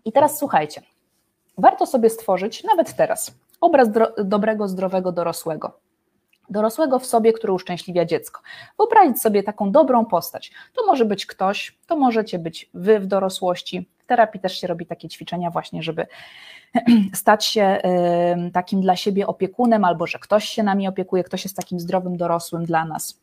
I 0.05 0.13
teraz 0.13 0.39
słuchajcie. 0.39 0.83
Warto 1.59 1.87
sobie 1.87 2.11
stworzyć, 2.11 2.65
nawet 2.65 2.97
teraz, 2.97 3.35
obraz 3.61 3.89
dobrego, 4.25 4.69
zdrowego 4.69 5.13
dorosłego. 5.13 5.81
Dorosłego 6.51 6.99
w 6.99 7.07
sobie, 7.07 7.33
który 7.33 7.53
uszczęśliwia 7.53 8.05
dziecko. 8.05 8.41
Wyobrazić 8.79 9.21
sobie 9.21 9.43
taką 9.43 9.73
dobrą 9.73 10.05
postać. 10.05 10.53
To 10.75 10.87
może 10.87 11.05
być 11.05 11.27
ktoś, 11.27 11.79
to 11.87 11.97
możecie 11.97 12.39
być 12.39 12.71
wy 12.75 13.01
w 13.01 13.07
dorosłości. 13.07 13.89
Terapii 14.13 14.41
też 14.41 14.61
się 14.61 14.67
robi 14.67 14.87
takie 14.87 15.09
ćwiczenia, 15.09 15.51
właśnie, 15.51 15.83
żeby 15.83 16.07
stać 17.15 17.45
się 17.45 17.79
takim 18.53 18.81
dla 18.81 18.97
siebie 18.97 19.27
opiekunem, 19.27 19.85
albo 19.85 20.07
że 20.07 20.19
ktoś 20.19 20.45
się 20.45 20.63
nami 20.63 20.89
opiekuje, 20.89 21.25
ktoś 21.25 21.45
jest 21.45 21.57
takim 21.57 21.81
zdrowym 21.81 22.17
dorosłym 22.17 22.65
dla 22.65 22.85
nas. 22.85 23.21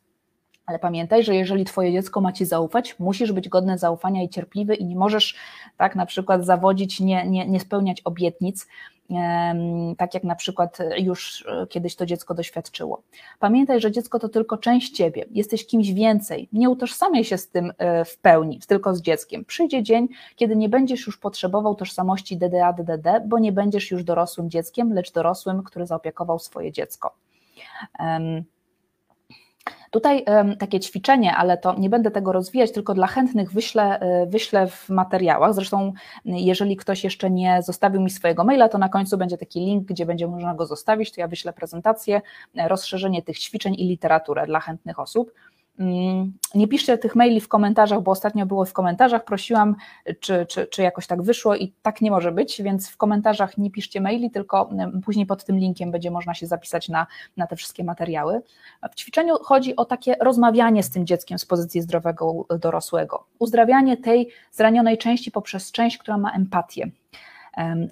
Ale 0.65 0.79
pamiętaj, 0.79 1.23
że 1.23 1.35
jeżeli 1.35 1.65
twoje 1.65 1.91
dziecko 1.91 2.21
ma 2.21 2.31
ci 2.31 2.45
zaufać, 2.45 2.99
musisz 2.99 3.31
być 3.31 3.49
godny 3.49 3.77
zaufania 3.77 4.23
i 4.23 4.29
cierpliwy 4.29 4.75
i 4.75 4.85
nie 4.85 4.95
możesz 4.95 5.35
tak 5.77 5.95
na 5.95 6.05
przykład 6.05 6.45
zawodzić, 6.45 6.99
nie, 6.99 7.27
nie, 7.27 7.47
nie 7.47 7.59
spełniać 7.59 8.01
obietnic, 8.01 8.67
tak 9.97 10.13
jak 10.13 10.23
na 10.23 10.35
przykład 10.35 10.77
już 10.97 11.45
e, 11.47 11.67
kiedyś 11.67 11.95
to 11.95 12.05
dziecko 12.05 12.33
doświadczyło. 12.33 13.01
Pamiętaj, 13.39 13.81
że 13.81 13.91
dziecko 13.91 14.19
to 14.19 14.29
tylko 14.29 14.57
część 14.57 14.91
ciebie, 14.95 15.25
jesteś 15.31 15.67
kimś 15.67 15.91
więcej. 15.91 16.49
Nie 16.53 16.69
utożsamiaj 16.69 17.23
się 17.23 17.37
z 17.37 17.49
tym 17.49 17.73
e, 17.77 18.05
w 18.05 18.17
pełni, 18.17 18.59
tylko 18.67 18.95
z 18.95 19.01
dzieckiem. 19.01 19.45
Przyjdzie 19.45 19.83
dzień, 19.83 20.07
kiedy 20.35 20.55
nie 20.55 20.69
będziesz 20.69 21.07
już 21.07 21.17
potrzebował 21.17 21.75
tożsamości 21.75 22.37
DDA, 22.37 22.73
DDD, 22.73 23.21
bo 23.27 23.39
nie 23.39 23.51
będziesz 23.51 23.91
już 23.91 24.03
dorosłym 24.03 24.49
dzieckiem, 24.49 24.93
lecz 24.93 25.11
dorosłym, 25.11 25.63
który 25.63 25.85
zaopiekował 25.85 26.39
swoje 26.39 26.71
dziecko. 26.71 27.15
Tutaj 29.91 30.25
takie 30.59 30.79
ćwiczenie, 30.79 31.35
ale 31.35 31.57
to 31.57 31.79
nie 31.79 31.89
będę 31.89 32.11
tego 32.11 32.31
rozwijać, 32.31 32.71
tylko 32.71 32.93
dla 32.93 33.07
chętnych 33.07 33.51
wyślę, 33.51 33.99
e, 33.99 34.25
wyślę 34.25 34.67
w 34.67 34.89
materiałach. 34.89 35.53
Zresztą, 35.53 35.93
jeżeli 36.25 36.77
ktoś 36.77 37.03
jeszcze 37.03 37.31
nie 37.31 37.61
zostawił 37.61 38.01
mi 38.01 38.09
swojego 38.09 38.43
maila, 38.43 38.69
to 38.69 38.77
na 38.77 38.89
końcu 38.89 39.17
będzie 39.17 39.37
taki 39.37 39.59
link, 39.59 39.87
gdzie 39.87 40.05
będzie 40.05 40.27
można 40.27 40.55
go 40.55 40.65
zostawić. 40.65 41.11
To 41.11 41.21
ja 41.21 41.27
wyślę 41.27 41.53
prezentację, 41.53 42.21
e, 42.55 42.67
rozszerzenie 42.67 43.21
tych 43.21 43.39
ćwiczeń 43.39 43.75
i 43.77 43.87
literaturę 43.87 44.45
dla 44.47 44.59
chętnych 44.59 44.99
osób. 44.99 45.31
Mm, 45.79 46.33
nie 46.55 46.67
piszcie 46.67 46.97
tych 46.97 47.15
maili 47.15 47.41
w 47.41 47.47
komentarzach, 47.47 48.01
bo 48.01 48.11
ostatnio 48.11 48.45
było 48.45 48.65
w 48.65 48.73
komentarzach, 48.73 49.25
prosiłam, 49.25 49.75
czy, 50.19 50.45
czy, 50.45 50.67
czy 50.67 50.81
jakoś 50.81 51.07
tak 51.07 51.21
wyszło 51.21 51.55
i 51.55 51.73
tak 51.81 52.01
nie 52.01 52.11
może 52.11 52.31
być, 52.31 52.61
więc 52.61 52.89
w 52.89 52.97
komentarzach 52.97 53.57
nie 53.57 53.71
piszcie 53.71 54.01
maili, 54.01 54.31
tylko 54.31 54.69
mm, 54.71 55.01
później 55.01 55.25
pod 55.25 55.45
tym 55.45 55.57
linkiem 55.57 55.91
będzie 55.91 56.11
można 56.11 56.33
się 56.33 56.47
zapisać 56.47 56.89
na, 56.89 57.07
na 57.37 57.47
te 57.47 57.55
wszystkie 57.55 57.83
materiały. 57.83 58.41
W 58.91 58.95
ćwiczeniu 58.95 59.35
chodzi 59.41 59.75
o 59.75 59.85
takie 59.85 60.15
rozmawianie 60.19 60.83
z 60.83 60.89
tym 60.89 61.05
dzieckiem 61.05 61.39
z 61.39 61.45
pozycji 61.45 61.81
zdrowego 61.81 62.45
dorosłego, 62.59 63.25
uzdrawianie 63.39 63.97
tej 63.97 64.29
zranionej 64.51 64.97
części 64.97 65.31
poprzez 65.31 65.71
część, 65.71 65.97
która 65.97 66.17
ma 66.17 66.31
empatię 66.31 66.91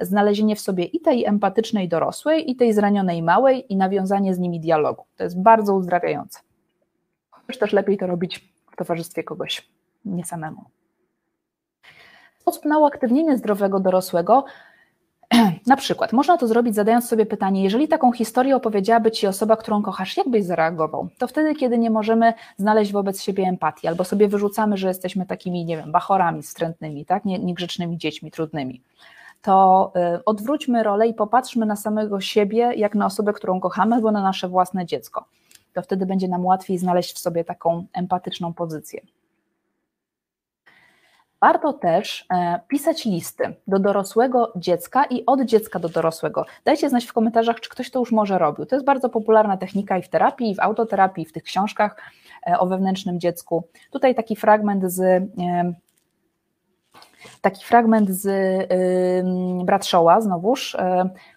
znalezienie 0.02 0.56
w 0.56 0.60
sobie 0.60 0.84
i 0.84 1.00
tej 1.00 1.26
empatycznej 1.26 1.90
dorosłej, 1.90 2.52
i 2.52 2.56
tej 2.56 2.74
zranionej 2.74 3.24
małej, 3.24 3.74
i 3.74 3.78
nawiązanie 3.78 4.34
z 4.34 4.40
nimi 4.40 4.60
dialogu. 4.60 5.04
To 5.18 5.24
jest 5.24 5.42
bardzo 5.42 5.76
uzdrawiające 5.76 6.47
też 7.56 7.74
lepiej 7.74 7.98
to 7.98 8.08
robić 8.08 8.54
w 8.72 8.76
towarzystwie 8.76 9.24
kogoś, 9.24 9.70
nie 10.06 10.26
samemu. 10.26 10.66
Sposób 12.40 12.66
na 12.66 12.78
uaktywnienie 12.78 13.38
zdrowego 13.38 13.80
dorosłego 13.80 14.46
na 15.68 15.76
przykład 15.76 16.14
można 16.14 16.38
to 16.38 16.48
zrobić 16.48 16.76
zadając 16.76 17.08
sobie 17.08 17.26
pytanie, 17.26 17.64
jeżeli 17.64 17.88
taką 17.88 18.12
historię 18.12 18.56
opowiedziałaby 18.56 19.12
Ci 19.12 19.28
osoba, 19.28 19.56
którą 19.56 19.82
kochasz, 19.82 20.18
jak 20.18 20.30
byś 20.30 20.44
zareagował? 20.44 21.08
To 21.18 21.28
wtedy, 21.28 21.56
kiedy 21.56 21.78
nie 21.78 21.90
możemy 21.90 22.34
znaleźć 22.58 22.92
wobec 22.92 23.22
siebie 23.22 23.44
empatii, 23.44 23.88
albo 23.88 24.04
sobie 24.04 24.28
wyrzucamy, 24.28 24.78
że 24.78 24.88
jesteśmy 24.88 25.26
takimi, 25.26 25.66
nie 25.66 25.78
wiem, 25.78 25.92
bachorami 25.92 26.42
wstrętnymi, 26.42 27.06
tak? 27.06 27.26
niegrzecznymi 27.26 27.98
dziećmi, 27.98 28.32
trudnymi. 28.32 28.82
To 29.42 29.92
y, 30.16 30.26
odwróćmy 30.26 30.84
rolę 30.84 31.08
i 31.08 31.14
popatrzmy 31.14 31.66
na 31.66 31.76
samego 31.76 32.22
siebie, 32.22 32.74
jak 32.76 32.96
na 32.96 33.06
osobę, 33.06 33.34
którą 33.34 33.60
kochamy, 33.60 33.96
albo 33.96 34.12
na 34.12 34.22
nasze 34.22 34.48
własne 34.48 34.86
dziecko 34.86 35.26
to 35.78 35.82
wtedy 35.82 36.06
będzie 36.06 36.28
nam 36.28 36.46
łatwiej 36.46 36.78
znaleźć 36.78 37.16
w 37.16 37.20
sobie 37.20 37.44
taką 37.44 37.86
empatyczną 37.94 38.54
pozycję. 38.54 39.02
Warto 41.42 41.74
też 41.74 42.26
e, 42.34 42.60
pisać 42.68 43.06
listy 43.06 43.56
do 43.68 43.80
dorosłego 43.80 44.54
dziecka 44.56 45.06
i 45.06 45.26
od 45.26 45.42
dziecka 45.42 45.80
do 45.80 45.90
dorosłego. 45.90 46.46
Dajcie 46.66 46.90
znać 46.90 47.06
w 47.06 47.14
komentarzach, 47.14 47.60
czy 47.60 47.70
ktoś 47.70 47.92
to 47.92 48.00
już 48.00 48.12
może 48.12 48.38
robił. 48.38 48.66
To 48.66 48.76
jest 48.76 48.86
bardzo 48.86 49.10
popularna 49.10 49.58
technika 49.58 49.98
i 49.98 50.02
w 50.02 50.10
terapii, 50.10 50.52
i 50.52 50.56
w 50.56 50.60
autoterapii, 50.60 51.24
i 51.24 51.26
w 51.26 51.34
tych 51.34 51.44
książkach 51.44 52.02
e, 52.48 52.60
o 52.60 52.68
wewnętrznym 52.68 53.20
dziecku. 53.20 53.64
Tutaj 53.92 54.16
taki 54.16 54.36
fragment 54.36 54.92
z 54.92 55.00
e, 55.00 55.28
taki 57.42 57.66
fragment 57.66 58.10
z 58.10 58.26
y, 58.26 59.66
Bradshawa 59.66 60.22
znowuż, 60.22 60.76
y, 60.76 60.78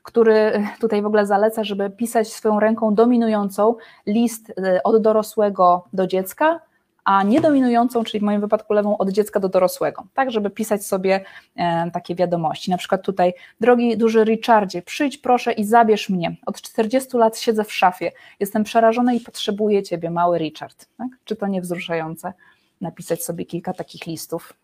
który 0.02 0.66
tutaj 0.80 1.02
w 1.02 1.06
ogóle 1.06 1.26
zaleca, 1.26 1.64
żeby 1.64 1.90
pisać 1.90 2.28
swoją 2.32 2.60
ręką 2.60 2.94
dominującą 2.94 3.74
list 4.06 4.50
y, 4.50 4.82
od 4.82 5.02
dorosłego 5.02 5.84
do 5.92 6.06
dziecka, 6.06 6.60
a 7.04 7.22
niedominującą, 7.22 8.04
czyli 8.04 8.20
w 8.20 8.22
moim 8.22 8.40
wypadku 8.40 8.72
lewą, 8.72 8.98
od 8.98 9.10
dziecka 9.10 9.40
do 9.40 9.48
dorosłego, 9.48 10.06
tak, 10.14 10.30
żeby 10.30 10.50
pisać 10.50 10.86
sobie 10.86 11.24
e, 11.56 11.90
takie 11.90 12.14
wiadomości. 12.14 12.70
Na 12.70 12.76
przykład 12.76 13.02
tutaj, 13.02 13.34
drogi 13.60 13.96
duży 13.96 14.24
Richardzie, 14.24 14.82
przyjdź 14.82 15.18
proszę 15.18 15.52
i 15.52 15.64
zabierz 15.64 16.08
mnie. 16.08 16.36
Od 16.46 16.60
40 16.60 17.16
lat 17.16 17.38
siedzę 17.38 17.64
w 17.64 17.72
szafie, 17.72 18.12
jestem 18.40 18.64
przerażona 18.64 19.12
i 19.12 19.20
potrzebuję 19.20 19.82
ciebie, 19.82 20.10
mały 20.10 20.38
Richard. 20.38 20.86
Tak? 20.98 21.08
Czy 21.24 21.36
to 21.36 21.46
nie 21.46 21.60
wzruszające? 21.60 22.32
Napisać 22.80 23.24
sobie 23.24 23.44
kilka 23.44 23.72
takich 23.72 24.06
listów. 24.06 24.54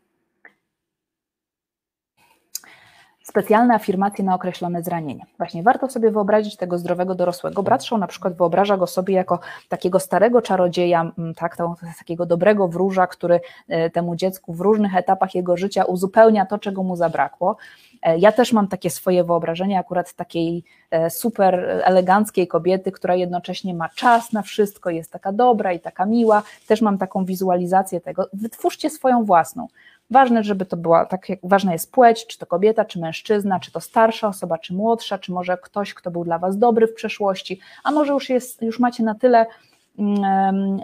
Specjalne 3.29 3.75
afirmacje 3.75 4.25
na 4.25 4.35
określone 4.35 4.83
zranienie. 4.83 5.27
Właśnie 5.39 5.63
warto 5.63 5.91
sobie 5.91 6.11
wyobrazić 6.11 6.57
tego 6.57 6.79
zdrowego 6.79 7.15
dorosłego. 7.15 7.63
Bradshaw 7.63 7.99
na 7.99 8.07
przykład 8.07 8.35
wyobraża 8.35 8.77
go 8.77 8.87
sobie 8.87 9.15
jako 9.15 9.39
takiego 9.69 10.01
starego 10.01 10.43
czarodzieja, 10.43 11.13
tak, 11.37 11.57
to, 11.57 11.75
takiego 11.99 12.27
dobrego 12.27 12.69
wróża, 12.69 13.07
który 13.07 13.41
e, 13.69 13.91
temu 13.91 14.17
dziecku 14.17 14.53
w 14.55 14.61
różnych 14.61 14.97
etapach 14.97 15.35
jego 15.35 15.57
życia 15.57 15.85
uzupełnia 15.85 16.47
to, 16.47 16.59
czego 16.59 16.83
mu 16.83 16.97
zabrakło. 16.97 17.57
E, 18.03 18.19
ja 18.19 18.33
też 18.33 18.53
mam 18.53 18.69
takie 18.69 18.91
swoje 18.91 19.25
wyobrażenie 19.25 19.79
akurat 19.79 20.13
takiej 20.13 20.65
e, 20.91 21.11
super 21.11 21.83
eleganckiej 21.85 22.49
kobiety, 22.49 22.93
która 22.93 23.15
jednocześnie 23.15 23.75
ma 23.75 23.89
czas 23.89 24.33
na 24.33 24.43
wszystko, 24.43 24.91
jest 24.91 25.13
taka 25.13 25.33
dobra 25.33 25.73
i 25.73 25.81
taka 25.81 26.07
miła. 26.07 26.43
Też 26.67 26.83
mam 26.83 26.99
taką 26.99 27.25
wizualizację 27.25 28.01
tego. 28.01 28.29
Wytwórzcie 28.33 28.91
swoją 28.91 29.25
własną. 29.25 29.69
Ważne, 30.11 30.45
żeby 30.45 30.67
to 30.67 30.77
była, 30.77 31.07
tak 31.07 31.29
jak 31.29 31.39
ważna 31.43 31.73
jest 31.73 31.93
płeć, 31.93 32.27
czy 32.27 32.39
to 32.39 32.47
kobieta, 32.47 32.85
czy 32.85 33.01
mężczyzna, 33.01 33.61
czy 33.61 33.73
to 33.73 33.81
starsza 33.81 34.29
osoba, 34.29 34.59
czy 34.59 34.75
młodsza, 34.75 35.19
czy 35.19 35.33
może 35.33 35.59
ktoś, 35.59 35.95
kto 35.95 36.11
był 36.11 36.25
dla 36.25 36.39
Was 36.39 36.59
dobry 36.59 36.87
w 36.87 36.95
przeszłości, 36.95 37.61
a 37.85 37.93
może 37.93 38.13
już, 38.13 38.29
jest, 38.29 38.63
już 38.63 38.79
macie 38.79 39.03
na 39.03 39.15
tyle 39.15 39.47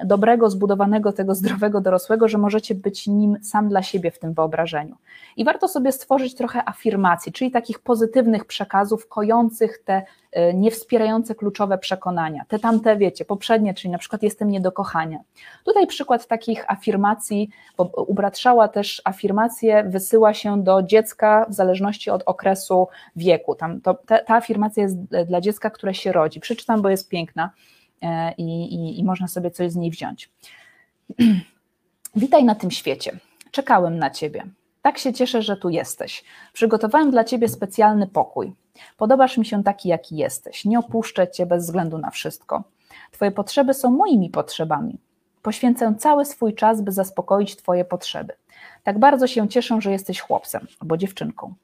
dobrego, 0.05 0.51
zbudowanego, 0.51 1.13
tego 1.13 1.35
zdrowego 1.35 1.81
dorosłego, 1.81 2.29
że 2.29 2.39
możecie 2.39 2.75
być 2.75 3.07
nim 3.07 3.37
sam 3.43 3.69
dla 3.69 3.83
siebie 3.83 4.11
w 4.11 4.19
tym 4.19 4.35
wyobrażeniu. 4.35 4.97
I 5.37 5.45
warto 5.45 5.69
sobie 5.69 5.93
stworzyć 5.93 6.35
trochę 6.35 6.69
afirmacji, 6.69 7.33
czyli 7.33 7.51
takich 7.51 7.79
pozytywnych 7.79 8.45
przekazów, 8.45 9.09
kojących 9.09 9.83
te 9.85 10.03
e, 10.33 10.55
niewspierające 10.55 11.35
kluczowe 11.35 11.79
przekonania. 11.79 12.45
Te 12.49 12.59
tamte, 12.59 12.97
wiecie, 12.97 13.25
poprzednie, 13.25 13.75
czyli 13.75 13.93
na 13.93 13.99
przykład 13.99 14.23
jestem 14.23 14.51
nie 14.51 14.61
do 14.61 14.73
kochania. 14.73 15.19
Tutaj 15.65 15.87
przykład 15.87 16.27
takich 16.27 16.71
afirmacji, 16.73 17.49
bo 17.77 17.85
u 17.85 18.15
też 18.73 19.03
afirmacje 19.05 19.85
wysyła 19.85 20.35
się 20.35 20.63
do 20.63 20.83
dziecka 20.83 21.47
w 21.49 21.55
zależności 21.55 22.11
od 22.11 22.23
okresu 22.27 22.89
wieku. 23.17 23.55
Tam 23.55 23.81
to, 23.81 23.95
ta, 23.95 24.19
ta 24.19 24.35
afirmacja 24.35 24.83
jest 24.83 24.99
dla 25.27 25.41
dziecka, 25.41 25.71
które 25.71 25.95
się 25.95 26.13
rodzi. 26.13 26.41
Przeczytam, 26.41 26.83
bo 26.83 26.89
jest 26.89 27.09
piękna. 27.09 27.51
E, 28.03 28.33
i, 28.39 28.75
i, 28.75 29.01
i 29.01 29.05
można 29.05 29.29
sobie 29.29 29.51
coś 29.51 29.73
z 29.73 29.77
niej 29.77 29.91
wziąć. 29.91 30.31
Witaj 32.17 32.45
na 32.45 32.55
tym 32.55 32.71
świecie. 32.71 33.19
Czekałem 33.51 33.99
na 33.99 34.11
ciebie. 34.11 34.45
Tak 34.83 34.99
się 34.99 35.13
cieszę, 35.13 35.43
że 35.43 35.57
tu 35.57 35.71
jesteś. 35.71 36.25
Przygotowałem 36.53 37.11
dla 37.11 37.25
ciebie 37.25 37.49
specjalny 37.49 38.07
pokój. 38.07 38.53
Podobasz 38.97 39.39
mi 39.39 39.47
się 39.47 39.65
taki, 39.65 39.89
jaki 39.89 40.17
jesteś. 40.17 40.65
Nie 40.65 40.79
opuszczę 40.79 41.29
cię 41.29 41.47
bez 41.47 41.65
względu 41.65 41.99
na 41.99 42.11
wszystko. 42.11 42.65
Twoje 43.11 43.31
potrzeby 43.31 43.75
są 43.75 43.91
moimi 43.91 44.31
potrzebami. 44.31 44.99
Poświęcę 45.43 45.95
cały 45.99 46.25
swój 46.25 46.55
czas, 46.55 46.81
by 46.81 46.93
zaspokoić 46.93 47.57
Twoje 47.57 47.85
potrzeby. 47.85 48.33
Tak 48.83 48.99
bardzo 48.99 49.27
się 49.27 49.49
cieszę, 49.49 49.81
że 49.81 49.93
jesteś 49.93 50.21
chłopcem 50.21 50.67
albo 50.81 50.97
dziewczynką. 50.97 51.55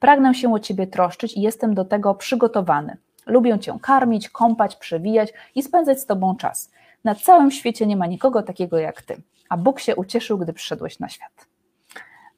Pragnę 0.00 0.34
się 0.34 0.52
o 0.52 0.58
Ciebie 0.58 0.86
troszczyć 0.86 1.36
i 1.36 1.40
jestem 1.40 1.74
do 1.74 1.84
tego 1.84 2.14
przygotowany. 2.14 2.96
Lubię 3.30 3.58
Cię 3.58 3.78
karmić, 3.82 4.28
kąpać, 4.28 4.76
przewijać 4.76 5.32
i 5.54 5.62
spędzać 5.62 6.00
z 6.00 6.06
Tobą 6.06 6.36
czas. 6.36 6.70
Na 7.04 7.14
całym 7.14 7.50
świecie 7.50 7.86
nie 7.86 7.96
ma 7.96 8.06
nikogo 8.06 8.42
takiego 8.42 8.78
jak 8.78 9.02
Ty, 9.02 9.22
a 9.48 9.56
Bóg 9.56 9.80
się 9.80 9.96
ucieszył, 9.96 10.38
gdy 10.38 10.52
przyszedłeś 10.52 10.98
na 10.98 11.08
świat. 11.08 11.46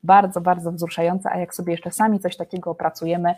Bardzo, 0.02 0.40
bardzo 0.40 0.72
wzruszające, 0.72 1.30
a 1.30 1.38
jak 1.38 1.54
sobie 1.54 1.72
jeszcze 1.72 1.90
sami 1.90 2.20
coś 2.20 2.36
takiego 2.36 2.70
opracujemy, 2.70 3.34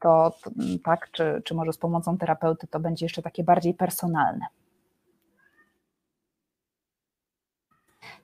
to, 0.00 0.32
to 0.42 0.50
tak, 0.84 1.10
czy, 1.10 1.42
czy 1.44 1.54
może 1.54 1.72
z 1.72 1.78
pomocą 1.78 2.18
terapeuty, 2.18 2.66
to 2.66 2.80
będzie 2.80 3.04
jeszcze 3.04 3.22
takie 3.22 3.44
bardziej 3.44 3.74
personalne. 3.74 4.46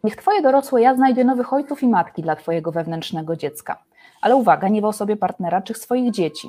Niech 0.04 0.16
Twoje 0.16 0.42
dorosłe 0.42 0.82
ja 0.82 0.94
znajdzie 0.94 1.24
nowych 1.24 1.52
ojców 1.52 1.82
i 1.82 1.88
matki 1.88 2.22
dla 2.22 2.36
Twojego 2.36 2.72
wewnętrznego 2.72 3.36
dziecka. 3.36 3.82
Ale 4.20 4.36
uwaga, 4.36 4.68
nie 4.68 4.82
w 4.82 4.84
osobie 4.84 5.16
partnera 5.16 5.62
czy 5.62 5.74
swoich 5.74 6.10
dzieci. 6.10 6.48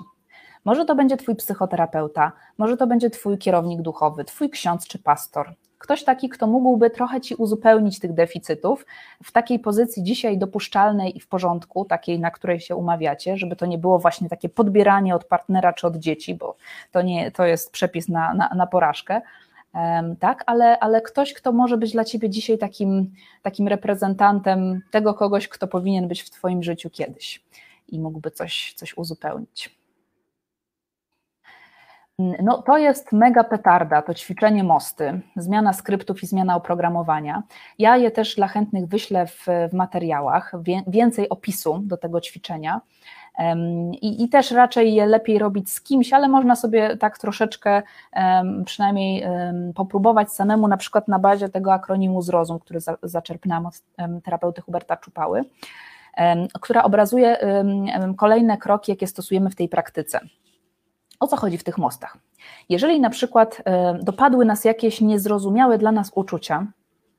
Może 0.66 0.86
to 0.86 0.96
będzie 0.96 1.18
Twój 1.18 1.36
psychoterapeuta, 1.36 2.32
może 2.58 2.78
to 2.78 2.88
będzie 2.88 3.10
Twój 3.10 3.38
kierownik 3.38 3.82
duchowy, 3.82 4.24
Twój 4.24 4.50
ksiądz 4.50 4.88
czy 4.88 5.00
pastor. 5.00 5.54
Ktoś 5.78 6.04
taki, 6.04 6.30
kto 6.30 6.48
mógłby 6.48 6.90
trochę 6.90 7.22
Ci 7.22 7.36
uzupełnić 7.36 8.00
tych 8.00 8.14
deficytów 8.14 8.86
w 9.24 9.32
takiej 9.32 9.60
pozycji 9.60 10.04
dzisiaj 10.04 10.38
dopuszczalnej 10.38 11.18
i 11.18 11.20
w 11.20 11.28
porządku, 11.28 11.86
takiej, 11.86 12.20
na 12.20 12.32
której 12.32 12.60
się 12.60 12.76
umawiacie, 12.76 13.38
żeby 13.38 13.56
to 13.56 13.66
nie 13.66 13.78
było 13.78 14.00
właśnie 14.00 14.30
takie 14.30 14.50
podbieranie 14.50 15.16
od 15.16 15.26
partnera 15.26 15.74
czy 15.74 15.88
od 15.88 15.96
dzieci, 15.96 16.36
bo 16.36 16.56
to, 16.92 17.02
nie, 17.02 17.32
to 17.32 17.46
jest 17.46 17.72
przepis 17.72 18.10
na, 18.10 18.34
na, 18.34 18.50
na 18.56 18.68
porażkę. 18.68 19.22
Tak, 20.20 20.44
ale, 20.46 20.80
ale 20.80 21.02
ktoś, 21.02 21.34
kto 21.34 21.52
może 21.52 21.78
być 21.78 21.92
dla 21.92 22.04
ciebie 22.04 22.30
dzisiaj 22.30 22.58
takim, 22.58 23.14
takim 23.42 23.68
reprezentantem 23.68 24.82
tego 24.92 25.14
kogoś, 25.14 25.48
kto 25.48 25.68
powinien 25.68 26.08
być 26.08 26.22
w 26.22 26.30
Twoim 26.30 26.64
życiu 26.64 26.90
kiedyś 26.90 27.44
i 27.88 28.00
mógłby 28.00 28.32
coś, 28.32 28.74
coś 28.74 28.98
uzupełnić. 28.98 29.83
No, 32.20 32.62
to 32.62 32.78
jest 32.78 33.12
mega 33.12 33.44
petarda, 33.44 34.02
to 34.02 34.14
ćwiczenie 34.14 34.64
mosty, 34.64 35.22
zmiana 35.36 35.74
skryptów 35.74 36.24
i 36.24 36.28
zmiana 36.28 36.56
oprogramowania. 36.56 37.44
Ja 37.80 37.98
je 37.98 38.12
też 38.12 38.36
dla 38.36 38.48
chętnych 38.48 38.88
wyślę 38.88 39.28
w, 39.28 39.46
w 39.70 39.74
materiałach, 39.74 40.54
wie, 40.64 40.82
więcej 40.88 41.30
opisu 41.30 41.80
do 41.84 41.98
tego 41.98 42.22
ćwiczenia. 42.22 42.82
I, 44.02 44.24
I, 44.24 44.30
też 44.30 44.52
raczej 44.52 44.94
je 44.94 45.06
lepiej 45.06 45.40
robić 45.40 45.72
z 45.72 45.82
kimś, 45.82 46.14
ale 46.14 46.28
można 46.28 46.56
sobie 46.56 46.98
tak 46.98 47.18
troszeczkę 47.18 47.82
um, 48.16 48.66
przynajmniej 48.66 49.24
um, 49.24 49.74
popróbować 49.74 50.32
samemu, 50.32 50.68
na 50.68 50.78
przykład 50.78 51.08
na 51.08 51.20
bazie 51.20 51.50
tego 51.50 51.74
akronimu 51.74 52.22
zrozum, 52.22 52.60
który 52.60 52.80
za, 52.80 52.98
zaczerpnęłam 53.04 53.66
od 53.66 53.74
um, 53.98 54.22
terapeuty 54.22 54.62
Huberta 54.62 54.98
Czupały, 54.98 55.42
która 56.62 56.84
obrazuje 56.84 57.38
kolejne 58.18 58.58
kroki, 58.58 58.92
jakie 58.92 59.08
stosujemy 59.08 59.50
w 59.50 59.56
tej 59.56 59.70
praktyce. 59.70 60.20
O 61.24 61.28
co 61.28 61.38
chodzi 61.38 61.58
w 61.58 61.64
tych 61.64 61.78
mostach? 61.78 62.18
Jeżeli 62.70 63.00
na 63.00 63.10
przykład 63.10 63.62
e, 63.66 63.94
dopadły 64.02 64.46
nas 64.46 64.66
jakieś 64.66 65.02
niezrozumiałe 65.02 65.78
dla 65.78 65.92
nas 65.92 66.12
uczucia, 66.16 66.68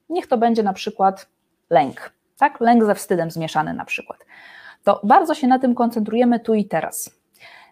niech 0.08 0.26
to 0.26 0.38
będzie 0.38 0.62
na 0.62 0.72
przykład 0.72 1.28
lęk, 1.70 2.12
tak? 2.38 2.60
Lęk 2.60 2.84
ze 2.84 2.94
wstydem 2.94 3.30
zmieszany 3.30 3.74
na 3.74 3.84
przykład. 3.84 4.18
To 4.82 5.00
bardzo 5.04 5.34
się 5.34 5.46
na 5.46 5.58
tym 5.58 5.74
koncentrujemy 5.74 6.40
tu 6.40 6.54
i 6.54 6.64
teraz. 6.64 7.10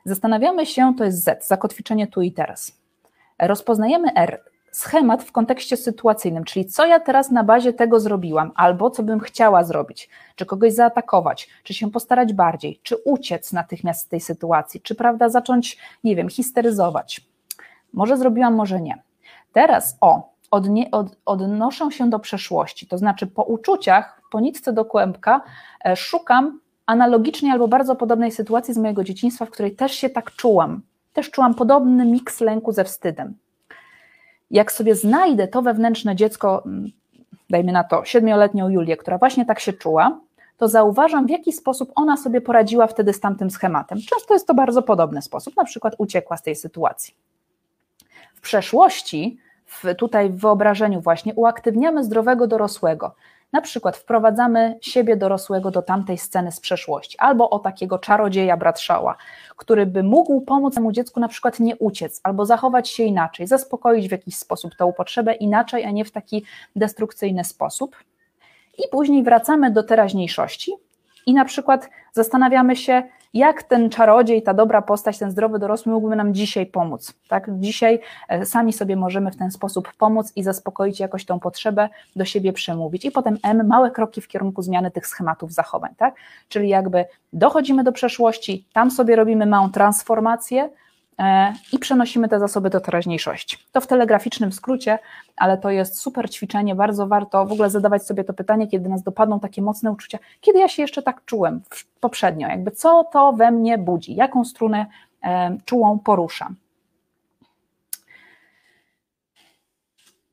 Zastanawiamy 0.04 0.66
się, 0.66 0.94
to 0.98 1.04
jest 1.04 1.24
Z, 1.24 1.46
zakotwiczenie 1.46 2.06
tu 2.06 2.22
i 2.22 2.32
teraz. 2.32 2.72
Rozpoznajemy 3.38 4.14
R, 4.14 4.44
schemat 4.72 5.22
w 5.22 5.32
kontekście 5.32 5.76
sytuacyjnym, 5.76 6.44
czyli 6.44 6.66
co 6.66 6.86
ja 6.86 7.00
teraz 7.00 7.30
na 7.30 7.44
bazie 7.44 7.72
tego 7.72 8.00
zrobiłam, 8.00 8.52
albo 8.54 8.90
co 8.90 9.02
bym 9.02 9.20
chciała 9.20 9.64
zrobić, 9.64 10.08
czy 10.36 10.46
kogoś 10.46 10.72
zaatakować, 10.72 11.48
czy 11.62 11.74
się 11.74 11.90
postarać 11.90 12.32
bardziej, 12.32 12.80
czy 12.82 12.96
uciec 12.96 13.52
natychmiast 13.52 14.00
z 14.00 14.08
tej 14.08 14.20
sytuacji, 14.20 14.80
czy 14.80 14.94
prawda 14.94 15.28
zacząć, 15.28 15.78
nie 16.04 16.16
wiem, 16.16 16.28
histeryzować. 16.28 17.20
Może 17.92 18.16
zrobiłam, 18.16 18.54
może 18.54 18.80
nie. 18.80 19.02
Teraz 19.52 19.98
o, 20.00 20.32
odnie, 20.50 20.90
od, 20.90 21.16
odnoszę 21.24 21.90
się 21.90 22.10
do 22.10 22.18
przeszłości, 22.18 22.86
to 22.86 22.98
znaczy 22.98 23.26
po 23.26 23.42
uczuciach, 23.42 24.22
po 24.30 24.40
nitce 24.40 24.72
do 24.72 24.84
kłębka 24.84 25.40
e, 25.84 25.96
szukam 25.96 26.60
analogicznie 26.86 27.52
albo 27.52 27.68
bardzo 27.68 27.96
podobnej 27.96 28.30
sytuacji 28.30 28.74
z 28.74 28.78
mojego 28.78 29.04
dzieciństwa, 29.04 29.46
w 29.46 29.50
której 29.50 29.76
też 29.76 29.92
się 29.92 30.10
tak 30.10 30.30
czułam. 30.30 30.82
Też 31.12 31.30
czułam 31.30 31.54
podobny 31.54 32.06
miks 32.06 32.40
lęku 32.40 32.72
ze 32.72 32.84
wstydem 32.84 33.41
jak 34.52 34.72
sobie 34.72 34.94
znajdę 34.94 35.48
to 35.48 35.62
wewnętrzne 35.62 36.16
dziecko, 36.16 36.62
mm, 36.66 36.90
dajmy 37.50 37.72
na 37.72 37.84
to 37.84 38.04
siedmioletnią 38.04 38.68
Julię, 38.68 38.96
która 38.96 39.18
właśnie 39.18 39.46
tak 39.46 39.60
się 39.60 39.72
czuła, 39.72 40.20
to 40.56 40.68
zauważam, 40.68 41.26
w 41.26 41.30
jaki 41.30 41.52
sposób 41.52 41.92
ona 41.94 42.16
sobie 42.16 42.40
poradziła 42.40 42.86
wtedy 42.86 43.12
z 43.12 43.20
tamtym 43.20 43.50
schematem. 43.50 43.98
Często 43.98 44.34
jest 44.34 44.46
to 44.46 44.54
bardzo 44.54 44.82
podobny 44.82 45.22
sposób, 45.22 45.56
na 45.56 45.64
przykład 45.64 45.94
uciekła 45.98 46.36
z 46.36 46.42
tej 46.42 46.56
sytuacji. 46.56 47.14
W 48.34 48.40
przeszłości, 48.40 49.38
w, 49.66 49.94
tutaj 49.94 50.30
w 50.30 50.36
wyobrażeniu 50.36 51.00
właśnie, 51.00 51.34
uaktywniamy 51.34 52.04
zdrowego 52.04 52.46
dorosłego. 52.46 53.14
Na 53.52 53.60
przykład 53.60 53.96
wprowadzamy 53.96 54.78
siebie 54.80 55.16
dorosłego 55.16 55.70
do 55.70 55.82
tamtej 55.82 56.18
sceny 56.18 56.52
z 56.52 56.60
przeszłości, 56.60 57.18
albo 57.18 57.50
o 57.50 57.58
takiego 57.58 57.98
czarodzieja 57.98 58.56
Bratszała, 58.56 59.16
który 59.56 59.86
by 59.86 60.02
mógł 60.02 60.40
pomóc 60.40 60.74
temu 60.74 60.92
dziecku 60.92 61.20
na 61.20 61.28
przykład 61.28 61.60
nie 61.60 61.76
uciec, 61.76 62.20
albo 62.22 62.46
zachować 62.46 62.88
się 62.88 63.02
inaczej, 63.02 63.46
zaspokoić 63.46 64.08
w 64.08 64.12
jakiś 64.12 64.36
sposób 64.36 64.74
tę 64.78 64.92
potrzebę 64.96 65.34
inaczej, 65.34 65.84
a 65.84 65.90
nie 65.90 66.04
w 66.04 66.10
taki 66.10 66.44
destrukcyjny 66.76 67.44
sposób. 67.44 67.96
I 68.78 68.82
później 68.90 69.22
wracamy 69.22 69.70
do 69.70 69.82
teraźniejszości 69.82 70.72
i 71.26 71.34
na 71.34 71.44
przykład 71.44 71.90
zastanawiamy 72.12 72.76
się, 72.76 73.02
jak 73.34 73.62
ten 73.62 73.90
czarodziej, 73.90 74.42
ta 74.42 74.54
dobra 74.54 74.82
postać, 74.82 75.18
ten 75.18 75.30
zdrowy 75.30 75.58
dorosły 75.58 75.92
mógłby 75.92 76.16
nam 76.16 76.34
dzisiaj 76.34 76.66
pomóc. 76.66 77.14
Tak? 77.28 77.46
Dzisiaj 77.58 78.00
e, 78.28 78.46
sami 78.46 78.72
sobie 78.72 78.96
możemy 78.96 79.30
w 79.30 79.36
ten 79.36 79.50
sposób 79.50 79.92
pomóc 79.98 80.32
i 80.36 80.42
zaspokoić 80.42 81.00
jakoś 81.00 81.24
tą 81.24 81.40
potrzebę, 81.40 81.88
do 82.16 82.24
siebie 82.24 82.52
przemówić. 82.52 83.04
I 83.04 83.10
potem 83.10 83.38
M, 83.42 83.66
małe 83.66 83.90
kroki 83.90 84.20
w 84.20 84.28
kierunku 84.28 84.62
zmiany 84.62 84.90
tych 84.90 85.06
schematów 85.06 85.52
zachowań. 85.52 85.94
Tak? 85.96 86.14
Czyli 86.48 86.68
jakby 86.68 87.04
dochodzimy 87.32 87.84
do 87.84 87.92
przeszłości, 87.92 88.66
tam 88.72 88.90
sobie 88.90 89.16
robimy 89.16 89.46
małą 89.46 89.70
transformację, 89.70 90.70
i 91.72 91.78
przenosimy 91.78 92.28
te 92.28 92.38
zasoby 92.38 92.70
do 92.70 92.80
teraźniejszości. 92.80 93.58
To 93.72 93.80
w 93.80 93.86
telegraficznym 93.86 94.52
skrócie, 94.52 94.98
ale 95.36 95.58
to 95.58 95.70
jest 95.70 95.98
super 95.98 96.30
ćwiczenie, 96.30 96.74
bardzo 96.74 97.06
warto 97.06 97.46
w 97.46 97.52
ogóle 97.52 97.70
zadawać 97.70 98.06
sobie 98.06 98.24
to 98.24 98.32
pytanie, 98.32 98.66
kiedy 98.66 98.88
nas 98.88 99.02
dopadną 99.02 99.40
takie 99.40 99.62
mocne 99.62 99.92
uczucia, 99.92 100.18
kiedy 100.40 100.58
ja 100.58 100.68
się 100.68 100.82
jeszcze 100.82 101.02
tak 101.02 101.24
czułem 101.24 101.60
poprzednio, 102.00 102.48
jakby 102.48 102.70
co 102.70 103.04
to 103.12 103.32
we 103.32 103.50
mnie 103.50 103.78
budzi, 103.78 104.14
jaką 104.14 104.44
strunę 104.44 104.86
e, 105.24 105.56
czułą 105.64 105.98
poruszam. 105.98 106.56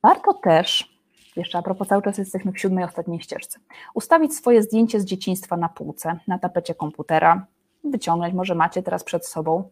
Warto 0.02 0.34
też, 0.34 0.96
jeszcze 1.36 1.58
a 1.58 1.62
propos 1.62 1.88
cały 1.88 2.02
czas 2.02 2.18
jesteśmy 2.18 2.52
w 2.52 2.60
siódmej, 2.60 2.84
ostatniej 2.84 3.20
ścieżce, 3.20 3.58
ustawić 3.94 4.34
swoje 4.34 4.62
zdjęcie 4.62 5.00
z 5.00 5.04
dzieciństwa 5.04 5.56
na 5.56 5.68
półce, 5.68 6.18
na 6.26 6.38
tapecie 6.38 6.74
komputera, 6.74 7.46
wyciągnąć, 7.84 8.34
może 8.34 8.54
macie 8.54 8.82
teraz 8.82 9.04
przed 9.04 9.26
sobą, 9.26 9.70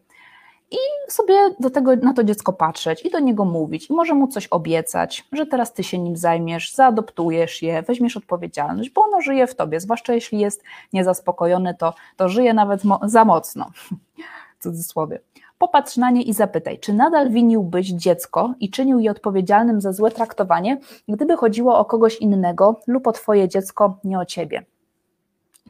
i 0.71 1.11
sobie 1.11 1.35
do 1.59 1.69
tego, 1.69 1.95
na 1.95 2.13
to 2.13 2.23
dziecko 2.23 2.53
patrzeć 2.53 3.05
i 3.05 3.09
do 3.09 3.19
niego 3.19 3.45
mówić, 3.45 3.89
i 3.89 3.93
może 3.93 4.13
mu 4.13 4.27
coś 4.27 4.47
obiecać, 4.47 5.27
że 5.31 5.45
teraz 5.45 5.73
ty 5.73 5.83
się 5.83 5.99
nim 5.99 6.17
zajmiesz, 6.17 6.73
zaadoptujesz 6.73 7.61
je, 7.61 7.81
weźmiesz 7.81 8.17
odpowiedzialność, 8.17 8.89
bo 8.89 9.01
ono 9.01 9.21
żyje 9.21 9.47
w 9.47 9.55
tobie, 9.55 9.79
zwłaszcza 9.79 10.13
jeśli 10.13 10.39
jest 10.39 10.63
niezaspokojony, 10.93 11.75
to, 11.75 11.93
to 12.17 12.29
żyje 12.29 12.53
nawet 12.53 12.83
mo 12.83 12.99
za 13.03 13.25
mocno, 13.25 13.71
w 14.59 14.63
cudzysłowie. 14.63 15.19
Popatrz 15.57 15.97
na 15.97 16.11
nie 16.11 16.21
i 16.21 16.33
zapytaj, 16.33 16.79
czy 16.79 16.93
nadal 16.93 17.29
winiłbyś 17.29 17.87
dziecko 17.87 18.53
i 18.59 18.69
czynił 18.69 18.99
je 18.99 19.11
odpowiedzialnym 19.11 19.81
za 19.81 19.93
złe 19.93 20.11
traktowanie, 20.11 20.77
gdyby 21.07 21.37
chodziło 21.37 21.77
o 21.79 21.85
kogoś 21.85 22.15
innego 22.15 22.79
lub 22.87 23.07
o 23.07 23.11
twoje 23.11 23.47
dziecko, 23.47 23.97
nie 24.03 24.19
o 24.19 24.25
ciebie 24.25 24.65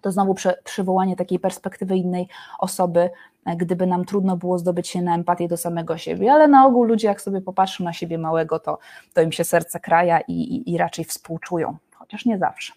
to 0.02 0.12
znowu 0.12 0.36
przywołanie 0.64 1.16
takiej 1.16 1.40
perspektywy 1.40 1.96
innej 1.96 2.28
osoby, 2.60 3.10
e, 3.46 3.56
gdyby 3.56 3.88
nam 3.88 4.06
trudno 4.06 4.38
było 4.38 4.60
zdobyć 4.60 4.88
się 4.88 5.02
na 5.02 5.16
empatię 5.16 5.48
do 5.48 5.58
samego 5.58 5.98
siebie, 5.98 6.34
ale 6.34 6.48
na 6.48 6.66
ogół 6.66 6.84
ludzie, 6.84 7.08
jak 7.08 7.22
sobie 7.22 7.42
popatrzą 7.42 7.84
na 7.84 7.94
siebie 7.94 8.18
małego, 8.18 8.60
to, 8.60 8.80
to 9.14 9.22
im 9.22 9.32
się 9.32 9.44
serce 9.44 9.80
kraja 9.80 10.20
i, 10.20 10.34
i, 10.34 10.74
i 10.74 10.78
raczej 10.78 11.06
współczują, 11.06 11.78
chociaż 11.96 12.26
nie 12.26 12.38
zawsze. 12.38 12.74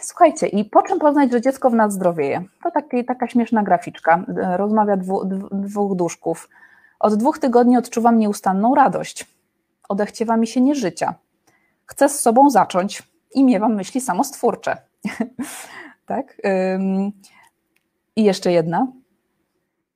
Słuchajcie, 0.00 0.46
i 0.46 0.64
po 0.64 0.82
czym 0.82 0.98
poznać, 0.98 1.32
że 1.32 1.40
dziecko 1.40 1.70
w 1.70 1.74
nas 1.74 1.92
zdrowieje? 1.92 2.44
To 2.64 2.70
taki, 2.70 3.04
taka 3.04 3.28
śmieszna 3.28 3.62
graficzka. 3.62 4.24
E, 4.42 4.56
rozmawia 4.56 4.96
dwu, 4.96 5.24
dwóch 5.52 5.96
duszków. 5.96 6.48
Od 7.00 7.14
dwóch 7.14 7.38
tygodni 7.38 7.76
odczuwam 7.76 8.18
nieustanną 8.18 8.74
radość. 8.74 9.26
Odechciewa 9.88 10.36
mi 10.36 10.46
się 10.46 10.60
nieżycia. 10.60 11.14
Chcę 11.86 12.08
z 12.08 12.20
sobą 12.20 12.50
zacząć 12.50 13.02
i 13.34 13.44
miewam 13.44 13.74
myśli 13.74 14.00
samostwórcze. 14.00 14.76
tak? 16.06 16.36
I 18.16 18.24
jeszcze 18.24 18.52
jedna. 18.52 18.86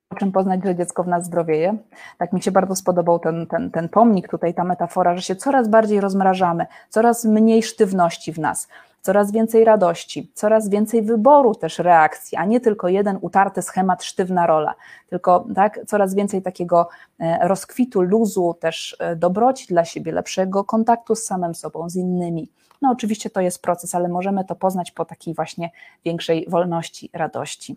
O 0.09 0.15
czym 0.15 0.31
poznać, 0.31 0.63
że 0.63 0.75
dziecko 0.75 1.03
w 1.03 1.07
nas 1.07 1.25
zdrowieje? 1.25 1.77
Tak 2.17 2.33
mi 2.33 2.41
się 2.41 2.51
bardzo 2.51 2.75
spodobał 2.75 3.19
ten, 3.19 3.47
ten, 3.47 3.71
ten 3.71 3.89
pomnik, 3.89 4.27
tutaj 4.27 4.53
ta 4.53 4.63
metafora, 4.63 5.15
że 5.15 5.21
się 5.21 5.35
coraz 5.35 5.67
bardziej 5.67 6.01
rozmrażamy, 6.01 6.65
coraz 6.89 7.25
mniej 7.25 7.63
sztywności 7.63 8.33
w 8.33 8.39
nas, 8.39 8.67
coraz 9.01 9.31
więcej 9.31 9.65
radości, 9.65 10.31
coraz 10.33 10.69
więcej 10.69 11.01
wyboru 11.01 11.55
też 11.55 11.79
reakcji, 11.79 12.37
a 12.37 12.45
nie 12.45 12.59
tylko 12.59 12.87
jeden 12.87 13.17
utarty 13.21 13.61
schemat, 13.61 14.03
sztywna 14.03 14.47
rola, 14.47 14.75
tylko 15.09 15.45
tak, 15.55 15.79
coraz 15.87 16.15
więcej 16.15 16.41
takiego 16.41 16.89
e, 17.19 17.47
rozkwitu, 17.47 18.01
luzu, 18.01 18.55
też 18.59 18.97
e, 18.99 19.15
dobroci 19.15 19.67
dla 19.67 19.85
siebie, 19.85 20.11
lepszego 20.11 20.63
kontaktu 20.63 21.15
z 21.15 21.23
samym 21.23 21.55
sobą, 21.55 21.89
z 21.89 21.95
innymi. 21.95 22.49
No 22.81 22.91
oczywiście 22.91 23.29
to 23.29 23.41
jest 23.41 23.61
proces, 23.61 23.95
ale 23.95 24.07
możemy 24.07 24.45
to 24.45 24.55
poznać 24.55 24.91
po 24.91 25.05
takiej 25.05 25.33
właśnie 25.33 25.71
większej 26.05 26.45
wolności, 26.49 27.09
radości. 27.13 27.75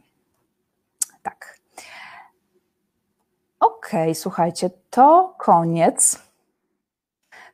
Tak. 1.22 1.58
Okej, 3.60 4.02
okay, 4.02 4.14
słuchajcie, 4.14 4.70
to 4.90 5.34
koniec. 5.38 6.22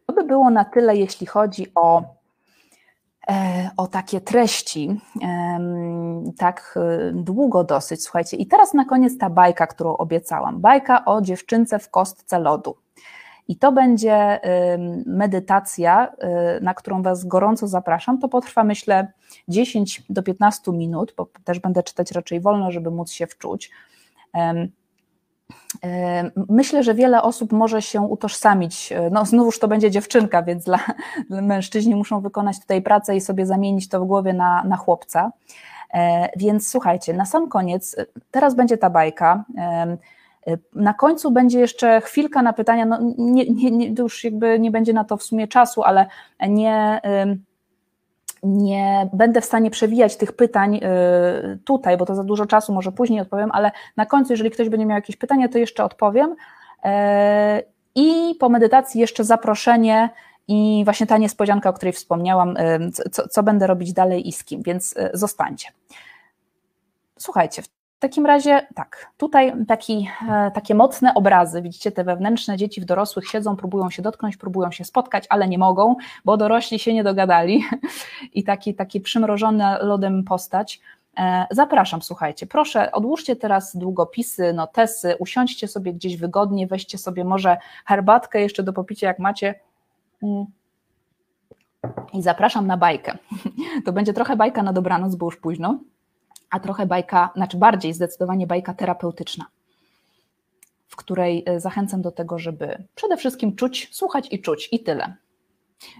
To 0.06 0.12
by 0.12 0.24
było 0.24 0.50
na 0.50 0.64
tyle, 0.64 0.96
jeśli 0.96 1.26
chodzi 1.26 1.72
o, 1.74 2.02
e, 3.28 3.70
o 3.76 3.86
takie 3.86 4.20
treści, 4.20 5.00
tak 6.38 6.74
e, 6.76 7.12
długo 7.12 7.64
dosyć, 7.64 8.02
słuchajcie. 8.02 8.36
I 8.36 8.46
teraz 8.46 8.74
na 8.74 8.84
koniec 8.84 9.18
ta 9.18 9.30
bajka, 9.30 9.66
którą 9.66 9.96
obiecałam. 9.96 10.60
Bajka 10.60 11.04
o 11.04 11.20
dziewczynce 11.20 11.78
w 11.78 11.90
kostce 11.90 12.38
lodu. 12.38 12.76
I 13.48 13.56
to 13.56 13.72
będzie 13.72 14.40
medytacja, 15.06 16.08
y, 16.58 16.60
na 16.60 16.74
którą 16.74 17.02
Was 17.02 17.24
gorąco 17.24 17.68
zapraszam. 17.68 18.18
To 18.18 18.28
potrwa, 18.28 18.64
myślę, 18.64 19.12
10 19.48 20.02
do 20.10 20.22
15 20.22 20.72
minut, 20.72 21.14
bo 21.16 21.28
też 21.44 21.58
będę 21.58 21.82
czytać 21.82 22.12
raczej 22.12 22.40
wolno, 22.40 22.70
żeby 22.70 22.90
móc 22.90 23.10
się 23.10 23.26
wczuć. 23.26 23.70
Myślę, 26.48 26.82
że 26.82 26.94
wiele 26.94 27.22
osób 27.22 27.52
może 27.52 27.82
się 27.82 28.00
utożsamić. 28.00 28.92
No, 29.10 29.24
znowuż 29.24 29.58
to 29.58 29.68
będzie 29.68 29.90
dziewczynka, 29.90 30.42
więc 30.42 30.64
dla, 30.64 30.78
dla 31.30 31.42
mężczyźni 31.42 31.94
muszą 31.94 32.20
wykonać 32.20 32.60
tutaj 32.60 32.82
pracę 32.82 33.16
i 33.16 33.20
sobie 33.20 33.46
zamienić 33.46 33.88
to 33.88 34.00
w 34.00 34.06
głowie 34.06 34.32
na, 34.32 34.64
na 34.64 34.76
chłopca. 34.76 35.32
E, 35.94 36.28
więc 36.36 36.68
słuchajcie, 36.68 37.14
na 37.14 37.26
sam 37.26 37.48
koniec, 37.48 37.96
teraz 38.30 38.54
będzie 38.54 38.78
ta 38.78 38.90
bajka. 38.90 39.44
Na 40.74 40.94
końcu 40.94 41.30
będzie 41.30 41.60
jeszcze 41.60 42.00
chwilka 42.00 42.42
na 42.42 42.52
pytania, 42.52 42.86
no 42.86 42.98
nie, 43.18 43.44
nie, 43.44 43.70
nie, 43.70 43.88
już 43.98 44.24
jakby 44.24 44.58
nie 44.58 44.70
będzie 44.70 44.92
na 44.92 45.04
to 45.04 45.16
w 45.16 45.22
sumie 45.22 45.48
czasu, 45.48 45.82
ale 45.82 46.06
nie, 46.48 47.00
nie 48.42 49.08
będę 49.12 49.40
w 49.40 49.44
stanie 49.44 49.70
przewijać 49.70 50.16
tych 50.16 50.32
pytań 50.32 50.76
y, 50.76 51.58
tutaj, 51.64 51.96
bo 51.96 52.06
to 52.06 52.14
za 52.14 52.24
dużo 52.24 52.46
czasu, 52.46 52.72
może 52.72 52.92
później 52.92 53.20
odpowiem, 53.20 53.50
ale 53.52 53.70
na 53.96 54.06
końcu, 54.06 54.32
jeżeli 54.32 54.50
ktoś 54.50 54.68
będzie 54.68 54.86
miał 54.86 54.96
jakieś 54.96 55.16
pytania, 55.16 55.48
to 55.48 55.58
jeszcze 55.58 55.84
odpowiem. 55.84 56.36
E, 56.84 57.62
I 57.94 58.34
po 58.40 58.48
medytacji 58.48 59.00
jeszcze 59.00 59.24
zaproszenie 59.24 60.10
i 60.48 60.82
właśnie 60.84 61.06
ta 61.06 61.18
niespodzianka, 61.18 61.70
o 61.70 61.72
której 61.72 61.92
wspomniałam, 61.92 62.56
co, 63.12 63.28
co 63.28 63.42
będę 63.42 63.66
robić 63.66 63.92
dalej 63.92 64.28
i 64.28 64.32
z 64.32 64.44
kim, 64.44 64.62
więc 64.62 64.96
y, 64.96 65.10
zostańcie. 65.12 65.68
Słuchajcie, 67.18 67.62
takim 67.98 68.26
razie 68.26 68.66
tak, 68.74 69.12
tutaj 69.16 69.52
taki, 69.68 70.08
e, 70.28 70.50
takie 70.50 70.74
mocne 70.74 71.14
obrazy, 71.14 71.62
widzicie 71.62 71.92
te 71.92 72.04
wewnętrzne 72.04 72.56
dzieci 72.56 72.80
w 72.80 72.84
dorosłych 72.84 73.28
siedzą, 73.28 73.56
próbują 73.56 73.90
się 73.90 74.02
dotknąć, 74.02 74.36
próbują 74.36 74.72
się 74.72 74.84
spotkać, 74.84 75.24
ale 75.28 75.48
nie 75.48 75.58
mogą, 75.58 75.96
bo 76.24 76.36
dorośli 76.36 76.78
się 76.78 76.94
nie 76.94 77.04
dogadali 77.04 77.64
i 78.34 78.44
taki, 78.44 78.74
taki 78.74 79.00
przymrożony 79.00 79.64
lodem 79.80 80.24
postać. 80.24 80.80
E, 81.18 81.46
zapraszam, 81.50 82.02
słuchajcie, 82.02 82.46
proszę 82.46 82.92
odłóżcie 82.92 83.36
teraz 83.36 83.76
długopisy, 83.76 84.52
notesy, 84.52 85.16
usiądźcie 85.18 85.68
sobie 85.68 85.92
gdzieś 85.92 86.16
wygodnie, 86.16 86.66
weźcie 86.66 86.98
sobie 86.98 87.24
może 87.24 87.56
herbatkę 87.86 88.40
jeszcze 88.40 88.62
do 88.62 88.72
popicia, 88.72 89.06
jak 89.06 89.18
macie. 89.18 89.54
Mm. 90.22 90.46
I 92.12 92.22
zapraszam 92.22 92.66
na 92.66 92.76
bajkę. 92.76 93.18
To 93.84 93.92
będzie 93.92 94.12
trochę 94.12 94.36
bajka 94.36 94.62
na 94.62 94.72
dobranoc, 94.72 95.14
bo 95.14 95.26
już 95.26 95.36
późno 95.36 95.78
a 96.50 96.60
trochę 96.60 96.86
bajka, 96.86 97.30
znaczy 97.36 97.56
bardziej 97.56 97.92
zdecydowanie 97.92 98.46
bajka 98.46 98.74
terapeutyczna, 98.74 99.46
w 100.88 100.96
której 100.96 101.42
e, 101.46 101.60
zachęcam 101.60 102.02
do 102.02 102.10
tego, 102.10 102.38
żeby 102.38 102.84
przede 102.94 103.16
wszystkim 103.16 103.56
czuć, 103.56 103.88
słuchać 103.92 104.32
i 104.32 104.42
czuć 104.42 104.68
i 104.72 104.80
tyle. 104.80 105.16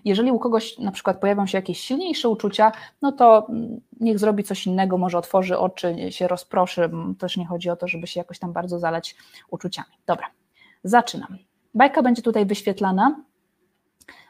Jeżeli 0.05 0.33
u 0.33 0.39
kogoś 0.39 0.79
na 0.79 0.93
przykład 0.93 1.21
pojawią 1.21 1.47
się 1.47 1.59
jakieś 1.59 1.81
silniejsze 1.81 2.29
uczucia, 2.29 2.73
no 3.03 3.13
to 3.13 3.47
mm, 3.49 3.81
niech 4.01 4.19
zrobi 4.19 4.45
coś 4.45 4.67
innego, 4.67 4.99
może 4.99 5.19
otworzy 5.19 5.59
oczy, 5.59 5.97
się 6.11 6.29
rozproszy. 6.29 6.91
Też 7.19 7.37
nie 7.37 7.47
chodzi 7.47 7.71
o 7.71 7.77
to, 7.77 7.89
żeby 7.89 8.07
się 8.07 8.21
jakoś 8.21 8.39
tam 8.39 8.53
bardzo 8.53 8.79
zalać 8.79 9.17
uczuciami. 9.51 9.89
Dobra, 10.07 10.27
zaczynam. 10.85 11.39
Bajka 11.75 12.03
będzie 12.03 12.23
tutaj 12.23 12.47
wyświetlana, 12.47 13.21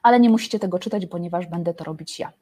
ale 0.02 0.20
nie 0.20 0.30
musicie 0.30 0.58
tego 0.58 0.78
czytać, 0.78 1.06
ponieważ 1.06 1.46
będę 1.46 1.74
to 1.74 1.84
robić 1.84 2.18
ja. 2.18 2.32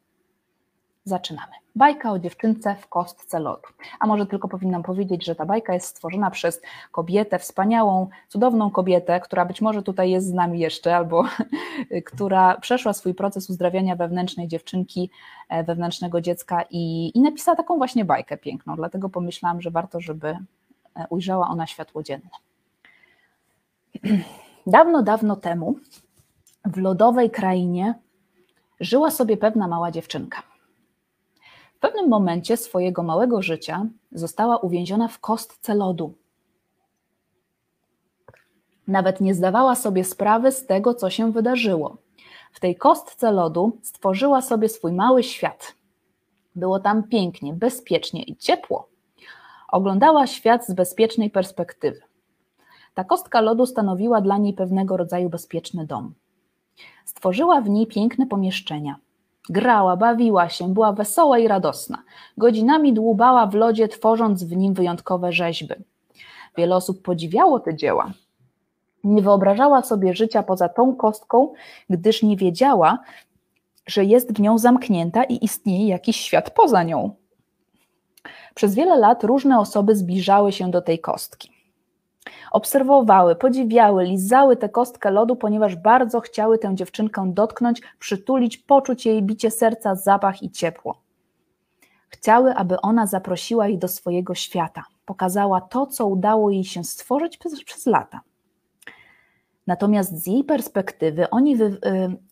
Zaczynamy. 1.04 1.52
Bajka 1.76 2.12
o 2.12 2.18
dziewczynce 2.18 2.76
w 2.80 2.88
kostce 2.88 3.40
lodu. 3.40 3.68
A 4.00 4.06
może 4.06 4.26
tylko 4.26 4.48
powinnam 4.48 4.82
powiedzieć, 4.82 5.24
że 5.24 5.34
ta 5.34 5.46
bajka 5.46 5.74
jest 5.74 5.86
stworzona 5.86 6.30
przez 6.30 6.62
kobietę, 6.92 7.38
wspaniałą, 7.38 8.08
cudowną 8.28 8.70
kobietę, 8.70 9.20
która 9.20 9.44
być 9.44 9.60
może 9.60 9.82
tutaj 9.82 10.10
jest 10.10 10.26
z 10.26 10.32
nami 10.32 10.58
jeszcze, 10.58 10.96
albo 10.96 11.24
która 12.10 12.56
przeszła 12.60 12.92
swój 12.92 13.14
proces 13.14 13.50
uzdrawiania 13.50 13.96
wewnętrznej 13.96 14.48
dziewczynki, 14.48 15.10
e, 15.48 15.64
wewnętrznego 15.64 16.20
dziecka 16.20 16.64
i, 16.70 17.12
i 17.14 17.20
napisała 17.20 17.56
taką 17.56 17.76
właśnie 17.76 18.04
bajkę 18.04 18.36
piękną. 18.36 18.76
Dlatego 18.76 19.08
pomyślałam, 19.08 19.60
że 19.60 19.70
warto, 19.70 20.00
żeby 20.00 20.28
e, 20.28 21.06
ujrzała 21.10 21.48
ona 21.48 21.66
światło 21.66 22.02
dzienne. 22.02 22.30
Dawno, 24.66 25.02
dawno 25.02 25.36
temu 25.36 25.76
w 26.64 26.76
lodowej 26.76 27.30
krainie 27.30 27.94
żyła 28.80 29.10
sobie 29.10 29.36
pewna 29.36 29.68
mała 29.68 29.90
dziewczynka. 29.90 30.53
Pewnym 31.84 32.08
momencie 32.08 32.56
swojego 32.56 33.02
małego 33.02 33.42
życia 33.42 33.86
została 34.12 34.56
uwięziona 34.56 35.08
w 35.08 35.18
kostce 35.18 35.74
lodu. 35.74 36.14
Nawet 38.86 39.20
nie 39.20 39.34
zdawała 39.34 39.74
sobie 39.74 40.04
sprawy 40.04 40.52
z 40.52 40.66
tego, 40.66 40.94
co 40.94 41.10
się 41.10 41.32
wydarzyło. 41.32 41.96
W 42.52 42.60
tej 42.60 42.76
kostce 42.76 43.32
lodu 43.32 43.78
stworzyła 43.82 44.42
sobie 44.42 44.68
swój 44.68 44.92
mały 44.92 45.22
świat. 45.22 45.74
Było 46.54 46.80
tam 46.80 47.08
pięknie, 47.08 47.52
bezpiecznie 47.52 48.22
i 48.22 48.36
ciepło. 48.36 48.88
Oglądała 49.68 50.26
świat 50.26 50.66
z 50.66 50.72
bezpiecznej 50.72 51.30
perspektywy. 51.30 52.00
Ta 52.94 53.04
kostka 53.04 53.40
lodu 53.40 53.66
stanowiła 53.66 54.20
dla 54.20 54.38
niej 54.38 54.54
pewnego 54.54 54.96
rodzaju 54.96 55.30
bezpieczny 55.30 55.86
dom. 55.86 56.14
Stworzyła 57.04 57.60
w 57.60 57.68
niej 57.68 57.86
piękne 57.86 58.26
pomieszczenia. 58.26 59.03
Grała, 59.48 59.96
bawiła 59.96 60.48
się, 60.48 60.74
była 60.74 60.92
wesoła 60.92 61.38
i 61.38 61.48
radosna. 61.48 62.02
Godzinami 62.38 62.92
dłubała 62.92 63.46
w 63.46 63.54
lodzie, 63.54 63.88
tworząc 63.88 64.44
w 64.44 64.56
nim 64.56 64.74
wyjątkowe 64.74 65.32
rzeźby. 65.32 65.74
Wiele 66.56 66.76
osób 66.76 67.02
podziwiało 67.02 67.60
te 67.60 67.76
dzieła. 67.76 68.12
Nie 69.04 69.22
wyobrażała 69.22 69.82
sobie 69.82 70.14
życia 70.14 70.42
poza 70.42 70.68
tą 70.68 70.96
kostką, 70.96 71.52
gdyż 71.90 72.22
nie 72.22 72.36
wiedziała, 72.36 72.98
że 73.86 74.04
jest 74.04 74.32
w 74.32 74.40
nią 74.40 74.58
zamknięta 74.58 75.24
i 75.24 75.44
istnieje 75.44 75.88
jakiś 75.88 76.16
świat 76.16 76.50
poza 76.50 76.82
nią. 76.82 77.14
Przez 78.54 78.74
wiele 78.74 78.96
lat 78.96 79.24
różne 79.24 79.58
osoby 79.58 79.96
zbliżały 79.96 80.52
się 80.52 80.70
do 80.70 80.82
tej 80.82 80.98
kostki. 80.98 81.53
Obserwowały, 82.54 83.36
podziwiały, 83.36 84.04
lizały 84.04 84.56
tę 84.56 84.68
kostkę 84.68 85.10
lodu, 85.10 85.36
ponieważ 85.36 85.76
bardzo 85.76 86.20
chciały 86.20 86.58
tę 86.58 86.74
dziewczynkę 86.74 87.32
dotknąć, 87.34 87.82
przytulić, 87.98 88.58
poczuć 88.58 89.06
jej 89.06 89.22
bicie 89.22 89.50
serca, 89.50 89.94
zapach 89.94 90.42
i 90.42 90.50
ciepło. 90.50 91.02
Chciały, 92.08 92.54
aby 92.54 92.80
ona 92.80 93.06
zaprosiła 93.06 93.68
ich 93.68 93.78
do 93.78 93.88
swojego 93.88 94.34
świata, 94.34 94.84
pokazała 95.06 95.60
to, 95.60 95.86
co 95.86 96.06
udało 96.06 96.50
jej 96.50 96.64
się 96.64 96.84
stworzyć 96.84 97.38
przez, 97.38 97.64
przez 97.64 97.86
lata. 97.86 98.20
Natomiast 99.66 100.22
z 100.22 100.26
jej 100.26 100.44
perspektywy 100.44 101.30
oni 101.30 101.56
wy, 101.56 101.64
y, 101.64 101.78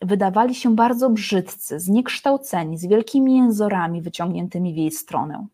wydawali 0.07 0.55
się 0.55 0.75
bardzo 0.75 1.11
brzydcy, 1.11 1.81
zniekształceni, 1.81 2.79
z 2.79 2.87
wielkimi 2.87 3.37
jęzorami 3.37 4.03
wyciągniętymi 4.03 4.75
w 4.75 4.77
jej 4.77 4.91
stronę. 4.91 5.47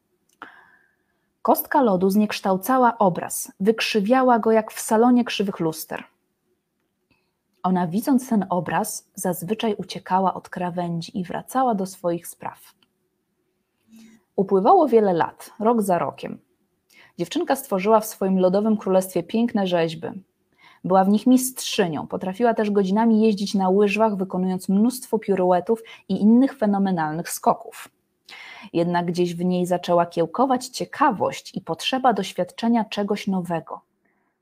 Kostka 1.48 1.82
lodu 1.82 2.10
zniekształcała 2.10 2.98
obraz, 2.98 3.52
wykrzywiała 3.60 4.38
go 4.38 4.52
jak 4.52 4.72
w 4.72 4.80
salonie 4.80 5.24
krzywych 5.24 5.60
luster. 5.60 6.04
Ona, 7.62 7.86
widząc 7.86 8.28
ten 8.28 8.46
obraz, 8.50 9.08
zazwyczaj 9.14 9.74
uciekała 9.74 10.34
od 10.34 10.48
krawędzi 10.48 11.18
i 11.18 11.24
wracała 11.24 11.74
do 11.74 11.86
swoich 11.86 12.26
spraw. 12.26 12.74
Upływało 14.36 14.88
wiele 14.88 15.12
lat, 15.12 15.50
rok 15.60 15.82
za 15.82 15.98
rokiem. 15.98 16.38
Dziewczynka 17.18 17.56
stworzyła 17.56 18.00
w 18.00 18.06
swoim 18.06 18.38
lodowym 18.38 18.76
królestwie 18.76 19.22
piękne 19.22 19.66
rzeźby. 19.66 20.08
Była 20.84 21.04
w 21.04 21.08
nich 21.08 21.26
mistrzynią, 21.26 22.06
potrafiła 22.06 22.54
też 22.54 22.70
godzinami 22.70 23.22
jeździć 23.22 23.54
na 23.54 23.68
łyżwach, 23.68 24.16
wykonując 24.16 24.68
mnóstwo 24.68 25.18
piruetów 25.18 25.82
i 26.08 26.22
innych 26.22 26.58
fenomenalnych 26.58 27.28
skoków 27.28 27.88
jednak 28.72 29.06
gdzieś 29.06 29.34
w 29.34 29.44
niej 29.44 29.66
zaczęła 29.66 30.06
kiełkować 30.06 30.66
ciekawość 30.66 31.56
i 31.56 31.60
potrzeba 31.60 32.12
doświadczenia 32.12 32.84
czegoś 32.84 33.26
nowego. 33.26 33.80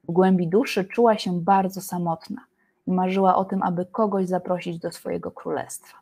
W 0.09 0.13
głębi 0.13 0.49
duszy 0.49 0.85
czuła 0.85 1.19
się 1.19 1.41
bardzo 1.41 1.81
samotna 1.81 2.45
i 2.87 2.93
marzyła 2.93 3.37
o 3.37 3.45
tym, 3.45 3.63
aby 3.63 3.87
kogoś 3.87 4.27
zaprosić 4.29 4.79
do 4.79 4.93
swojego 4.93 5.31
królestwa. 5.31 5.99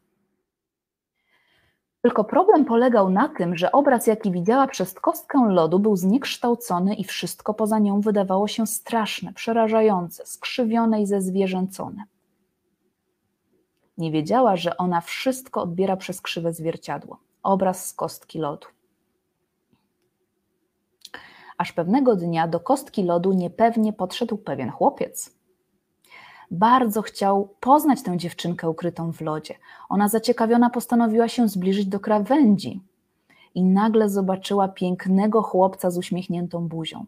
Tylko 2.02 2.24
problem 2.24 2.64
polegał 2.64 3.10
na 3.10 3.28
tym, 3.28 3.56
że 3.56 3.72
obraz, 3.72 4.06
jaki 4.06 4.30
widziała 4.30 4.66
przez 4.66 4.94
kostkę 4.94 5.46
lodu, 5.48 5.78
był 5.78 5.96
zniekształcony 5.96 6.94
i 6.94 7.04
wszystko 7.04 7.54
poza 7.54 7.78
nią 7.78 8.00
wydawało 8.00 8.48
się 8.48 8.66
straszne, 8.66 9.32
przerażające, 9.32 10.26
skrzywione 10.26 11.02
i 11.02 11.06
zezwierzęcone. 11.06 12.04
Nie 13.98 14.10
wiedziała, 14.10 14.56
że 14.56 14.76
ona 14.76 15.00
wszystko 15.00 15.62
odbiera 15.62 15.96
przez 15.96 16.20
krzywe 16.20 16.52
zwierciadło 16.52 17.18
obraz 17.44 17.86
z 17.86 17.92
kostki 17.92 18.38
lodu. 18.38 18.66
Aż 21.58 21.72
pewnego 21.72 22.16
dnia 22.16 22.48
do 22.48 22.60
kostki 22.60 23.02
lodu 23.02 23.32
niepewnie 23.32 23.92
podszedł 23.92 24.36
pewien 24.36 24.70
chłopiec. 24.70 25.36
Bardzo 26.50 27.02
chciał 27.02 27.54
poznać 27.60 28.02
tę 28.02 28.18
dziewczynkę 28.18 28.70
ukrytą 28.70 29.12
w 29.12 29.20
lodzie. 29.20 29.54
Ona 29.88 30.08
zaciekawiona 30.08 30.70
postanowiła 30.70 31.28
się 31.28 31.48
zbliżyć 31.48 31.86
do 31.86 32.00
krawędzi 32.00 32.80
i 33.54 33.64
nagle 33.64 34.08
zobaczyła 34.08 34.68
pięknego 34.68 35.42
chłopca 35.42 35.90
z 35.90 35.98
uśmiechniętą 35.98 36.68
buzią. 36.68 37.06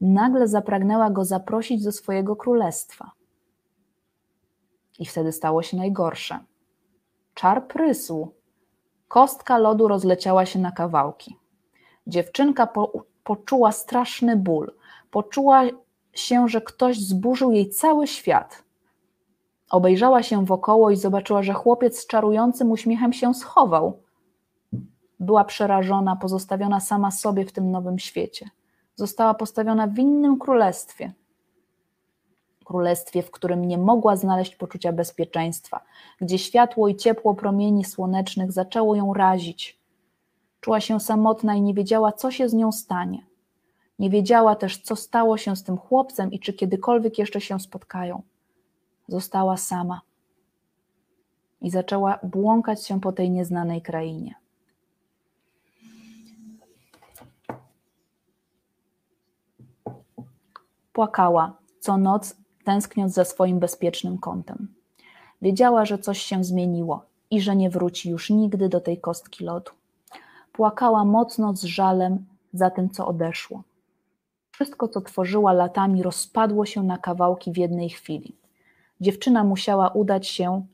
Nagle 0.00 0.48
zapragnęła 0.48 1.10
go 1.10 1.24
zaprosić 1.24 1.84
do 1.84 1.92
swojego 1.92 2.36
królestwa. 2.36 3.10
I 4.98 5.06
wtedy 5.06 5.32
stało 5.32 5.62
się 5.62 5.76
najgorsze. 5.76 6.38
Czar 7.34 7.68
prysł, 7.68 8.32
Kostka 9.12 9.58
lodu 9.58 9.88
rozleciała 9.88 10.46
się 10.46 10.58
na 10.58 10.72
kawałki. 10.72 11.36
Dziewczynka 12.06 12.66
po, 12.66 12.92
poczuła 13.24 13.72
straszny 13.72 14.36
ból. 14.36 14.72
Poczuła 15.10 15.62
się, 16.12 16.48
że 16.48 16.60
ktoś 16.60 16.98
zburzył 16.98 17.52
jej 17.52 17.70
cały 17.70 18.06
świat. 18.06 18.64
Obejrzała 19.70 20.22
się 20.22 20.44
wokoło 20.44 20.90
i 20.90 20.96
zobaczyła, 20.96 21.42
że 21.42 21.52
chłopiec 21.52 21.98
z 21.98 22.06
czarującym 22.06 22.70
uśmiechem 22.70 23.12
się 23.12 23.34
schował. 23.34 24.02
Była 25.20 25.44
przerażona, 25.44 26.16
pozostawiona 26.16 26.80
sama 26.80 27.10
sobie 27.10 27.44
w 27.44 27.52
tym 27.52 27.70
nowym 27.70 27.98
świecie. 27.98 28.50
Została 28.94 29.34
postawiona 29.34 29.86
w 29.86 29.98
innym 29.98 30.38
królestwie 30.38 31.12
królestwie, 32.72 33.22
w 33.22 33.30
którym 33.30 33.64
nie 33.64 33.78
mogła 33.78 34.16
znaleźć 34.16 34.56
poczucia 34.56 34.92
bezpieczeństwa, 34.92 35.80
gdzie 36.20 36.38
światło 36.38 36.88
i 36.88 36.96
ciepło 36.96 37.34
promieni 37.34 37.84
słonecznych 37.84 38.52
zaczęło 38.52 38.96
ją 38.96 39.14
razić. 39.14 39.78
Czuła 40.60 40.80
się 40.80 41.00
samotna 41.00 41.54
i 41.54 41.62
nie 41.62 41.74
wiedziała, 41.74 42.12
co 42.12 42.30
się 42.30 42.48
z 42.48 42.54
nią 42.54 42.72
stanie. 42.72 43.26
Nie 43.98 44.10
wiedziała 44.10 44.56
też, 44.56 44.78
co 44.82 44.96
stało 44.96 45.36
się 45.36 45.56
z 45.56 45.62
tym 45.62 45.76
chłopcem 45.78 46.32
i 46.32 46.40
czy 46.40 46.52
kiedykolwiek 46.52 47.18
jeszcze 47.18 47.40
się 47.40 47.60
spotkają. 47.60 48.22
Została 49.08 49.56
sama 49.56 50.00
i 51.60 51.70
zaczęła 51.70 52.18
błąkać 52.22 52.86
się 52.86 53.00
po 53.00 53.12
tej 53.12 53.30
nieznanej 53.30 53.82
krainie. 53.82 54.34
Płakała 60.92 61.62
co 61.80 61.96
noc 61.96 62.41
tęskniąc 62.64 63.12
za 63.12 63.24
swoim 63.24 63.58
bezpiecznym 63.58 64.18
kątem. 64.18 64.68
Wiedziała, 65.42 65.84
że 65.84 65.98
coś 65.98 66.22
się 66.22 66.44
zmieniło 66.44 67.04
i 67.30 67.40
że 67.40 67.56
nie 67.56 67.70
wróci 67.70 68.10
już 68.10 68.30
nigdy 68.30 68.68
do 68.68 68.80
tej 68.80 69.00
kostki 69.00 69.44
lodu. 69.44 69.72
Płakała 70.52 71.04
mocno 71.04 71.56
z 71.56 71.62
żalem 71.62 72.26
za 72.52 72.70
tym, 72.70 72.90
co 72.90 73.06
odeszło. 73.06 73.62
Wszystko, 74.50 74.88
co 74.88 75.00
tworzyła 75.00 75.52
latami, 75.52 76.02
rozpadło 76.02 76.66
się 76.66 76.82
na 76.82 76.98
kawałki 76.98 77.52
w 77.52 77.56
jednej 77.56 77.90
chwili. 77.90 78.36
Dziewczyna 79.00 79.44
musiała 79.44 79.88
udać 79.88 80.28
się 80.28 80.66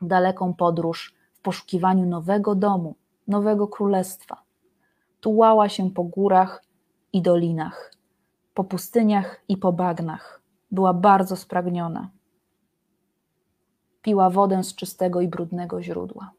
w 0.00 0.06
daleką 0.06 0.54
podróż 0.54 1.14
w 1.32 1.40
poszukiwaniu 1.40 2.06
nowego 2.06 2.54
domu, 2.54 2.94
nowego 3.28 3.68
królestwa. 3.68 4.42
Tułała 5.20 5.68
się 5.68 5.90
po 5.90 6.04
górach 6.04 6.64
i 7.12 7.22
dolinach, 7.22 7.92
po 8.54 8.64
pustyniach 8.64 9.40
i 9.48 9.56
po 9.56 9.72
bagnach 9.72 10.37
była 10.70 10.94
bardzo 10.94 11.36
spragniona. 11.36 12.08
Piła 14.02 14.30
wodę 14.30 14.64
z 14.64 14.74
czystego 14.74 15.20
i 15.20 15.28
brudnego 15.28 15.82
źródła. 15.82 16.30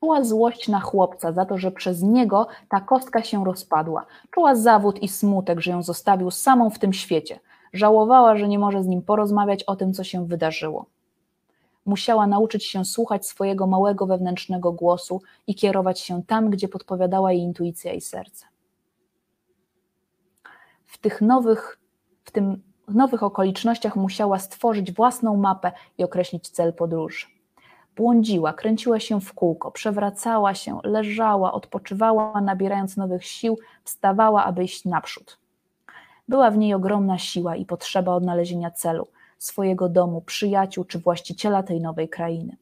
Czuła 0.00 0.24
złość 0.24 0.68
na 0.68 0.80
chłopca 0.80 1.32
za 1.32 1.44
to, 1.44 1.58
że 1.58 1.70
przez 1.70 2.02
niego 2.02 2.46
ta 2.68 2.80
kostka 2.80 3.22
się 3.22 3.44
rozpadła. 3.44 4.06
Czuła 4.30 4.54
zawód 4.54 5.02
i 5.02 5.08
smutek, 5.08 5.60
że 5.60 5.70
ją 5.70 5.82
zostawił 5.82 6.30
samą 6.30 6.70
w 6.70 6.78
tym 6.78 6.92
świecie. 6.92 7.40
Żałowała, 7.72 8.36
że 8.36 8.48
nie 8.48 8.58
może 8.58 8.82
z 8.82 8.86
nim 8.86 9.02
porozmawiać 9.02 9.64
o 9.64 9.76
tym, 9.76 9.92
co 9.92 10.04
się 10.04 10.26
wydarzyło. 10.26 10.86
Musiała 11.86 12.26
nauczyć 12.26 12.64
się 12.64 12.84
słuchać 12.84 13.26
swojego 13.26 13.66
małego 13.66 14.06
wewnętrznego 14.06 14.72
głosu 14.72 15.22
i 15.46 15.54
kierować 15.54 16.00
się 16.00 16.22
tam, 16.22 16.50
gdzie 16.50 16.68
podpowiadała 16.68 17.32
jej 17.32 17.42
intuicja 17.42 17.92
i 17.92 18.00
serce. 18.00 18.51
W 20.92 20.98
tych 20.98 21.20
nowych, 21.20 21.78
w 22.24 22.30
tym 22.30 22.62
nowych 22.88 23.22
okolicznościach 23.22 23.96
musiała 23.96 24.38
stworzyć 24.38 24.92
własną 24.92 25.36
mapę 25.36 25.72
i 25.98 26.04
określić 26.04 26.48
cel 26.48 26.72
podróży. 26.72 27.26
Błądziła, 27.96 28.52
kręciła 28.52 29.00
się 29.00 29.20
w 29.20 29.32
kółko, 29.32 29.70
przewracała 29.70 30.54
się, 30.54 30.80
leżała, 30.84 31.52
odpoczywała, 31.52 32.40
nabierając 32.40 32.96
nowych 32.96 33.24
sił, 33.24 33.58
wstawała, 33.84 34.44
aby 34.44 34.64
iść 34.64 34.84
naprzód. 34.84 35.38
Była 36.28 36.50
w 36.50 36.58
niej 36.58 36.74
ogromna 36.74 37.18
siła 37.18 37.56
i 37.56 37.66
potrzeba 37.66 38.14
odnalezienia 38.14 38.70
celu, 38.70 39.08
swojego 39.38 39.88
domu, 39.88 40.20
przyjaciół 40.20 40.84
czy 40.84 40.98
właściciela 40.98 41.62
tej 41.62 41.80
nowej 41.80 42.08
krainy. 42.08 42.56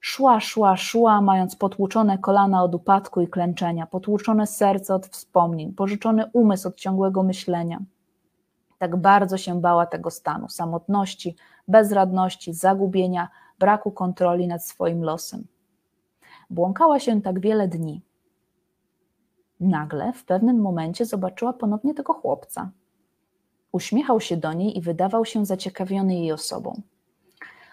Szła, 0.00 0.40
szła, 0.40 0.76
szła, 0.76 1.20
mając 1.20 1.56
potłuczone 1.56 2.18
kolana 2.18 2.62
od 2.62 2.74
upadku 2.74 3.20
i 3.20 3.28
klęczenia, 3.28 3.86
potłuczone 3.86 4.46
serce 4.46 4.94
od 4.94 5.06
wspomnień, 5.06 5.72
pożyczony 5.72 6.24
umysł 6.32 6.68
od 6.68 6.76
ciągłego 6.76 7.22
myślenia. 7.22 7.78
Tak 8.78 8.96
bardzo 8.96 9.38
się 9.38 9.60
bała 9.60 9.86
tego 9.86 10.10
stanu 10.10 10.48
samotności, 10.48 11.36
bezradności, 11.68 12.52
zagubienia, 12.54 13.28
braku 13.58 13.90
kontroli 13.90 14.46
nad 14.48 14.64
swoim 14.64 15.04
losem. 15.04 15.46
Błąkała 16.50 17.00
się 17.00 17.22
tak 17.22 17.40
wiele 17.40 17.68
dni. 17.68 18.02
Nagle 19.60 20.12
w 20.12 20.24
pewnym 20.24 20.60
momencie 20.60 21.04
zobaczyła 21.04 21.52
ponownie 21.52 21.94
tego 21.94 22.12
chłopca. 22.12 22.70
Uśmiechał 23.72 24.20
się 24.20 24.36
do 24.36 24.52
niej 24.52 24.78
i 24.78 24.80
wydawał 24.80 25.24
się 25.24 25.46
zaciekawiony 25.46 26.14
jej 26.14 26.32
osobą. 26.32 26.82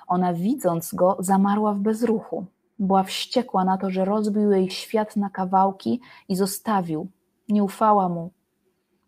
Ona, 0.07 0.33
widząc 0.33 0.93
go, 0.93 1.17
zamarła 1.19 1.73
w 1.73 1.79
bezruchu. 1.79 2.45
Była 2.79 3.03
wściekła 3.03 3.65
na 3.65 3.77
to, 3.77 3.89
że 3.89 4.05
rozbił 4.05 4.51
jej 4.51 4.69
świat 4.69 5.15
na 5.15 5.29
kawałki 5.29 6.01
i 6.29 6.35
zostawił. 6.35 7.07
Nie 7.49 7.63
ufała 7.63 8.09
mu. 8.09 8.31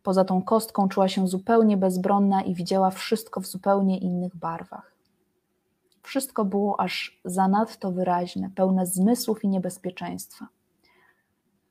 Poza 0.04 0.26
tą 0.26 0.42
kostką 0.42 0.90
czuła 0.90 1.08
się 1.08 1.28
zupełnie 1.28 1.78
bezbronna 1.78 2.42
i 2.42 2.56
widziała 2.56 2.92
wszystko 2.92 3.42
w 3.42 3.48
zupełnie 3.48 3.98
innych 3.98 4.36
barwach. 4.36 4.96
Wszystko 6.04 6.46
było 6.46 6.80
aż 6.80 7.22
zanadto 7.26 7.92
wyraźne, 7.92 8.50
pełne 8.56 8.86
zmysłów 8.86 9.44
i 9.44 9.48
niebezpieczeństwa. 9.48 10.48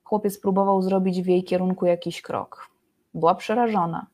Chłopiec 0.05 0.41
próbował 0.41 0.83
zrobić 0.83 1.23
w 1.23 1.27
jej 1.27 1.45
kierunku 1.45 1.87
jakiś 1.87 2.23
krok. 2.23 2.71
Była 3.15 3.35
przerażona. 3.35 4.07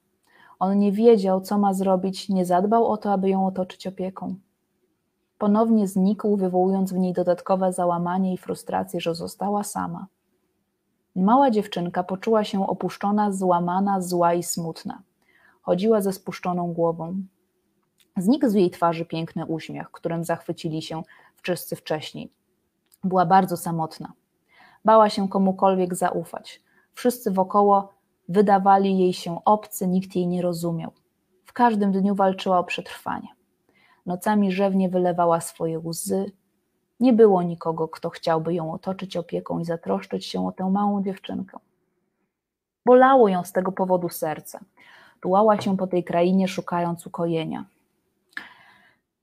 On 0.59 0.79
nie 0.79 0.93
wiedział, 0.93 1.41
co 1.41 1.59
ma 1.59 1.75
zrobić, 1.75 2.29
nie 2.29 2.47
zadbał 2.47 2.87
o 2.87 2.97
to, 2.97 3.13
aby 3.13 3.29
ją 3.29 3.47
otoczyć 3.47 3.87
opieką. 3.87 4.35
Ponownie 5.45 5.89
znikł, 5.89 6.37
wywołując 6.37 6.93
w 6.93 6.99
niej 6.99 7.13
dodatkowe 7.13 7.73
załamanie 7.73 8.35
i 8.35 8.39
frustrację, 8.39 9.01
że 9.01 9.15
została 9.15 9.65
sama. 9.65 10.07
Mała 11.17 11.51
dziewczynka 11.51 12.05
poczuła 12.05 12.45
się 12.45 12.67
opuszczona, 12.67 13.33
złamana, 13.33 14.01
zła 14.01 14.35
i 14.35 14.43
smutna. 14.43 15.03
Chodziła 15.63 16.01
ze 16.01 16.13
spuszczoną 16.13 16.73
głową. 16.73 17.15
Znikł 18.17 18.49
z 18.49 18.55
jej 18.55 18.71
twarzy 18.71 19.05
piękny 19.05 19.47
uśmiech, 19.47 19.91
którym 19.91 20.25
zachwycili 20.25 20.83
się 20.83 21.03
wszyscy 21.43 21.77
wcześniej. 21.77 22.33
Była 23.05 23.27
bardzo 23.27 23.57
samotna. 23.57 24.13
Bała 24.85 25.11
się 25.11 25.29
komukolwiek 25.29 25.95
zaufać. 25.95 26.63
Wszyscy 26.95 27.31
wokoło 27.31 27.93
wydawali 28.29 28.99
jej 28.99 29.13
się 29.13 29.45
obcy, 29.45 29.89
nikt 29.89 30.17
jej 30.17 30.27
nie 30.27 30.43
rozumiał. 30.43 30.93
W 31.45 31.53
każdym 31.53 31.93
dniu 31.93 32.15
walczyła 32.15 32.59
o 32.59 32.65
przetrwanie. 32.65 33.29
Nocami 34.07 34.53
rzewnie 34.53 34.89
wylewała 34.89 35.41
swoje 35.41 35.79
łzy. 35.79 36.33
Nie 37.01 37.13
było 37.13 37.43
nikogo, 37.43 37.89
kto 37.89 38.11
chciałby 38.11 38.55
ją 38.55 38.73
otoczyć 38.73 39.17
opieką 39.17 39.59
i 39.59 39.65
zatroszczyć 39.65 40.27
się 40.27 40.47
o 40.47 40.53
tę 40.53 40.71
małą 40.71 41.03
dziewczynkę. 41.03 41.59
Bolało 42.87 43.29
ją 43.29 43.45
z 43.45 43.53
tego 43.53 43.73
powodu 43.73 44.09
serce. 44.09 44.61
Tułała 45.21 45.61
się 45.61 45.77
po 45.77 45.87
tej 45.87 46.05
krainie, 46.05 46.49
szukając 46.49 47.07
ukojenia. 47.07 47.65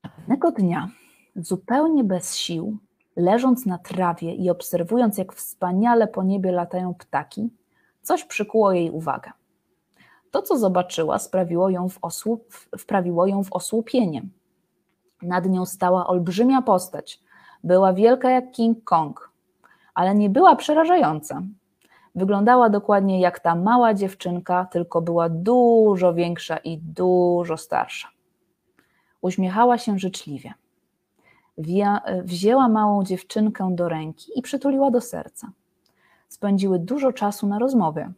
Pewnego 0.02 0.52
dnia, 0.52 0.88
zupełnie 1.36 2.04
bez 2.04 2.36
sił, 2.36 2.78
leżąc 3.16 3.66
na 3.66 3.78
trawie 3.78 4.34
i 4.34 4.50
obserwując, 4.50 5.18
jak 5.18 5.32
wspaniale 5.32 6.08
po 6.08 6.22
niebie 6.22 6.52
latają 6.52 6.94
ptaki, 6.94 7.50
coś 8.02 8.24
przykuło 8.24 8.72
jej 8.72 8.90
uwagę. 8.90 9.30
To, 10.30 10.42
co 10.42 10.58
zobaczyła, 10.58 11.18
sprawiło 11.18 11.70
ją 11.70 11.88
w 11.88 11.98
osłup, 12.02 12.54
wprawiło 12.78 13.26
ją 13.26 13.44
w 13.44 13.52
osłupienie. 13.52 14.22
Nad 15.22 15.46
nią 15.46 15.66
stała 15.66 16.06
olbrzymia 16.06 16.62
postać. 16.62 17.22
Była 17.64 17.92
wielka 17.92 18.30
jak 18.30 18.50
King 18.50 18.84
Kong, 18.84 19.30
ale 19.94 20.14
nie 20.14 20.30
była 20.30 20.56
przerażająca. 20.56 21.42
Wyglądała 22.14 22.68
dokładnie 22.68 23.20
jak 23.20 23.40
ta 23.40 23.54
mała 23.54 23.94
dziewczynka, 23.94 24.64
tylko 24.64 25.00
była 25.00 25.28
dużo 25.28 26.14
większa 26.14 26.56
i 26.56 26.78
dużo 26.78 27.56
starsza. 27.56 28.08
Uśmiechała 29.20 29.78
się 29.78 29.98
życzliwie. 29.98 30.54
Wzięła 32.24 32.68
małą 32.68 33.04
dziewczynkę 33.04 33.74
do 33.74 33.88
ręki 33.88 34.38
i 34.38 34.42
przytuliła 34.42 34.90
do 34.90 35.00
serca. 35.00 35.50
Spędziły 36.28 36.78
dużo 36.78 37.12
czasu 37.12 37.46
na 37.46 37.58
rozmowie. 37.58 38.12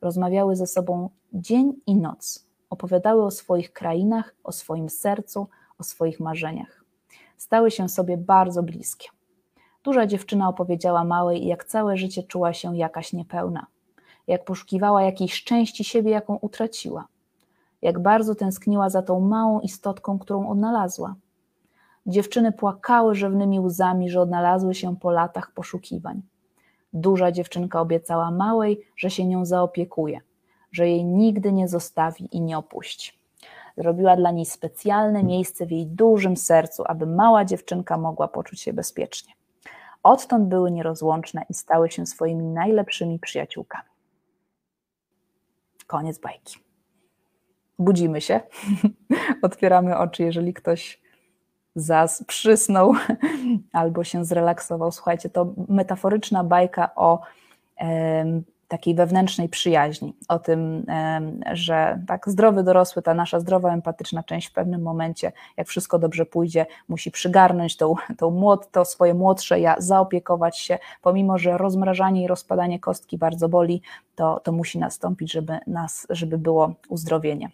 Rozmawiały 0.00 0.56
ze 0.56 0.66
sobą 0.66 1.10
dzień 1.32 1.72
i 1.86 1.96
noc. 1.96 2.46
Opowiadały 2.70 3.24
o 3.24 3.30
swoich 3.30 3.72
krainach, 3.72 4.34
o 4.44 4.52
swoim 4.52 4.88
sercu, 4.88 5.48
o 5.78 5.84
swoich 5.84 6.20
marzeniach. 6.20 6.84
Stały 7.36 7.70
się 7.70 7.88
sobie 7.88 8.16
bardzo 8.16 8.62
bliskie. 8.62 9.08
Duża 9.84 10.06
dziewczyna 10.06 10.48
opowiedziała 10.48 11.04
małej, 11.04 11.46
jak 11.46 11.64
całe 11.64 11.96
życie 11.96 12.22
czuła 12.22 12.52
się 12.52 12.76
jakaś 12.76 13.12
niepełna, 13.12 13.66
jak 14.26 14.44
poszukiwała 14.44 15.02
jakiejś 15.02 15.44
części 15.44 15.84
siebie, 15.84 16.10
jaką 16.10 16.36
utraciła, 16.36 17.08
jak 17.82 17.98
bardzo 17.98 18.34
tęskniła 18.34 18.90
za 18.90 19.02
tą 19.02 19.20
małą 19.20 19.60
istotką, 19.60 20.18
którą 20.18 20.48
odnalazła. 20.48 21.14
Dziewczyny 22.06 22.52
płakały 22.52 23.14
rzewnymi 23.14 23.60
łzami, 23.60 24.10
że 24.10 24.20
odnalazły 24.20 24.74
się 24.74 24.96
po 24.96 25.10
latach 25.10 25.50
poszukiwań. 25.50 26.22
Duża 26.92 27.32
dziewczynka 27.32 27.80
obiecała 27.80 28.30
małej, 28.30 28.80
że 28.96 29.10
się 29.10 29.26
nią 29.26 29.44
zaopiekuje, 29.44 30.20
że 30.72 30.88
jej 30.88 31.04
nigdy 31.04 31.52
nie 31.52 31.68
zostawi 31.68 32.28
i 32.36 32.40
nie 32.40 32.58
opuści. 32.58 33.15
Zrobiła 33.76 34.16
dla 34.16 34.30
niej 34.30 34.46
specjalne 34.46 35.22
miejsce 35.24 35.66
w 35.66 35.70
jej 35.70 35.86
dużym 35.86 36.36
sercu, 36.36 36.82
aby 36.86 37.06
mała 37.06 37.44
dziewczynka 37.44 37.98
mogła 37.98 38.28
poczuć 38.28 38.60
się 38.60 38.72
bezpiecznie. 38.72 39.32
Odtąd 40.02 40.48
były 40.48 40.70
nierozłączne 40.70 41.44
i 41.48 41.54
stały 41.54 41.90
się 41.90 42.06
swoimi 42.06 42.44
najlepszymi 42.44 43.18
przyjaciółkami. 43.18 43.88
Koniec 45.86 46.18
bajki. 46.18 46.58
Budzimy 47.78 48.20
się, 48.20 48.40
otwieramy 49.42 49.98
oczy, 49.98 50.22
jeżeli 50.22 50.54
ktoś 50.54 51.00
zas 51.74 52.24
przysnął 52.26 52.92
albo 53.72 54.04
się 54.04 54.24
zrelaksował. 54.24 54.92
Słuchajcie, 54.92 55.30
to 55.30 55.54
metaforyczna 55.68 56.44
bajka 56.44 56.94
o 56.94 57.20
takiej 58.68 58.94
wewnętrznej 58.94 59.48
przyjaźni, 59.48 60.16
o 60.28 60.38
tym, 60.38 60.86
że 61.52 62.02
tak 62.06 62.28
zdrowy 62.28 62.62
dorosły, 62.62 63.02
ta 63.02 63.14
nasza 63.14 63.40
zdrowa, 63.40 63.72
empatyczna 63.72 64.22
część 64.22 64.48
w 64.48 64.52
pewnym 64.52 64.82
momencie, 64.82 65.32
jak 65.56 65.68
wszystko 65.68 65.98
dobrze 65.98 66.26
pójdzie, 66.26 66.66
musi 66.88 67.10
przygarnąć 67.10 67.76
tą, 67.76 67.94
tą 68.18 68.30
młot, 68.30 68.70
to 68.70 68.84
swoje 68.84 69.14
młodsze 69.14 69.60
ja, 69.60 69.74
zaopiekować 69.78 70.58
się, 70.58 70.78
pomimo, 71.02 71.38
że 71.38 71.58
rozmrażanie 71.58 72.24
i 72.24 72.26
rozpadanie 72.26 72.80
kostki 72.80 73.18
bardzo 73.18 73.48
boli, 73.48 73.82
to, 74.14 74.40
to 74.40 74.52
musi 74.52 74.78
nastąpić, 74.78 75.32
żeby, 75.32 75.58
nas, 75.66 76.06
żeby 76.10 76.38
było 76.38 76.74
uzdrowienie. 76.88 77.50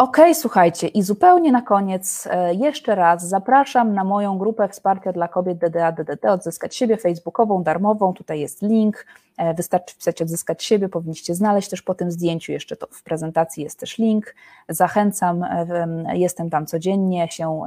Ok, 0.00 0.16
słuchajcie, 0.34 0.88
i 0.88 1.02
zupełnie 1.02 1.52
na 1.52 1.62
koniec 1.62 2.28
e, 2.30 2.54
jeszcze 2.54 2.94
raz 2.94 3.28
zapraszam 3.28 3.94
na 3.94 4.04
moją 4.04 4.38
grupę 4.38 4.68
wsparcia 4.68 5.12
dla 5.12 5.28
kobiet 5.28 5.58
DDA 5.58 5.92
DDT, 5.92 6.24
odzyskać 6.24 6.76
siebie 6.76 6.96
facebookową, 6.96 7.62
darmową, 7.62 8.12
tutaj 8.12 8.40
jest 8.40 8.62
link, 8.62 9.06
e, 9.38 9.54
wystarczy 9.54 9.94
wpisać 9.94 10.22
odzyskać 10.22 10.64
siebie, 10.64 10.88
powinniście 10.88 11.34
znaleźć 11.34 11.68
też 11.68 11.82
po 11.82 11.94
tym 11.94 12.10
zdjęciu, 12.10 12.52
jeszcze 12.52 12.76
to. 12.76 12.86
W 12.90 13.02
prezentacji 13.02 13.64
jest 13.64 13.80
też 13.80 13.98
link, 13.98 14.34
zachęcam, 14.68 15.42
e, 15.42 16.04
jestem 16.12 16.50
tam 16.50 16.66
codziennie, 16.66 17.28
się 17.30 17.62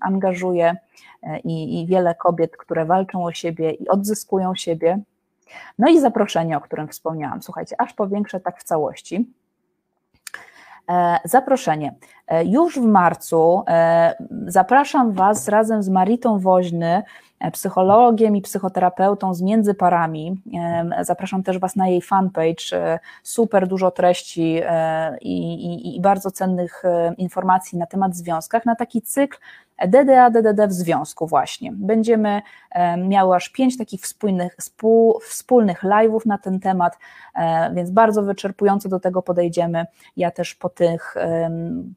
angażuję 0.00 0.76
i, 1.44 1.80
i 1.80 1.86
wiele 1.86 2.14
kobiet, 2.14 2.56
które 2.56 2.84
walczą 2.84 3.24
o 3.24 3.32
siebie 3.32 3.70
i 3.70 3.88
odzyskują 3.88 4.54
siebie, 4.54 4.98
no 5.78 5.88
i 5.88 6.00
zaproszenie, 6.00 6.56
o 6.56 6.60
którym 6.60 6.88
wspomniałam, 6.88 7.42
słuchajcie, 7.42 7.80
aż 7.80 7.92
powiększę 7.92 8.40
tak 8.40 8.60
w 8.60 8.64
całości, 8.64 9.26
Zaproszenie. 11.24 11.94
Już 12.44 12.78
w 12.78 12.86
marcu 12.86 13.62
zapraszam 14.46 15.12
Was 15.12 15.48
razem 15.48 15.82
z 15.82 15.88
Maritą 15.88 16.38
Woźny 16.38 17.02
E, 17.33 17.33
psychologiem 17.52 18.36
i 18.36 18.42
psychoterapeutą 18.42 19.34
z 19.34 19.42
Międzyparami. 19.42 20.42
E, 20.54 21.04
zapraszam 21.04 21.42
też 21.42 21.58
Was 21.58 21.76
na 21.76 21.88
jej 21.88 22.02
fanpage. 22.02 22.72
E, 22.72 22.98
super 23.22 23.68
dużo 23.68 23.90
treści 23.90 24.60
i, 25.20 25.54
i, 25.54 25.96
i 25.96 26.00
bardzo 26.00 26.30
cennych 26.30 26.82
informacji 27.18 27.78
na 27.78 27.86
temat 27.86 28.16
związkach, 28.16 28.66
na 28.66 28.76
taki 28.76 29.02
cykl 29.02 29.38
DDA, 29.78 30.30
DDD 30.30 30.68
w 30.68 30.72
związku 30.72 31.26
właśnie. 31.26 31.72
Będziemy 31.72 32.42
miały 32.98 33.36
aż 33.36 33.48
pięć 33.48 33.78
takich 33.78 34.00
wspólnych, 34.00 34.56
współ, 34.56 35.20
wspólnych 35.20 35.82
live'ów 35.82 36.26
na 36.26 36.38
ten 36.38 36.60
temat, 36.60 36.98
więc 37.74 37.90
bardzo 37.90 38.22
wyczerpująco 38.22 38.88
do 38.88 39.00
tego 39.00 39.22
podejdziemy. 39.22 39.86
Ja 40.16 40.30
też 40.30 40.54
po 40.54 40.68
tych, 40.68 41.14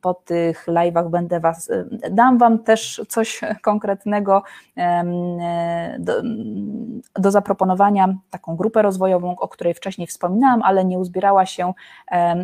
po 0.02 0.14
tych 0.14 0.68
live'ach 0.68 1.10
będę 1.10 1.40
Was, 1.40 1.72
dam 2.12 2.38
Wam 2.38 2.60
też 2.60 3.02
coś 3.10 3.42
konkretnego 3.62 4.44
do, 6.00 6.14
do 7.16 7.32
zaproponowania, 7.32 8.16
taką 8.30 8.56
grupę 8.56 8.82
rozwojową, 8.82 9.36
o 9.40 9.48
której 9.48 9.74
wcześniej 9.74 10.08
wspominałam, 10.08 10.62
ale 10.64 10.86
nie 10.86 11.00
uzbierała 11.00 11.46
się, 11.46 11.74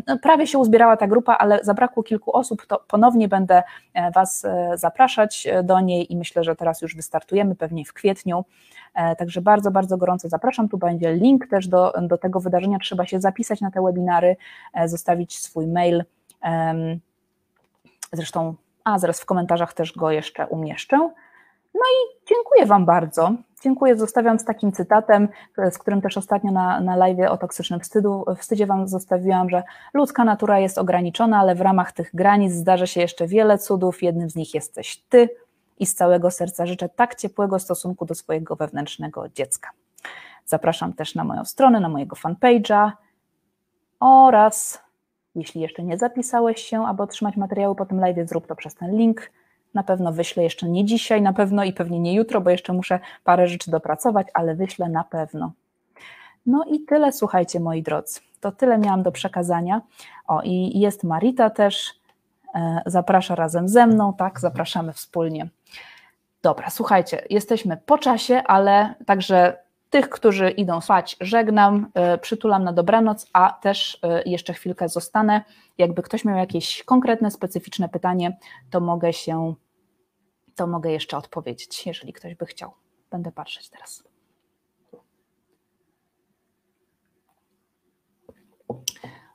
no, 0.08 0.18
prawie 0.22 0.48
się 0.48 0.58
uzbierała 0.58 0.98
ta 0.98 1.08
grupa, 1.08 1.38
ale 1.38 1.60
zabrakło 1.64 2.04
kilku 2.04 2.38
osób, 2.38 2.66
to 2.66 2.84
ponownie 2.88 3.28
będę 3.28 3.64
e, 3.94 4.12
Was 4.12 4.46
e, 4.46 4.78
zapraszać 4.78 5.48
do 5.64 5.80
niej 5.80 6.14
i 6.14 6.18
myślę, 6.18 6.44
że 6.44 6.56
teraz 6.56 6.82
już 6.82 6.96
wystartujemy, 6.96 7.56
pewnie 7.56 7.86
w 7.86 7.94
kwietniu. 7.94 8.46
E, 8.94 9.16
także 9.16 9.42
bardzo, 9.42 9.72
bardzo 9.72 9.98
gorąco 9.98 10.30
zapraszam. 10.30 10.70
Tu 10.70 10.78
będzie 10.78 11.14
link 11.14 11.48
też 11.48 11.68
do, 11.68 11.94
do 12.02 12.18
tego 12.18 12.40
wydarzenia. 12.40 12.80
Trzeba 12.80 13.06
się 13.06 13.20
zapisać 13.20 13.62
na 13.62 13.72
te 13.72 13.82
webinary, 13.82 14.36
zostawić 14.86 15.38
swój 15.38 15.68
mail. 15.68 16.04
Zresztą, 18.14 18.56
a 18.84 19.00
zaraz 19.00 19.22
w 19.22 19.26
komentarzach 19.26 19.74
też 19.74 19.94
go 19.94 20.12
jeszcze 20.12 20.48
umieszczę. 20.48 21.10
No 21.74 21.82
i 21.82 22.26
dziękuję 22.30 22.66
Wam 22.66 22.86
bardzo. 22.86 23.32
Dziękuję, 23.64 23.98
zostawiam 23.98 24.40
z 24.40 24.46
takim 24.46 24.72
cytatem, 24.72 25.30
z 25.72 25.78
którym 25.78 26.02
też 26.02 26.18
ostatnio 26.18 26.52
na, 26.52 26.80
na 26.80 26.96
live 26.96 27.30
o 27.30 27.38
toksycznym 27.38 27.80
wstydu, 27.80 28.26
wstydzie 28.38 28.66
Wam 28.66 28.88
zostawiłam, 28.88 29.50
że 29.50 29.64
ludzka 29.94 30.24
natura 30.24 30.60
jest 30.60 30.78
ograniczona, 30.78 31.40
ale 31.40 31.56
w 31.56 31.62
ramach 31.62 31.92
tych 31.92 32.10
granic 32.14 32.54
zdarzy 32.54 32.88
się 32.88 33.02
jeszcze 33.02 33.28
wiele 33.28 33.58
cudów. 33.58 34.04
Jednym 34.04 34.30
z 34.30 34.36
nich 34.36 34.54
jesteś 34.54 34.98
Ty 35.10 35.30
i 35.80 35.86
z 35.86 35.96
całego 35.96 36.32
serca 36.32 36.66
życzę 36.66 36.90
tak 36.90 37.16
ciepłego 37.16 37.60
stosunku 37.60 38.06
do 38.06 38.16
swojego 38.16 38.56
wewnętrznego 38.56 39.30
dziecka. 39.30 39.70
Zapraszam 40.46 40.94
też 40.94 41.16
na 41.16 41.24
moją 41.24 41.46
stronę, 41.46 41.80
na 41.80 41.90
mojego 41.90 42.16
fanpage'a 42.16 42.92
oraz 44.00 44.84
jeśli 45.36 45.62
jeszcze 45.62 45.84
nie 45.84 45.98
zapisałeś 45.98 46.62
się, 46.62 46.88
aby 46.88 47.04
otrzymać 47.04 47.38
materiały 47.38 47.76
po 47.76 47.86
tym 47.86 48.00
live, 48.00 48.30
zrób 48.30 48.48
to 48.48 48.56
przez 48.56 48.76
ten 48.76 48.98
link 48.98 49.32
na 49.74 49.84
pewno 49.84 50.12
wyślę 50.12 50.44
jeszcze 50.44 50.70
nie 50.70 50.86
dzisiaj, 50.86 51.22
na 51.22 51.34
pewno 51.34 51.64
i 51.64 51.74
pewnie 51.74 52.00
nie 52.00 52.14
jutro, 52.14 52.42
bo 52.42 52.50
jeszcze 52.50 52.74
muszę 52.74 53.00
parę 53.24 53.48
rzeczy 53.48 53.72
dopracować, 53.72 54.28
ale 54.34 54.56
wyślę 54.56 54.90
na 54.90 55.04
pewno. 55.04 55.52
No 56.46 56.66
i 56.72 56.80
tyle, 56.80 57.14
słuchajcie, 57.14 57.60
moi 57.60 57.84
drodzy. 57.84 58.20
To 58.40 58.52
tyle 58.52 58.78
miałam 58.78 59.04
do 59.04 59.12
przekazania. 59.12 59.82
O, 60.28 60.42
i 60.42 60.80
jest 60.80 61.04
Marita 61.04 61.50
też, 61.50 61.94
e, 62.56 62.82
zaprasza 62.86 63.36
razem 63.36 63.70
ze 63.70 63.88
mną, 63.88 64.14
tak, 64.14 64.40
zapraszamy 64.40 64.94
wspólnie. 64.94 65.48
Dobra, 66.42 66.70
słuchajcie, 66.70 67.26
jesteśmy 67.30 67.78
po 67.86 67.98
czasie, 67.98 68.44
ale 68.46 68.94
także 69.06 69.58
tych, 69.90 70.10
którzy 70.10 70.50
idą 70.50 70.82
spać, 70.82 71.18
żegnam, 71.22 71.88
e, 71.94 72.18
przytulam 72.18 72.64
na 72.64 72.74
dobranoc, 72.74 73.28
a 73.34 73.58
też 73.62 74.00
e, 74.04 74.24
jeszcze 74.26 74.54
chwilkę 74.54 74.90
zostanę. 74.90 75.42
Jakby 75.78 76.02
ktoś 76.02 76.26
miał 76.26 76.38
jakieś 76.38 76.84
konkretne, 76.84 77.32
specyficzne 77.32 77.90
pytanie, 77.90 78.38
to 78.70 78.80
mogę 78.80 79.14
się 79.14 79.54
to 80.56 80.68
mogę 80.68 80.92
jeszcze 80.92 81.18
odpowiedzieć, 81.18 81.88
jeżeli 81.88 82.14
ktoś 82.14 82.36
by 82.36 82.46
chciał. 82.46 82.72
Będę 83.12 83.32
patrzeć 83.32 83.70
teraz. 83.70 84.04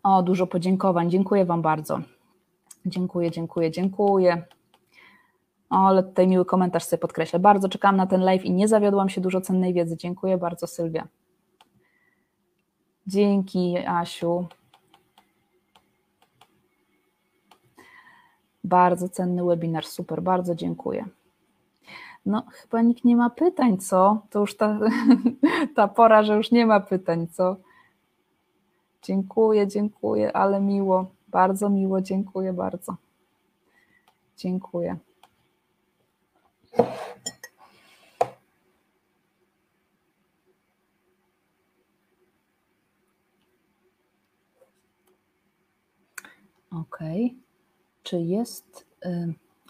O, 0.02 0.22
dużo 0.22 0.46
podziękowań. 0.46 1.10
Dziękuję 1.10 1.44
Wam 1.44 1.62
bardzo. 1.62 2.00
Dziękuję, 2.86 3.30
dziękuję, 3.30 3.70
dziękuję. 3.70 4.44
O, 5.70 5.86
ale 5.86 6.02
tutaj 6.02 6.28
miły 6.28 6.44
komentarz 6.44 6.84
sobie 6.84 7.00
podkreślę. 7.00 7.38
Bardzo 7.38 7.68
czekałam 7.68 7.96
na 7.96 8.06
ten 8.06 8.20
live 8.20 8.44
i 8.44 8.52
nie 8.52 8.68
zawiodłam 8.68 9.08
się 9.08 9.20
dużo 9.20 9.40
cennej 9.40 9.74
wiedzy. 9.74 9.96
Dziękuję 9.96 10.38
bardzo, 10.38 10.66
Sylwia. 10.66 11.08
Dzięki, 13.06 13.78
Asiu. 13.86 14.46
Bardzo 18.68 19.08
cenny 19.08 19.44
webinar, 19.44 19.86
super, 19.86 20.22
bardzo 20.22 20.54
dziękuję. 20.54 21.04
No, 22.26 22.42
chyba 22.50 22.82
nikt 22.82 23.04
nie 23.04 23.16
ma 23.16 23.30
pytań, 23.30 23.78
co? 23.78 24.22
To 24.30 24.40
już 24.40 24.56
ta, 24.56 24.78
ta 25.76 25.88
pora, 25.88 26.22
że 26.22 26.36
już 26.36 26.50
nie 26.50 26.66
ma 26.66 26.80
pytań, 26.80 27.26
co? 27.32 27.56
Dziękuję, 29.02 29.66
dziękuję, 29.66 30.36
ale 30.36 30.60
miło, 30.60 31.10
bardzo 31.28 31.70
miło, 31.70 32.00
dziękuję 32.00 32.52
bardzo. 32.52 32.96
Dziękuję. 34.36 34.96
Okej. 46.70 47.26
Okay 47.26 47.47
czy 48.08 48.20
jest, 48.20 48.86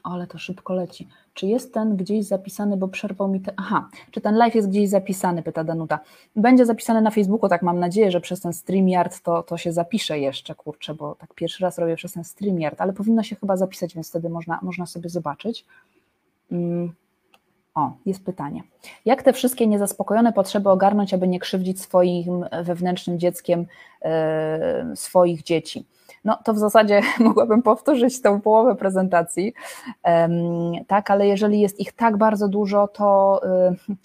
ale 0.02 0.26
to 0.26 0.38
szybko 0.38 0.74
leci, 0.74 1.08
czy 1.34 1.46
jest 1.46 1.74
ten 1.74 1.96
gdzieś 1.96 2.24
zapisany, 2.24 2.76
bo 2.76 2.88
przerwał 2.88 3.28
mi 3.28 3.40
te, 3.40 3.52
aha, 3.56 3.88
czy 4.10 4.20
ten 4.20 4.36
live 4.36 4.54
jest 4.54 4.68
gdzieś 4.68 4.88
zapisany, 4.88 5.42
pyta 5.42 5.64
Danuta. 5.64 6.00
Będzie 6.36 6.66
zapisany 6.66 7.02
na 7.02 7.10
Facebooku, 7.10 7.48
tak 7.48 7.62
mam 7.62 7.78
nadzieję, 7.78 8.10
że 8.10 8.20
przez 8.20 8.40
ten 8.40 8.52
StreamYard 8.52 9.22
to, 9.22 9.42
to 9.42 9.56
się 9.56 9.72
zapisze 9.72 10.18
jeszcze, 10.18 10.54
kurczę, 10.54 10.94
bo 10.94 11.14
tak 11.14 11.34
pierwszy 11.34 11.62
raz 11.62 11.78
robię 11.78 11.96
przez 11.96 12.12
ten 12.12 12.24
StreamYard, 12.24 12.80
ale 12.80 12.92
powinno 12.92 13.22
się 13.22 13.36
chyba 13.36 13.56
zapisać, 13.56 13.94
więc 13.94 14.10
wtedy 14.10 14.28
można, 14.28 14.58
można 14.62 14.86
sobie 14.86 15.08
zobaczyć. 15.08 15.64
Mm. 16.52 16.92
O, 17.74 17.92
jest 18.06 18.24
pytanie. 18.24 18.62
Jak 19.04 19.22
te 19.22 19.32
wszystkie 19.32 19.66
niezaspokojone 19.66 20.32
potrzeby 20.32 20.70
ogarnąć, 20.70 21.14
aby 21.14 21.28
nie 21.28 21.38
krzywdzić 21.38 21.80
swoim 21.80 22.44
wewnętrznym 22.64 23.18
dzieckiem 23.18 23.66
yy, 24.04 24.96
swoich 24.96 25.42
dzieci? 25.42 25.84
No 26.24 26.38
to 26.44 26.54
w 26.54 26.58
zasadzie 26.58 27.00
mogłabym 27.20 27.62
powtórzyć 27.62 28.22
tą 28.22 28.40
połowę 28.40 28.76
prezentacji, 28.76 29.54
tak, 30.86 31.10
ale 31.10 31.26
jeżeli 31.26 31.60
jest 31.60 31.80
ich 31.80 31.92
tak 31.92 32.16
bardzo 32.16 32.48
dużo, 32.48 32.88
to 32.88 33.40
y, 33.90 33.96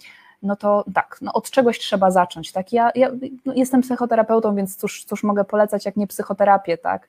no 0.44 0.56
to 0.56 0.84
tak, 0.94 1.18
no 1.22 1.32
od 1.32 1.50
czegoś 1.50 1.78
trzeba 1.78 2.10
zacząć. 2.10 2.52
Tak? 2.52 2.72
Ja, 2.72 2.90
ja 2.94 3.10
no 3.44 3.52
jestem 3.56 3.80
psychoterapeutą, 3.80 4.54
więc 4.54 4.76
cóż, 4.76 5.04
cóż 5.04 5.22
mogę 5.22 5.44
polecać, 5.44 5.86
jak 5.86 5.96
nie 5.96 6.06
psychoterapię, 6.06 6.78
tak? 6.78 7.08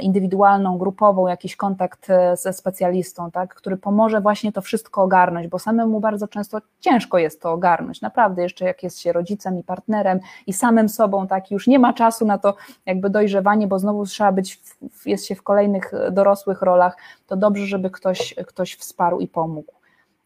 indywidualną, 0.00 0.78
grupową, 0.78 1.26
jakiś 1.26 1.56
kontakt 1.56 2.10
e, 2.10 2.36
ze 2.36 2.52
specjalistą, 2.52 3.30
tak? 3.30 3.54
który 3.54 3.76
pomoże 3.76 4.20
właśnie 4.20 4.52
to 4.52 4.60
wszystko 4.60 5.02
ogarnąć, 5.02 5.48
bo 5.48 5.58
samemu 5.58 6.00
bardzo 6.00 6.28
często 6.28 6.58
ciężko 6.80 7.18
jest 7.18 7.42
to 7.42 7.52
ogarnąć. 7.52 8.00
Naprawdę, 8.00 8.42
jeszcze 8.42 8.64
jak 8.64 8.82
jest 8.82 8.98
się 9.00 9.12
rodzicem 9.12 9.58
i 9.58 9.62
partnerem 9.62 10.20
i 10.46 10.52
samym 10.52 10.88
sobą, 10.88 11.26
tak, 11.26 11.50
już 11.50 11.66
nie 11.66 11.78
ma 11.78 11.92
czasu 11.92 12.26
na 12.26 12.38
to 12.38 12.54
jakby 12.86 13.10
dojrzewanie, 13.10 13.66
bo 13.66 13.78
znowu 13.78 14.06
trzeba 14.06 14.32
być, 14.32 14.60
w, 14.92 15.06
jest 15.06 15.26
się 15.26 15.34
w 15.34 15.42
kolejnych 15.42 15.94
e, 15.94 16.10
dorosłych 16.10 16.62
rolach, 16.62 16.96
to 17.26 17.36
dobrze, 17.36 17.66
żeby 17.66 17.90
ktoś, 17.90 18.34
ktoś 18.46 18.74
wsparł 18.74 19.20
i 19.20 19.28
pomógł. 19.28 19.72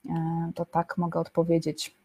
E, 0.09 0.53
to 0.55 0.65
tak 0.65 0.99
mogę 0.99 1.21
odpowiedzieć. 1.21 1.97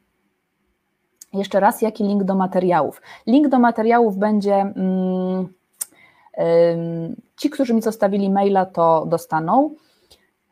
Jeszcze 1.34 1.60
raz, 1.60 1.82
jaki 1.82 2.04
link 2.04 2.24
do 2.24 2.36
materiałów? 2.36 3.02
Link 3.28 3.48
do 3.48 3.60
materiałów 3.60 4.18
będzie. 4.18 4.56
Mm, 4.56 5.54
ci, 7.38 7.50
którzy 7.50 7.74
mi 7.74 7.82
zostawili 7.82 8.30
maila, 8.30 8.66
to 8.66 9.06
dostaną 9.06 9.76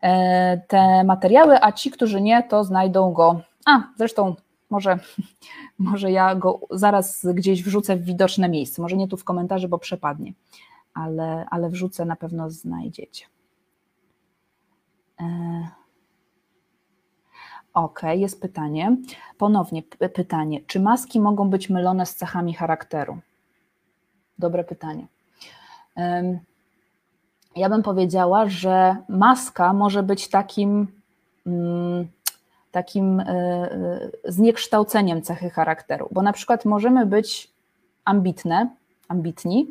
e, 0.02 0.62
te 0.68 1.04
materiały, 1.04 1.64
a 1.64 1.72
ci, 1.72 1.92
którzy 1.92 2.22
nie, 2.22 2.44
to 2.44 2.64
znajdą 2.64 3.14
go. 3.14 3.42
A, 3.66 3.84
zresztą 3.98 4.36
może, 4.70 5.00
może 5.80 6.12
ja 6.12 6.36
go 6.36 6.60
zaraz 6.72 7.26
gdzieś 7.34 7.64
wrzucę 7.64 7.96
w 7.96 8.04
widoczne 8.04 8.50
miejsce. 8.50 8.82
Może 8.82 8.98
nie 8.98 9.08
tu 9.08 9.18
w 9.18 9.24
komentarzu, 9.24 9.70
bo 9.70 9.78
przepadnie, 9.78 10.34
ale, 10.94 11.46
ale 11.50 11.70
wrzucę, 11.70 12.06
na 12.06 12.16
pewno 12.16 12.50
znajdziecie. 12.50 13.26
E, 15.22 15.81
Ok, 17.74 18.02
jest 18.14 18.42
pytanie. 18.42 18.98
Ponownie 19.38 19.84
pytanie. 20.14 20.62
Czy 20.68 20.80
maski 20.80 21.20
mogą 21.20 21.50
być 21.50 21.70
mylone 21.70 22.06
z 22.06 22.16
cechami 22.16 22.54
charakteru? 22.54 23.18
Dobre 24.40 24.64
pytanie. 24.64 25.08
Ja 27.56 27.70
bym 27.70 27.84
powiedziała, 27.84 28.50
że 28.50 28.96
maska 29.10 29.74
może 29.74 30.04
być 30.04 30.28
takim, 30.28 30.88
mm, 31.48 32.08
takim 32.72 33.20
e, 33.20 33.26
e, 33.26 34.10
zniekształceniem 34.26 35.22
cechy 35.22 35.50
charakteru, 35.50 36.08
bo 36.12 36.22
na 36.22 36.34
przykład 36.34 36.66
możemy 36.66 37.06
być 37.06 37.52
ambitne, 38.06 38.70
ambitni, 39.08 39.68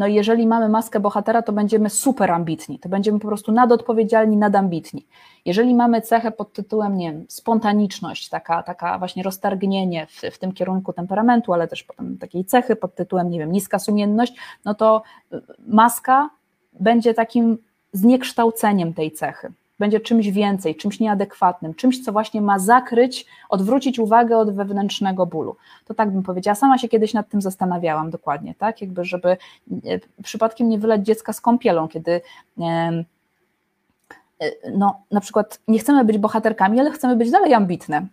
No 0.00 0.06
i 0.06 0.14
jeżeli 0.14 0.46
mamy 0.46 0.68
maskę 0.68 1.00
bohatera, 1.00 1.42
to 1.42 1.52
będziemy 1.52 1.90
super 1.90 2.30
ambitni, 2.30 2.78
to 2.78 2.88
będziemy 2.88 3.18
po 3.18 3.28
prostu 3.28 3.52
nadodpowiedzialni, 3.52 4.36
nadambitni. 4.36 5.06
Jeżeli 5.44 5.74
mamy 5.74 6.02
cechę 6.02 6.30
pod 6.30 6.52
tytułem, 6.52 6.96
nie 6.96 7.12
wiem, 7.12 7.24
spontaniczność, 7.28 8.28
taka, 8.28 8.62
taka 8.62 8.98
właśnie 8.98 9.22
roztargnienie 9.22 10.06
w, 10.06 10.20
w 10.34 10.38
tym 10.38 10.52
kierunku 10.52 10.92
temperamentu, 10.92 11.52
ale 11.52 11.68
też 11.68 11.82
potem 11.82 12.18
takiej 12.18 12.44
cechy 12.44 12.76
pod 12.76 12.94
tytułem, 12.94 13.30
nie 13.30 13.38
wiem, 13.38 13.52
niska 13.52 13.78
sumienność, 13.78 14.34
no 14.64 14.74
to 14.74 15.02
y, 15.32 15.40
maska 15.66 16.30
będzie 16.72 17.14
takim 17.14 17.58
zniekształceniem 17.92 18.94
tej 18.94 19.12
cechy 19.12 19.52
będzie 19.80 20.00
czymś 20.00 20.28
więcej, 20.28 20.76
czymś 20.76 21.00
nieadekwatnym, 21.00 21.74
czymś, 21.74 22.04
co 22.04 22.12
właśnie 22.12 22.40
ma 22.40 22.58
zakryć, 22.58 23.26
odwrócić 23.48 23.98
uwagę 23.98 24.38
od 24.38 24.54
wewnętrznego 24.54 25.26
bólu. 25.26 25.56
To 25.84 25.94
tak 25.94 26.10
bym 26.10 26.22
powiedziała. 26.22 26.54
Sama 26.54 26.78
się 26.78 26.88
kiedyś 26.88 27.14
nad 27.14 27.28
tym 27.28 27.42
zastanawiałam 27.42 28.10
dokładnie, 28.10 28.54
tak? 28.54 28.80
Jakby, 28.80 29.04
żeby 29.04 29.28
e, 29.28 29.36
przypadkiem 30.22 30.68
nie 30.68 30.78
wylać 30.78 31.06
dziecka 31.06 31.32
z 31.32 31.40
kąpielą, 31.40 31.88
kiedy 31.88 32.20
e, 32.60 33.04
no, 34.74 35.00
na 35.10 35.20
przykład 35.20 35.60
nie 35.68 35.78
chcemy 35.78 36.04
być 36.04 36.18
bohaterkami, 36.18 36.80
ale 36.80 36.90
chcemy 36.90 37.16
być 37.16 37.30
dalej 37.30 37.54
ambitne. 37.54 38.06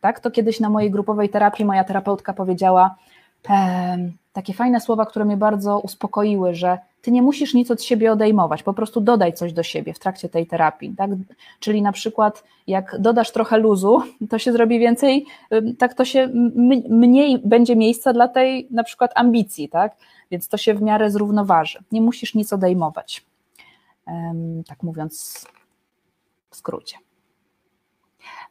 Tak? 0.00 0.20
To 0.20 0.30
kiedyś 0.30 0.60
na 0.60 0.70
mojej 0.70 0.90
grupowej 0.90 1.28
terapii 1.28 1.64
moja 1.64 1.84
terapeutka 1.84 2.32
powiedziała 2.32 2.94
takie 4.32 4.54
fajne 4.54 4.80
słowa, 4.80 5.06
które 5.06 5.24
mnie 5.24 5.36
bardzo 5.36 5.80
uspokoiły, 5.80 6.54
że 6.54 6.78
ty 7.02 7.10
nie 7.10 7.22
musisz 7.22 7.54
nic 7.54 7.70
od 7.70 7.82
siebie 7.82 8.12
odejmować, 8.12 8.62
po 8.62 8.74
prostu 8.74 9.00
dodaj 9.00 9.32
coś 9.32 9.52
do 9.52 9.62
siebie 9.62 9.94
w 9.94 9.98
trakcie 9.98 10.28
tej 10.28 10.46
terapii. 10.46 10.94
Tak? 10.96 11.10
Czyli 11.60 11.82
na 11.82 11.92
przykład, 11.92 12.44
jak 12.66 12.96
dodasz 12.98 13.30
trochę 13.30 13.58
luzu, 13.58 14.02
to 14.30 14.38
się 14.38 14.52
zrobi 14.52 14.78
więcej, 14.78 15.26
tak 15.78 15.94
to 15.94 16.04
się 16.04 16.28
mniej 16.90 17.38
będzie 17.44 17.76
miejsca 17.76 18.12
dla 18.12 18.28
tej 18.28 18.68
na 18.70 18.84
przykład 18.84 19.12
ambicji, 19.14 19.68
tak? 19.68 19.96
Więc 20.30 20.48
to 20.48 20.56
się 20.56 20.74
w 20.74 20.82
miarę 20.82 21.10
zrównoważy. 21.10 21.78
Nie 21.92 22.00
musisz 22.00 22.34
nic 22.34 22.52
odejmować. 22.52 23.24
Tak 24.68 24.82
mówiąc 24.82 25.46
w 26.50 26.56
skrócie. 26.56 27.05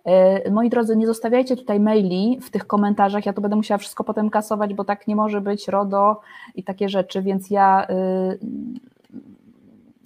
E, 0.06 0.52
moi 0.52 0.70
drodzy, 0.70 0.98
nie 0.98 1.08
zostawiajcie 1.08 1.56
tutaj 1.56 1.80
maili 1.80 2.40
w 2.42 2.50
tych 2.50 2.68
komentarzach, 2.68 3.26
ja 3.26 3.34
to 3.34 3.42
będę 3.42 3.56
musiała 3.56 3.78
wszystko 3.78 4.04
potem 4.04 4.30
kasować, 4.30 4.74
bo 4.74 4.84
tak 4.84 5.08
nie 5.08 5.16
może 5.16 5.42
być, 5.42 5.68
RODO 5.68 6.22
i 6.56 6.64
takie 6.64 6.90
rzeczy, 6.90 7.22
więc 7.22 7.50
ja 7.50 7.88
y, 7.90 8.40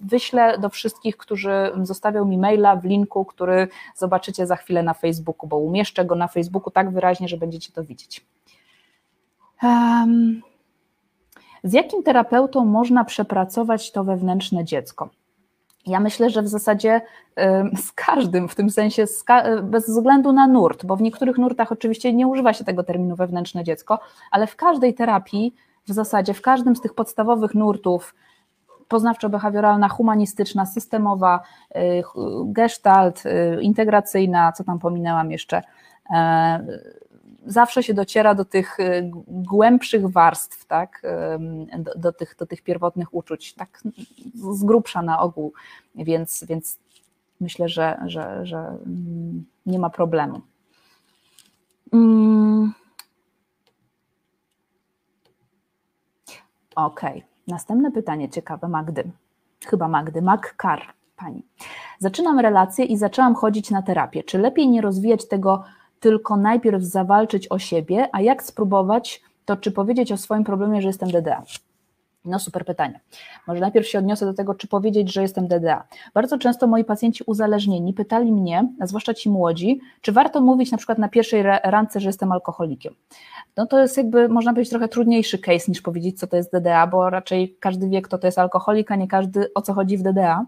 wyślę 0.00 0.58
do 0.58 0.68
wszystkich, 0.68 1.16
którzy 1.16 1.72
zostawią 1.82 2.24
mi 2.24 2.38
maila 2.38 2.76
w 2.76 2.84
linku, 2.84 3.24
który 3.24 3.68
zobaczycie 3.96 4.46
za 4.46 4.56
chwilę 4.56 4.82
na 4.82 4.94
Facebooku, 4.94 5.48
bo 5.48 5.56
umieszczę 5.56 6.04
go 6.04 6.14
na 6.14 6.28
Facebooku 6.28 6.70
tak 6.70 6.90
wyraźnie, 6.90 7.28
że 7.28 7.36
będziecie 7.36 7.72
to 7.72 7.84
widzieć. 7.84 8.26
Um, 9.62 10.42
z 11.64 11.72
jakim 11.72 12.02
terapeutą 12.02 12.64
można 12.64 13.04
przepracować 13.04 13.92
to 13.92 14.04
wewnętrzne 14.04 14.64
dziecko? 14.64 15.08
Ja 15.86 16.00
myślę, 16.00 16.30
że 16.30 16.42
w 16.42 16.48
zasadzie 16.48 17.00
z 17.76 17.92
każdym, 17.94 18.48
w 18.48 18.54
tym 18.54 18.70
sensie 18.70 19.04
bez 19.62 19.86
względu 19.90 20.32
na 20.32 20.46
nurt, 20.46 20.86
bo 20.86 20.96
w 20.96 21.02
niektórych 21.02 21.38
nurtach 21.38 21.72
oczywiście 21.72 22.12
nie 22.12 22.26
używa 22.26 22.52
się 22.52 22.64
tego 22.64 22.82
terminu 22.82 23.16
wewnętrzne 23.16 23.64
dziecko, 23.64 23.98
ale 24.30 24.46
w 24.46 24.56
każdej 24.56 24.94
terapii, 24.94 25.54
w 25.88 25.92
zasadzie 25.92 26.34
w 26.34 26.42
każdym 26.42 26.76
z 26.76 26.80
tych 26.80 26.94
podstawowych 26.94 27.54
nurtów, 27.54 28.14
poznawczo-behawioralna, 28.88 29.88
humanistyczna, 29.88 30.66
systemowa, 30.66 31.40
y, 31.76 32.02
gestalt, 32.44 33.22
y, 33.26 33.62
integracyjna, 33.62 34.52
co 34.52 34.64
tam 34.64 34.78
pominęłam 34.78 35.30
jeszcze, 35.30 35.62
e, 36.14 36.66
zawsze 37.46 37.82
się 37.82 37.94
dociera 37.94 38.34
do 38.34 38.44
tych 38.44 38.80
y, 38.80 39.10
głębszych 39.28 40.08
warstw, 40.08 40.64
tak, 40.64 41.02
do, 41.78 41.92
do, 41.96 42.12
tych, 42.12 42.36
do 42.38 42.46
tych 42.46 42.62
pierwotnych 42.62 43.14
uczuć, 43.14 43.54
tak 43.54 43.82
z 44.34 44.64
grubsza 44.64 45.02
na 45.02 45.20
ogół, 45.20 45.52
więc, 45.94 46.44
więc 46.48 46.78
myślę, 47.40 47.68
że, 47.68 48.00
że, 48.06 48.46
że 48.46 48.58
mm, 48.58 49.44
nie 49.66 49.78
ma 49.78 49.90
problemu. 49.90 50.40
Mm. 51.92 52.72
Okej, 56.76 57.18
okay. 57.18 57.22
następne 57.48 57.92
pytanie 57.92 58.28
ciekawe 58.28 58.68
Magdy. 58.68 59.10
Chyba 59.66 59.88
Magdy, 59.88 60.22
Magkar, 60.22 60.82
pani. 61.16 61.42
Zaczynam 61.98 62.40
relację 62.40 62.84
i 62.84 62.96
zaczęłam 62.96 63.34
chodzić 63.34 63.70
na 63.70 63.82
terapię. 63.82 64.24
Czy 64.24 64.38
lepiej 64.38 64.68
nie 64.68 64.80
rozwijać 64.80 65.28
tego 65.28 65.64
tylko 66.00 66.36
najpierw 66.36 66.82
zawalczyć 66.82 67.48
o 67.48 67.58
siebie, 67.58 68.08
a 68.12 68.20
jak 68.20 68.42
spróbować, 68.42 69.22
to 69.44 69.56
czy 69.56 69.72
powiedzieć 69.72 70.12
o 70.12 70.16
swoim 70.16 70.44
problemie, 70.44 70.82
że 70.82 70.88
jestem 70.88 71.10
DDA? 71.10 71.42
No 72.24 72.38
super 72.38 72.64
pytanie. 72.64 73.00
Może 73.46 73.60
najpierw 73.60 73.88
się 73.88 73.98
odniosę 73.98 74.26
do 74.26 74.34
tego, 74.34 74.54
czy 74.54 74.68
powiedzieć, 74.68 75.12
że 75.12 75.22
jestem 75.22 75.48
DDA. 75.48 75.84
Bardzo 76.14 76.38
często 76.38 76.66
moi 76.66 76.84
pacjenci 76.84 77.24
uzależnieni 77.26 77.92
pytali 77.94 78.32
mnie, 78.32 78.68
a 78.80 78.86
zwłaszcza 78.86 79.14
ci 79.14 79.30
młodzi, 79.30 79.80
czy 80.00 80.12
warto 80.12 80.40
mówić 80.40 80.70
na 80.70 80.78
przykład 80.78 80.98
na 80.98 81.08
pierwszej 81.08 81.42
randce, 81.64 82.00
że 82.00 82.08
jestem 82.08 82.32
alkoholikiem. 82.32 82.94
No 83.56 83.66
to 83.66 83.80
jest 83.80 83.96
jakby, 83.96 84.28
można 84.28 84.52
powiedzieć, 84.52 84.70
trochę 84.70 84.88
trudniejszy 84.88 85.38
case 85.38 85.64
niż 85.68 85.82
powiedzieć, 85.82 86.18
co 86.18 86.26
to 86.26 86.36
jest 86.36 86.52
DDA, 86.52 86.86
bo 86.86 87.10
raczej 87.10 87.56
każdy 87.60 87.88
wie, 87.88 88.02
kto 88.02 88.18
to 88.18 88.26
jest 88.26 88.38
alkoholik, 88.38 88.90
a 88.90 88.96
nie 88.96 89.08
każdy 89.08 89.54
o 89.54 89.62
co 89.62 89.74
chodzi 89.74 89.96
w 89.96 90.02
DDA. 90.02 90.46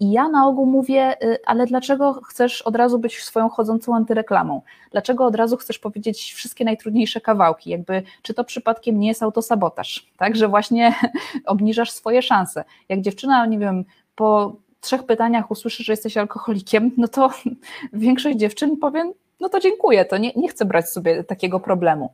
I 0.00 0.10
ja 0.10 0.28
na 0.28 0.46
ogół 0.46 0.66
mówię, 0.66 1.24
y, 1.24 1.38
ale 1.46 1.66
dlaczego 1.66 2.12
chcesz 2.12 2.62
od 2.62 2.76
razu 2.76 2.98
być 2.98 3.22
swoją 3.22 3.48
chodzącą 3.48 3.96
antyreklamą? 3.96 4.62
Dlaczego 4.90 5.24
od 5.24 5.34
razu 5.34 5.56
chcesz 5.56 5.78
powiedzieć 5.78 6.32
wszystkie 6.32 6.64
najtrudniejsze 6.64 7.20
kawałki? 7.20 7.70
Jakby, 7.70 8.02
czy 8.22 8.34
to 8.34 8.44
przypadkiem 8.44 9.00
nie 9.00 9.08
jest 9.08 9.22
autosabotaż? 9.22 10.06
Tak, 10.16 10.36
że 10.36 10.48
właśnie 10.48 10.94
obniżasz 11.46 11.90
swoje 11.90 12.22
szanse. 12.22 12.64
Jak 12.88 13.00
dziewczyna, 13.00 13.46
nie 13.46 13.58
wiem, 13.58 13.84
po 14.14 14.56
trzech 14.80 15.02
pytaniach 15.02 15.50
usłyszy, 15.50 15.84
że 15.84 15.92
jesteś 15.92 16.16
alkoholikiem, 16.16 16.90
no 16.96 17.08
to 17.08 17.30
większość 17.92 18.36
dziewczyn 18.36 18.76
powie, 18.76 19.12
no 19.40 19.48
to 19.48 19.60
dziękuję, 19.60 20.04
to 20.04 20.18
nie, 20.18 20.32
nie 20.36 20.48
chcę 20.48 20.64
brać 20.64 20.90
sobie 20.90 21.24
takiego 21.24 21.60
problemu. 21.60 22.12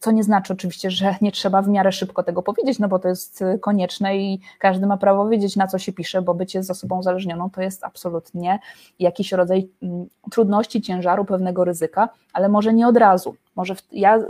Co 0.00 0.10
nie 0.10 0.22
znaczy 0.22 0.52
oczywiście, 0.52 0.90
że 0.90 1.14
nie 1.20 1.32
trzeba 1.32 1.62
w 1.62 1.68
miarę 1.68 1.92
szybko 1.92 2.22
tego 2.22 2.42
powiedzieć, 2.42 2.78
no 2.78 2.88
bo 2.88 2.98
to 2.98 3.08
jest 3.08 3.42
y, 3.42 3.58
konieczne 3.58 4.16
i 4.16 4.40
każdy 4.58 4.86
ma 4.86 4.96
prawo 4.96 5.28
wiedzieć, 5.28 5.56
na 5.56 5.66
co 5.66 5.78
się 5.78 5.92
pisze, 5.92 6.22
bo 6.22 6.34
bycie 6.34 6.62
z 6.62 6.70
osobą 6.70 6.98
uzależnioną 6.98 7.50
to 7.50 7.62
jest 7.62 7.84
absolutnie 7.84 8.58
jakiś 8.98 9.32
rodzaj 9.32 9.68
mm, 9.82 10.06
trudności, 10.30 10.82
ciężaru, 10.82 11.24
pewnego 11.24 11.64
ryzyka, 11.64 12.08
ale 12.32 12.48
może 12.48 12.74
nie 12.74 12.88
od 12.88 12.96
razu. 12.96 13.34
Może 13.56 13.74
ja 13.92 14.16
y, 14.16 14.22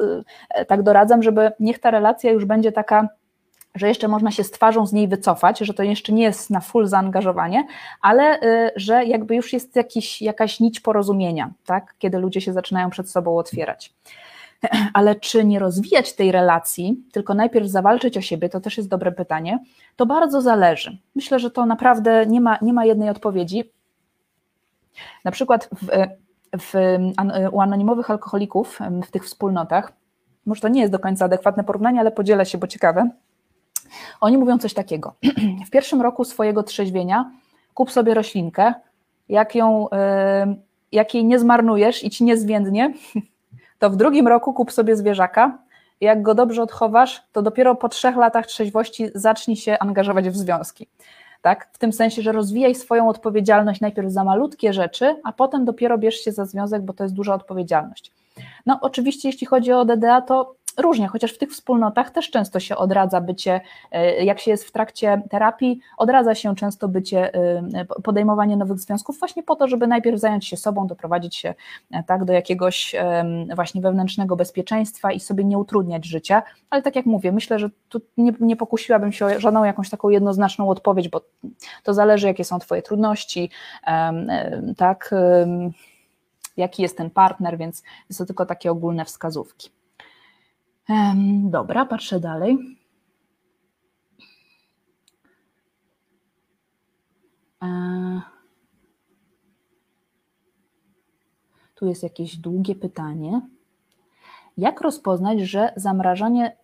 e, 0.50 0.64
tak 0.64 0.82
doradzam, 0.82 1.22
żeby 1.22 1.52
niech 1.60 1.78
ta 1.78 1.90
relacja 1.90 2.32
już 2.32 2.44
będzie 2.44 2.72
taka 2.72 3.08
że 3.74 3.88
jeszcze 3.88 4.08
można 4.08 4.30
się 4.30 4.44
z 4.44 4.50
twarzą 4.50 4.86
z 4.86 4.92
niej 4.92 5.08
wycofać, 5.08 5.58
że 5.58 5.74
to 5.74 5.82
jeszcze 5.82 6.12
nie 6.12 6.22
jest 6.22 6.50
na 6.50 6.60
full 6.60 6.86
zaangażowanie, 6.86 7.66
ale 8.00 8.42
y, 8.42 8.70
że 8.76 9.04
jakby 9.04 9.36
już 9.36 9.52
jest 9.52 9.76
jakiś, 9.76 10.22
jakaś 10.22 10.60
nić 10.60 10.80
porozumienia, 10.80 11.50
tak? 11.66 11.94
kiedy 11.98 12.18
ludzie 12.18 12.40
się 12.40 12.52
zaczynają 12.52 12.90
przed 12.90 13.10
sobą 13.10 13.38
otwierać. 13.38 13.92
Ale 14.94 15.14
czy 15.14 15.44
nie 15.44 15.58
rozwijać 15.58 16.12
tej 16.12 16.32
relacji, 16.32 17.04
tylko 17.12 17.34
najpierw 17.34 17.66
zawalczyć 17.66 18.16
o 18.18 18.20
siebie, 18.20 18.48
to 18.48 18.60
też 18.60 18.76
jest 18.76 18.88
dobre 18.88 19.12
pytanie. 19.12 19.58
To 19.96 20.06
bardzo 20.06 20.40
zależy. 20.40 20.98
Myślę, 21.14 21.38
że 21.38 21.50
to 21.50 21.66
naprawdę 21.66 22.26
nie 22.26 22.40
ma, 22.40 22.58
nie 22.62 22.72
ma 22.72 22.84
jednej 22.84 23.08
odpowiedzi. 23.08 23.70
Na 25.24 25.30
przykład 25.30 25.68
w, 25.82 25.86
w, 26.58 26.74
u 27.52 27.60
anonimowych 27.60 28.10
alkoholików, 28.10 28.78
w 29.06 29.10
tych 29.10 29.24
wspólnotach, 29.24 29.92
może 30.46 30.60
to 30.60 30.68
nie 30.68 30.80
jest 30.80 30.92
do 30.92 30.98
końca 30.98 31.24
adekwatne 31.24 31.64
porównanie, 31.64 32.00
ale 32.00 32.10
podzielę 32.10 32.46
się, 32.46 32.58
bo 32.58 32.66
ciekawe. 32.66 33.10
Oni 34.20 34.38
mówią 34.38 34.58
coś 34.58 34.74
takiego. 34.74 35.14
W 35.66 35.70
pierwszym 35.70 36.02
roku 36.02 36.24
swojego 36.24 36.62
trzeźwienia 36.62 37.30
kup 37.74 37.90
sobie 37.90 38.14
roślinkę, 38.14 38.74
jak, 39.28 39.54
ją, 39.54 39.88
jak 40.92 41.14
jej 41.14 41.24
nie 41.24 41.38
zmarnujesz 41.38 42.04
i 42.04 42.10
ci 42.10 42.24
nie 42.24 42.36
zwiędnie, 42.36 42.94
to 43.82 43.90
w 43.90 43.96
drugim 43.96 44.28
roku 44.28 44.52
kup 44.52 44.72
sobie 44.72 44.96
zwierzaka. 44.96 45.58
Jak 46.00 46.22
go 46.22 46.34
dobrze 46.34 46.62
odchowasz, 46.62 47.22
to 47.32 47.42
dopiero 47.42 47.74
po 47.74 47.88
trzech 47.88 48.16
latach 48.16 48.46
trzeźwości 48.46 49.08
zacznij 49.14 49.56
się 49.56 49.78
angażować 49.78 50.30
w 50.30 50.36
związki. 50.36 50.86
Tak? 51.40 51.68
W 51.72 51.78
tym 51.78 51.92
sensie, 51.92 52.22
że 52.22 52.32
rozwijaj 52.32 52.74
swoją 52.74 53.08
odpowiedzialność 53.08 53.80
najpierw 53.80 54.10
za 54.10 54.24
malutkie 54.24 54.72
rzeczy, 54.72 55.16
a 55.24 55.32
potem 55.32 55.64
dopiero 55.64 55.98
bierz 55.98 56.14
się 56.14 56.32
za 56.32 56.44
związek, 56.44 56.82
bo 56.82 56.92
to 56.92 57.04
jest 57.04 57.14
duża 57.14 57.34
odpowiedzialność. 57.34 58.12
No, 58.66 58.78
oczywiście, 58.82 59.28
jeśli 59.28 59.46
chodzi 59.46 59.72
o 59.72 59.84
DDA, 59.84 60.20
to 60.20 60.54
różnie, 60.78 61.08
chociaż 61.08 61.32
w 61.32 61.38
tych 61.38 61.50
wspólnotach 61.50 62.10
też 62.10 62.30
często 62.30 62.60
się 62.60 62.76
odradza 62.76 63.20
bycie, 63.20 63.60
e, 63.90 64.24
jak 64.24 64.40
się 64.40 64.50
jest 64.50 64.64
w 64.64 64.72
trakcie 64.72 65.22
terapii, 65.30 65.80
odradza 65.98 66.34
się 66.34 66.56
często 66.56 66.88
bycie, 66.88 67.34
e, 67.34 67.84
podejmowanie 68.02 68.56
nowych 68.56 68.78
związków 68.78 69.18
właśnie 69.18 69.42
po 69.42 69.56
to, 69.56 69.68
żeby 69.68 69.86
najpierw 69.86 70.20
zająć 70.20 70.46
się 70.46 70.56
sobą, 70.56 70.86
doprowadzić 70.86 71.36
się 71.36 71.54
e, 71.90 72.02
tak 72.02 72.24
do 72.24 72.32
jakiegoś 72.32 72.94
właśnie 73.54 73.80
wewnętrznego 73.80 74.36
bezpieczeństwa 74.36 75.12
i 75.12 75.20
sobie 75.20 75.44
nie 75.44 75.58
utrudniać 75.58 76.04
życia, 76.04 76.42
ale 76.70 76.82
tak 76.82 76.96
jak 76.96 77.06
mówię, 77.06 77.32
myślę, 77.32 77.58
że 77.58 77.70
tu 77.88 78.00
nie, 78.16 78.32
nie 78.40 78.56
pokusiłabym 78.56 79.12
się 79.12 79.26
o 79.26 79.40
żadną 79.40 79.64
jakąś 79.64 79.90
taką 79.90 80.08
jednoznaczną 80.08 80.68
odpowiedź, 80.68 81.08
bo 81.08 81.20
to 81.82 81.94
zależy, 81.94 82.26
jakie 82.26 82.44
są 82.44 82.58
Twoje 82.58 82.82
trudności, 82.82 83.50
tak, 84.76 85.14
jaki 86.56 86.82
jest 86.82 86.96
ten 86.96 87.10
partner, 87.10 87.58
więc 87.58 87.82
to 88.18 88.26
tylko 88.26 88.46
takie 88.46 88.70
ogólne 88.70 89.04
wskazówki. 89.04 89.70
Dobra, 91.50 91.86
patrzę 91.86 92.20
dalej. 92.20 92.58
E, 97.62 98.20
tu 101.74 101.86
jest 101.86 102.02
jakieś 102.02 102.36
długie 102.36 102.74
pytanie. 102.74 103.40
Jak 104.56 104.80
rozpoznać, 104.80 105.40
że 105.40 105.72
zamrażanie 105.76 106.56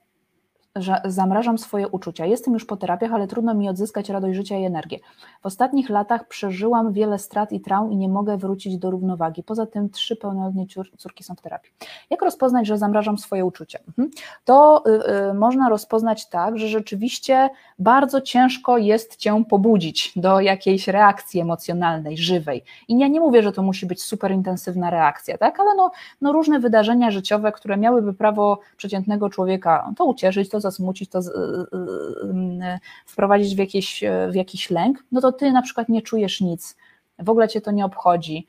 że 0.79 1.01
zamrażam 1.05 1.59
swoje 1.59 1.89
uczucia. 1.89 2.27
Jestem 2.27 2.55
już 2.55 2.65
po 2.65 2.77
terapiach, 2.77 3.13
ale 3.13 3.27
trudno 3.27 3.55
mi 3.55 3.69
odzyskać 3.69 4.09
radość 4.09 4.37
życia 4.37 4.59
i 4.59 4.65
energię. 4.65 4.99
W 5.43 5.47
ostatnich 5.47 5.91
latach 5.91 6.29
przeżyłam 6.29 6.93
wiele 6.93 7.19
strat 7.19 7.53
i 7.53 7.61
traum 7.61 7.93
i 7.93 7.97
nie 7.97 8.09
mogę 8.09 8.37
wrócić 8.37 8.79
do 8.79 8.91
równowagi. 8.91 9.43
Poza 9.43 9.67
tym 9.67 9.91
trzy 9.91 10.17
pełnoletnie 10.17 10.67
córki 10.99 11.25
są 11.25 11.35
w 11.35 11.41
terapii. 11.41 11.73
Jak 12.11 12.23
rozpoznać, 12.23 12.67
że 12.67 12.79
zamrażam 12.79 13.19
swoje 13.19 13.45
uczucia? 13.45 13.79
Mhm. 13.89 14.11
To 14.45 14.85
y, 14.87 15.31
y, 15.31 15.35
można 15.35 15.69
rozpoznać 15.69 16.29
tak, 16.29 16.59
że 16.59 16.69
rzeczywiście 16.69 17.51
bardzo 17.79 18.21
ciężko 18.21 18.79
jest 18.79 19.17
cię 19.17 19.45
pobudzić 19.49 20.13
do 20.17 20.41
jakiejś 20.41 20.89
reakcji 20.89 21.41
emocjonalnej, 21.41 22.19
żywej. 22.19 22.65
I 22.89 22.99
ja 22.99 23.09
nie 23.09 23.21
mówię, 23.21 23.43
że 23.43 23.53
to 23.53 23.63
musi 23.63 23.87
być 23.87 24.03
super 24.03 24.33
intensywna 24.33 24.91
reakcja, 24.91 25.39
tak? 25.39 25.61
ale 25.61 25.75
no, 25.75 25.91
no 26.21 26.33
różne 26.33 26.61
wydarzenia 26.61 27.11
życiowe, 27.11 27.53
które 27.53 27.77
miałyby 27.77 28.15
prawo 28.15 28.61
przeciętnego 28.77 29.31
człowieka 29.31 29.93
to 29.97 30.05
ucieszyć, 30.05 30.49
to 30.49 30.61
zasmucić, 30.71 31.11
to 31.11 31.19
y, 31.19 31.23
y, 31.23 32.67
y, 32.67 32.79
wprowadzić 33.07 33.55
w, 33.55 33.59
jakieś, 33.59 34.05
w 34.31 34.35
jakiś 34.35 34.71
lęk, 34.71 35.05
no 35.13 35.21
to 35.21 35.33
ty 35.33 35.53
na 35.53 35.63
przykład 35.63 35.89
nie 35.89 36.03
czujesz 36.03 36.41
nic, 36.41 36.77
w 37.19 37.31
ogóle 37.31 37.49
cię 37.49 37.61
to 37.61 37.71
nie 37.71 37.85
obchodzi, 37.85 38.47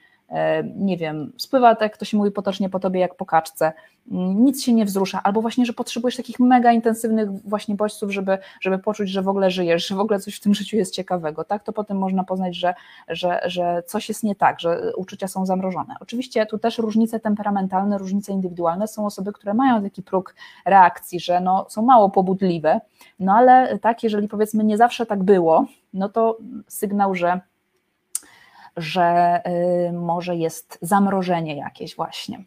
nie 0.76 0.98
wiem, 0.98 1.34
spływa, 1.38 1.76
tak 1.76 1.98
to 1.98 2.06
się 2.06 2.18
mówi 2.18 2.32
potocznie 2.32 2.70
po 2.70 2.80
tobie 2.80 3.00
jak 3.00 3.16
po 3.16 3.26
kaczce, 3.26 3.74
nic 4.12 4.64
się 4.64 4.74
nie 4.74 4.86
wzrusza, 4.86 5.24
albo 5.24 5.42
właśnie, 5.42 5.66
że 5.66 5.74
potrzebujesz 5.74 6.18
takich 6.18 6.40
mega 6.40 6.72
intensywnych 6.72 7.32
właśnie 7.32 7.76
bodźców, 7.76 8.12
żeby, 8.12 8.38
żeby 8.62 8.80
poczuć, 8.80 9.10
że 9.10 9.22
w 9.22 9.28
ogóle 9.28 9.52
żyjesz, 9.52 9.88
że 9.88 9.96
w 9.96 10.00
ogóle 10.00 10.20
coś 10.20 10.36
w 10.36 10.40
tym 10.40 10.54
życiu 10.54 10.78
jest 10.78 10.94
ciekawego, 10.94 11.44
tak, 11.44 11.64
to 11.64 11.74
potem 11.74 11.98
można 11.98 12.24
poznać, 12.24 12.56
że, 12.56 12.74
że, 13.08 13.42
że 13.46 13.84
coś 13.86 14.10
jest 14.10 14.24
nie 14.24 14.36
tak, 14.36 14.60
że 14.60 14.96
uczucia 14.96 15.28
są 15.28 15.46
zamrożone. 15.46 15.96
Oczywiście 16.00 16.46
tu 16.46 16.58
też 16.58 16.78
różnice 16.78 17.20
temperamentalne, 17.20 17.98
różnice 17.98 18.32
indywidualne, 18.32 18.88
są 18.88 19.06
osoby, 19.06 19.34
które 19.34 19.54
mają 19.54 19.84
taki 19.84 20.04
próg 20.04 20.36
reakcji, 20.66 21.20
że 21.20 21.42
no, 21.42 21.66
są 21.70 21.82
mało 21.82 22.10
pobudliwe, 22.10 22.82
no 23.20 23.34
ale 23.34 23.80
tak, 23.80 24.04
jeżeli 24.04 24.28
powiedzmy 24.28 24.64
nie 24.64 24.78
zawsze 24.78 25.06
tak 25.06 25.24
było, 25.24 25.66
no 25.94 26.10
to 26.10 26.38
sygnał, 26.68 27.16
że 27.16 27.40
że 28.78 29.42
y, 29.90 29.94
może 29.94 30.36
jest 30.36 30.78
zamrożenie 30.82 31.56
jakieś 31.56 31.96
właśnie. 31.96 32.44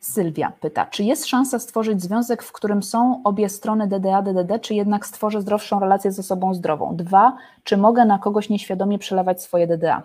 Sylwia 0.00 0.52
pyta, 0.60 0.86
czy 0.86 1.04
jest 1.04 1.26
szansa 1.26 1.58
stworzyć 1.58 2.02
związek, 2.02 2.42
w 2.42 2.52
którym 2.52 2.82
są 2.82 3.20
obie 3.24 3.48
strony 3.48 3.86
DDA, 3.86 4.22
DDD, 4.22 4.58
czy 4.60 4.74
jednak 4.74 5.06
stworzę 5.06 5.42
zdrowszą 5.42 5.80
relację 5.80 6.12
ze 6.12 6.22
sobą 6.22 6.54
zdrową? 6.54 6.96
Dwa, 6.96 7.36
czy 7.64 7.76
mogę 7.76 8.04
na 8.04 8.18
kogoś 8.18 8.48
nieświadomie 8.48 8.98
przelewać 8.98 9.42
swoje 9.42 9.66
DDA? 9.66 10.02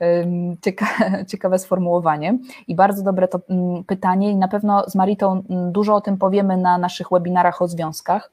Cieka, 0.64 0.86
ciekawe 1.26 1.58
sformułowanie 1.58 2.38
i 2.68 2.74
bardzo 2.74 3.02
dobre 3.02 3.28
to 3.28 3.40
mm, 3.48 3.84
pytanie 3.84 4.30
i 4.30 4.36
na 4.36 4.48
pewno 4.48 4.84
z 4.86 4.94
Maritą 4.94 5.42
mm, 5.50 5.72
dużo 5.72 5.94
o 5.94 6.00
tym 6.00 6.18
powiemy 6.18 6.56
na 6.56 6.78
naszych 6.78 7.06
webinarach 7.10 7.62
o 7.62 7.68
związkach. 7.68 8.30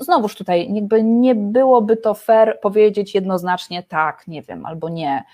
Znowuż 0.00 0.34
tutaj 0.34 0.74
jakby 0.74 1.02
nie 1.02 1.34
byłoby 1.34 1.96
to 1.96 2.14
fair 2.14 2.60
powiedzieć 2.60 3.14
jednoznacznie 3.14 3.82
tak, 3.82 4.28
nie 4.28 4.42
wiem, 4.42 4.66
albo 4.66 4.88
nie 4.88 5.24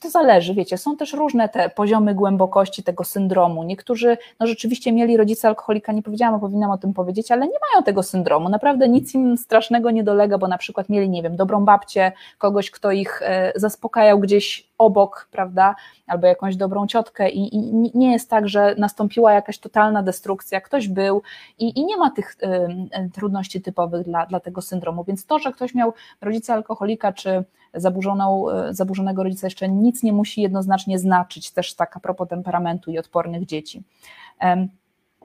to 0.00 0.10
zależy, 0.10 0.54
wiecie, 0.54 0.78
są 0.78 0.96
też 0.96 1.12
różne 1.12 1.48
te 1.48 1.70
poziomy 1.70 2.14
głębokości 2.14 2.82
tego 2.82 3.04
syndromu. 3.04 3.64
Niektórzy 3.64 4.18
no 4.40 4.46
rzeczywiście 4.46 4.92
mieli 4.92 5.16
rodzica 5.16 5.48
alkoholika, 5.48 5.92
nie 5.92 6.02
powiedziałam, 6.02 6.40
powinnam 6.40 6.70
o 6.70 6.78
tym 6.78 6.94
powiedzieć, 6.94 7.32
ale 7.32 7.46
nie 7.46 7.58
mają 7.72 7.84
tego 7.84 8.02
syndromu. 8.02 8.48
Naprawdę 8.48 8.88
nic 8.88 9.14
im 9.14 9.36
strasznego 9.38 9.90
nie 9.90 10.04
dolega, 10.04 10.38
bo 10.38 10.48
na 10.48 10.58
przykład 10.58 10.88
mieli, 10.88 11.08
nie 11.08 11.22
wiem, 11.22 11.36
dobrą 11.36 11.64
babcię, 11.64 12.12
kogoś, 12.38 12.70
kto 12.70 12.92
ich 12.92 13.22
e, 13.22 13.52
zaspokajał 13.56 14.18
gdzieś 14.18 14.70
obok, 14.78 15.28
prawda, 15.30 15.74
albo 16.06 16.26
jakąś 16.26 16.56
dobrą 16.56 16.86
ciotkę 16.86 17.30
i, 17.30 17.56
i 17.56 17.90
nie 17.94 18.12
jest 18.12 18.30
tak, 18.30 18.48
że 18.48 18.74
nastąpiła 18.78 19.32
jakaś 19.32 19.58
totalna 19.58 20.02
destrukcja, 20.02 20.60
ktoś 20.60 20.88
był 20.88 21.22
i, 21.58 21.78
i 21.80 21.84
nie 21.84 21.96
ma 21.96 22.10
tych 22.10 22.36
y, 22.42 23.10
trudności 23.10 23.62
typowych 23.62 24.04
dla, 24.04 24.26
dla 24.26 24.40
tego 24.40 24.62
syndromu, 24.62 25.04
więc 25.04 25.26
to, 25.26 25.38
że 25.38 25.52
ktoś 25.52 25.74
miał 25.74 25.92
rodzica 26.20 26.54
alkoholika, 26.54 27.12
czy 27.12 27.44
zaburzoną, 27.74 28.46
zaburzonego 28.70 29.22
rodzica 29.22 29.46
jeszcze 29.46 29.68
nic 29.68 30.02
nie 30.02 30.12
musi 30.12 30.42
jednoznacznie 30.42 30.98
znaczyć, 30.98 31.50
też 31.50 31.74
tak 31.74 31.96
a 31.96 32.00
propos 32.00 32.28
temperamentu 32.28 32.90
i 32.90 32.98
odpornych 32.98 33.46
dzieci. 33.46 33.82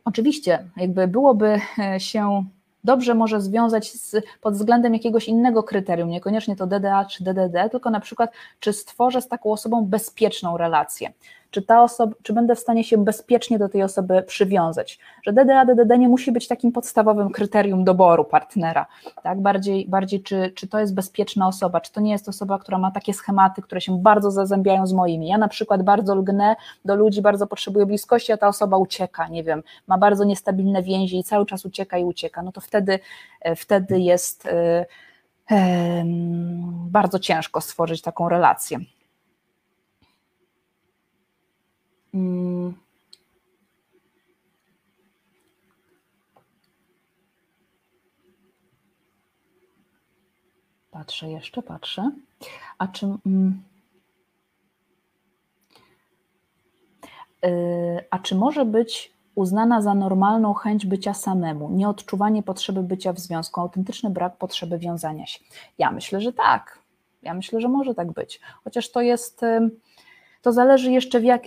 Oczywiście, 0.05 0.65
jakby 0.77 1.07
byłoby 1.07 1.59
się 1.97 2.45
dobrze 2.83 3.13
może 3.13 3.41
związać 3.41 3.91
z, 3.91 4.25
pod 4.41 4.53
względem 4.53 4.93
jakiegoś 4.93 5.27
innego 5.27 5.63
kryterium, 5.63 6.09
niekoniecznie 6.09 6.55
to 6.55 6.67
DDA 6.67 7.05
czy 7.05 7.23
DDD, 7.23 7.69
tylko 7.71 7.89
na 7.89 7.99
przykład, 7.99 8.31
czy 8.59 8.73
stworzę 8.73 9.21
z 9.21 9.27
taką 9.27 9.51
osobą 9.51 9.85
bezpieczną 9.85 10.57
relację 10.57 11.13
czy 11.55 11.61
ta 11.61 11.83
osoba, 11.83 12.15
czy 12.23 12.33
będę 12.33 12.55
w 12.55 12.59
stanie 12.59 12.83
się 12.83 12.97
bezpiecznie 12.97 13.59
do 13.59 13.69
tej 13.69 13.83
osoby 13.83 14.23
przywiązać. 14.23 14.99
Że 15.23 15.33
DDA, 15.33 15.65
DDD 15.65 15.97
nie 15.97 16.09
musi 16.09 16.31
być 16.31 16.47
takim 16.47 16.71
podstawowym 16.71 17.29
kryterium 17.29 17.83
doboru 17.83 18.25
partnera, 18.25 18.85
tak? 19.23 19.41
Bardziej, 19.41 19.87
bardziej 19.87 20.23
czy, 20.23 20.51
czy 20.55 20.67
to 20.67 20.79
jest 20.79 20.93
bezpieczna 20.93 21.47
osoba, 21.47 21.81
czy 21.81 21.91
to 21.91 22.01
nie 22.01 22.11
jest 22.11 22.29
osoba, 22.29 22.59
która 22.59 22.77
ma 22.77 22.91
takie 22.91 23.13
schematy, 23.13 23.61
które 23.61 23.81
się 23.81 24.01
bardzo 24.01 24.31
zazębiają 24.31 24.87
z 24.87 24.93
moimi. 24.93 25.27
Ja 25.27 25.37
na 25.37 25.47
przykład 25.47 25.83
bardzo 25.83 26.15
lgnę 26.15 26.55
do 26.85 26.95
ludzi, 26.95 27.21
bardzo 27.21 27.47
potrzebuję 27.47 27.85
bliskości, 27.85 28.31
a 28.31 28.37
ta 28.37 28.47
osoba 28.47 28.77
ucieka, 28.77 29.27
nie 29.27 29.43
wiem, 29.43 29.63
ma 29.87 29.97
bardzo 29.97 30.23
niestabilne 30.23 30.83
więzi 30.83 31.19
i 31.19 31.23
cały 31.23 31.45
czas 31.45 31.65
ucieka 31.65 31.97
i 31.97 32.03
ucieka, 32.03 32.43
no 32.43 32.51
to 32.51 32.61
wtedy, 32.61 32.99
e, 33.41 33.55
wtedy 33.55 33.99
jest 33.99 34.45
yy, 34.45 36.05
bardzo 36.89 37.19
ciężko 37.19 37.61
stworzyć 37.61 38.01
taką 38.01 38.29
relację. 38.29 38.79
Mm. 42.15 42.73
Patrzę 50.91 51.29
jeszcze, 51.29 51.61
patrzę. 51.61 52.11
A 52.77 52.87
czy. 52.87 53.05
Mm, 53.05 53.63
y, 57.45 57.49
a 58.09 58.19
czy 58.19 58.35
może 58.35 58.65
być 58.65 59.13
uznana 59.35 59.81
za 59.81 59.95
normalną 59.95 60.53
chęć 60.53 60.85
bycia 60.85 61.13
samemu, 61.13 61.69
nieodczuwanie 61.69 62.43
potrzeby 62.43 62.83
bycia 62.83 63.13
w 63.13 63.19
związku, 63.19 63.61
autentyczny 63.61 64.09
brak 64.09 64.37
potrzeby 64.37 64.79
wiązania 64.79 65.25
się? 65.25 65.39
Ja 65.77 65.91
myślę, 65.91 66.21
że 66.21 66.33
tak. 66.33 66.79
Ja 67.23 67.33
myślę, 67.33 67.61
że 67.61 67.69
może 67.69 67.95
tak 67.95 68.11
być. 68.11 68.41
Chociaż 68.63 68.91
to 68.91 69.01
jest 69.01 69.41
to 70.45 70.51
zależy 70.51 70.91
jeszcze, 70.91 71.21
jak, 71.21 71.43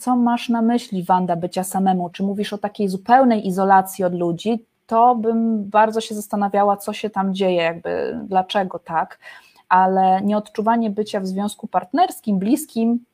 co 0.00 0.16
masz 0.16 0.48
na 0.48 0.62
myśli, 0.62 1.04
Wanda, 1.04 1.36
bycia 1.36 1.64
samemu. 1.64 2.10
Czy 2.10 2.22
mówisz 2.22 2.52
o 2.52 2.58
takiej 2.58 2.88
zupełnej 2.88 3.46
izolacji 3.46 4.04
od 4.04 4.14
ludzi, 4.14 4.64
to 4.86 5.14
bym 5.14 5.64
bardzo 5.70 6.00
się 6.00 6.14
zastanawiała, 6.14 6.76
co 6.76 6.92
się 6.92 7.10
tam 7.10 7.34
dzieje, 7.34 7.62
jakby 7.62 8.20
dlaczego 8.24 8.78
tak, 8.78 9.18
ale 9.68 10.22
nieodczuwanie 10.22 10.90
bycia 10.90 11.20
w 11.20 11.26
związku 11.26 11.66
partnerskim, 11.66 12.38
bliskim, 12.38 13.04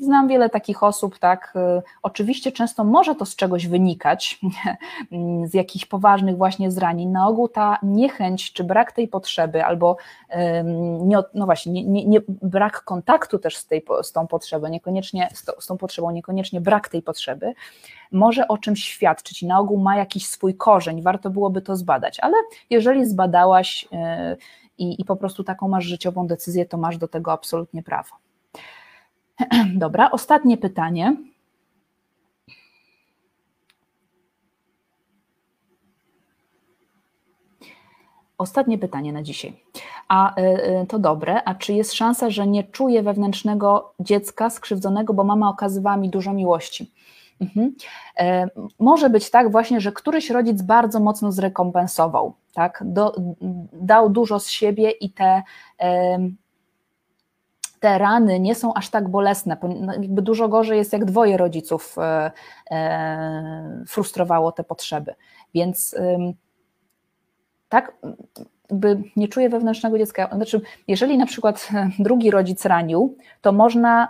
Znam 0.00 0.28
wiele 0.28 0.50
takich 0.50 0.82
osób, 0.82 1.18
tak. 1.18 1.54
Y, 1.78 1.82
oczywiście 2.02 2.52
często 2.52 2.84
może 2.84 3.14
to 3.14 3.26
z 3.26 3.36
czegoś 3.36 3.66
wynikać, 3.66 4.40
z 5.50 5.54
jakichś 5.54 5.86
poważnych 5.86 6.36
właśnie 6.36 6.70
zranień. 6.70 7.08
Na 7.08 7.28
ogół 7.28 7.48
ta 7.48 7.78
niechęć 7.82 8.52
czy 8.52 8.64
brak 8.64 8.92
tej 8.92 9.08
potrzeby, 9.08 9.64
albo 9.64 9.96
nie, 11.00 11.18
no 11.34 11.46
właśnie, 11.46 11.72
nie, 11.72 11.84
nie, 11.84 12.04
nie, 12.04 12.20
brak 12.28 12.84
kontaktu 12.84 13.38
też 13.38 13.56
z, 13.56 13.66
tej, 13.66 13.84
z 14.02 14.12
tą 14.12 14.26
potrzebą, 14.26 14.68
niekoniecznie 14.68 15.28
z, 15.34 15.44
to, 15.44 15.60
z 15.60 15.66
tą 15.66 15.78
potrzebą, 15.78 16.10
niekoniecznie 16.10 16.60
brak 16.60 16.88
tej 16.88 17.02
potrzeby, 17.02 17.54
może 18.12 18.48
o 18.48 18.58
czymś 18.58 18.84
świadczyć 18.84 19.42
na 19.42 19.58
ogół 19.58 19.78
ma 19.78 19.96
jakiś 19.96 20.26
swój 20.26 20.54
korzeń. 20.54 21.02
Warto 21.02 21.30
byłoby 21.30 21.62
to 21.62 21.76
zbadać, 21.76 22.20
ale 22.20 22.34
jeżeli 22.70 23.06
zbadałaś 23.06 23.88
y, 23.92 24.36
i, 24.78 25.00
i 25.00 25.04
po 25.04 25.16
prostu 25.16 25.44
taką 25.44 25.68
masz 25.68 25.84
życiową 25.84 26.26
decyzję, 26.26 26.66
to 26.66 26.76
masz 26.76 26.98
do 26.98 27.08
tego 27.08 27.32
absolutnie 27.32 27.82
prawo. 27.82 28.31
Dobra, 29.74 30.10
ostatnie 30.10 30.56
pytanie. 30.56 31.16
Ostatnie 38.38 38.78
pytanie 38.78 39.12
na 39.12 39.22
dzisiaj. 39.22 39.52
A 40.08 40.40
y, 40.40 40.86
to 40.86 40.98
dobre, 40.98 41.44
a 41.44 41.54
czy 41.54 41.72
jest 41.72 41.92
szansa, 41.92 42.30
że 42.30 42.46
nie 42.46 42.64
czuję 42.64 43.02
wewnętrznego 43.02 43.94
dziecka 44.00 44.50
skrzywdzonego, 44.50 45.14
bo 45.14 45.24
mama 45.24 45.48
okazywała 45.48 45.96
mi 45.96 46.10
dużo 46.10 46.32
miłości? 46.32 46.92
Mhm. 47.40 47.74
E, 48.18 48.48
może 48.78 49.10
być 49.10 49.30
tak 49.30 49.52
właśnie, 49.52 49.80
że 49.80 49.92
któryś 49.92 50.30
rodzic 50.30 50.62
bardzo 50.62 51.00
mocno 51.00 51.32
zrekompensował, 51.32 52.34
tak? 52.54 52.82
Do, 52.86 53.14
dał 53.72 54.10
dużo 54.10 54.40
z 54.40 54.48
siebie 54.48 54.90
i 54.90 55.10
te 55.10 55.42
te 57.82 57.98
rany 57.98 58.40
nie 58.40 58.54
są 58.54 58.74
aż 58.74 58.88
tak 58.90 59.08
bolesne. 59.08 59.56
No, 59.80 59.92
jakby 59.92 60.22
dużo 60.22 60.48
gorzej 60.48 60.78
jest, 60.78 60.92
jak 60.92 61.04
dwoje 61.04 61.36
rodziców 61.36 61.96
e, 61.98 62.30
e, 62.70 63.84
frustrowało 63.86 64.52
te 64.52 64.64
potrzeby. 64.64 65.14
Więc 65.54 65.96
tak, 67.68 67.92
jakby 68.70 69.02
nie 69.16 69.28
czuję 69.28 69.48
wewnętrznego 69.48 69.98
dziecka. 69.98 70.28
Znaczy, 70.36 70.60
jeżeli 70.88 71.18
na 71.18 71.26
przykład 71.26 71.68
drugi 71.98 72.30
rodzic 72.30 72.64
ranił, 72.64 73.16
to 73.40 73.52
można 73.52 74.08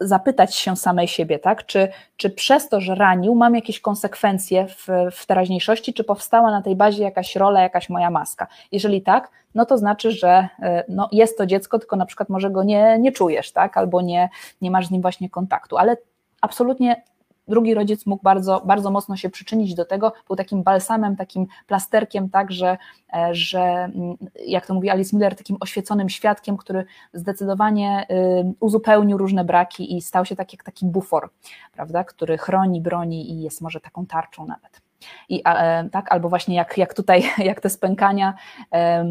zapytać 0.00 0.54
się 0.54 0.76
samej 0.76 1.08
siebie, 1.08 1.38
tak? 1.38 1.66
Czy, 1.66 1.88
czy 2.16 2.30
przez 2.30 2.68
to, 2.68 2.80
że 2.80 2.94
ranił, 2.94 3.34
mam 3.34 3.54
jakieś 3.54 3.80
konsekwencje 3.80 4.66
w, 4.66 4.88
w 5.12 5.26
teraźniejszości, 5.26 5.94
czy 5.94 6.04
powstała 6.04 6.50
na 6.50 6.62
tej 6.62 6.76
bazie 6.76 7.02
jakaś 7.02 7.36
rola, 7.36 7.62
jakaś 7.62 7.88
moja 7.88 8.10
maska? 8.10 8.46
Jeżeli 8.72 9.02
tak, 9.02 9.30
no 9.54 9.66
to 9.66 9.78
znaczy, 9.78 10.10
że 10.10 10.48
e, 10.62 10.84
no, 10.88 11.08
jest 11.12 11.38
to 11.38 11.46
dziecko, 11.46 11.78
tylko 11.78 11.96
na 11.96 12.06
przykład 12.06 12.28
może 12.28 12.50
go 12.50 12.62
nie, 12.62 12.98
nie 12.98 13.12
czujesz, 13.12 13.52
tak? 13.52 13.76
Albo 13.76 14.00
nie, 14.00 14.28
nie 14.60 14.70
masz 14.70 14.86
z 14.86 14.90
nim 14.90 15.02
właśnie 15.02 15.30
kontaktu. 15.30 15.76
Ale 15.76 15.96
absolutnie 16.40 17.02
drugi 17.50 17.74
rodzic 17.74 18.06
mógł 18.06 18.22
bardzo, 18.22 18.62
bardzo 18.64 18.90
mocno 18.90 19.16
się 19.16 19.30
przyczynić 19.30 19.74
do 19.74 19.84
tego, 19.84 20.12
był 20.26 20.36
takim 20.36 20.62
balsamem, 20.62 21.16
takim 21.16 21.46
plasterkiem, 21.66 22.30
tak, 22.30 22.52
że, 22.52 22.78
e, 23.14 23.34
że 23.34 23.60
mm, 23.60 24.16
jak 24.46 24.66
to 24.66 24.74
mówi 24.74 24.90
Alice 24.90 25.16
Miller, 25.16 25.36
takim 25.36 25.56
oświeconym 25.60 26.08
świadkiem, 26.08 26.56
który 26.56 26.84
zdecydowanie 27.12 28.06
y, 28.10 28.54
uzupełnił 28.60 29.18
różne 29.18 29.44
braki 29.44 29.96
i 29.96 30.02
stał 30.02 30.24
się 30.24 30.36
tak 30.36 30.52
jak 30.52 30.62
taki 30.62 30.86
bufor, 30.86 31.30
prawda, 31.72 32.04
który 32.04 32.38
chroni, 32.38 32.80
broni 32.80 33.32
i 33.32 33.42
jest 33.42 33.60
może 33.60 33.80
taką 33.80 34.06
tarczą 34.06 34.46
nawet. 34.46 34.80
I, 35.28 35.42
e, 35.44 35.88
tak, 35.92 36.12
albo 36.12 36.28
właśnie 36.28 36.56
jak, 36.56 36.78
jak 36.78 36.94
tutaj, 36.94 37.22
jak 37.50 37.60
te 37.60 37.70
spękania 37.70 38.34
e, 38.72 39.04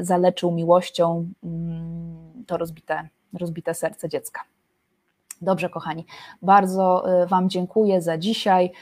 zaleczył 0.00 0.52
miłością 0.52 1.28
mm, 1.44 2.44
to 2.46 2.56
rozbite, 2.56 3.08
rozbite 3.32 3.74
serce 3.74 4.08
dziecka. 4.08 4.40
Dobrze, 5.40 5.68
kochani, 5.68 6.06
bardzo 6.42 7.04
y, 7.22 7.26
Wam 7.26 7.50
dziękuję 7.50 8.02
za 8.02 8.18
dzisiaj. 8.18 8.72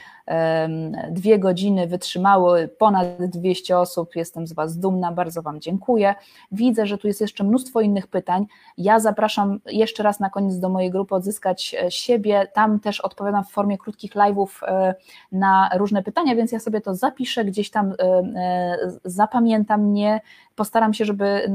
Dwie 1.11 1.39
godziny 1.39 1.87
wytrzymały 1.87 2.67
ponad 2.67 3.07
200 3.19 3.77
osób. 3.77 4.15
Jestem 4.15 4.47
z 4.47 4.53
Was 4.53 4.77
dumna, 4.77 5.11
bardzo 5.11 5.41
Wam 5.41 5.61
dziękuję. 5.61 6.15
Widzę, 6.51 6.85
że 6.85 6.97
tu 6.97 7.07
jest 7.07 7.21
jeszcze 7.21 7.43
mnóstwo 7.43 7.81
innych 7.81 8.07
pytań. 8.07 8.45
Ja 8.77 8.99
zapraszam 8.99 9.59
jeszcze 9.65 10.03
raz 10.03 10.19
na 10.19 10.29
koniec 10.29 10.59
do 10.59 10.69
mojej 10.69 10.91
grupy 10.91 11.15
odzyskać 11.15 11.75
e, 11.81 11.91
siebie. 11.91 12.47
Tam 12.53 12.79
też 12.79 13.01
odpowiadam 13.01 13.43
w 13.43 13.49
formie 13.49 13.77
krótkich 13.77 14.15
live'ów 14.15 14.47
e, 14.67 14.95
na 15.31 15.69
różne 15.75 16.03
pytania, 16.03 16.35
więc 16.35 16.51
ja 16.51 16.59
sobie 16.59 16.81
to 16.81 16.95
zapiszę, 16.95 17.45
gdzieś 17.45 17.69
tam 17.69 17.93
e, 17.99 18.77
zapamiętam, 19.05 19.93
nie 19.93 20.21
postaram 20.55 20.93
się, 20.93 21.05
żeby 21.05 21.51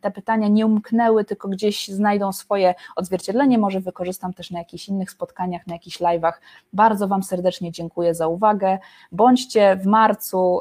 te 0.00 0.10
pytania 0.10 0.48
nie 0.48 0.66
umknęły, 0.66 1.24
tylko 1.24 1.48
gdzieś 1.48 1.88
znajdą 1.88 2.32
swoje 2.32 2.74
odzwierciedlenie. 2.96 3.58
Może 3.58 3.80
wykorzystam 3.80 4.34
też 4.34 4.50
na 4.50 4.58
jakichś 4.58 4.88
innych 4.88 5.10
spotkaniach, 5.10 5.66
na 5.66 5.74
jakichś 5.74 6.00
live'ach. 6.00 6.32
Bardzo 6.72 7.08
Wam 7.08 7.22
serdecznie 7.22 7.72
dziękuję 7.72 7.79
za 8.10 8.28
uwagę. 8.28 8.78
Bądźcie 9.12 9.76
w 9.76 9.86
marcu 9.86 10.60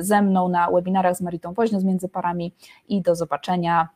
ze 0.00 0.22
mną 0.22 0.48
na 0.48 0.70
webinarach 0.70 1.16
z 1.16 1.20
Maritą 1.20 1.52
Woźnią 1.52 1.80
z 1.80 1.84
Między 1.84 2.08
Parami 2.08 2.54
i 2.88 3.02
do 3.02 3.14
zobaczenia, 3.14 3.88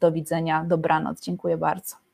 do 0.00 0.12
widzenia, 0.12 0.64
dobranoc. 0.64 1.20
Dziękuję 1.20 1.56
bardzo. 1.56 2.05